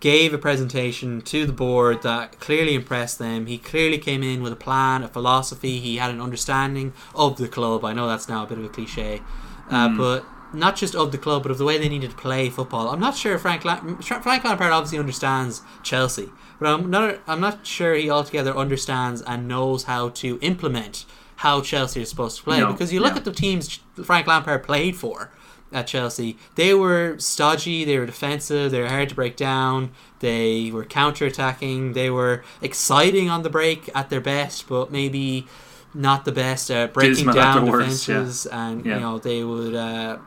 gave 0.00 0.32
a 0.32 0.38
presentation 0.38 1.20
to 1.22 1.44
the 1.44 1.52
board 1.52 2.02
that 2.02 2.38
clearly 2.38 2.74
impressed 2.74 3.18
them. 3.18 3.46
He 3.46 3.58
clearly 3.58 3.98
came 3.98 4.22
in 4.22 4.42
with 4.42 4.52
a 4.52 4.56
plan, 4.56 5.02
a 5.02 5.08
philosophy. 5.08 5.80
He 5.80 5.96
had 5.96 6.10
an 6.12 6.20
understanding 6.20 6.92
of 7.16 7.36
the 7.36 7.48
club. 7.48 7.84
I 7.84 7.92
know 7.92 8.06
that's 8.06 8.28
now 8.28 8.44
a 8.44 8.46
bit 8.46 8.58
of 8.58 8.64
a 8.64 8.68
cliche, 8.68 9.22
uh, 9.70 9.88
Mm. 9.88 9.96
but 9.98 10.24
not 10.52 10.76
just 10.76 10.94
of 10.94 11.10
the 11.10 11.18
club, 11.18 11.42
but 11.42 11.50
of 11.50 11.58
the 11.58 11.64
way 11.64 11.78
they 11.78 11.88
needed 11.88 12.10
to 12.10 12.16
play 12.16 12.48
football. 12.48 12.88
I'm 12.90 13.00
not 13.00 13.16
sure 13.16 13.36
Frank 13.38 13.64
Lam- 13.64 13.98
Frank 14.00 14.44
Lampard 14.44 14.70
obviously 14.72 14.98
understands 15.00 15.62
Chelsea, 15.82 16.30
but 16.60 16.68
I'm 16.68 16.88
not 16.88 17.18
I'm 17.26 17.40
not 17.40 17.66
sure 17.66 17.94
he 17.94 18.08
altogether 18.08 18.56
understands 18.56 19.20
and 19.22 19.48
knows 19.48 19.82
how 19.84 20.10
to 20.10 20.38
implement 20.42 21.04
how 21.38 21.60
Chelsea 21.60 22.02
is 22.02 22.08
supposed 22.10 22.36
to 22.38 22.42
play. 22.42 22.60
No, 22.60 22.72
because 22.72 22.92
you 22.92 23.00
look 23.00 23.12
yeah. 23.12 23.18
at 23.18 23.24
the 23.24 23.32
teams 23.32 23.78
Frank 24.02 24.26
Lampard 24.26 24.62
played 24.64 24.96
for 24.96 25.30
at 25.72 25.86
Chelsea, 25.86 26.36
they 26.54 26.72
were 26.74 27.16
stodgy, 27.18 27.84
they 27.84 27.98
were 27.98 28.06
defensive, 28.06 28.70
they 28.72 28.80
were 28.80 28.88
hard 28.88 29.08
to 29.10 29.14
break 29.14 29.36
down, 29.36 29.90
they 30.20 30.70
were 30.72 30.84
counter 30.84 31.26
attacking, 31.26 31.92
they 31.92 32.10
were 32.10 32.42
exciting 32.62 33.28
on 33.30 33.42
the 33.42 33.50
break 33.50 33.88
at 33.94 34.08
their 34.10 34.20
best, 34.20 34.68
but 34.68 34.90
maybe 34.90 35.46
not 35.94 36.24
the 36.24 36.32
best 36.32 36.70
at 36.70 36.92
breaking 36.92 37.26
Dismal 37.26 37.38
at 37.38 37.42
down 37.42 37.64
their 37.64 37.72
worst, 37.72 38.08
yeah. 38.08 38.14
defenses 38.14 38.46
and 38.46 38.84
Yeah. 38.84 38.94
you 38.94 39.00
know 39.00 39.18
they 39.18 39.44
would 39.44 39.74
uh, 39.74 40.18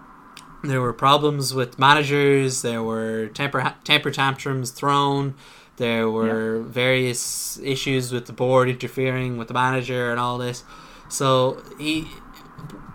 there 0.64 0.82
were 0.82 0.94
problems 0.94 1.54
with 1.54 1.78
managers 1.78 2.62
there 2.62 2.82
were 2.84 3.28
temper 3.28 3.74
temper 3.84 4.12
tantrums 4.12 4.72
thrown 4.72 5.36
there 5.78 6.10
were 6.10 6.62
various 6.62 7.60
issues 7.64 8.12
with 8.12 8.26
the 8.28 8.34
board 8.34 8.70
interfering 8.70 9.38
with 9.38 9.48
the 9.48 9.54
manager 9.54 10.12
and 10.12 10.20
all 10.20 10.38
this 10.38 10.64
so 11.12 11.62
he 11.78 12.08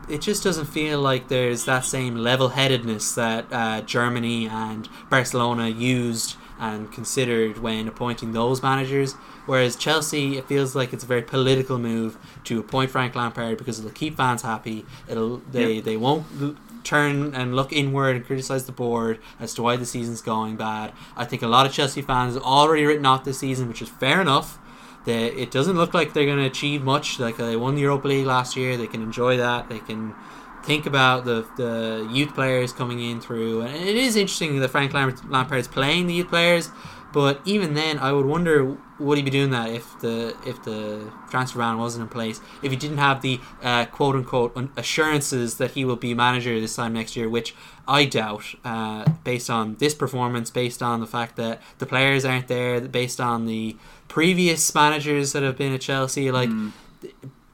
it 0.09 0.21
just 0.21 0.43
doesn't 0.43 0.67
feel 0.67 1.01
like 1.01 1.29
there's 1.29 1.65
that 1.65 1.85
same 1.85 2.15
level-headedness 2.17 3.15
that 3.17 3.45
uh, 3.53 3.81
Germany 3.81 4.47
and 4.49 4.89
Barcelona 5.11 5.69
used 5.69 6.37
and 6.61 6.93
considered 6.93 7.59
when 7.59 7.89
appointing 7.89 8.33
those 8.33 8.63
managers. 8.63 9.15
Whereas 9.47 9.77
Chelsea, 9.77 10.39
it 10.39 10.47
feels 10.47 10.75
like 10.75 10.93
it's 10.93 11.05
a 11.05 11.07
very 11.07 11.23
political 11.23 11.79
move 11.79 12.17
to 12.45 12.61
appoint 12.61 12.91
Frank 12.91 13.15
Lampard 13.15 13.59
because 13.59 13.79
it'll 13.79 13.91
keep 13.91 14.17
fans 14.17 14.43
happy. 14.43 14.85
It'll 15.09 15.39
they 15.51 15.75
Yep. 15.75 15.85
they 15.85 15.97
won't 15.97 16.25
turn 16.85 17.35
and 17.35 17.55
look 17.57 17.73
inward 17.73 18.15
and 18.17 18.25
criticize 18.25 18.67
the 18.67 18.73
board 18.73 19.19
as 19.41 19.55
to 19.55 19.63
why 19.63 19.77
the 19.77 19.87
season's 19.87 20.23
going 20.23 20.57
bad. 20.57 20.93
I 21.17 21.25
think 21.25 21.43
a 21.43 21.49
lot 21.49 21.67
of 21.67 21.73
Chelsea 21.73 22.01
fans 22.01 22.35
have 22.35 22.45
already 22.45 22.85
written 22.85 23.07
off 23.07 23.25
this 23.25 23.39
season, 23.41 23.67
which 23.69 23.83
is 23.83 23.89
fair 23.89 24.21
enough. 24.21 24.59
They, 25.07 25.29
it 25.29 25.51
doesn't 25.51 25.77
look 25.77 25.95
like 25.95 26.13
they're 26.13 26.27
going 26.27 26.39
to 26.39 26.47
achieve 26.47 26.83
much. 26.83 27.19
Like 27.19 27.37
they 27.39 27.57
won 27.57 27.77
the 27.77 27.83
Europa 27.83 28.09
League 28.09 28.27
last 28.27 28.57
year, 28.57 28.77
they 28.77 28.89
can 28.89 29.03
enjoy 29.03 29.37
that. 29.39 29.69
They 29.69 29.79
can 29.79 30.15
think 30.65 30.85
about 30.85 31.25
the 31.25 31.47
the 31.57 32.09
youth 32.13 32.35
players 32.35 32.73
coming 32.73 33.01
in 33.01 33.21
through, 33.21 33.63
and 33.63 33.75
it 33.75 33.97
is 33.97 34.17
interesting 34.17 34.59
that 34.59 34.69
Frank 34.69 34.93
Lam- 34.93 35.53
is 35.55 35.69
playing 35.69 36.09
the 36.09 36.15
youth 36.15 36.29
players. 36.29 36.71
But 37.13 37.41
even 37.47 37.73
then, 37.73 37.99
I 37.99 38.13
would 38.13 38.27
wonder 38.27 38.77
would 38.99 39.17
he 39.17 39.25
be 39.25 39.31
doing 39.31 39.51
that 39.51 39.71
if 39.71 39.99
the 40.01 40.37
if 40.45 40.63
the 40.65 41.11
transfer 41.31 41.61
ban 41.61 41.79
wasn't 41.79 42.03
in 42.03 42.09
place? 42.09 42.41
If 42.63 42.71
he 42.73 42.77
didn't 42.77 42.99
have 42.99 43.23
the 43.23 43.41
uh, 43.63 43.87
quote 43.87 44.17
unquote 44.17 44.55
assurances 44.77 45.57
that 45.57 45.71
he 45.71 45.85
will 45.85 45.97
be 45.97 46.13
manager 46.15 46.61
this 46.61 46.77
time 46.77 46.93
next 46.93 47.17
year, 47.17 47.29
which 47.29 47.55
I 47.89 48.05
doubt, 48.05 48.55
uh, 48.65 49.11
based 49.25 49.49
on 49.49 49.77
this 49.77 49.95
performance, 49.95 50.51
based 50.51 50.83
on 50.83 51.01
the 51.01 51.07
fact 51.07 51.37
that 51.37 51.63
the 51.79 51.87
players 51.87 52.25
aren't 52.25 52.49
there, 52.49 52.81
based 52.81 53.21
on 53.21 53.47
the 53.47 53.77
previous 54.17 54.75
managers 54.75 55.33
that 55.35 55.43
have 55.43 55.59
been 55.59 55.75
at 55.75 55.81
Chelsea, 55.83 56.31
like. 56.31 56.49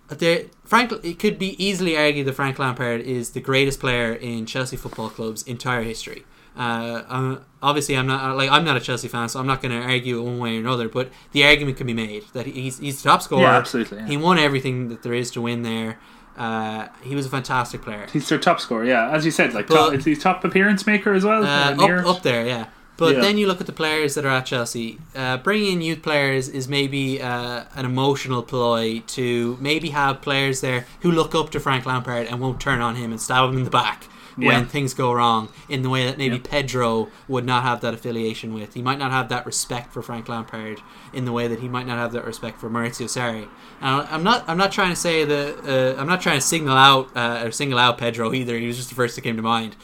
There, 0.09 0.45
Frank, 0.65 0.93
it 1.03 1.19
could 1.19 1.39
be 1.39 1.51
easily 1.63 1.97
argued 1.97 2.27
that 2.27 2.35
Frank 2.35 2.59
Lampard 2.59 3.01
is 3.01 3.31
the 3.31 3.41
greatest 3.41 3.81
player 3.81 4.13
in 4.13 4.45
Chelsea 4.47 4.77
Football 4.77 5.09
Club's 5.09 5.43
entire 5.45 5.83
history. 5.83 6.25
Uh, 6.57 6.61
uh, 7.09 7.39
obviously, 7.63 7.97
I'm 7.97 8.07
not 8.07 8.37
like 8.37 8.51
I'm 8.51 8.65
not 8.65 8.77
a 8.77 8.81
Chelsea 8.81 9.09
fan, 9.09 9.29
so 9.31 9.41
I'm 9.41 9.47
not 9.47 9.61
going 9.63 9.73
to 9.73 9.83
argue 9.85 10.23
one 10.23 10.39
way 10.39 10.57
or 10.57 10.61
another. 10.61 10.89
But 10.89 11.11
the 11.33 11.45
argument 11.45 11.79
can 11.79 11.87
be 11.87 11.95
made 11.95 12.25
that 12.35 12.47
he's 12.47 12.79
he's 12.79 13.03
the 13.03 13.09
top 13.09 13.23
scorer. 13.23 13.43
Yeah, 13.43 13.57
absolutely, 13.57 13.99
yeah. 13.99 14.07
He 14.07 14.17
won 14.19 14.39
everything 14.39 14.89
that 14.91 15.03
there 15.03 15.15
is 15.15 15.31
to 15.33 15.41
win 15.41 15.63
there. 15.63 15.99
Uh, 16.37 16.89
he 17.03 17.15
was 17.17 17.25
a 17.27 17.31
fantastic 17.31 17.81
player. 17.83 18.07
He's 18.13 18.29
their 18.29 18.39
top 18.39 18.61
scorer, 18.61 18.85
yeah. 18.85 19.11
As 19.11 19.25
you 19.25 19.31
said, 19.31 19.53
like 19.55 19.67
But- 19.67 19.75
top, 19.75 19.95
is 19.95 20.05
he 20.05 20.15
top 20.15 20.45
appearance 20.45 20.87
maker 20.87 21.13
as 21.15 21.25
well? 21.25 21.43
Uh, 21.45 21.75
Uh, 21.75 21.85
up, 21.85 22.17
up 22.17 22.23
there, 22.23 22.47
yeah. 22.47 22.67
But 23.03 23.17
Yeah. 23.17 23.21
then 23.23 23.37
you 23.39 23.47
look 23.49 23.61
at 23.61 23.67
the 23.67 23.73
players 23.73 24.15
that 24.15 24.25
are 24.25 24.29
at 24.41 24.47
Chelsea. 24.47 24.99
Uh, 25.17 25.37
bringing 25.39 25.73
in 25.73 25.81
youth 25.83 26.03
players 26.03 26.49
is 26.49 26.69
maybe 26.69 27.21
uh, 27.21 27.65
an 27.75 27.85
emotional 27.85 28.43
ploy 28.45 29.03
to 29.19 29.59
maybe 29.61 29.89
have 29.91 30.21
players 30.23 30.61
there 30.61 30.87
who 31.01 31.11
look 31.11 31.35
up 31.35 31.51
to 31.51 31.59
Frank 31.59 31.85
Lampard 31.85 32.29
and 32.29 32.41
won't 32.41 32.61
turn 32.61 32.81
on 32.81 32.95
him 32.95 33.11
and 33.11 33.21
stab 33.21 33.51
him 33.51 33.57
in 33.59 33.65
the 33.65 33.71
back 33.71 34.05
when 34.37 34.65
things 34.67 34.95
go 34.95 35.13
wrong. 35.13 35.49
In 35.69 35.83
the 35.83 35.91
way 35.91 36.07
that 36.07 36.17
maybe 36.17 36.37
Yeah. 36.37 36.43
Pedro 36.55 37.09
would 37.29 37.45
not 37.45 37.65
have 37.65 37.81
that 37.81 37.93
affiliation 37.93 38.55
with. 38.55 38.73
He 38.75 38.83
might 38.83 38.99
not 38.99 39.11
have 39.11 39.29
that 39.31 39.45
respect 39.47 39.93
for 39.93 40.01
Frank 40.01 40.29
Lampard 40.29 40.79
in 41.13 41.25
the 41.25 41.33
way 41.33 41.49
that 41.49 41.59
he 41.61 41.69
might 41.69 41.87
not 41.89 41.99
have 41.99 42.13
that 42.13 42.25
respect 42.25 42.61
for 42.61 42.71
Maurizio 42.71 43.07
Sarri. 43.17 43.47
And 43.83 44.07
I'm 44.11 44.23
not. 44.23 44.45
I'm 44.49 44.57
not 44.57 44.71
trying 44.73 44.91
to 44.91 44.97
say 45.09 45.25
that. 45.25 45.49
Uh, 45.97 46.01
I'm 46.01 46.07
not 46.09 46.21
trying 46.23 46.39
to 46.39 46.47
signal 46.55 46.77
out 46.79 47.11
uh, 47.17 47.43
or 47.45 47.51
single 47.51 47.79
out 47.79 47.99
Pedro 47.99 48.33
either. 48.33 48.57
He 48.59 48.67
was 48.69 48.77
just 48.77 48.89
the 48.91 48.95
first 48.95 49.17
that 49.17 49.23
came 49.23 49.37
to 49.37 49.43
mind. 49.43 49.75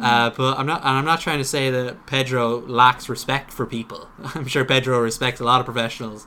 Uh, 0.00 0.30
but 0.30 0.58
I'm 0.58 0.66
not, 0.66 0.80
and 0.80 0.90
I'm 0.90 1.04
not 1.04 1.20
trying 1.20 1.38
to 1.38 1.44
say 1.44 1.70
that 1.70 2.06
Pedro 2.06 2.60
lacks 2.60 3.08
respect 3.08 3.52
for 3.52 3.66
people. 3.66 4.08
I'm 4.34 4.46
sure 4.46 4.64
Pedro 4.64 5.00
respects 5.00 5.40
a 5.40 5.44
lot 5.44 5.60
of 5.60 5.66
professionals. 5.66 6.26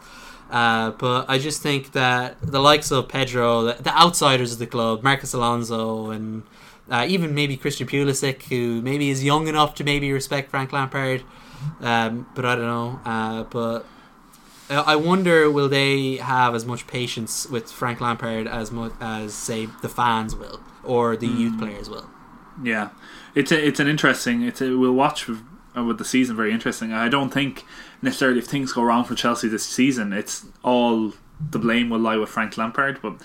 Uh, 0.50 0.92
but 0.92 1.30
I 1.30 1.38
just 1.38 1.62
think 1.62 1.94
that 1.94 2.42
the 2.42 2.60
likes 2.60 2.92
of 2.92 3.08
Pedro, 3.08 3.64
the, 3.64 3.82
the 3.82 3.98
outsiders 3.98 4.52
of 4.52 4.60
the 4.60 4.68
club, 4.68 5.02
Marcos 5.02 5.34
Alonso, 5.34 6.10
and 6.10 6.44
uh, 6.90 7.06
even 7.08 7.34
maybe 7.34 7.56
Christian 7.56 7.88
Pulisic, 7.88 8.44
who 8.44 8.82
maybe 8.82 9.10
is 9.10 9.24
young 9.24 9.48
enough 9.48 9.76
to 9.76 9.86
maybe 9.86 10.12
respect 10.12 10.50
Frank 10.52 10.74
Lampard, 10.74 11.24
um, 11.80 12.28
but 12.36 12.46
I 12.46 12.56
don't 12.56 12.66
know. 12.66 13.00
Uh, 13.06 13.44
but 13.44 13.86
uh, 14.70 14.84
I 14.86 14.98
wonder 14.98 15.50
will 15.50 15.70
they 15.70 16.18
have 16.18 16.54
as 16.54 16.66
much 16.66 16.86
patience 16.88 17.48
with 17.48 17.72
Frank 17.72 18.02
Lampard 18.02 18.46
as 18.48 18.72
much 18.72 18.92
as 19.00 19.34
say 19.34 19.68
the 19.82 19.90
fans 19.90 20.36
will 20.36 20.60
or 20.84 21.16
the 21.16 21.28
youth 21.28 21.58
players 21.58 21.90
will. 21.90 22.10
Yeah, 22.62 22.90
it's 23.36 23.52
a, 23.52 23.68
it's 23.68 23.80
an 23.80 23.88
interesting. 23.88 24.44
It's 24.44 24.62
a, 24.62 24.78
we'll 24.78 24.94
watch 24.94 25.28
with, 25.28 25.42
uh, 25.78 25.84
with 25.84 25.98
the 25.98 26.06
season 26.06 26.36
very 26.36 26.52
interesting. 26.52 26.94
I 26.94 27.10
don't 27.10 27.30
think 27.30 27.66
necessarily 28.02 28.40
if 28.40 28.46
things 28.46 28.74
go 28.74 28.84
wrong 28.84 29.04
for 29.04 29.16
Chelsea 29.16 29.48
this 29.48 29.66
season, 29.66 30.14
it's 30.14 30.46
all 30.64 31.14
the 31.50 31.60
blame 31.60 31.90
will 31.90 32.00
lie 32.00 32.18
with 32.18 32.30
Frank 32.30 32.58
Lampard. 32.58 33.02
But 33.02 33.16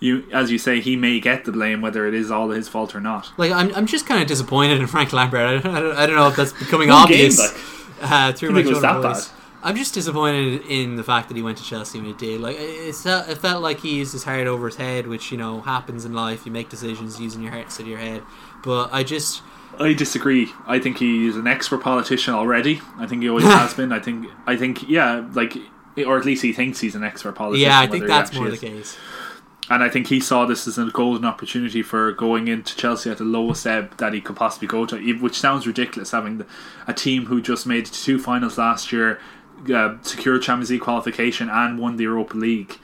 you, 0.00 0.24
as 0.32 0.50
you 0.50 0.58
say, 0.58 0.80
he 0.80 0.96
may 0.96 1.20
get 1.20 1.44
the 1.44 1.52
blame 1.52 1.80
whether 1.80 2.06
it 2.06 2.14
is 2.14 2.30
all 2.30 2.50
his 2.50 2.68
fault 2.68 2.94
or 2.94 3.00
not. 3.00 3.32
Like 3.36 3.52
I'm, 3.52 3.74
I'm 3.74 3.86
just 3.86 4.06
kind 4.06 4.20
of 4.20 4.28
disappointed 4.28 4.80
in 4.80 4.86
Frank 4.86 5.12
Lampard. 5.12 5.40
I 5.40 5.58
don't, 5.58 5.74
I 5.74 5.80
don't, 5.80 5.96
I 5.96 6.06
don't 6.06 6.16
know 6.16 6.28
if 6.28 6.36
that's 6.36 6.52
becoming 6.52 6.90
obvious 6.90 7.38
game, 7.38 7.60
uh, 8.02 8.32
through 8.32 8.50
I 8.50 8.52
my 8.52 8.60
it 8.60 8.66
was 8.66 8.82
that 8.82 9.02
voice. 9.02 9.30
I'm 9.66 9.74
just 9.74 9.94
disappointed 9.94 10.62
in 10.68 10.94
the 10.94 11.02
fact 11.02 11.26
that 11.26 11.36
he 11.36 11.42
went 11.42 11.58
to 11.58 11.64
Chelsea 11.64 11.98
when 11.98 12.06
he 12.06 12.12
did. 12.12 12.40
Like 12.40 12.54
it, 12.54 12.60
it 12.60 12.94
felt, 12.94 13.28
it 13.28 13.38
felt 13.38 13.64
like 13.64 13.80
he 13.80 13.96
used 13.96 14.12
his 14.12 14.22
heart 14.22 14.46
over 14.46 14.66
his 14.66 14.76
head, 14.76 15.08
which 15.08 15.32
you 15.32 15.36
know 15.36 15.60
happens 15.60 16.04
in 16.04 16.12
life. 16.12 16.46
You 16.46 16.52
make 16.52 16.68
decisions 16.68 17.20
using 17.20 17.42
your 17.42 17.50
heart 17.50 17.64
instead 17.64 17.82
of 17.82 17.88
your 17.88 17.98
head. 17.98 18.22
But 18.62 18.90
I 18.92 19.02
just, 19.02 19.42
I 19.80 19.92
disagree. 19.92 20.52
I 20.68 20.78
think 20.78 20.98
he's 20.98 21.34
an 21.34 21.48
expert 21.48 21.78
politician 21.78 22.32
already. 22.32 22.80
I 22.96 23.08
think 23.08 23.22
he 23.22 23.28
always 23.28 23.44
has 23.58 23.74
been. 23.74 23.90
I 23.90 23.98
think. 23.98 24.28
I 24.46 24.56
think. 24.56 24.88
Yeah, 24.88 25.26
like, 25.32 25.56
or 25.96 26.16
at 26.16 26.24
least 26.24 26.44
he 26.44 26.52
thinks 26.52 26.78
he's 26.78 26.94
an 26.94 27.02
expert 27.02 27.32
politician. 27.32 27.68
yeah, 27.68 27.80
I 27.80 27.88
think 27.88 28.06
that's 28.06 28.32
more 28.32 28.46
is. 28.46 28.60
the 28.60 28.68
case. 28.68 28.96
And 29.68 29.82
I 29.82 29.88
think 29.88 30.06
he 30.06 30.20
saw 30.20 30.46
this 30.46 30.68
as 30.68 30.78
a 30.78 30.84
golden 30.92 31.24
opportunity 31.24 31.82
for 31.82 32.12
going 32.12 32.46
into 32.46 32.76
Chelsea 32.76 33.10
at 33.10 33.18
the 33.18 33.24
lowest 33.24 33.66
ebb 33.66 33.96
that 33.96 34.12
he 34.12 34.20
could 34.20 34.36
possibly 34.36 34.68
go 34.68 34.86
to, 34.86 35.12
which 35.14 35.40
sounds 35.40 35.66
ridiculous 35.66 36.12
having 36.12 36.44
a 36.86 36.94
team 36.94 37.26
who 37.26 37.42
just 37.42 37.66
made 37.66 37.84
two 37.84 38.20
finals 38.20 38.58
last 38.58 38.92
year, 38.92 39.18
uh, 39.72 39.96
secured 40.02 40.42
Champions 40.42 40.70
League 40.70 40.80
qualification, 40.80 41.48
and 41.48 41.78
won 41.78 41.96
the 41.96 42.04
Europa 42.04 42.36
League. 42.36 42.78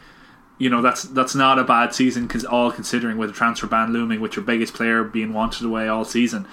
You 0.59 0.71
know 0.71 0.83
that's 0.83 1.03
that's 1.05 1.35
not 1.35 1.59
a 1.59 1.65
bad 1.65 1.95
season 1.95 2.27
because 2.27 2.45
all 2.45 2.71
considering 2.71 3.19
with 3.19 3.31
the 3.31 3.35
transfer 3.35 3.67
ban 3.67 3.93
looming, 3.93 4.21
with 4.21 4.37
your 4.37 4.45
biggest 4.45 4.75
player 4.75 5.03
being 5.03 5.33
wanted 5.33 5.65
away 5.65 5.89
all 5.89 6.05
season, 6.05 6.47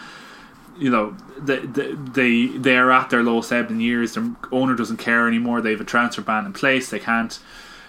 you 0.77 0.89
know 0.89 1.15
they 1.37 1.59
they 1.59 2.47
they, 2.47 2.77
are 2.77 2.91
at 2.91 3.09
their 3.09 3.23
lowest 3.23 3.51
ebb 3.51 3.69
in 3.69 3.79
years. 3.79 4.13
Their 4.13 4.31
owner 4.51 4.75
doesn't 4.75 4.97
care 4.97 5.27
anymore. 5.27 5.61
They 5.61 5.71
have 5.71 5.81
a 5.81 5.85
transfer 5.85 6.21
ban 6.21 6.45
in 6.45 6.53
place. 6.53 6.89
They 6.89 6.99
can't 6.99 7.39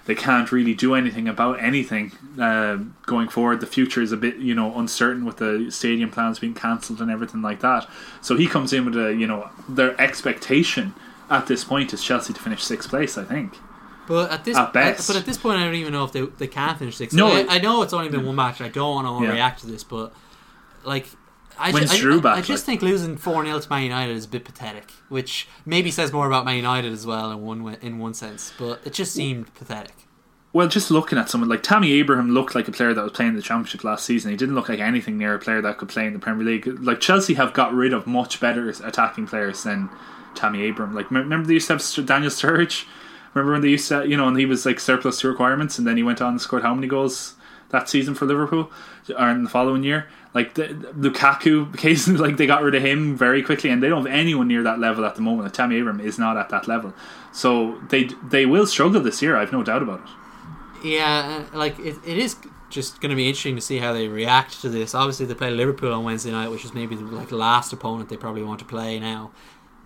they 0.06 0.14
can't 0.14 0.50
really 0.50 0.74
do 0.74 0.94
anything 0.94 1.28
about 1.28 1.62
anything 1.62 2.12
uh, 2.38 2.78
going 3.06 3.28
forward. 3.28 3.60
The 3.60 3.66
future 3.66 4.02
is 4.02 4.12
a 4.12 4.16
bit, 4.16 4.36
you 4.36 4.54
know, 4.54 4.76
uncertain 4.76 5.24
with 5.24 5.36
the 5.36 5.70
stadium 5.70 6.10
plans 6.10 6.38
being 6.38 6.54
cancelled 6.54 7.00
and 7.00 7.10
everything 7.10 7.42
like 7.42 7.60
that. 7.60 7.88
So 8.20 8.36
he 8.36 8.46
comes 8.46 8.72
in 8.72 8.84
with 8.86 8.96
a, 8.96 9.14
you 9.14 9.26
know, 9.26 9.50
their 9.68 9.98
expectation 10.00 10.94
at 11.30 11.46
this 11.46 11.64
point 11.64 11.92
is 11.92 12.02
Chelsea 12.02 12.32
to 12.32 12.40
finish 12.40 12.62
sixth 12.62 12.88
place. 12.90 13.16
I 13.16 13.24
think. 13.24 13.56
But 14.06 14.32
at 14.32 14.44
this, 14.44 14.56
At 14.56 14.72
best. 14.72 15.06
but 15.06 15.16
at 15.16 15.24
this 15.24 15.38
point, 15.38 15.60
I 15.60 15.64
don't 15.64 15.74
even 15.76 15.92
know 15.92 16.04
if 16.04 16.12
they 16.12 16.22
they 16.22 16.48
can 16.48 16.76
finish 16.76 16.96
sixth. 16.96 17.16
No, 17.16 17.28
I, 17.28 17.46
I 17.48 17.58
know 17.58 17.82
it's 17.82 17.92
only 17.92 18.08
been 18.08 18.26
one 18.26 18.34
match. 18.36 18.60
I 18.60 18.68
don't 18.68 19.04
want 19.04 19.22
to 19.22 19.26
Yeah. 19.28 19.32
react 19.34 19.60
to 19.60 19.66
this, 19.66 19.84
but 19.84 20.12
like. 20.84 21.06
I, 21.62 21.72
ju- 21.72 21.78
I, 22.12 22.16
I- 22.16 22.20
back, 22.20 22.38
I 22.38 22.40
just 22.40 22.62
like? 22.62 22.80
think 22.80 22.82
losing 22.82 23.18
four 23.18 23.44
0 23.44 23.58
to 23.60 23.68
Man 23.68 23.82
United 23.82 24.16
is 24.16 24.24
a 24.24 24.28
bit 24.28 24.46
pathetic, 24.46 24.90
which 25.10 25.46
maybe 25.66 25.90
says 25.90 26.10
more 26.10 26.26
about 26.26 26.46
Man 26.46 26.56
United 26.56 26.90
as 26.90 27.04
well 27.04 27.30
in 27.30 27.42
one 27.42 27.62
way, 27.62 27.76
in 27.82 27.98
one 27.98 28.14
sense. 28.14 28.54
But 28.58 28.80
it 28.86 28.94
just 28.94 29.12
seemed 29.12 29.52
pathetic. 29.54 29.92
Well, 30.54 30.68
just 30.68 30.90
looking 30.90 31.18
at 31.18 31.28
someone 31.28 31.50
like 31.50 31.62
Tammy 31.62 31.92
Abraham 31.92 32.30
looked 32.30 32.54
like 32.54 32.66
a 32.66 32.72
player 32.72 32.94
that 32.94 33.02
was 33.02 33.12
playing 33.12 33.36
the 33.36 33.42
Championship 33.42 33.84
last 33.84 34.06
season. 34.06 34.30
He 34.30 34.38
didn't 34.38 34.54
look 34.54 34.70
like 34.70 34.78
anything 34.80 35.18
near 35.18 35.34
a 35.34 35.38
player 35.38 35.60
that 35.60 35.76
could 35.76 35.90
play 35.90 36.06
in 36.06 36.14
the 36.14 36.18
Premier 36.18 36.46
League. 36.46 36.66
Like 36.82 36.98
Chelsea 36.98 37.34
have 37.34 37.52
got 37.52 37.74
rid 37.74 37.92
of 37.92 38.06
much 38.06 38.40
better 38.40 38.70
attacking 38.70 39.26
players 39.26 39.62
than 39.62 39.90
Tammy 40.34 40.62
Abraham. 40.62 40.94
Like 40.94 41.10
remember 41.10 41.46
they 41.46 41.54
used 41.54 41.68
to 41.68 41.74
have 41.74 42.06
Daniel 42.06 42.30
Sturridge. 42.30 42.86
Remember 43.34 43.52
when 43.52 43.62
they 43.62 43.68
used 43.68 43.88
to, 43.88 44.06
you 44.08 44.16
know, 44.16 44.26
and 44.26 44.36
he 44.36 44.46
was 44.46 44.66
like 44.66 44.80
surplus 44.80 45.20
to 45.20 45.28
requirements, 45.28 45.78
and 45.78 45.86
then 45.86 45.96
he 45.96 46.02
went 46.02 46.20
on 46.20 46.32
and 46.32 46.40
scored 46.40 46.62
how 46.62 46.74
many 46.74 46.88
goals 46.88 47.34
that 47.70 47.88
season 47.88 48.14
for 48.14 48.26
Liverpool, 48.26 48.70
or 49.16 49.28
in 49.28 49.44
the 49.44 49.50
following 49.50 49.84
year. 49.84 50.08
Like 50.34 50.54
the, 50.54 50.68
Lukaku, 50.68 51.76
case 51.76 52.08
like 52.08 52.36
they 52.36 52.46
got 52.46 52.62
rid 52.62 52.74
of 52.74 52.82
him 52.82 53.16
very 53.16 53.42
quickly, 53.42 53.70
and 53.70 53.82
they 53.82 53.88
don't 53.88 54.06
have 54.06 54.14
anyone 54.14 54.48
near 54.48 54.62
that 54.62 54.78
level 54.78 55.04
at 55.04 55.14
the 55.14 55.22
moment. 55.22 55.44
Like, 55.44 55.52
Tammy 55.52 55.76
Abraham 55.76 56.00
is 56.00 56.18
not 56.18 56.36
at 56.36 56.48
that 56.50 56.66
level, 56.66 56.92
so 57.32 57.80
they 57.88 58.10
they 58.28 58.46
will 58.46 58.66
struggle 58.66 59.00
this 59.00 59.22
year. 59.22 59.36
I've 59.36 59.52
no 59.52 59.62
doubt 59.62 59.82
about 59.82 60.00
it. 60.00 60.86
Yeah, 60.86 61.44
uh, 61.52 61.56
like 61.56 61.78
it, 61.78 61.96
it 62.06 62.18
is 62.18 62.36
just 62.70 63.00
going 63.00 63.10
to 63.10 63.16
be 63.16 63.26
interesting 63.28 63.56
to 63.56 63.60
see 63.60 63.78
how 63.78 63.92
they 63.92 64.08
react 64.08 64.60
to 64.62 64.68
this. 64.68 64.94
Obviously, 64.94 65.26
they 65.26 65.34
play 65.34 65.50
Liverpool 65.50 65.92
on 65.92 66.04
Wednesday 66.04 66.30
night, 66.30 66.50
which 66.50 66.64
is 66.64 66.72
maybe 66.72 66.94
the 66.94 67.04
like 67.04 67.32
last 67.32 67.72
opponent 67.72 68.08
they 68.08 68.16
probably 68.16 68.42
want 68.42 68.60
to 68.60 68.64
play 68.64 68.98
now. 68.98 69.30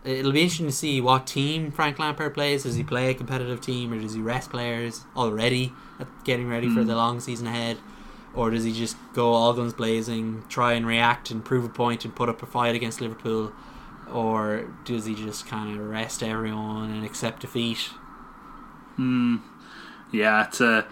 It'll 0.05 0.32
be 0.32 0.42
interesting 0.42 0.66
to 0.66 0.72
see 0.72 1.00
what 1.00 1.26
team 1.26 1.72
Frank 1.72 1.98
Lampard 1.98 2.34
plays. 2.34 2.64
Does 2.64 2.76
he 2.76 2.84
play 2.84 3.11
a 3.11 3.14
competitive 3.14 3.61
team, 3.62 3.92
or 3.92 3.98
does 3.98 4.12
he 4.12 4.20
rest 4.20 4.50
players 4.50 5.05
already, 5.16 5.72
getting 6.24 6.48
ready 6.48 6.68
for 6.68 6.84
the 6.84 6.94
long 6.94 7.20
season 7.20 7.46
ahead, 7.46 7.78
or 8.34 8.50
does 8.50 8.64
he 8.64 8.72
just 8.72 8.96
go 9.14 9.32
all 9.32 9.55
guns 9.55 9.72
blazing, 9.72 10.44
try 10.50 10.74
and 10.74 10.86
react 10.86 11.30
and 11.30 11.42
prove 11.42 11.64
a 11.64 11.68
point 11.70 12.05
and 12.05 12.14
put 12.14 12.28
up 12.28 12.42
a 12.42 12.46
fight 12.46 12.74
against 12.74 13.00
Liverpool, 13.00 13.52
or 14.12 14.70
does 14.84 15.07
he 15.07 15.14
just 15.14 15.46
kind 15.46 15.78
of 15.78 15.86
rest 15.88 16.22
everyone 16.22 16.90
and 16.90 17.05
accept 17.05 17.40
defeat? 17.40 17.78
Hmm. 18.96 19.36
Yeah, 20.12 20.46
it's 20.46 20.61
uh, 20.61 20.84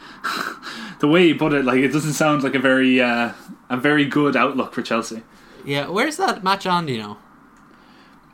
the 1.00 1.06
way 1.06 1.26
you 1.26 1.34
put 1.34 1.52
it. 1.52 1.64
Like 1.64 1.78
it 1.78 1.92
doesn't 1.92 2.14
sound 2.14 2.42
like 2.42 2.54
a 2.54 2.58
very 2.58 3.00
uh, 3.00 3.32
a 3.68 3.76
very 3.76 4.04
good 4.04 4.36
outlook 4.36 4.72
for 4.72 4.82
Chelsea. 4.82 5.22
Yeah, 5.64 5.88
where's 5.88 6.16
that 6.16 6.42
match 6.42 6.66
on? 6.66 6.86
Do 6.86 6.92
you 6.92 6.98
know? 6.98 7.18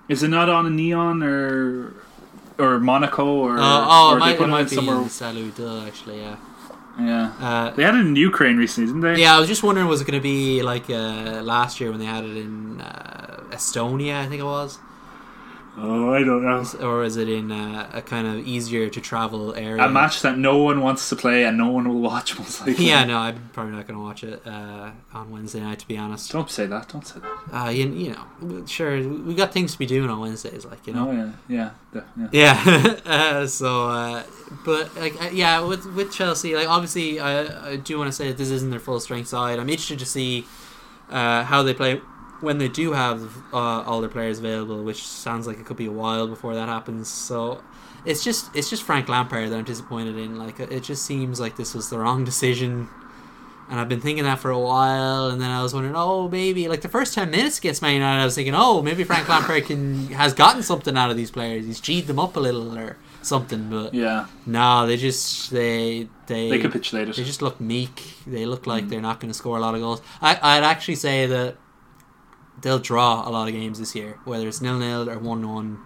Is 0.08 0.22
it 0.22 0.28
not 0.28 0.48
on 0.48 0.66
a 0.66 0.70
neon 0.70 1.22
or 1.22 1.94
or 2.58 2.78
Monaco 2.80 3.26
or 3.26 3.58
Uh, 3.58 3.62
oh, 3.62 4.10
or 4.12 4.16
it 4.16 4.20
might, 4.20 4.40
it 4.40 4.46
might 4.48 4.60
in 4.60 4.68
be 4.68 4.74
somewhere. 4.74 4.96
Salou 5.04 5.54
Dil, 5.54 5.80
actually, 5.82 6.20
yeah. 6.20 6.36
Yeah, 7.00 7.30
Uh, 7.40 7.70
they 7.70 7.84
had 7.84 7.94
it 7.94 8.00
in 8.00 8.16
Ukraine 8.16 8.56
recently, 8.56 8.88
didn't 8.88 9.02
they? 9.02 9.20
yeah, 9.22 9.36
I 9.36 9.38
was 9.38 9.46
just 9.46 9.62
wondering, 9.62 9.86
was 9.86 10.00
it 10.00 10.06
going 10.08 10.18
to 10.18 10.22
be 10.22 10.62
like 10.62 10.90
uh, 10.90 11.40
last 11.44 11.80
year 11.80 11.90
when 11.92 12.00
they 12.00 12.06
had 12.06 12.24
it 12.24 12.36
in 12.36 12.80
uh, 12.80 13.40
Estonia, 13.52 14.16
I 14.18 14.26
think 14.26 14.40
it 14.40 14.44
was? 14.44 14.78
Oh, 15.80 16.12
I 16.12 16.24
don't 16.24 16.42
know. 16.44 16.64
Or 16.80 17.04
is 17.04 17.16
it 17.16 17.28
in 17.28 17.52
uh, 17.52 17.88
a 17.92 18.02
kind 18.02 18.26
of 18.26 18.46
easier 18.46 18.88
to 18.88 19.00
travel 19.00 19.54
area? 19.54 19.84
A 19.84 19.88
match 19.88 20.22
that 20.22 20.36
no 20.36 20.58
one 20.58 20.80
wants 20.80 21.08
to 21.10 21.16
play 21.16 21.44
and 21.44 21.56
no 21.56 21.68
one 21.68 21.88
will 21.88 22.00
watch, 22.00 22.36
most 22.38 22.66
likely. 22.66 22.84
Yeah, 22.88 23.04
no, 23.04 23.18
I'm 23.18 23.50
probably 23.52 23.74
not 23.74 23.86
going 23.86 23.98
to 23.98 24.04
watch 24.04 24.24
it 24.24 24.44
uh, 24.46 24.90
on 25.12 25.30
Wednesday 25.30 25.60
night, 25.60 25.78
to 25.78 25.86
be 25.86 25.96
honest. 25.96 26.32
Don't 26.32 26.50
say 26.50 26.66
that. 26.66 26.88
Don't 26.88 27.06
say 27.06 27.20
that. 27.20 27.54
Uh, 27.54 27.68
you, 27.70 27.88
you 27.90 28.16
know, 28.40 28.66
sure, 28.66 28.96
we 29.08 29.34
got 29.34 29.52
things 29.52 29.72
to 29.72 29.78
be 29.78 29.86
doing 29.86 30.10
on 30.10 30.18
Wednesdays, 30.20 30.64
like, 30.64 30.86
you 30.86 30.94
know. 30.94 31.08
Oh 31.08 31.12
yeah, 31.12 31.70
yeah, 31.94 32.02
yeah. 32.16 32.28
Yeah. 32.32 32.96
uh, 33.06 33.46
so, 33.46 33.88
uh, 33.88 34.22
but 34.64 34.96
like, 34.96 35.20
uh, 35.22 35.30
yeah, 35.32 35.60
with 35.60 35.86
with 35.94 36.12
Chelsea, 36.12 36.56
like 36.56 36.68
obviously, 36.68 37.20
I 37.20 37.72
I 37.72 37.76
do 37.76 37.98
want 37.98 38.08
to 38.08 38.12
say 38.12 38.28
that 38.28 38.36
this 38.36 38.50
isn't 38.50 38.70
their 38.70 38.80
full 38.80 39.00
strength 39.00 39.28
side. 39.28 39.58
I'm 39.58 39.68
interested 39.68 39.98
to 40.00 40.06
see 40.06 40.46
uh, 41.10 41.44
how 41.44 41.62
they 41.62 41.74
play 41.74 42.00
when 42.40 42.58
they 42.58 42.68
do 42.68 42.92
have 42.92 43.36
uh, 43.52 43.82
all 43.82 44.00
their 44.00 44.08
players 44.10 44.38
available, 44.38 44.82
which 44.84 45.02
sounds 45.06 45.46
like 45.46 45.58
it 45.58 45.66
could 45.66 45.76
be 45.76 45.86
a 45.86 45.92
while 45.92 46.26
before 46.26 46.54
that 46.54 46.68
happens. 46.68 47.08
So. 47.08 47.62
It's 48.04 48.22
just 48.22 48.54
it's 48.54 48.70
just 48.70 48.84
Frank 48.84 49.08
Lampard 49.08 49.50
that 49.50 49.56
I'm 49.56 49.64
disappointed 49.64 50.16
in. 50.16 50.38
Like 50.38 50.60
it 50.60 50.82
just 50.84 51.04
seems 51.04 51.40
like 51.40 51.56
this 51.56 51.74
was 51.74 51.90
the 51.90 51.98
wrong 51.98 52.24
decision, 52.24 52.88
and 53.68 53.80
I've 53.80 53.88
been 53.88 54.00
thinking 54.00 54.24
that 54.24 54.38
for 54.38 54.50
a 54.50 54.58
while. 54.58 55.26
And 55.26 55.42
then 55.42 55.50
I 55.50 55.62
was 55.64 55.74
wondering, 55.74 55.96
oh, 55.96 56.28
maybe 56.28 56.68
like 56.68 56.80
the 56.80 56.88
first 56.88 57.12
ten 57.12 57.30
minutes 57.30 57.58
against 57.58 57.82
Man 57.82 57.94
United, 57.94 58.22
I 58.22 58.24
was 58.24 58.36
thinking, 58.36 58.54
oh, 58.54 58.82
maybe 58.82 59.02
Frank 59.02 59.28
Lampard 59.28 59.66
can 59.66 60.06
has 60.10 60.32
gotten 60.32 60.62
something 60.62 60.96
out 60.96 61.10
of 61.10 61.16
these 61.16 61.32
players. 61.32 61.66
He's 61.66 61.80
cheated 61.80 62.06
them 62.06 62.20
up 62.20 62.36
a 62.36 62.40
little 62.40 62.78
or 62.78 62.96
something. 63.22 63.68
But 63.68 63.92
Yeah, 63.92 64.26
no, 64.46 64.86
they 64.86 64.96
just 64.96 65.50
they 65.50 66.08
they 66.28 66.50
they 66.50 66.60
capitulated. 66.60 67.16
they 67.16 67.24
just 67.24 67.42
look 67.42 67.60
meek. 67.60 68.14
They 68.28 68.46
look 68.46 68.66
like 68.66 68.88
they're 68.88 69.00
not 69.02 69.18
going 69.18 69.32
to 69.32 69.36
score 69.36 69.58
a 69.58 69.60
lot 69.60 69.74
of 69.74 69.80
goals. 69.80 70.00
I 70.22 70.38
I'd 70.40 70.62
actually 70.62 70.94
say 70.96 71.26
that 71.26 71.56
they'll 72.60 72.78
draw 72.78 73.28
a 73.28 73.30
lot 73.30 73.48
of 73.48 73.54
games 73.54 73.78
this 73.78 73.94
year, 73.94 74.18
whether 74.24 74.48
it's 74.48 74.60
nil 74.60 74.78
nil 74.78 75.08
or 75.08 75.18
one 75.18 75.48
one. 75.48 75.78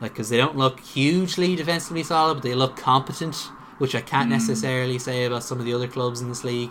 Like 0.00 0.12
because 0.12 0.28
they 0.28 0.36
don't 0.36 0.56
look 0.56 0.80
hugely 0.80 1.56
defensively 1.56 2.04
solid, 2.04 2.34
but 2.34 2.42
they 2.44 2.54
look 2.54 2.76
competent, 2.76 3.34
which 3.78 3.94
I 3.94 4.00
can't 4.00 4.30
necessarily 4.30 4.98
say 4.98 5.24
about 5.24 5.42
some 5.42 5.58
of 5.58 5.64
the 5.64 5.74
other 5.74 5.88
clubs 5.88 6.20
in 6.20 6.28
this 6.28 6.44
league. 6.44 6.70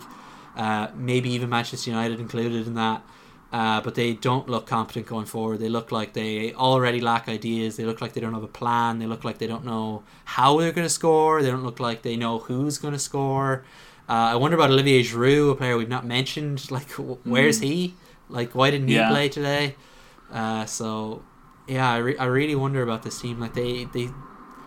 Uh, 0.56 0.88
maybe 0.96 1.30
even 1.30 1.50
Manchester 1.50 1.90
United 1.90 2.20
included 2.20 2.66
in 2.66 2.74
that. 2.74 3.02
Uh, 3.50 3.80
but 3.80 3.94
they 3.94 4.12
don't 4.12 4.46
look 4.48 4.66
competent 4.66 5.06
going 5.06 5.24
forward. 5.24 5.58
They 5.58 5.70
look 5.70 5.90
like 5.90 6.12
they 6.12 6.52
already 6.52 7.00
lack 7.00 7.28
ideas. 7.28 7.76
They 7.76 7.84
look 7.84 8.02
like 8.02 8.12
they 8.12 8.20
don't 8.20 8.34
have 8.34 8.42
a 8.42 8.48
plan. 8.48 8.98
They 8.98 9.06
look 9.06 9.24
like 9.24 9.38
they 9.38 9.46
don't 9.46 9.64
know 9.64 10.02
how 10.24 10.58
they're 10.58 10.72
going 10.72 10.84
to 10.84 10.92
score. 10.92 11.42
They 11.42 11.50
don't 11.50 11.64
look 11.64 11.80
like 11.80 12.02
they 12.02 12.16
know 12.16 12.40
who's 12.40 12.76
going 12.76 12.92
to 12.92 12.98
score. 12.98 13.64
Uh, 14.06 14.32
I 14.32 14.36
wonder 14.36 14.56
about 14.56 14.70
Olivier 14.70 15.02
Giroud, 15.02 15.52
a 15.52 15.54
player 15.54 15.78
we've 15.78 15.88
not 15.88 16.04
mentioned. 16.04 16.70
Like, 16.70 16.90
wh- 16.92 17.26
where's 17.26 17.60
he? 17.60 17.94
Like, 18.28 18.54
why 18.54 18.70
didn't 18.70 18.88
he 18.88 18.94
Yeah. 18.96 19.08
play 19.10 19.28
today? 19.28 19.74
Uh, 20.32 20.66
so, 20.66 21.22
yeah, 21.66 21.90
I, 21.90 21.96
re- 21.98 22.18
I 22.18 22.26
really 22.26 22.54
wonder 22.54 22.82
about 22.82 23.02
this 23.02 23.20
team. 23.20 23.40
Like, 23.40 23.54
they, 23.54 23.84
they 23.84 24.08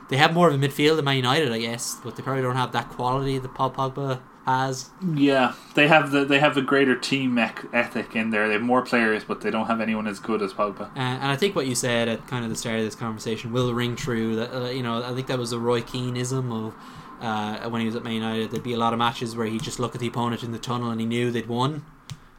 they 0.10 0.18
have 0.18 0.34
more 0.34 0.50
of 0.50 0.54
a 0.54 0.58
midfield 0.68 0.98
than 0.98 1.06
Man 1.06 1.16
United, 1.16 1.52
I 1.54 1.60
guess, 1.60 1.98
but 2.04 2.16
they 2.16 2.24
probably 2.24 2.42
don't 2.42 2.56
have 2.58 2.74
that 2.74 2.90
quality 2.90 3.38
that 3.38 3.54
Paul 3.54 3.72
Pogba 3.72 4.20
has. 4.46 4.90
Yeah, 5.16 5.54
they 5.76 5.88
have 5.88 6.12
the 6.12 6.26
they 6.26 6.40
have 6.40 6.58
a 6.58 6.62
greater 6.62 6.98
team 6.98 7.38
ec- 7.38 7.66
ethic 7.72 8.14
in 8.16 8.30
there. 8.32 8.48
They 8.48 8.54
have 8.56 8.62
more 8.62 8.82
players, 8.82 9.24
but 9.24 9.40
they 9.42 9.52
don't 9.52 9.68
have 9.68 9.80
anyone 9.80 10.08
as 10.08 10.20
good 10.20 10.42
as 10.42 10.52
Pogba. 10.52 10.90
And, 10.96 11.22
and 11.22 11.32
I 11.32 11.38
think 11.38 11.56
what 11.56 11.66
you 11.68 11.76
said 11.76 12.10
at 12.10 12.28
kind 12.28 12.44
of 12.44 12.50
the 12.50 12.58
start 12.58 12.80
of 12.80 12.84
this 12.84 12.96
conversation 12.96 13.54
will 13.54 13.74
ring 13.74 13.96
true. 13.96 14.36
That 14.36 14.54
uh, 14.54 14.70
you 14.70 14.84
know, 14.84 15.02
I 15.02 15.14
think 15.14 15.28
that 15.28 15.38
was 15.40 15.54
a 15.54 15.60
Roy 15.60 15.82
Keaneism 15.82 16.52
of 16.52 16.74
uh, 17.22 17.70
when 17.70 17.80
he 17.80 17.86
was 17.86 17.96
at 17.96 18.04
Man 18.04 18.14
United. 18.16 18.52
There'd 18.52 18.64
be 18.64 18.74
a 18.74 18.78
lot 18.78 18.92
of 18.92 19.00
matches 19.00 19.36
where 19.38 19.46
he'd 19.48 19.64
just 19.64 19.80
look 19.80 19.96
at 19.96 20.02
the 20.02 20.08
opponent 20.08 20.44
in 20.44 20.52
the 20.52 20.60
tunnel 20.60 20.90
and 20.90 21.00
he 21.00 21.06
knew 21.06 21.32
they'd 21.32 21.48
won. 21.48 21.86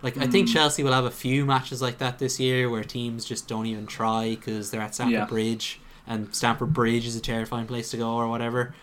Like 0.02 0.18
I 0.18 0.26
think 0.26 0.48
Chelsea 0.48 0.82
will 0.82 0.92
have 0.92 1.04
a 1.04 1.10
few 1.10 1.44
matches 1.46 1.80
like 1.80 1.98
that 1.98 2.18
this 2.18 2.40
year 2.40 2.68
where 2.68 2.82
teams 2.84 3.24
just 3.24 3.46
don't 3.48 3.66
even 3.66 3.86
try 3.86 4.30
because 4.30 4.70
they're 4.70 4.80
at 4.80 4.94
Stamford 4.94 5.12
Yeah. 5.12 5.24
Bridge 5.26 5.80
and 6.06 6.34
Stamford 6.34 6.72
Bridge 6.72 7.06
is 7.06 7.14
a 7.14 7.20
terrifying 7.20 7.66
place 7.66 7.90
to 7.92 7.96
go 7.96 8.10
or 8.14 8.26
whatever. 8.28 8.74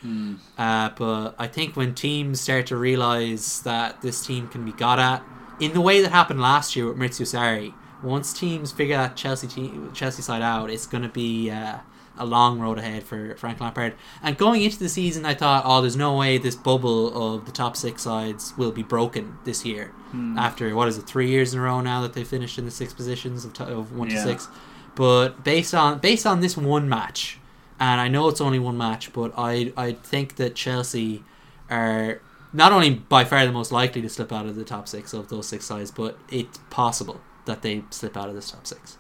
Uh, 0.58 0.90
but 0.98 1.36
I 1.38 1.48
think 1.48 1.76
when 1.76 1.94
teams 1.94 2.40
start 2.40 2.68
to 2.68 2.78
realize 2.78 3.62
that 3.64 4.02
this 4.02 4.26
team 4.26 4.48
can 4.48 4.64
be 4.64 4.72
got 4.72 5.00
at, 5.00 5.22
in 5.60 5.74
the 5.74 5.82
way 5.82 6.02
that 6.02 6.12
happened 6.12 6.40
last 6.40 6.76
year 6.78 6.88
with 6.88 6.98
Maurizio 6.98 7.26
Sarri, 7.28 7.74
once 8.02 8.32
teams 8.32 8.72
figure 8.72 8.96
that 8.96 9.18
Chelsea 9.18 9.48
team, 9.48 9.92
Chelsea 9.94 10.22
side 10.22 10.42
out, 10.42 10.70
it's 10.70 10.88
going 10.88 11.04
to 11.04 11.10
be 11.10 11.50
uh, 11.52 11.80
a 12.20 12.26
long 12.26 12.60
road 12.60 12.78
ahead 12.78 13.04
for 13.04 13.36
Frank 13.36 13.60
Lampard. 13.60 13.96
And 14.22 14.38
going 14.38 14.62
into 14.62 14.78
the 14.78 14.90
season, 14.90 15.26
I 15.26 15.34
thought, 15.34 15.64
oh, 15.66 15.82
there's 15.82 15.96
no 15.96 16.18
way 16.18 16.38
this 16.38 16.56
bubble 16.56 17.36
of 17.36 17.46
the 17.46 17.52
top 17.52 17.76
six 17.76 18.04
sides 18.04 18.54
will 18.58 18.72
be 18.72 18.84
broken 18.84 19.38
this 19.46 19.66
year. 19.66 19.88
Hmm. 20.12 20.38
After 20.38 20.74
what 20.76 20.88
is 20.88 20.98
it, 20.98 21.04
three 21.08 21.30
years 21.30 21.54
in 21.54 21.60
a 21.60 21.64
row 21.64 21.82
now 21.82 22.02
that 22.02 22.14
they 22.14 22.24
finished 22.24 22.58
in 22.58 22.66
the 22.66 22.72
six 22.72 22.94
positions 22.94 23.46
of, 23.46 23.54
t- 23.54 23.64
of 23.64 23.96
one 23.96 24.10
to 24.10 24.22
six. 24.22 24.48
But 24.96 25.44
based 25.44 25.74
on 25.74 26.00
based 26.00 26.26
on 26.26 26.42
this 26.42 26.58
one 26.58 26.90
match, 26.90 27.40
and 27.80 28.02
I 28.02 28.08
know 28.08 28.28
it's 28.28 28.42
only 28.42 28.60
one 28.60 28.78
match, 28.78 29.14
but 29.14 29.34
I 29.38 29.72
I 29.78 29.94
think 29.94 30.36
that 30.36 30.56
Chelsea 30.56 31.24
are 31.70 32.22
not 32.52 32.72
only 32.72 32.90
by 32.90 33.24
far 33.24 33.46
the 33.46 33.52
most 33.52 33.72
likely 33.72 34.02
to 34.02 34.10
slip 34.10 34.34
out 34.34 34.46
of 34.46 34.56
the 34.56 34.64
top 34.64 34.88
six 34.88 35.14
of 35.14 35.30
those 35.30 35.48
six 35.48 35.66
sides, 35.66 35.92
but 35.92 36.18
it's 36.30 36.60
possible 36.70 37.22
that 37.46 37.62
they 37.62 37.84
slip 37.92 38.18
out 38.18 38.30
of 38.30 38.36
this 38.36 38.52
top 38.52 38.66
six. 38.66 38.98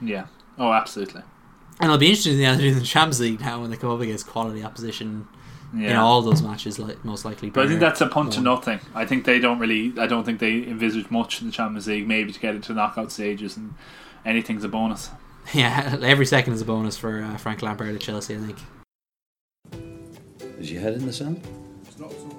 Yeah. 0.00 0.26
Oh, 0.58 0.72
absolutely. 0.72 1.22
And 1.80 1.84
it'll 1.86 1.98
be 1.98 2.08
interesting 2.08 2.38
to 2.38 2.56
do 2.56 2.66
in 2.68 2.74
the 2.78 2.84
Champions 2.84 3.20
League 3.20 3.40
now 3.40 3.60
when 3.60 3.70
they 3.70 3.76
come 3.76 3.90
up 3.90 4.00
against 4.00 4.26
quality 4.26 4.64
opposition 4.64 5.28
Yeah. 5.74 5.90
in 5.90 5.96
all 5.96 6.22
those 6.22 6.42
matches, 6.42 6.78
like 6.78 7.04
most 7.04 7.24
likely. 7.24 7.50
But 7.50 7.66
I 7.66 7.68
think 7.68 7.80
that's 7.80 8.00
a 8.00 8.06
punt 8.08 8.32
to 8.34 8.40
nothing. 8.40 8.80
I 8.94 9.04
think 9.06 9.24
they 9.24 9.38
don't 9.38 9.58
really. 9.60 9.92
I 9.98 10.06
don't 10.06 10.24
think 10.24 10.40
they 10.40 10.64
envisage 10.66 11.10
much 11.10 11.40
in 11.40 11.46
the 11.46 11.52
Champions 11.52 11.86
League. 11.86 12.08
Maybe 12.08 12.32
to 12.32 12.40
get 12.40 12.54
into 12.54 12.72
knockout 12.74 13.12
stages 13.12 13.56
and 13.56 13.74
anything's 14.24 14.64
a 14.64 14.68
bonus. 14.68 15.10
Yeah, 15.54 15.96
every 16.02 16.26
second 16.26 16.52
is 16.52 16.60
a 16.60 16.66
bonus 16.66 16.98
for 16.98 17.22
uh, 17.22 17.38
Frank 17.38 17.62
Lampard 17.62 17.94
at 17.94 18.00
Chelsea. 18.02 18.34
I 18.34 18.38
think. 18.38 18.58
Is 20.60 20.70
your 20.70 20.82
head 20.82 20.92
in 20.94 21.06
the 21.06 21.12
sand? 21.12 21.40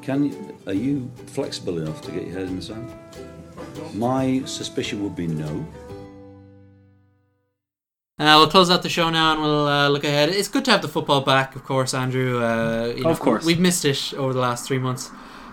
Can 0.03 0.25
you, 0.25 0.57
are 0.67 0.73
you 0.73 1.09
flexible 1.27 1.79
enough 1.79 2.01
to 2.03 2.11
get 2.11 2.23
your 2.27 2.33
head 2.37 2.47
in 2.49 2.57
the 2.57 2.61
sand? 2.61 2.91
My 3.95 4.43
suspicion 4.45 5.01
would 5.01 5.15
be 5.15 5.25
no. 5.25 5.65
Uh, 8.19 8.35
we'll 8.37 8.49
close 8.49 8.69
out 8.69 8.83
the 8.83 8.89
show 8.89 9.09
now 9.09 9.31
and 9.31 9.41
we'll 9.41 9.65
uh, 9.67 9.87
look 9.87 10.03
ahead. 10.03 10.27
It's 10.27 10.49
good 10.49 10.65
to 10.65 10.71
have 10.71 10.81
the 10.81 10.89
football 10.89 11.21
back, 11.21 11.55
of 11.55 11.63
course, 11.63 11.93
Andrew. 11.93 12.43
Uh, 12.43 12.93
you 12.95 13.03
know, 13.03 13.09
Of 13.09 13.19
course. 13.21 13.45
We've 13.45 13.59
missed 13.59 13.85
it 13.85 14.13
over 14.15 14.33
the 14.33 14.41
last 14.41 14.67
three 14.67 14.79
months. 14.79 15.09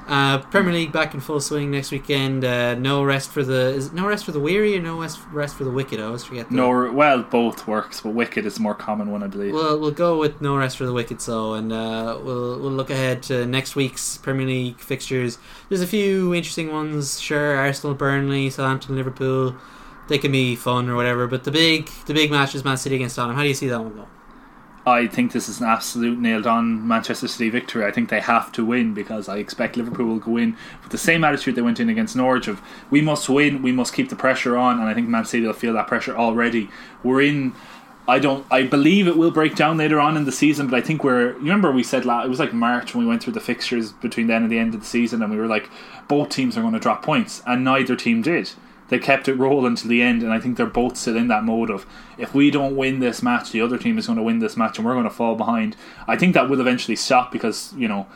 Uh, 0.08 0.38
Premier 0.38 0.72
League 0.72 0.92
back 0.92 1.14
in 1.14 1.20
full 1.20 1.40
swing 1.40 1.70
next 1.72 1.90
weekend. 1.90 2.44
Uh, 2.44 2.74
no 2.76 3.02
rest 3.02 3.30
for 3.30 3.42
the 3.42 3.70
is 3.74 3.86
it 3.88 3.92
no 3.92 4.06
rest 4.06 4.24
for 4.24 4.30
the 4.30 4.38
weary 4.38 4.76
or 4.76 4.80
no 4.80 5.00
rest, 5.00 5.18
rest 5.32 5.56
for 5.56 5.64
the 5.64 5.70
wicked. 5.70 5.98
I 5.98 6.04
always 6.04 6.22
forget. 6.22 6.48
The, 6.48 6.54
No, 6.54 6.92
well, 6.92 7.22
both 7.24 7.66
works, 7.66 8.00
but 8.02 8.10
Wicked 8.10 8.46
is 8.46 8.54
the 8.54 8.60
more 8.60 8.74
common 8.74 9.10
one, 9.10 9.24
I 9.24 9.26
believe. 9.26 9.52
Well, 9.52 9.80
we'll 9.80 9.90
go 9.90 10.16
with 10.18 10.40
no 10.40 10.56
rest 10.56 10.76
for 10.76 10.86
the 10.86 10.92
wicked. 10.92 11.20
So, 11.20 11.54
and 11.54 11.72
uh, 11.72 12.20
we'll 12.22 12.60
we'll 12.60 12.70
look 12.70 12.90
ahead 12.90 13.22
to 13.24 13.46
next 13.46 13.74
week's 13.74 14.16
Premier 14.18 14.46
League 14.46 14.78
fixtures. 14.78 15.38
There's 15.68 15.82
a 15.82 15.88
few 15.88 16.32
interesting 16.34 16.70
ones. 16.72 17.20
Sure, 17.20 17.56
Arsenal, 17.56 17.94
Burnley, 17.94 18.48
Southampton, 18.50 18.94
Liverpool. 18.94 19.56
They 20.08 20.18
can 20.18 20.32
be 20.32 20.54
fun 20.56 20.88
or 20.88 20.94
whatever. 20.94 21.26
But 21.26 21.44
the 21.44 21.50
big 21.50 21.86
the 22.06 22.14
big 22.14 22.30
match 22.30 22.54
is 22.54 22.64
Man 22.64 22.76
City 22.76 22.96
against 22.96 23.16
Tottenham. 23.16 23.36
How 23.36 23.42
do 23.42 23.48
you 23.48 23.54
see 23.54 23.68
that 23.68 23.80
one 23.80 23.94
go? 23.94 24.06
I 24.86 25.08
think 25.08 25.32
this 25.32 25.48
is 25.48 25.60
an 25.60 25.66
absolute 25.66 26.16
nailed 26.16 26.46
on 26.46 26.86
Manchester 26.86 27.26
City 27.26 27.50
victory. 27.50 27.84
I 27.84 27.90
think 27.90 28.08
they 28.08 28.20
have 28.20 28.52
to 28.52 28.64
win 28.64 28.94
because 28.94 29.28
I 29.28 29.38
expect 29.38 29.76
Liverpool 29.76 30.06
will 30.06 30.20
go 30.20 30.36
in 30.36 30.56
with 30.80 30.92
the 30.92 30.98
same 30.98 31.24
attitude 31.24 31.56
they 31.56 31.62
went 31.62 31.80
in 31.80 31.88
against 31.88 32.14
Norwich 32.14 32.46
of 32.46 32.62
we 32.88 33.00
must 33.00 33.28
win, 33.28 33.62
we 33.62 33.72
must 33.72 33.92
keep 33.92 34.10
the 34.10 34.16
pressure 34.16 34.56
on, 34.56 34.78
and 34.78 34.88
I 34.88 34.94
think 34.94 35.08
Man 35.08 35.24
City 35.24 35.44
will 35.44 35.54
feel 35.54 35.72
that 35.72 35.88
pressure 35.88 36.16
already. 36.16 36.70
We're 37.02 37.22
in. 37.22 37.52
I 38.06 38.20
don't. 38.20 38.46
I 38.48 38.62
believe 38.62 39.08
it 39.08 39.16
will 39.16 39.32
break 39.32 39.56
down 39.56 39.76
later 39.76 39.98
on 39.98 40.16
in 40.16 40.24
the 40.24 40.30
season, 40.30 40.68
but 40.68 40.76
I 40.76 40.82
think 40.82 41.02
we're. 41.02 41.32
You 41.32 41.40
remember 41.40 41.72
we 41.72 41.82
said 41.82 42.04
la- 42.04 42.22
it 42.22 42.28
was 42.28 42.38
like 42.38 42.52
March 42.52 42.94
when 42.94 43.04
we 43.04 43.08
went 43.08 43.24
through 43.24 43.32
the 43.32 43.40
fixtures 43.40 43.90
between 43.90 44.28
then 44.28 44.44
and 44.44 44.52
the 44.52 44.60
end 44.60 44.72
of 44.72 44.80
the 44.82 44.86
season, 44.86 45.20
and 45.20 45.32
we 45.32 45.36
were 45.36 45.48
like, 45.48 45.68
both 46.06 46.28
teams 46.28 46.56
are 46.56 46.60
going 46.60 46.74
to 46.74 46.78
drop 46.78 47.02
points, 47.02 47.42
and 47.44 47.64
neither 47.64 47.96
team 47.96 48.22
did. 48.22 48.52
They 48.88 48.98
kept 48.98 49.28
it 49.28 49.34
rolling 49.34 49.74
to 49.76 49.88
the 49.88 50.00
end, 50.02 50.22
and 50.22 50.32
I 50.32 50.38
think 50.38 50.56
they're 50.56 50.66
both 50.66 50.96
still 50.96 51.16
in 51.16 51.28
that 51.28 51.44
mode 51.44 51.70
of 51.70 51.86
if 52.18 52.34
we 52.34 52.50
don't 52.50 52.76
win 52.76 53.00
this 53.00 53.22
match, 53.22 53.50
the 53.50 53.60
other 53.60 53.78
team 53.78 53.98
is 53.98 54.06
going 54.06 54.16
to 54.16 54.22
win 54.22 54.38
this 54.38 54.56
match, 54.56 54.78
and 54.78 54.86
we're 54.86 54.92
going 54.92 55.04
to 55.04 55.10
fall 55.10 55.34
behind. 55.34 55.76
I 56.06 56.16
think 56.16 56.34
that 56.34 56.48
will 56.48 56.60
eventually 56.60 56.96
stop 56.96 57.32
because 57.32 57.72
you 57.76 57.88
know 57.88 58.06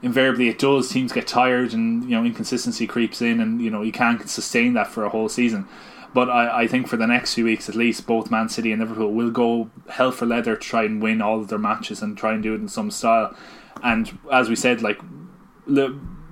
invariably 0.00 0.48
it 0.48 0.58
does. 0.58 0.88
Teams 0.88 1.12
get 1.12 1.26
tired, 1.26 1.72
and 1.72 2.04
you 2.04 2.10
know 2.10 2.24
inconsistency 2.24 2.86
creeps 2.86 3.20
in, 3.20 3.40
and 3.40 3.60
you 3.60 3.70
know 3.70 3.82
you 3.82 3.92
can't 3.92 4.28
sustain 4.28 4.74
that 4.74 4.88
for 4.88 5.04
a 5.04 5.08
whole 5.08 5.28
season. 5.28 5.66
But 6.14 6.28
I, 6.28 6.62
I 6.62 6.66
think 6.66 6.88
for 6.88 6.96
the 6.96 7.06
next 7.06 7.34
few 7.34 7.44
weeks 7.44 7.68
at 7.68 7.74
least, 7.74 8.06
both 8.06 8.30
Man 8.30 8.48
City 8.48 8.70
and 8.70 8.80
Liverpool 8.80 9.12
will 9.12 9.30
go 9.30 9.70
hell 9.88 10.12
for 10.12 10.26
leather 10.26 10.54
to 10.54 10.60
try 10.60 10.84
and 10.84 11.02
win 11.02 11.22
all 11.22 11.40
of 11.40 11.48
their 11.48 11.58
matches 11.58 12.02
and 12.02 12.16
try 12.16 12.32
and 12.34 12.42
do 12.42 12.52
it 12.54 12.60
in 12.60 12.68
some 12.68 12.90
style. 12.90 13.34
And 13.82 14.18
as 14.30 14.48
we 14.48 14.56
said, 14.56 14.82
like 14.82 15.00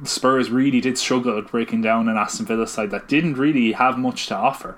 Spurs 0.04 0.50
really 0.50 0.80
did 0.80 0.96
struggle 0.98 1.38
at 1.38 1.50
breaking 1.50 1.82
down 1.82 2.08
an 2.08 2.16
Aston 2.16 2.46
Villa 2.46 2.66
side 2.66 2.90
that 2.90 3.08
didn't 3.08 3.34
really 3.34 3.72
have 3.72 3.98
much 3.98 4.26
to 4.26 4.36
offer. 4.36 4.76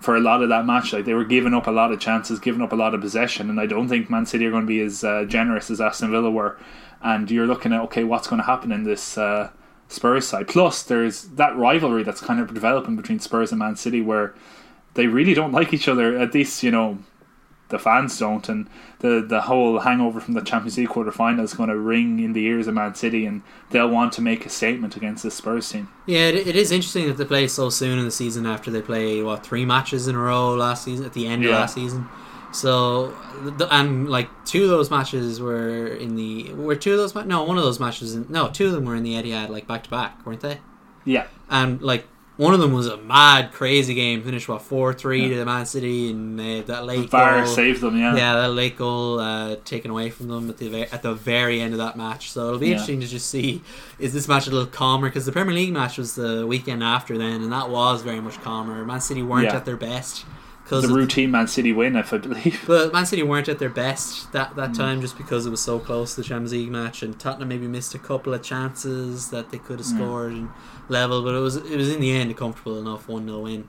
for 0.00 0.16
a 0.16 0.20
lot 0.20 0.42
of 0.42 0.48
that 0.50 0.66
match. 0.66 0.92
Like 0.92 1.04
they 1.04 1.14
were 1.14 1.24
giving 1.24 1.54
up 1.54 1.66
a 1.66 1.70
lot 1.70 1.92
of 1.92 2.00
chances, 2.00 2.38
giving 2.38 2.62
up 2.62 2.72
a 2.72 2.76
lot 2.76 2.94
of 2.94 3.00
possession, 3.00 3.50
and 3.50 3.60
I 3.60 3.66
don't 3.66 3.88
think 3.88 4.10
Man 4.10 4.26
City 4.26 4.46
are 4.46 4.50
going 4.50 4.62
to 4.64 4.66
be 4.66 4.80
as 4.80 5.02
uh, 5.04 5.24
generous 5.24 5.70
as 5.70 5.80
Aston 5.80 6.10
Villa 6.10 6.30
were. 6.30 6.58
And 7.02 7.30
you're 7.30 7.46
looking 7.46 7.72
at 7.72 7.80
okay, 7.82 8.04
what's 8.04 8.28
going 8.28 8.40
to 8.40 8.46
happen 8.46 8.72
in 8.72 8.84
this 8.84 9.18
uh, 9.18 9.50
Spurs 9.88 10.26
side? 10.26 10.48
Plus, 10.48 10.82
there's 10.82 11.24
that 11.36 11.56
rivalry 11.56 12.02
that's 12.02 12.20
kind 12.20 12.40
of 12.40 12.52
developing 12.52 12.96
between 12.96 13.20
Spurs 13.20 13.52
and 13.52 13.58
Man 13.58 13.76
City, 13.76 14.00
where 14.00 14.34
they 14.94 15.06
really 15.06 15.34
don't 15.34 15.52
like 15.52 15.72
each 15.72 15.88
other. 15.88 16.16
At 16.18 16.34
least 16.34 16.62
you 16.62 16.70
know 16.70 16.98
the 17.68 17.78
fans 17.78 18.18
don't, 18.18 18.48
and 18.48 18.68
the 19.00 19.24
the 19.26 19.42
whole 19.42 19.80
hangover 19.80 20.20
from 20.20 20.34
the 20.34 20.40
Champions 20.40 20.76
League 20.78 20.88
quarter 20.88 21.10
final 21.10 21.44
is 21.44 21.54
going 21.54 21.68
to 21.68 21.76
ring 21.76 22.20
in 22.20 22.32
the 22.32 22.44
ears 22.44 22.66
of 22.66 22.74
Man 22.74 22.94
City, 22.94 23.26
and 23.26 23.42
they'll 23.70 23.88
want 23.88 24.12
to 24.14 24.22
make 24.22 24.46
a 24.46 24.48
statement 24.48 24.96
against 24.96 25.22
the 25.22 25.30
Spurs 25.30 25.68
team. 25.70 25.88
Yeah, 26.06 26.28
it, 26.28 26.46
it 26.46 26.56
is 26.56 26.70
interesting 26.70 27.06
that 27.08 27.16
they 27.16 27.24
play 27.24 27.48
so 27.48 27.70
soon 27.70 27.98
in 27.98 28.04
the 28.04 28.10
season 28.10 28.46
after 28.46 28.70
they 28.70 28.82
play 28.82 29.22
what 29.22 29.44
three 29.44 29.64
matches 29.64 30.06
in 30.08 30.14
a 30.14 30.18
row 30.18 30.54
last 30.54 30.84
season 30.84 31.04
at 31.04 31.12
the 31.12 31.26
end 31.26 31.44
of 31.44 31.50
last 31.50 31.74
season. 31.74 32.08
So 32.52 33.12
and 33.70 34.08
like 34.08 34.28
two 34.46 34.62
of 34.64 34.70
those 34.70 34.90
matches 34.90 35.40
were 35.40 35.88
in 35.88 36.16
the 36.16 36.52
were 36.54 36.76
two 36.76 36.92
of 36.92 36.98
those 36.98 37.14
ma- 37.14 37.24
no 37.24 37.42
one 37.42 37.58
of 37.58 37.64
those 37.64 37.80
matches 37.80 38.14
in, 38.14 38.26
no 38.30 38.48
two 38.48 38.66
of 38.66 38.72
them 38.72 38.84
were 38.84 38.94
in 38.94 39.02
the 39.02 39.14
Etihad 39.14 39.48
like 39.50 39.66
back 39.66 39.84
to 39.84 39.90
back 39.90 40.24
weren't 40.24 40.40
they? 40.40 40.60
Yeah, 41.04 41.26
And 41.50 41.82
like 41.82 42.06
one 42.36 42.52
of 42.54 42.60
them 42.60 42.72
was 42.72 42.86
a 42.86 42.96
mad 42.98 43.52
crazy 43.52 43.94
game 43.94 44.22
finished 44.22 44.48
what 44.48 44.60
four 44.62 44.92
three 44.92 45.28
to 45.28 45.34
the 45.36 45.44
Man 45.46 45.64
City 45.66 46.10
and 46.10 46.38
uh, 46.40 46.62
that 46.66 46.84
late 46.84 47.08
VAR 47.08 47.42
goal. 47.44 47.46
saved 47.46 47.80
them. 47.80 47.96
Yeah, 47.98 48.14
Yeah, 48.16 48.34
that 48.36 48.50
late 48.52 48.76
goal 48.76 49.18
uh, 49.20 49.56
taken 49.64 49.90
away 49.90 50.10
from 50.10 50.28
them 50.28 50.50
at 50.50 50.58
the 50.58 50.82
at 50.92 51.02
the 51.02 51.14
very 51.14 51.60
end 51.60 51.72
of 51.72 51.78
that 51.78 51.96
match. 51.96 52.30
So 52.30 52.46
it'll 52.48 52.58
be 52.58 52.66
Yeah. 52.66 52.72
interesting 52.72 53.00
to 53.00 53.06
just 53.06 53.30
see 53.30 53.62
is 53.98 54.12
this 54.12 54.28
match 54.28 54.46
a 54.46 54.50
little 54.50 54.66
calmer 54.66 55.08
because 55.08 55.24
the 55.26 55.32
Premier 55.32 55.54
League 55.54 55.72
match 55.72 55.96
was 55.98 56.14
the 56.14 56.46
weekend 56.46 56.82
after 56.82 57.16
then, 57.16 57.42
and 57.42 57.52
that 57.52 57.70
was 57.70 58.02
very 58.02 58.20
much 58.20 58.40
calmer. 58.42 58.84
Man 58.84 59.00
City 59.00 59.22
weren't 59.22 59.44
Yeah. 59.44 59.56
at 59.56 59.64
their 59.64 59.76
best 59.78 60.24
because 60.66 60.88
the 60.88 60.94
routine 60.94 61.30
Man 61.30 61.46
City 61.46 61.72
win, 61.72 61.94
if 61.96 62.12
I 62.12 62.18
believe. 62.18 62.60
but 62.66 62.92
Man 62.92 63.06
City 63.06 63.22
weren't 63.22 63.48
at 63.48 63.58
their 63.58 63.68
best 63.70 64.32
that 64.32 64.50
Mm. 64.52 64.56
that 64.56 64.74
time 64.74 65.00
just 65.00 65.16
because 65.16 65.46
it 65.46 65.50
was 65.50 65.60
so 65.60 65.78
close 65.78 66.14
to 66.14 66.22
the 66.22 66.26
Champions 66.26 66.52
League 66.52 66.70
match, 66.70 67.02
and 67.02 67.18
Tottenham 67.18 67.48
maybe 67.48 67.68
missed 67.68 67.94
a 67.94 67.98
couple 67.98 68.34
of 68.34 68.42
chances 68.42 69.30
that 69.30 69.50
they 69.50 69.58
could 69.58 69.78
have 69.78 69.86
Mm. 69.86 69.96
scored 69.96 70.32
and 70.32 70.48
level, 70.88 71.22
but 71.22 71.34
it 71.34 71.38
was 71.40 71.56
it 71.56 71.76
was 71.76 71.88
in 71.94 72.00
the 72.00 72.10
end 72.12 72.30
a 72.30 72.34
comfortable 72.34 72.78
enough 72.80 73.08
one 73.08 73.26
0 73.26 73.40
win. 73.40 73.68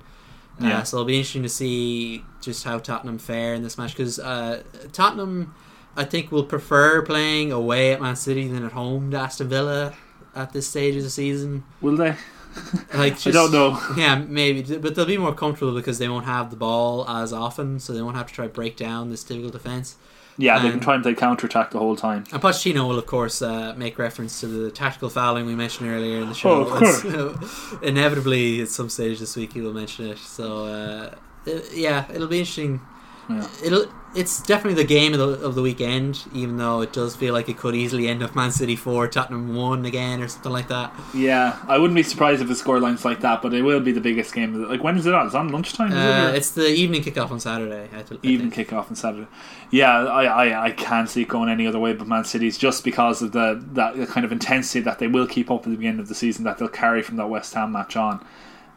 Yeah. 0.59 0.79
Uh, 0.79 0.83
so 0.83 0.97
it'll 0.97 1.05
be 1.05 1.17
interesting 1.17 1.43
to 1.43 1.49
see 1.49 2.25
just 2.41 2.63
how 2.63 2.79
Tottenham 2.79 3.19
fare 3.19 3.53
in 3.53 3.61
this 3.61 3.77
match 3.77 3.95
because 3.95 4.17
uh, 4.17 4.63
Tottenham, 4.91 5.53
I 5.95 6.03
think, 6.03 6.31
will 6.31 6.43
prefer 6.45 7.03
playing 7.03 7.51
away 7.51 7.93
at 7.93 8.01
Man 8.01 8.15
City 8.15 8.47
than 8.47 8.65
at 8.65 8.71
home 8.71 9.11
to 9.11 9.17
Aston 9.19 9.49
Villa 9.49 9.93
at 10.35 10.53
this 10.53 10.67
stage 10.67 10.95
of 10.95 11.03
the 11.03 11.11
season. 11.11 11.63
Will 11.79 11.95
they? 11.95 12.15
Like, 12.93 13.25
I 13.27 13.31
don't 13.31 13.51
know. 13.51 13.79
Yeah, 13.97 14.15
maybe, 14.19 14.77
but 14.77 14.95
they'll 14.95 15.05
be 15.05 15.17
more 15.17 15.34
comfortable 15.34 15.73
because 15.73 15.99
they 15.99 16.09
won't 16.09 16.25
have 16.25 16.49
the 16.49 16.55
ball 16.55 17.07
as 17.09 17.31
often, 17.34 17.79
so 17.79 17.93
they 17.93 18.01
won't 18.01 18.15
have 18.17 18.27
to 18.27 18.34
try 18.34 18.45
to 18.47 18.53
break 18.53 18.75
down 18.75 19.09
this 19.09 19.23
difficult 19.23 19.53
defense. 19.53 19.95
Yeah, 20.39 20.59
they 20.59 20.65
can 20.69 20.73
Um, 20.75 20.79
try 20.81 20.93
and 20.93 21.03
play 21.03 21.15
counter 21.15 21.47
attack 21.47 21.71
the 21.71 21.79
whole 21.79 21.95
time. 21.95 22.23
And 22.31 22.39
Pochettino 22.41 22.88
will, 22.88 22.99
of 22.99 23.07
course, 23.07 23.41
uh, 23.41 23.73
make 23.75 23.97
reference 23.97 24.39
to 24.41 24.47
the 24.47 24.69
tactical 24.69 25.09
fouling 25.09 25.45
we 25.47 25.55
mentioned 25.55 25.89
earlier 25.89 26.21
in 26.21 26.29
the 26.29 26.35
show. 26.35 26.51
Oh, 26.51 26.61
of 26.61 26.69
course. 26.69 27.03
It's- 27.05 27.73
inevitably, 27.81 28.61
at 28.61 28.69
some 28.69 28.89
stage 28.89 29.19
this 29.19 29.35
week, 29.35 29.53
he 29.53 29.61
will 29.61 29.73
mention 29.73 30.05
it. 30.07 30.19
So, 30.19 30.65
uh, 30.65 31.15
it- 31.45 31.65
yeah, 31.73 32.05
it'll 32.13 32.27
be 32.27 32.39
interesting. 32.39 32.81
Yeah. 33.29 33.47
It'll. 33.63 33.85
It's 34.15 34.41
definitely 34.41 34.81
the 34.81 34.88
game 34.88 35.13
of 35.13 35.19
the, 35.19 35.45
of 35.45 35.53
the 35.53 35.61
weekend, 35.61 36.23
even 36.34 36.57
though 36.57 36.81
it 36.81 36.91
does 36.91 37.15
feel 37.15 37.34
like 37.34 37.49
it 37.49 37.57
could 37.57 37.75
easily 37.75 38.07
end 38.07 38.23
up 38.23 38.35
Man 38.35 38.51
City 38.51 38.75
four, 38.75 39.07
Tottenham 39.07 39.53
one 39.55 39.85
again, 39.85 40.21
or 40.21 40.27
something 40.27 40.51
like 40.51 40.69
that. 40.69 40.91
Yeah, 41.13 41.59
I 41.67 41.77
wouldn't 41.77 41.93
be 41.95 42.01
surprised 42.03 42.41
if 42.41 42.47
the 42.47 42.55
scoreline's 42.55 43.05
like 43.05 43.19
that, 43.21 43.41
but 43.43 43.53
it 43.53 43.61
will 43.61 43.79
be 43.81 43.91
the 43.91 44.01
biggest 44.01 44.34
game. 44.34 44.55
of 44.55 44.61
the- 44.61 44.67
Like 44.67 44.84
when 44.84 44.97
is 44.97 45.05
it 45.05 45.13
on? 45.13 45.25
It's 45.27 45.35
on 45.35 45.49
lunchtime. 45.49 45.91
Is 45.91 45.97
it, 45.97 45.99
Uh, 45.99 46.31
it's 46.35 46.51
the 46.51 46.67
evening 46.67 47.03
kickoff 47.03 47.29
on 47.31 47.39
Saturday. 47.39 47.89
I, 47.93 47.99
I 47.99 48.03
even 48.23 48.49
think. 48.49 48.53
kick 48.53 48.73
off 48.73 48.89
on 48.89 48.95
Saturday. 48.95 49.27
Yeah, 49.71 50.05
I, 50.05 50.23
I, 50.47 50.63
I 50.67 50.71
can't 50.71 51.09
see 51.09 51.21
it 51.23 51.27
going 51.27 51.49
any 51.49 51.67
other 51.67 51.77
way 51.79 51.93
but 51.93 52.07
Man 52.07 52.23
City's 52.23 52.57
just 52.57 52.84
because 52.84 53.21
of 53.21 53.34
the 53.34 53.63
that 53.73 54.07
kind 54.07 54.25
of 54.25 54.31
intensity 54.31 54.79
that 54.79 54.97
they 54.99 55.07
will 55.07 55.27
keep 55.27 55.51
up 55.51 55.59
at 55.59 55.69
the 55.69 55.75
beginning 55.77 55.99
of 55.99 56.07
the 56.07 56.15
season 56.15 56.43
that 56.45 56.57
they'll 56.57 56.69
carry 56.69 57.03
from 57.03 57.17
that 57.17 57.27
West 57.27 57.53
Ham 57.53 57.73
match 57.73 57.95
on. 57.95 58.25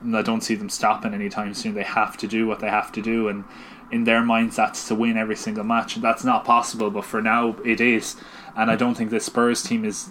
And 0.02 0.16
I 0.16 0.22
don't 0.22 0.40
see 0.42 0.54
them 0.54 0.68
stopping 0.70 1.14
anytime 1.14 1.54
soon. 1.54 1.74
They 1.74 1.82
have 1.82 2.16
to 2.18 2.26
do 2.26 2.46
what 2.46 2.58
they 2.60 2.68
have 2.68 2.90
to 2.92 3.00
do 3.02 3.28
and 3.28 3.44
in 3.90 4.04
their 4.04 4.22
minds 4.22 4.56
that's 4.56 4.86
to 4.88 4.94
win 4.94 5.16
every 5.16 5.36
single 5.36 5.64
match 5.64 5.96
that's 5.96 6.24
not 6.24 6.44
possible 6.44 6.90
but 6.90 7.04
for 7.04 7.20
now 7.20 7.56
it 7.64 7.80
is 7.80 8.16
and 8.56 8.70
I 8.70 8.76
don't 8.76 8.94
think 8.94 9.10
the 9.10 9.20
Spurs 9.20 9.62
team 9.62 9.84
is 9.84 10.10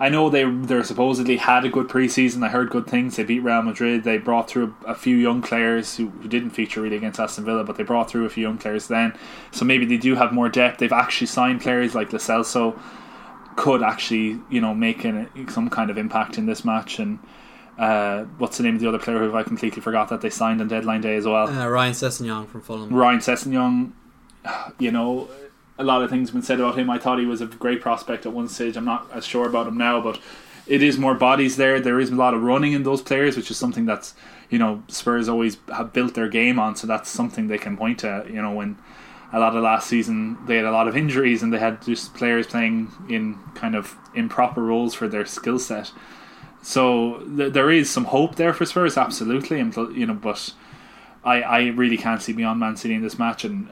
I 0.00 0.08
know 0.08 0.30
they 0.30 0.44
they're 0.50 0.82
supposedly 0.82 1.36
had 1.36 1.66
a 1.66 1.68
good 1.68 1.86
preseason. 1.86 2.42
I 2.42 2.48
heard 2.48 2.70
good 2.70 2.86
things. 2.86 3.16
They 3.16 3.22
beat 3.22 3.40
Real 3.40 3.60
Madrid. 3.60 4.02
They 4.02 4.16
brought 4.16 4.48
through 4.48 4.74
a, 4.86 4.94
few 4.94 5.14
young 5.14 5.42
players 5.42 5.94
who, 5.98 6.08
who 6.08 6.26
didn't 6.26 6.50
feature 6.50 6.80
really 6.80 6.96
against 6.96 7.20
Aston 7.20 7.44
Villa, 7.44 7.64
but 7.64 7.76
they 7.76 7.82
brought 7.82 8.10
through 8.10 8.24
a 8.24 8.30
few 8.30 8.42
young 8.42 8.56
players 8.56 8.88
then. 8.88 9.12
So 9.50 9.66
maybe 9.66 9.84
they 9.84 9.98
do 9.98 10.14
have 10.14 10.32
more 10.32 10.48
depth. 10.48 10.78
They've 10.78 10.90
actually 10.90 11.26
signed 11.26 11.60
players 11.60 11.94
like 11.94 12.14
Lo 12.14 12.18
Celso 12.18 12.80
could 13.56 13.82
actually 13.82 14.40
you 14.48 14.60
know 14.60 14.72
make 14.72 15.04
an, 15.04 15.28
some 15.50 15.68
kind 15.68 15.90
of 15.90 15.98
impact 15.98 16.38
in 16.38 16.46
this 16.46 16.64
match. 16.64 16.98
And 16.98 17.18
uh, 17.80 18.24
what's 18.36 18.58
the 18.58 18.62
name 18.62 18.74
of 18.74 18.80
the 18.80 18.88
other 18.88 18.98
player 18.98 19.18
who 19.18 19.34
I 19.34 19.42
completely 19.42 19.80
forgot 19.80 20.10
that 20.10 20.20
they 20.20 20.28
signed 20.28 20.60
on 20.60 20.68
deadline 20.68 21.00
day 21.00 21.16
as 21.16 21.24
well? 21.24 21.48
Uh, 21.48 21.66
Ryan 21.66 21.94
Sessegnon 21.94 22.46
from 22.46 22.60
Fulham. 22.60 22.92
Ryan 22.92 23.20
Sessegnon, 23.20 23.92
you 24.78 24.90
know, 24.90 25.30
a 25.78 25.84
lot 25.84 26.02
of 26.02 26.10
things 26.10 26.28
have 26.28 26.34
been 26.34 26.42
said 26.42 26.60
about 26.60 26.76
him. 26.78 26.90
I 26.90 26.98
thought 26.98 27.18
he 27.18 27.24
was 27.24 27.40
a 27.40 27.46
great 27.46 27.80
prospect 27.80 28.26
at 28.26 28.34
one 28.34 28.48
stage. 28.48 28.76
I'm 28.76 28.84
not 28.84 29.10
as 29.14 29.24
sure 29.24 29.46
about 29.46 29.66
him 29.66 29.78
now, 29.78 29.98
but 29.98 30.20
it 30.66 30.82
is 30.82 30.98
more 30.98 31.14
bodies 31.14 31.56
there. 31.56 31.80
There 31.80 31.98
is 31.98 32.10
a 32.10 32.14
lot 32.14 32.34
of 32.34 32.42
running 32.42 32.74
in 32.74 32.82
those 32.82 33.00
players, 33.00 33.34
which 33.34 33.50
is 33.50 33.56
something 33.56 33.86
that's 33.86 34.14
you 34.50 34.58
know 34.58 34.82
Spurs 34.88 35.26
always 35.26 35.56
have 35.74 35.94
built 35.94 36.12
their 36.12 36.28
game 36.28 36.58
on. 36.58 36.76
So 36.76 36.86
that's 36.86 37.08
something 37.08 37.48
they 37.48 37.56
can 37.56 37.78
point 37.78 38.00
to. 38.00 38.26
You 38.28 38.42
know, 38.42 38.52
when 38.52 38.76
a 39.32 39.40
lot 39.40 39.56
of 39.56 39.62
last 39.62 39.86
season 39.88 40.36
they 40.46 40.56
had 40.56 40.66
a 40.66 40.70
lot 40.70 40.86
of 40.86 40.98
injuries 40.98 41.42
and 41.42 41.50
they 41.50 41.58
had 41.58 41.80
just 41.80 42.12
players 42.12 42.46
playing 42.46 42.92
in 43.08 43.38
kind 43.54 43.74
of 43.74 43.96
improper 44.14 44.62
roles 44.62 44.92
for 44.92 45.08
their 45.08 45.24
skill 45.24 45.58
set. 45.58 45.92
So 46.62 47.20
th- 47.36 47.52
there 47.52 47.70
is 47.70 47.88
some 47.90 48.04
hope 48.06 48.36
there 48.36 48.52
for 48.52 48.66
Spurs, 48.66 48.96
absolutely, 48.96 49.60
and 49.60 49.74
you 49.96 50.06
know, 50.06 50.14
but 50.14 50.52
I 51.24 51.42
I 51.42 51.66
really 51.68 51.96
can't 51.96 52.22
see 52.22 52.32
beyond 52.32 52.60
Man 52.60 52.76
City 52.76 52.94
in 52.94 53.02
this 53.02 53.18
match, 53.18 53.44
and 53.44 53.70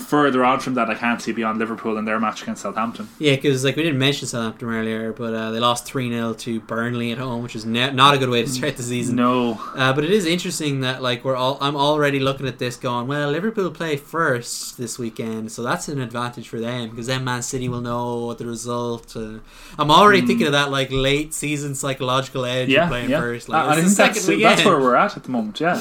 further 0.00 0.44
on 0.44 0.60
from 0.60 0.74
that, 0.74 0.88
I 0.88 0.94
can't 0.94 1.20
see 1.20 1.32
beyond 1.32 1.58
Liverpool 1.58 1.96
in 1.98 2.04
their 2.04 2.18
match 2.20 2.42
against 2.42 2.62
Southampton. 2.62 3.08
Yeah, 3.18 3.34
because 3.36 3.64
like 3.64 3.76
we 3.76 3.82
didn't 3.82 3.98
mention 3.98 4.26
Southampton 4.28 4.68
earlier, 4.68 5.12
but 5.12 5.34
uh, 5.34 5.50
they 5.50 5.58
lost 5.60 5.84
three 5.84 6.10
0 6.10 6.34
to 6.34 6.60
Burnley 6.60 7.12
at 7.12 7.18
home, 7.18 7.42
which 7.42 7.54
is 7.56 7.64
ne- 7.66 7.92
not 7.92 8.14
a 8.14 8.18
good 8.18 8.28
way 8.30 8.42
to 8.42 8.48
start 8.48 8.76
the 8.76 8.82
season. 8.82 9.16
No, 9.16 9.60
Uh, 9.74 9.92
but 9.92 10.04
it 10.04 10.10
is 10.10 10.24
interesting 10.26 10.80
that 10.80 11.02
like 11.02 11.24
we're 11.24 11.36
all 11.36 11.58
I'm 11.60 11.76
already 11.76 12.18
looking 12.20 12.46
at 12.46 12.58
this 12.58 12.76
going 12.76 13.06
well 13.06 13.30
Liverpool 13.30 13.70
play 13.70 13.96
first 13.96 14.76
this 14.78 14.98
weekend 14.98 15.52
so 15.52 15.62
that's 15.62 15.88
an 15.88 16.00
advantage 16.00 16.48
for 16.48 16.58
them 16.60 16.90
because 16.90 17.06
then 17.08 17.24
Man 17.24 17.42
City 17.42 17.68
will 17.68 17.80
know 17.80 18.26
what 18.26 18.38
the 18.38 18.46
result 18.46 19.16
uh, 19.16 19.38
I'm 19.78 19.90
already 19.90 20.26
thinking 20.26 20.46
of 20.46 20.52
that 20.52 20.70
like 20.70 20.88
late 20.90 21.34
season 21.34 21.74
psychological 21.74 22.44
edge 22.44 22.68
of 22.68 22.68
Hmm. 22.68 22.72
yeah, 22.72 22.88
playing 22.88 23.10
yeah. 23.10 23.20
first 23.20 23.48
like 23.48 23.64
I 23.68 23.74
think 23.74 23.88
that's 23.96 24.26
that's 24.26 24.64
where 24.64 24.78
we're 24.80 24.96
at 24.96 25.16
at 25.16 25.24
the 25.24 25.30
moment. 25.30 25.60
Yeah, 25.60 25.80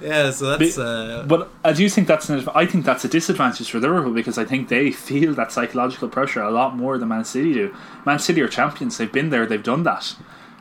yeah 0.00 0.30
so 0.30 0.56
that's 0.56 0.78
uh, 0.78 1.24
but 1.26 1.50
I 1.64 1.72
do 1.72 1.88
think 1.88 2.08
that's 2.08 2.28
an, 2.28 2.46
I 2.54 2.66
think 2.66 2.84
that's 2.84 3.04
a 3.04 3.08
disadvantage 3.08 3.70
for 3.70 3.78
Liverpool 3.80 4.12
because 4.12 4.38
I 4.38 4.44
think 4.44 4.68
they 4.68 4.90
feel 5.10 5.34
that 5.34 5.52
psychological 5.52 6.08
pressure 6.08 6.42
a 6.42 6.50
lot 6.50 6.76
more 6.76 6.98
than 6.98 7.08
Man 7.08 7.24
City 7.24 7.52
do. 7.52 7.74
Man 8.06 8.18
City 8.18 8.40
are 8.40 8.48
champions; 8.48 8.98
they've 8.98 9.12
been 9.12 9.30
there, 9.30 9.46
they've 9.46 9.62
done 9.62 9.82
that. 9.84 10.14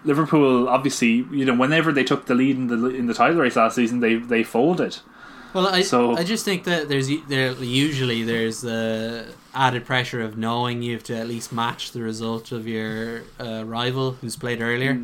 Liverpool, 0.05 0.69
obviously, 0.69 1.25
you 1.31 1.45
know, 1.45 1.53
whenever 1.55 1.91
they 1.91 2.03
took 2.03 2.25
the 2.25 2.35
lead 2.35 2.55
in 2.55 2.67
the 2.67 2.85
in 2.87 3.07
the 3.07 3.13
title 3.13 3.37
race 3.41 3.55
last 3.55 3.75
season, 3.75 3.99
they 3.99 4.15
they 4.15 4.43
folded. 4.43 4.97
Well, 5.53 5.67
I, 5.67 5.81
So- 5.81 6.15
I 6.15 6.23
just 6.23 6.45
think 6.45 6.63
that 6.65 6.89
there's 6.89 7.09
there 7.27 7.51
usually 7.53 8.23
there's 8.23 8.61
the 8.61 9.25
added 9.53 9.85
pressure 9.85 10.21
of 10.21 10.37
knowing 10.37 10.83
you 10.83 10.93
have 10.93 11.03
to 11.03 11.15
at 11.17 11.27
least 11.27 11.51
match 11.51 11.91
the 11.91 12.01
result 12.01 12.51
of 12.51 12.67
your 12.67 13.23
uh, 13.39 13.63
rival 13.65 14.11
who's 14.21 14.35
played 14.35 14.61
earlier. 14.61 14.99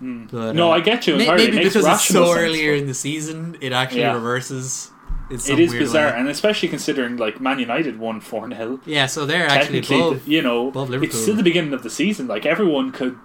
But, 0.00 0.06
Hmm. 0.50 0.56
No, 0.56 0.70
uh, 0.72 0.76
I 0.76 0.80
get 0.80 1.06
you 1.06 1.14
may- 1.16 1.22
entirely. 1.22 1.44
It 1.44 1.50
Maybe 1.54 1.64
because 1.64 1.86
it's 1.86 2.04
so 2.06 2.24
sense, 2.26 2.38
earlier 2.38 2.74
in 2.74 2.86
the 2.86 2.94
season, 2.94 3.56
it 3.60 3.72
actually 3.72 4.00
Yeah. 4.02 4.14
reverses. 4.14 4.90
In 5.30 5.38
some 5.40 5.54
It 5.58 5.62
is 5.62 5.70
weird 5.72 5.82
bizarre, 5.82 6.10
way. 6.12 6.18
and 6.20 6.28
especially 6.28 6.68
considering 6.68 7.16
like 7.16 7.40
Man 7.40 7.58
United 7.58 7.98
won 7.98 8.20
four 8.20 8.48
0 8.48 8.78
yeah. 8.86 9.06
So 9.06 9.26
they're 9.26 9.46
actually 9.48 9.80
Technically, 9.80 9.98
above. 10.00 10.28
you 10.28 10.40
know, 10.42 10.68
above 10.68 10.94
it's 11.02 11.20
still 11.20 11.34
the 11.34 11.42
beginning 11.42 11.72
of 11.72 11.82
the 11.82 11.90
season. 11.90 12.28
Like 12.28 12.46
everyone 12.46 12.92
could, 12.92 13.16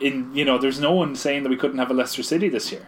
in 0.00 0.30
you 0.34 0.44
know, 0.44 0.58
there's 0.58 0.78
no 0.78 0.92
one 0.92 1.16
saying 1.16 1.42
that 1.42 1.48
we 1.48 1.56
couldn't 1.56 1.78
have 1.78 1.90
a 1.90 1.94
Leicester 1.94 2.22
City 2.22 2.48
this 2.48 2.70
year. 2.70 2.86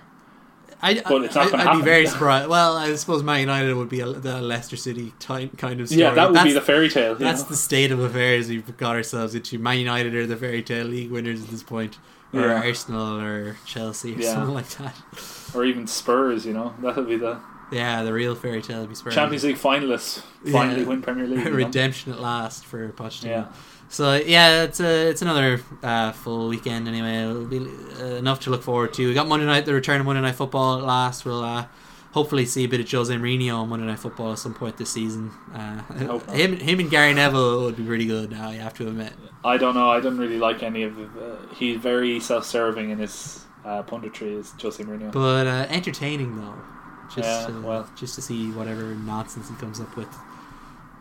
I, 0.83 1.03
but 1.07 1.25
it's 1.25 1.35
not 1.35 1.49
I, 1.49 1.51
gonna 1.51 1.63
I'd 1.63 1.67
happen. 1.67 1.81
be 1.81 1.85
very 1.85 2.07
surprised. 2.07 2.49
Well, 2.49 2.77
I 2.77 2.95
suppose 2.95 3.23
Man 3.23 3.41
United 3.41 3.75
would 3.75 3.89
be 3.91 4.01
a, 4.01 4.07
the 4.07 4.41
Leicester 4.41 4.77
City 4.77 5.13
type 5.19 5.59
kind 5.59 5.81
of 5.81 5.89
story. 5.89 6.01
Yeah, 6.03 6.15
that 6.15 6.31
would 6.33 6.43
be 6.45 6.53
the 6.53 6.61
fairy 6.63 6.89
tale. 6.89 7.15
That's 7.17 7.43
know? 7.43 7.49
the 7.49 7.57
state 7.57 7.91
of 7.91 7.99
affairs 8.01 8.49
we've 8.49 8.77
got 8.77 8.97
ourselves 8.97 9.35
into. 9.35 9.59
Man 9.59 9.79
United 9.79 10.15
are 10.15 10.27
the 10.27 10.37
fairy 10.37 10.63
tale 10.63 10.87
league 10.87 11.11
winners 11.11 11.43
at 11.43 11.49
this 11.49 11.63
point, 11.63 11.99
or 12.33 12.41
Yeah. 12.41 12.63
Arsenal 12.63 13.21
or 13.21 13.57
Chelsea 13.65 14.15
or 14.15 14.19
Yeah. 14.21 14.35
something 14.35 14.55
like 14.55 14.69
that. 14.79 14.95
or 15.55 15.65
even 15.65 15.87
Spurs. 15.87 16.45
You 16.47 16.53
know, 16.55 16.75
that 16.83 16.97
would 16.97 17.09
be 17.09 17.17
the 17.17 17.39
Yeah, 17.73 18.03
the 18.03 18.13
real 18.13 18.35
fairy 18.35 18.63
tale 18.63 18.81
would 18.81 18.89
be 18.89 18.95
Spurs. 18.95 19.15
Champions 19.15 19.45
League 19.45 19.57
finalists 19.57 20.23
finally 20.51 20.81
Yeah. 20.83 20.87
win 20.89 21.03
Premier 21.03 21.27
League. 21.27 21.39
you 21.39 21.45
know? 21.51 21.57
redemption 21.57 22.13
at 22.13 22.21
last 22.21 22.65
for 22.67 22.89
Pochettino. 22.91 23.25
Yeah. 23.27 23.45
So 23.89 24.15
yeah, 24.15 24.63
it's 24.63 24.79
a 24.81 25.09
it's 25.09 25.21
another 25.23 25.61
uh, 25.83 26.13
full 26.13 26.49
weekend 26.49 26.87
anyway. 26.87 27.25
It'll 27.25 27.45
be 27.45 27.59
uh, 28.01 28.05
enough 28.17 28.39
to 28.41 28.51
look 28.51 28.63
forward 28.63 28.93
to. 28.95 29.09
We 29.09 29.15
got 29.15 29.27
Monday 29.27 29.47
night, 29.47 29.67
the 29.67 29.75
return 29.75 29.99
of 30.01 30.07
Monday 30.07 30.23
night 30.23 30.37
football 30.37 30.79
at 30.79 30.85
last. 30.85 31.25
We'll 31.25 31.43
uh, 31.43 31.65
hopefully 32.13 32.45
see 32.47 32.65
a 32.65 32.69
bit 32.69 32.81
of 32.81 32.91
Jose 32.91 33.15
Mourinho 33.15 33.57
on 33.63 33.69
Monday 33.69 33.87
Night 33.87 33.99
Football 33.99 34.33
at 34.33 34.39
some 34.39 34.55
point 34.55 34.77
this 34.77 34.91
season. 34.91 35.31
Uh, 35.55 35.83
him, 36.33 36.57
him 36.57 36.81
and 36.81 36.91
Gary 36.91 37.15
Neville 37.15 37.63
would 37.65 37.77
be 37.77 37.85
pretty 37.85 38.07
good 38.07 38.31
now. 38.31 38.51
You 38.51 38.61
have 38.61 38.75
to 38.75 38.89
admit. 38.89 39.13
I 39.45 39.57
don't 39.57 39.75
know. 39.75 39.91
I 39.91 40.01
don't 40.01 40.19
really 40.19 40.39
like 40.39 40.63
any 40.63 40.83
of. 40.83 40.99
Uh, 40.99 41.37
he's 41.55 41.79
very 41.79 42.21
self-serving 42.21 42.91
in 42.91 42.99
his 42.99 43.45
uh, 43.65 43.83
punditry. 43.85 44.39
Is 44.39 44.53
Jose 44.61 44.83
Mourinho? 44.83 45.13
But 45.13 45.47
uh, 45.47 45.67
entertaining 45.71 46.37
though, 46.37 46.55
just 47.15 47.19
Yeah, 47.19 47.47
to, 47.47 47.61
well. 47.63 47.91
just 47.97 48.15
to 48.17 48.23
see 48.23 48.51
whatever 48.53 48.95
nonsense 48.95 49.49
he 49.49 49.55
comes 49.57 49.81
up 49.81 49.97
with. 49.97 50.09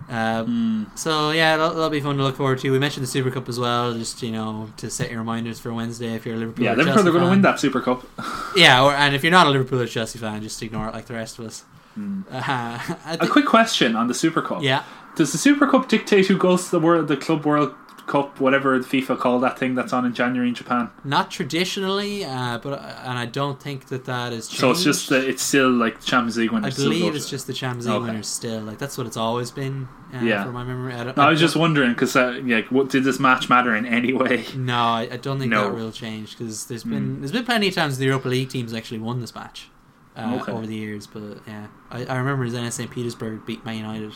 Uh, 0.09 0.43
Hmm. 0.43 0.83
So 0.95 1.31
yeah, 1.31 1.55
that'll, 1.57 1.75
that'll 1.75 1.89
be 1.89 1.99
fun 2.01 2.17
to 2.17 2.23
look 2.23 2.35
forward 2.37 2.57
to. 2.59 2.71
We 2.71 2.79
mentioned 2.79 3.03
the 3.03 3.07
Super 3.09 3.29
Cup 3.31 3.47
as 3.47 3.59
well, 3.59 3.93
just 3.93 4.23
you 4.23 4.31
know 4.31 4.69
to 4.77 4.89
set 4.89 5.09
your 5.11 5.19
reminders 5.19 5.59
for 5.59 5.71
Wednesday 5.73 6.13
if 6.15 6.25
you're 6.25 6.35
a 6.35 6.37
Liverpool. 6.39 6.65
Yeah, 6.65 6.73
Liverpool 6.73 7.07
are 7.07 7.11
going 7.11 7.23
to 7.25 7.29
win 7.29 7.41
that 7.43 7.59
Super 7.59 7.79
Cup. 7.81 8.05
Yeah, 8.55 8.83
or, 8.83 8.91
and 8.93 9.13
if 9.15 9.23
you're 9.23 9.31
not 9.31 9.45
a 9.45 9.49
Liverpool 9.51 9.79
or 9.81 9.85
Chelsea 9.87 10.17
fan, 10.17 10.41
just 10.41 10.61
ignore 10.63 10.87
it 10.87 10.93
like 10.93 11.05
the 11.05 11.13
rest 11.13 11.37
of 11.39 11.45
us. 11.45 11.63
Hmm. 11.93 12.21
Uh, 12.31 12.41
I 12.41 13.17
A 13.21 13.27
quick 13.27 13.45
question 13.45 13.95
on 13.95 14.07
the 14.07 14.13
Super 14.15 14.41
Cup. 14.41 14.63
yeah, 14.63 14.83
Does 15.15 15.31
the 15.31 15.37
Super 15.37 15.67
Cup 15.67 15.87
dictate 15.87 16.25
who 16.27 16.37
goes 16.37 16.65
to 16.65 16.71
the 16.71 16.79
world, 16.79 17.07
the 17.07 17.17
Club 17.17 17.45
World 17.45 17.73
Cup, 18.09 18.39
whatever 18.41 18.79
FIFA 18.79 19.19
call 19.19 19.39
that 19.39 19.59
thing 19.59 19.75
that's 19.75 19.93
on 19.93 20.03
in 20.05 20.13
January 20.13 20.49
in 20.49 20.55
Japan? 20.55 20.89
not 21.03 21.29
traditionally, 21.29 22.25
uh, 22.25 22.57
but 22.57 22.73
and 23.05 23.17
I 23.19 23.25
don't 23.27 23.61
think 23.61 23.85
that 23.89 24.05
that 24.05 24.33
is. 24.33 24.47
Changed. 24.47 24.59
So 24.61 24.71
it's 24.71 24.83
just 24.83 25.09
that 25.09 25.23
it's 25.25 25.43
still 25.43 25.69
like 25.69 26.01
Champions 26.01 26.37
League 26.37 26.49
I 26.49 26.53
winners. 26.55 26.73
still 26.73 26.89
believe 26.89 27.15
it's 27.15 27.29
just 27.29 27.45
the 27.47 27.53
Champions 27.53 27.85
League 27.85 27.95
Okay. 27.97 28.05
winners 28.07 28.27
still. 28.27 28.61
Like 28.61 28.79
that's 28.79 28.97
what 28.97 29.05
it's 29.07 29.15
always 29.17 29.51
been. 29.51 29.87
Uh, 30.13 30.21
Yeah. 30.23 30.43
from 30.43 30.53
my 30.55 30.63
memory. 30.63 30.93
I, 30.93 31.03
No, 31.03 31.13
I 31.17 31.29
was 31.29 31.39
just 31.39 31.55
wondering 31.55 31.91
because 31.91 32.15
uh, 32.15 32.41
yeah, 32.43 32.61
what 32.71 32.89
did 32.89 33.03
this 33.03 33.19
match 33.19 33.47
matter 33.47 33.75
in 33.75 33.85
any 33.85 34.11
way? 34.11 34.43
No, 34.55 34.73
I, 34.75 35.07
I 35.11 35.17
don't 35.17 35.37
think 35.39 35.51
No. 35.51 35.65
that 35.65 35.75
will 35.75 35.91
change 35.91 36.35
because 36.35 36.65
there's 36.65 36.83
been 36.83 37.19
there's 37.21 37.31
been 37.31 37.45
plenty 37.45 37.67
of 37.67 37.75
times 37.75 37.99
the 37.99 38.05
Europa 38.05 38.27
League 38.27 38.49
teams 38.49 38.73
actually 38.73 38.99
won 38.99 39.21
this 39.21 39.35
match 39.35 39.69
uh, 40.17 40.39
Okay. 40.41 40.51
over 40.51 40.65
the 40.65 40.75
years. 40.75 41.05
But 41.05 41.41
yeah, 41.47 41.67
I, 41.91 42.05
I 42.05 42.17
remember 42.17 42.47
Zenit 42.49 42.71
St 42.71 42.89
Petersburg 42.89 43.45
beat 43.45 43.63
Man 43.63 43.77
United 43.77 44.13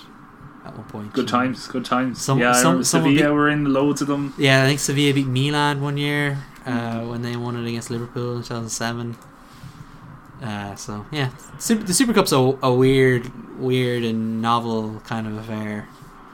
at 0.65 0.75
one 0.77 0.85
point. 0.87 1.13
Good 1.13 1.27
times, 1.27 1.67
good 1.67 1.85
times. 1.85 2.21
Some- 2.21 2.39
yeah, 2.39 2.53
some- 2.53 2.83
Sevilla 2.83 3.15
beat- 3.15 3.31
were 3.33 3.49
in 3.49 3.73
loads 3.73 4.01
of 4.01 4.07
them. 4.07 4.33
Yeah, 4.37 4.63
I 4.63 4.67
think 4.67 4.79
Sevilla 4.79 5.13
beat 5.13 5.27
Milan 5.27 5.81
one 5.81 5.97
year 5.97 6.37
uh, 6.65 7.01
when 7.01 7.21
they 7.21 7.35
won 7.35 7.55
it 7.55 7.67
against 7.67 7.89
Liverpool 7.89 8.37
in 8.37 8.43
2007. 8.43 9.17
Uh, 10.41 10.75
so 10.75 11.05
yeah, 11.11 11.29
Super, 11.57 11.83
the 11.83 11.93
Super 11.93 12.13
Cup's 12.13 12.33
a, 12.33 12.37
a 12.61 12.73
weird, 12.73 13.31
weird 13.59 14.03
and 14.03 14.41
novel 14.41 15.01
kind 15.05 15.25
of 15.27 15.37
affair. 15.37 15.87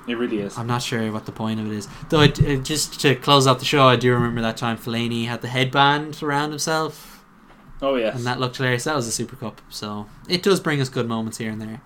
It 0.07 0.17
really 0.17 0.39
is. 0.39 0.57
I'm 0.57 0.65
not 0.65 0.81
sure 0.81 1.11
what 1.11 1.27
the 1.27 1.31
point 1.31 1.59
of 1.59 1.67
it 1.67 1.73
is. 1.73 1.87
Though, 2.09 2.21
it, 2.21 2.39
it, 2.39 2.63
just 2.63 2.99
to 3.01 3.13
close 3.15 3.45
out 3.45 3.59
the 3.59 3.65
show, 3.65 3.83
I 3.87 3.95
do 3.95 4.11
remember 4.11 4.41
that 4.41 4.57
time 4.57 4.77
Fellaini 4.77 5.27
had 5.27 5.41
the 5.41 5.47
headband 5.47 6.23
around 6.23 6.49
himself, 6.49 7.23
Oh 7.81 7.95
yeah, 7.95 8.15
and 8.15 8.25
that 8.25 8.39
looked 8.39 8.57
hilarious. 8.57 8.85
That 8.85 8.95
was 8.95 9.05
the 9.05 9.11
Super 9.11 9.35
Cup, 9.35 9.61
so 9.69 10.07
it 10.27 10.41
does 10.41 10.59
bring 10.59 10.81
us 10.81 10.89
good 10.89 11.07
moments 11.07 11.37
here 11.37 11.51
and 11.51 11.61
there. 11.61 11.81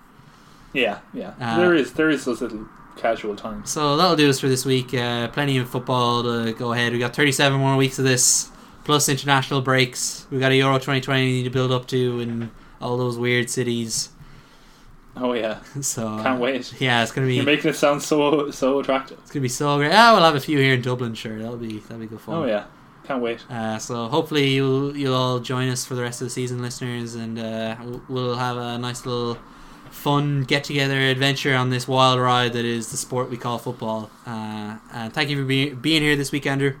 Yeah, 0.74 0.98
yeah. 1.14 1.32
Uh, 1.40 1.56
there 1.58 1.74
is 1.74 1.92
there 1.94 2.10
is 2.10 2.24
those 2.26 2.42
little 2.42 2.66
casual 2.96 3.34
times. 3.36 3.70
So 3.70 3.96
that'll 3.96 4.16
do 4.16 4.28
us 4.28 4.38
for 4.40 4.48
this 4.48 4.64
week. 4.64 4.92
Uh, 4.94 5.28
plenty 5.28 5.56
of 5.58 5.68
football 5.70 6.22
to 6.22 6.52
go 6.52 6.72
ahead. 6.72 6.92
We 6.92 6.98
got 6.98 7.16
37 7.16 7.58
more 7.58 7.76
weeks 7.76 7.98
of 7.98 8.04
this, 8.04 8.50
plus 8.84 9.08
international 9.08 9.62
breaks. 9.62 10.26
We 10.30 10.38
got 10.38 10.52
a 10.52 10.56
Euro 10.56 10.74
2020 10.74 11.24
we 11.24 11.32
need 11.32 11.44
to 11.44 11.50
build 11.50 11.72
up 11.72 11.86
to, 11.88 12.20
and 12.20 12.50
all 12.80 12.96
those 12.98 13.16
weird 13.16 13.48
cities. 13.48 14.10
Oh 15.16 15.32
yeah, 15.32 15.60
So 15.80 16.08
uh, 16.08 16.22
can't 16.22 16.40
wait. 16.40 16.74
Yeah, 16.80 17.02
it's 17.02 17.12
gonna 17.12 17.26
be 17.28 17.36
You're 17.36 17.44
making 17.44 17.70
it 17.70 17.76
sound 17.76 18.02
so 18.02 18.50
so 18.50 18.80
attractive. 18.80 19.18
it's 19.22 19.30
gonna 19.30 19.42
be 19.42 19.48
so 19.48 19.76
great. 19.78 19.92
Ah, 19.92 20.12
we'll 20.14 20.24
have 20.24 20.34
a 20.34 20.40
few 20.40 20.58
here 20.58 20.74
in 20.74 20.82
Dublin. 20.82 21.14
Sure, 21.14 21.38
that'll 21.38 21.56
be 21.56 21.78
that'll 21.78 21.98
be 21.98 22.06
good 22.06 22.20
fun. 22.20 22.34
Oh 22.34 22.44
yeah, 22.46 22.64
can't 23.04 23.22
wait. 23.22 23.48
Uh, 23.48 23.78
so 23.78 24.08
hopefully 24.08 24.48
you'll 24.50 24.96
you'll 24.96 25.14
all 25.14 25.38
join 25.38 25.68
us 25.68 25.84
for 25.84 25.94
the 25.94 26.02
rest 26.02 26.20
of 26.20 26.26
the 26.26 26.30
season, 26.30 26.60
listeners, 26.62 27.14
and 27.14 27.38
uh, 27.38 27.76
we'll 28.08 28.34
have 28.34 28.56
a 28.56 28.76
nice 28.78 29.06
little 29.06 29.38
fun 30.04 30.42
get 30.42 30.64
together 30.64 31.00
adventure 31.00 31.54
on 31.54 31.70
this 31.70 31.88
wild 31.88 32.20
ride 32.20 32.52
that 32.52 32.66
is 32.66 32.90
the 32.90 32.96
sport 32.98 33.30
we 33.30 33.38
call 33.38 33.56
football. 33.56 34.10
Uh, 34.26 34.76
and 34.92 35.14
thank 35.14 35.30
you 35.30 35.36
for 35.38 35.44
be- 35.44 35.72
being 35.72 36.02
here 36.02 36.14
this 36.14 36.30
week, 36.30 36.46
Andrew. 36.46 36.78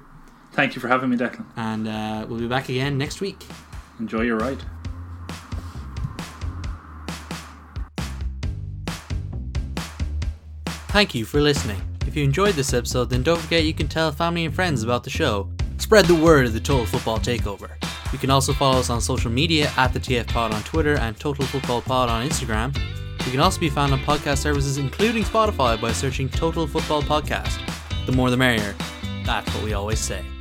Thank 0.52 0.74
you 0.74 0.80
for 0.82 0.88
having 0.88 1.08
me, 1.08 1.16
Declan. 1.16 1.46
And 1.56 1.88
uh, 1.88 2.26
we'll 2.28 2.38
be 2.38 2.46
back 2.46 2.68
again 2.68 2.98
next 2.98 3.22
week. 3.22 3.42
Enjoy 3.98 4.20
your 4.20 4.36
ride. 4.36 4.62
Thank 10.88 11.14
you 11.14 11.24
for 11.24 11.40
listening. 11.40 11.80
If 12.06 12.14
you 12.14 12.24
enjoyed 12.24 12.56
this 12.56 12.74
episode, 12.74 13.08
then 13.08 13.22
don't 13.22 13.40
forget 13.40 13.64
you 13.64 13.72
can 13.72 13.88
tell 13.88 14.12
family 14.12 14.44
and 14.44 14.54
friends 14.54 14.82
about 14.82 15.02
the 15.02 15.10
show. 15.10 15.48
Spread 15.78 16.04
the 16.04 16.14
word 16.14 16.44
of 16.44 16.52
the 16.52 16.60
Total 16.60 16.84
Football 16.84 17.20
Takeover. 17.20 17.70
You 18.12 18.18
can 18.18 18.28
also 18.28 18.52
follow 18.52 18.80
us 18.80 18.90
on 18.90 19.00
social 19.00 19.30
media 19.30 19.72
at 19.78 19.94
the 19.94 19.98
TF 19.98 20.26
Pod 20.26 20.52
on 20.52 20.62
Twitter 20.62 20.98
and 20.98 21.18
Total 21.18 21.46
Football 21.46 21.80
Pod 21.80 22.10
on 22.10 22.28
Instagram. 22.28 22.78
We 23.24 23.30
can 23.30 23.40
also 23.40 23.58
be 23.58 23.70
found 23.70 23.92
on 23.92 24.00
podcast 24.00 24.38
services 24.38 24.78
including 24.78 25.24
Spotify 25.24 25.80
by 25.80 25.92
searching 25.92 26.28
Total 26.28 26.66
Football 26.66 27.02
Podcast. 27.02 27.58
The 28.06 28.12
more 28.12 28.30
the 28.30 28.36
merrier. 28.36 28.74
That's 29.24 29.52
what 29.54 29.64
we 29.64 29.72
always 29.72 29.98
say. 29.98 30.33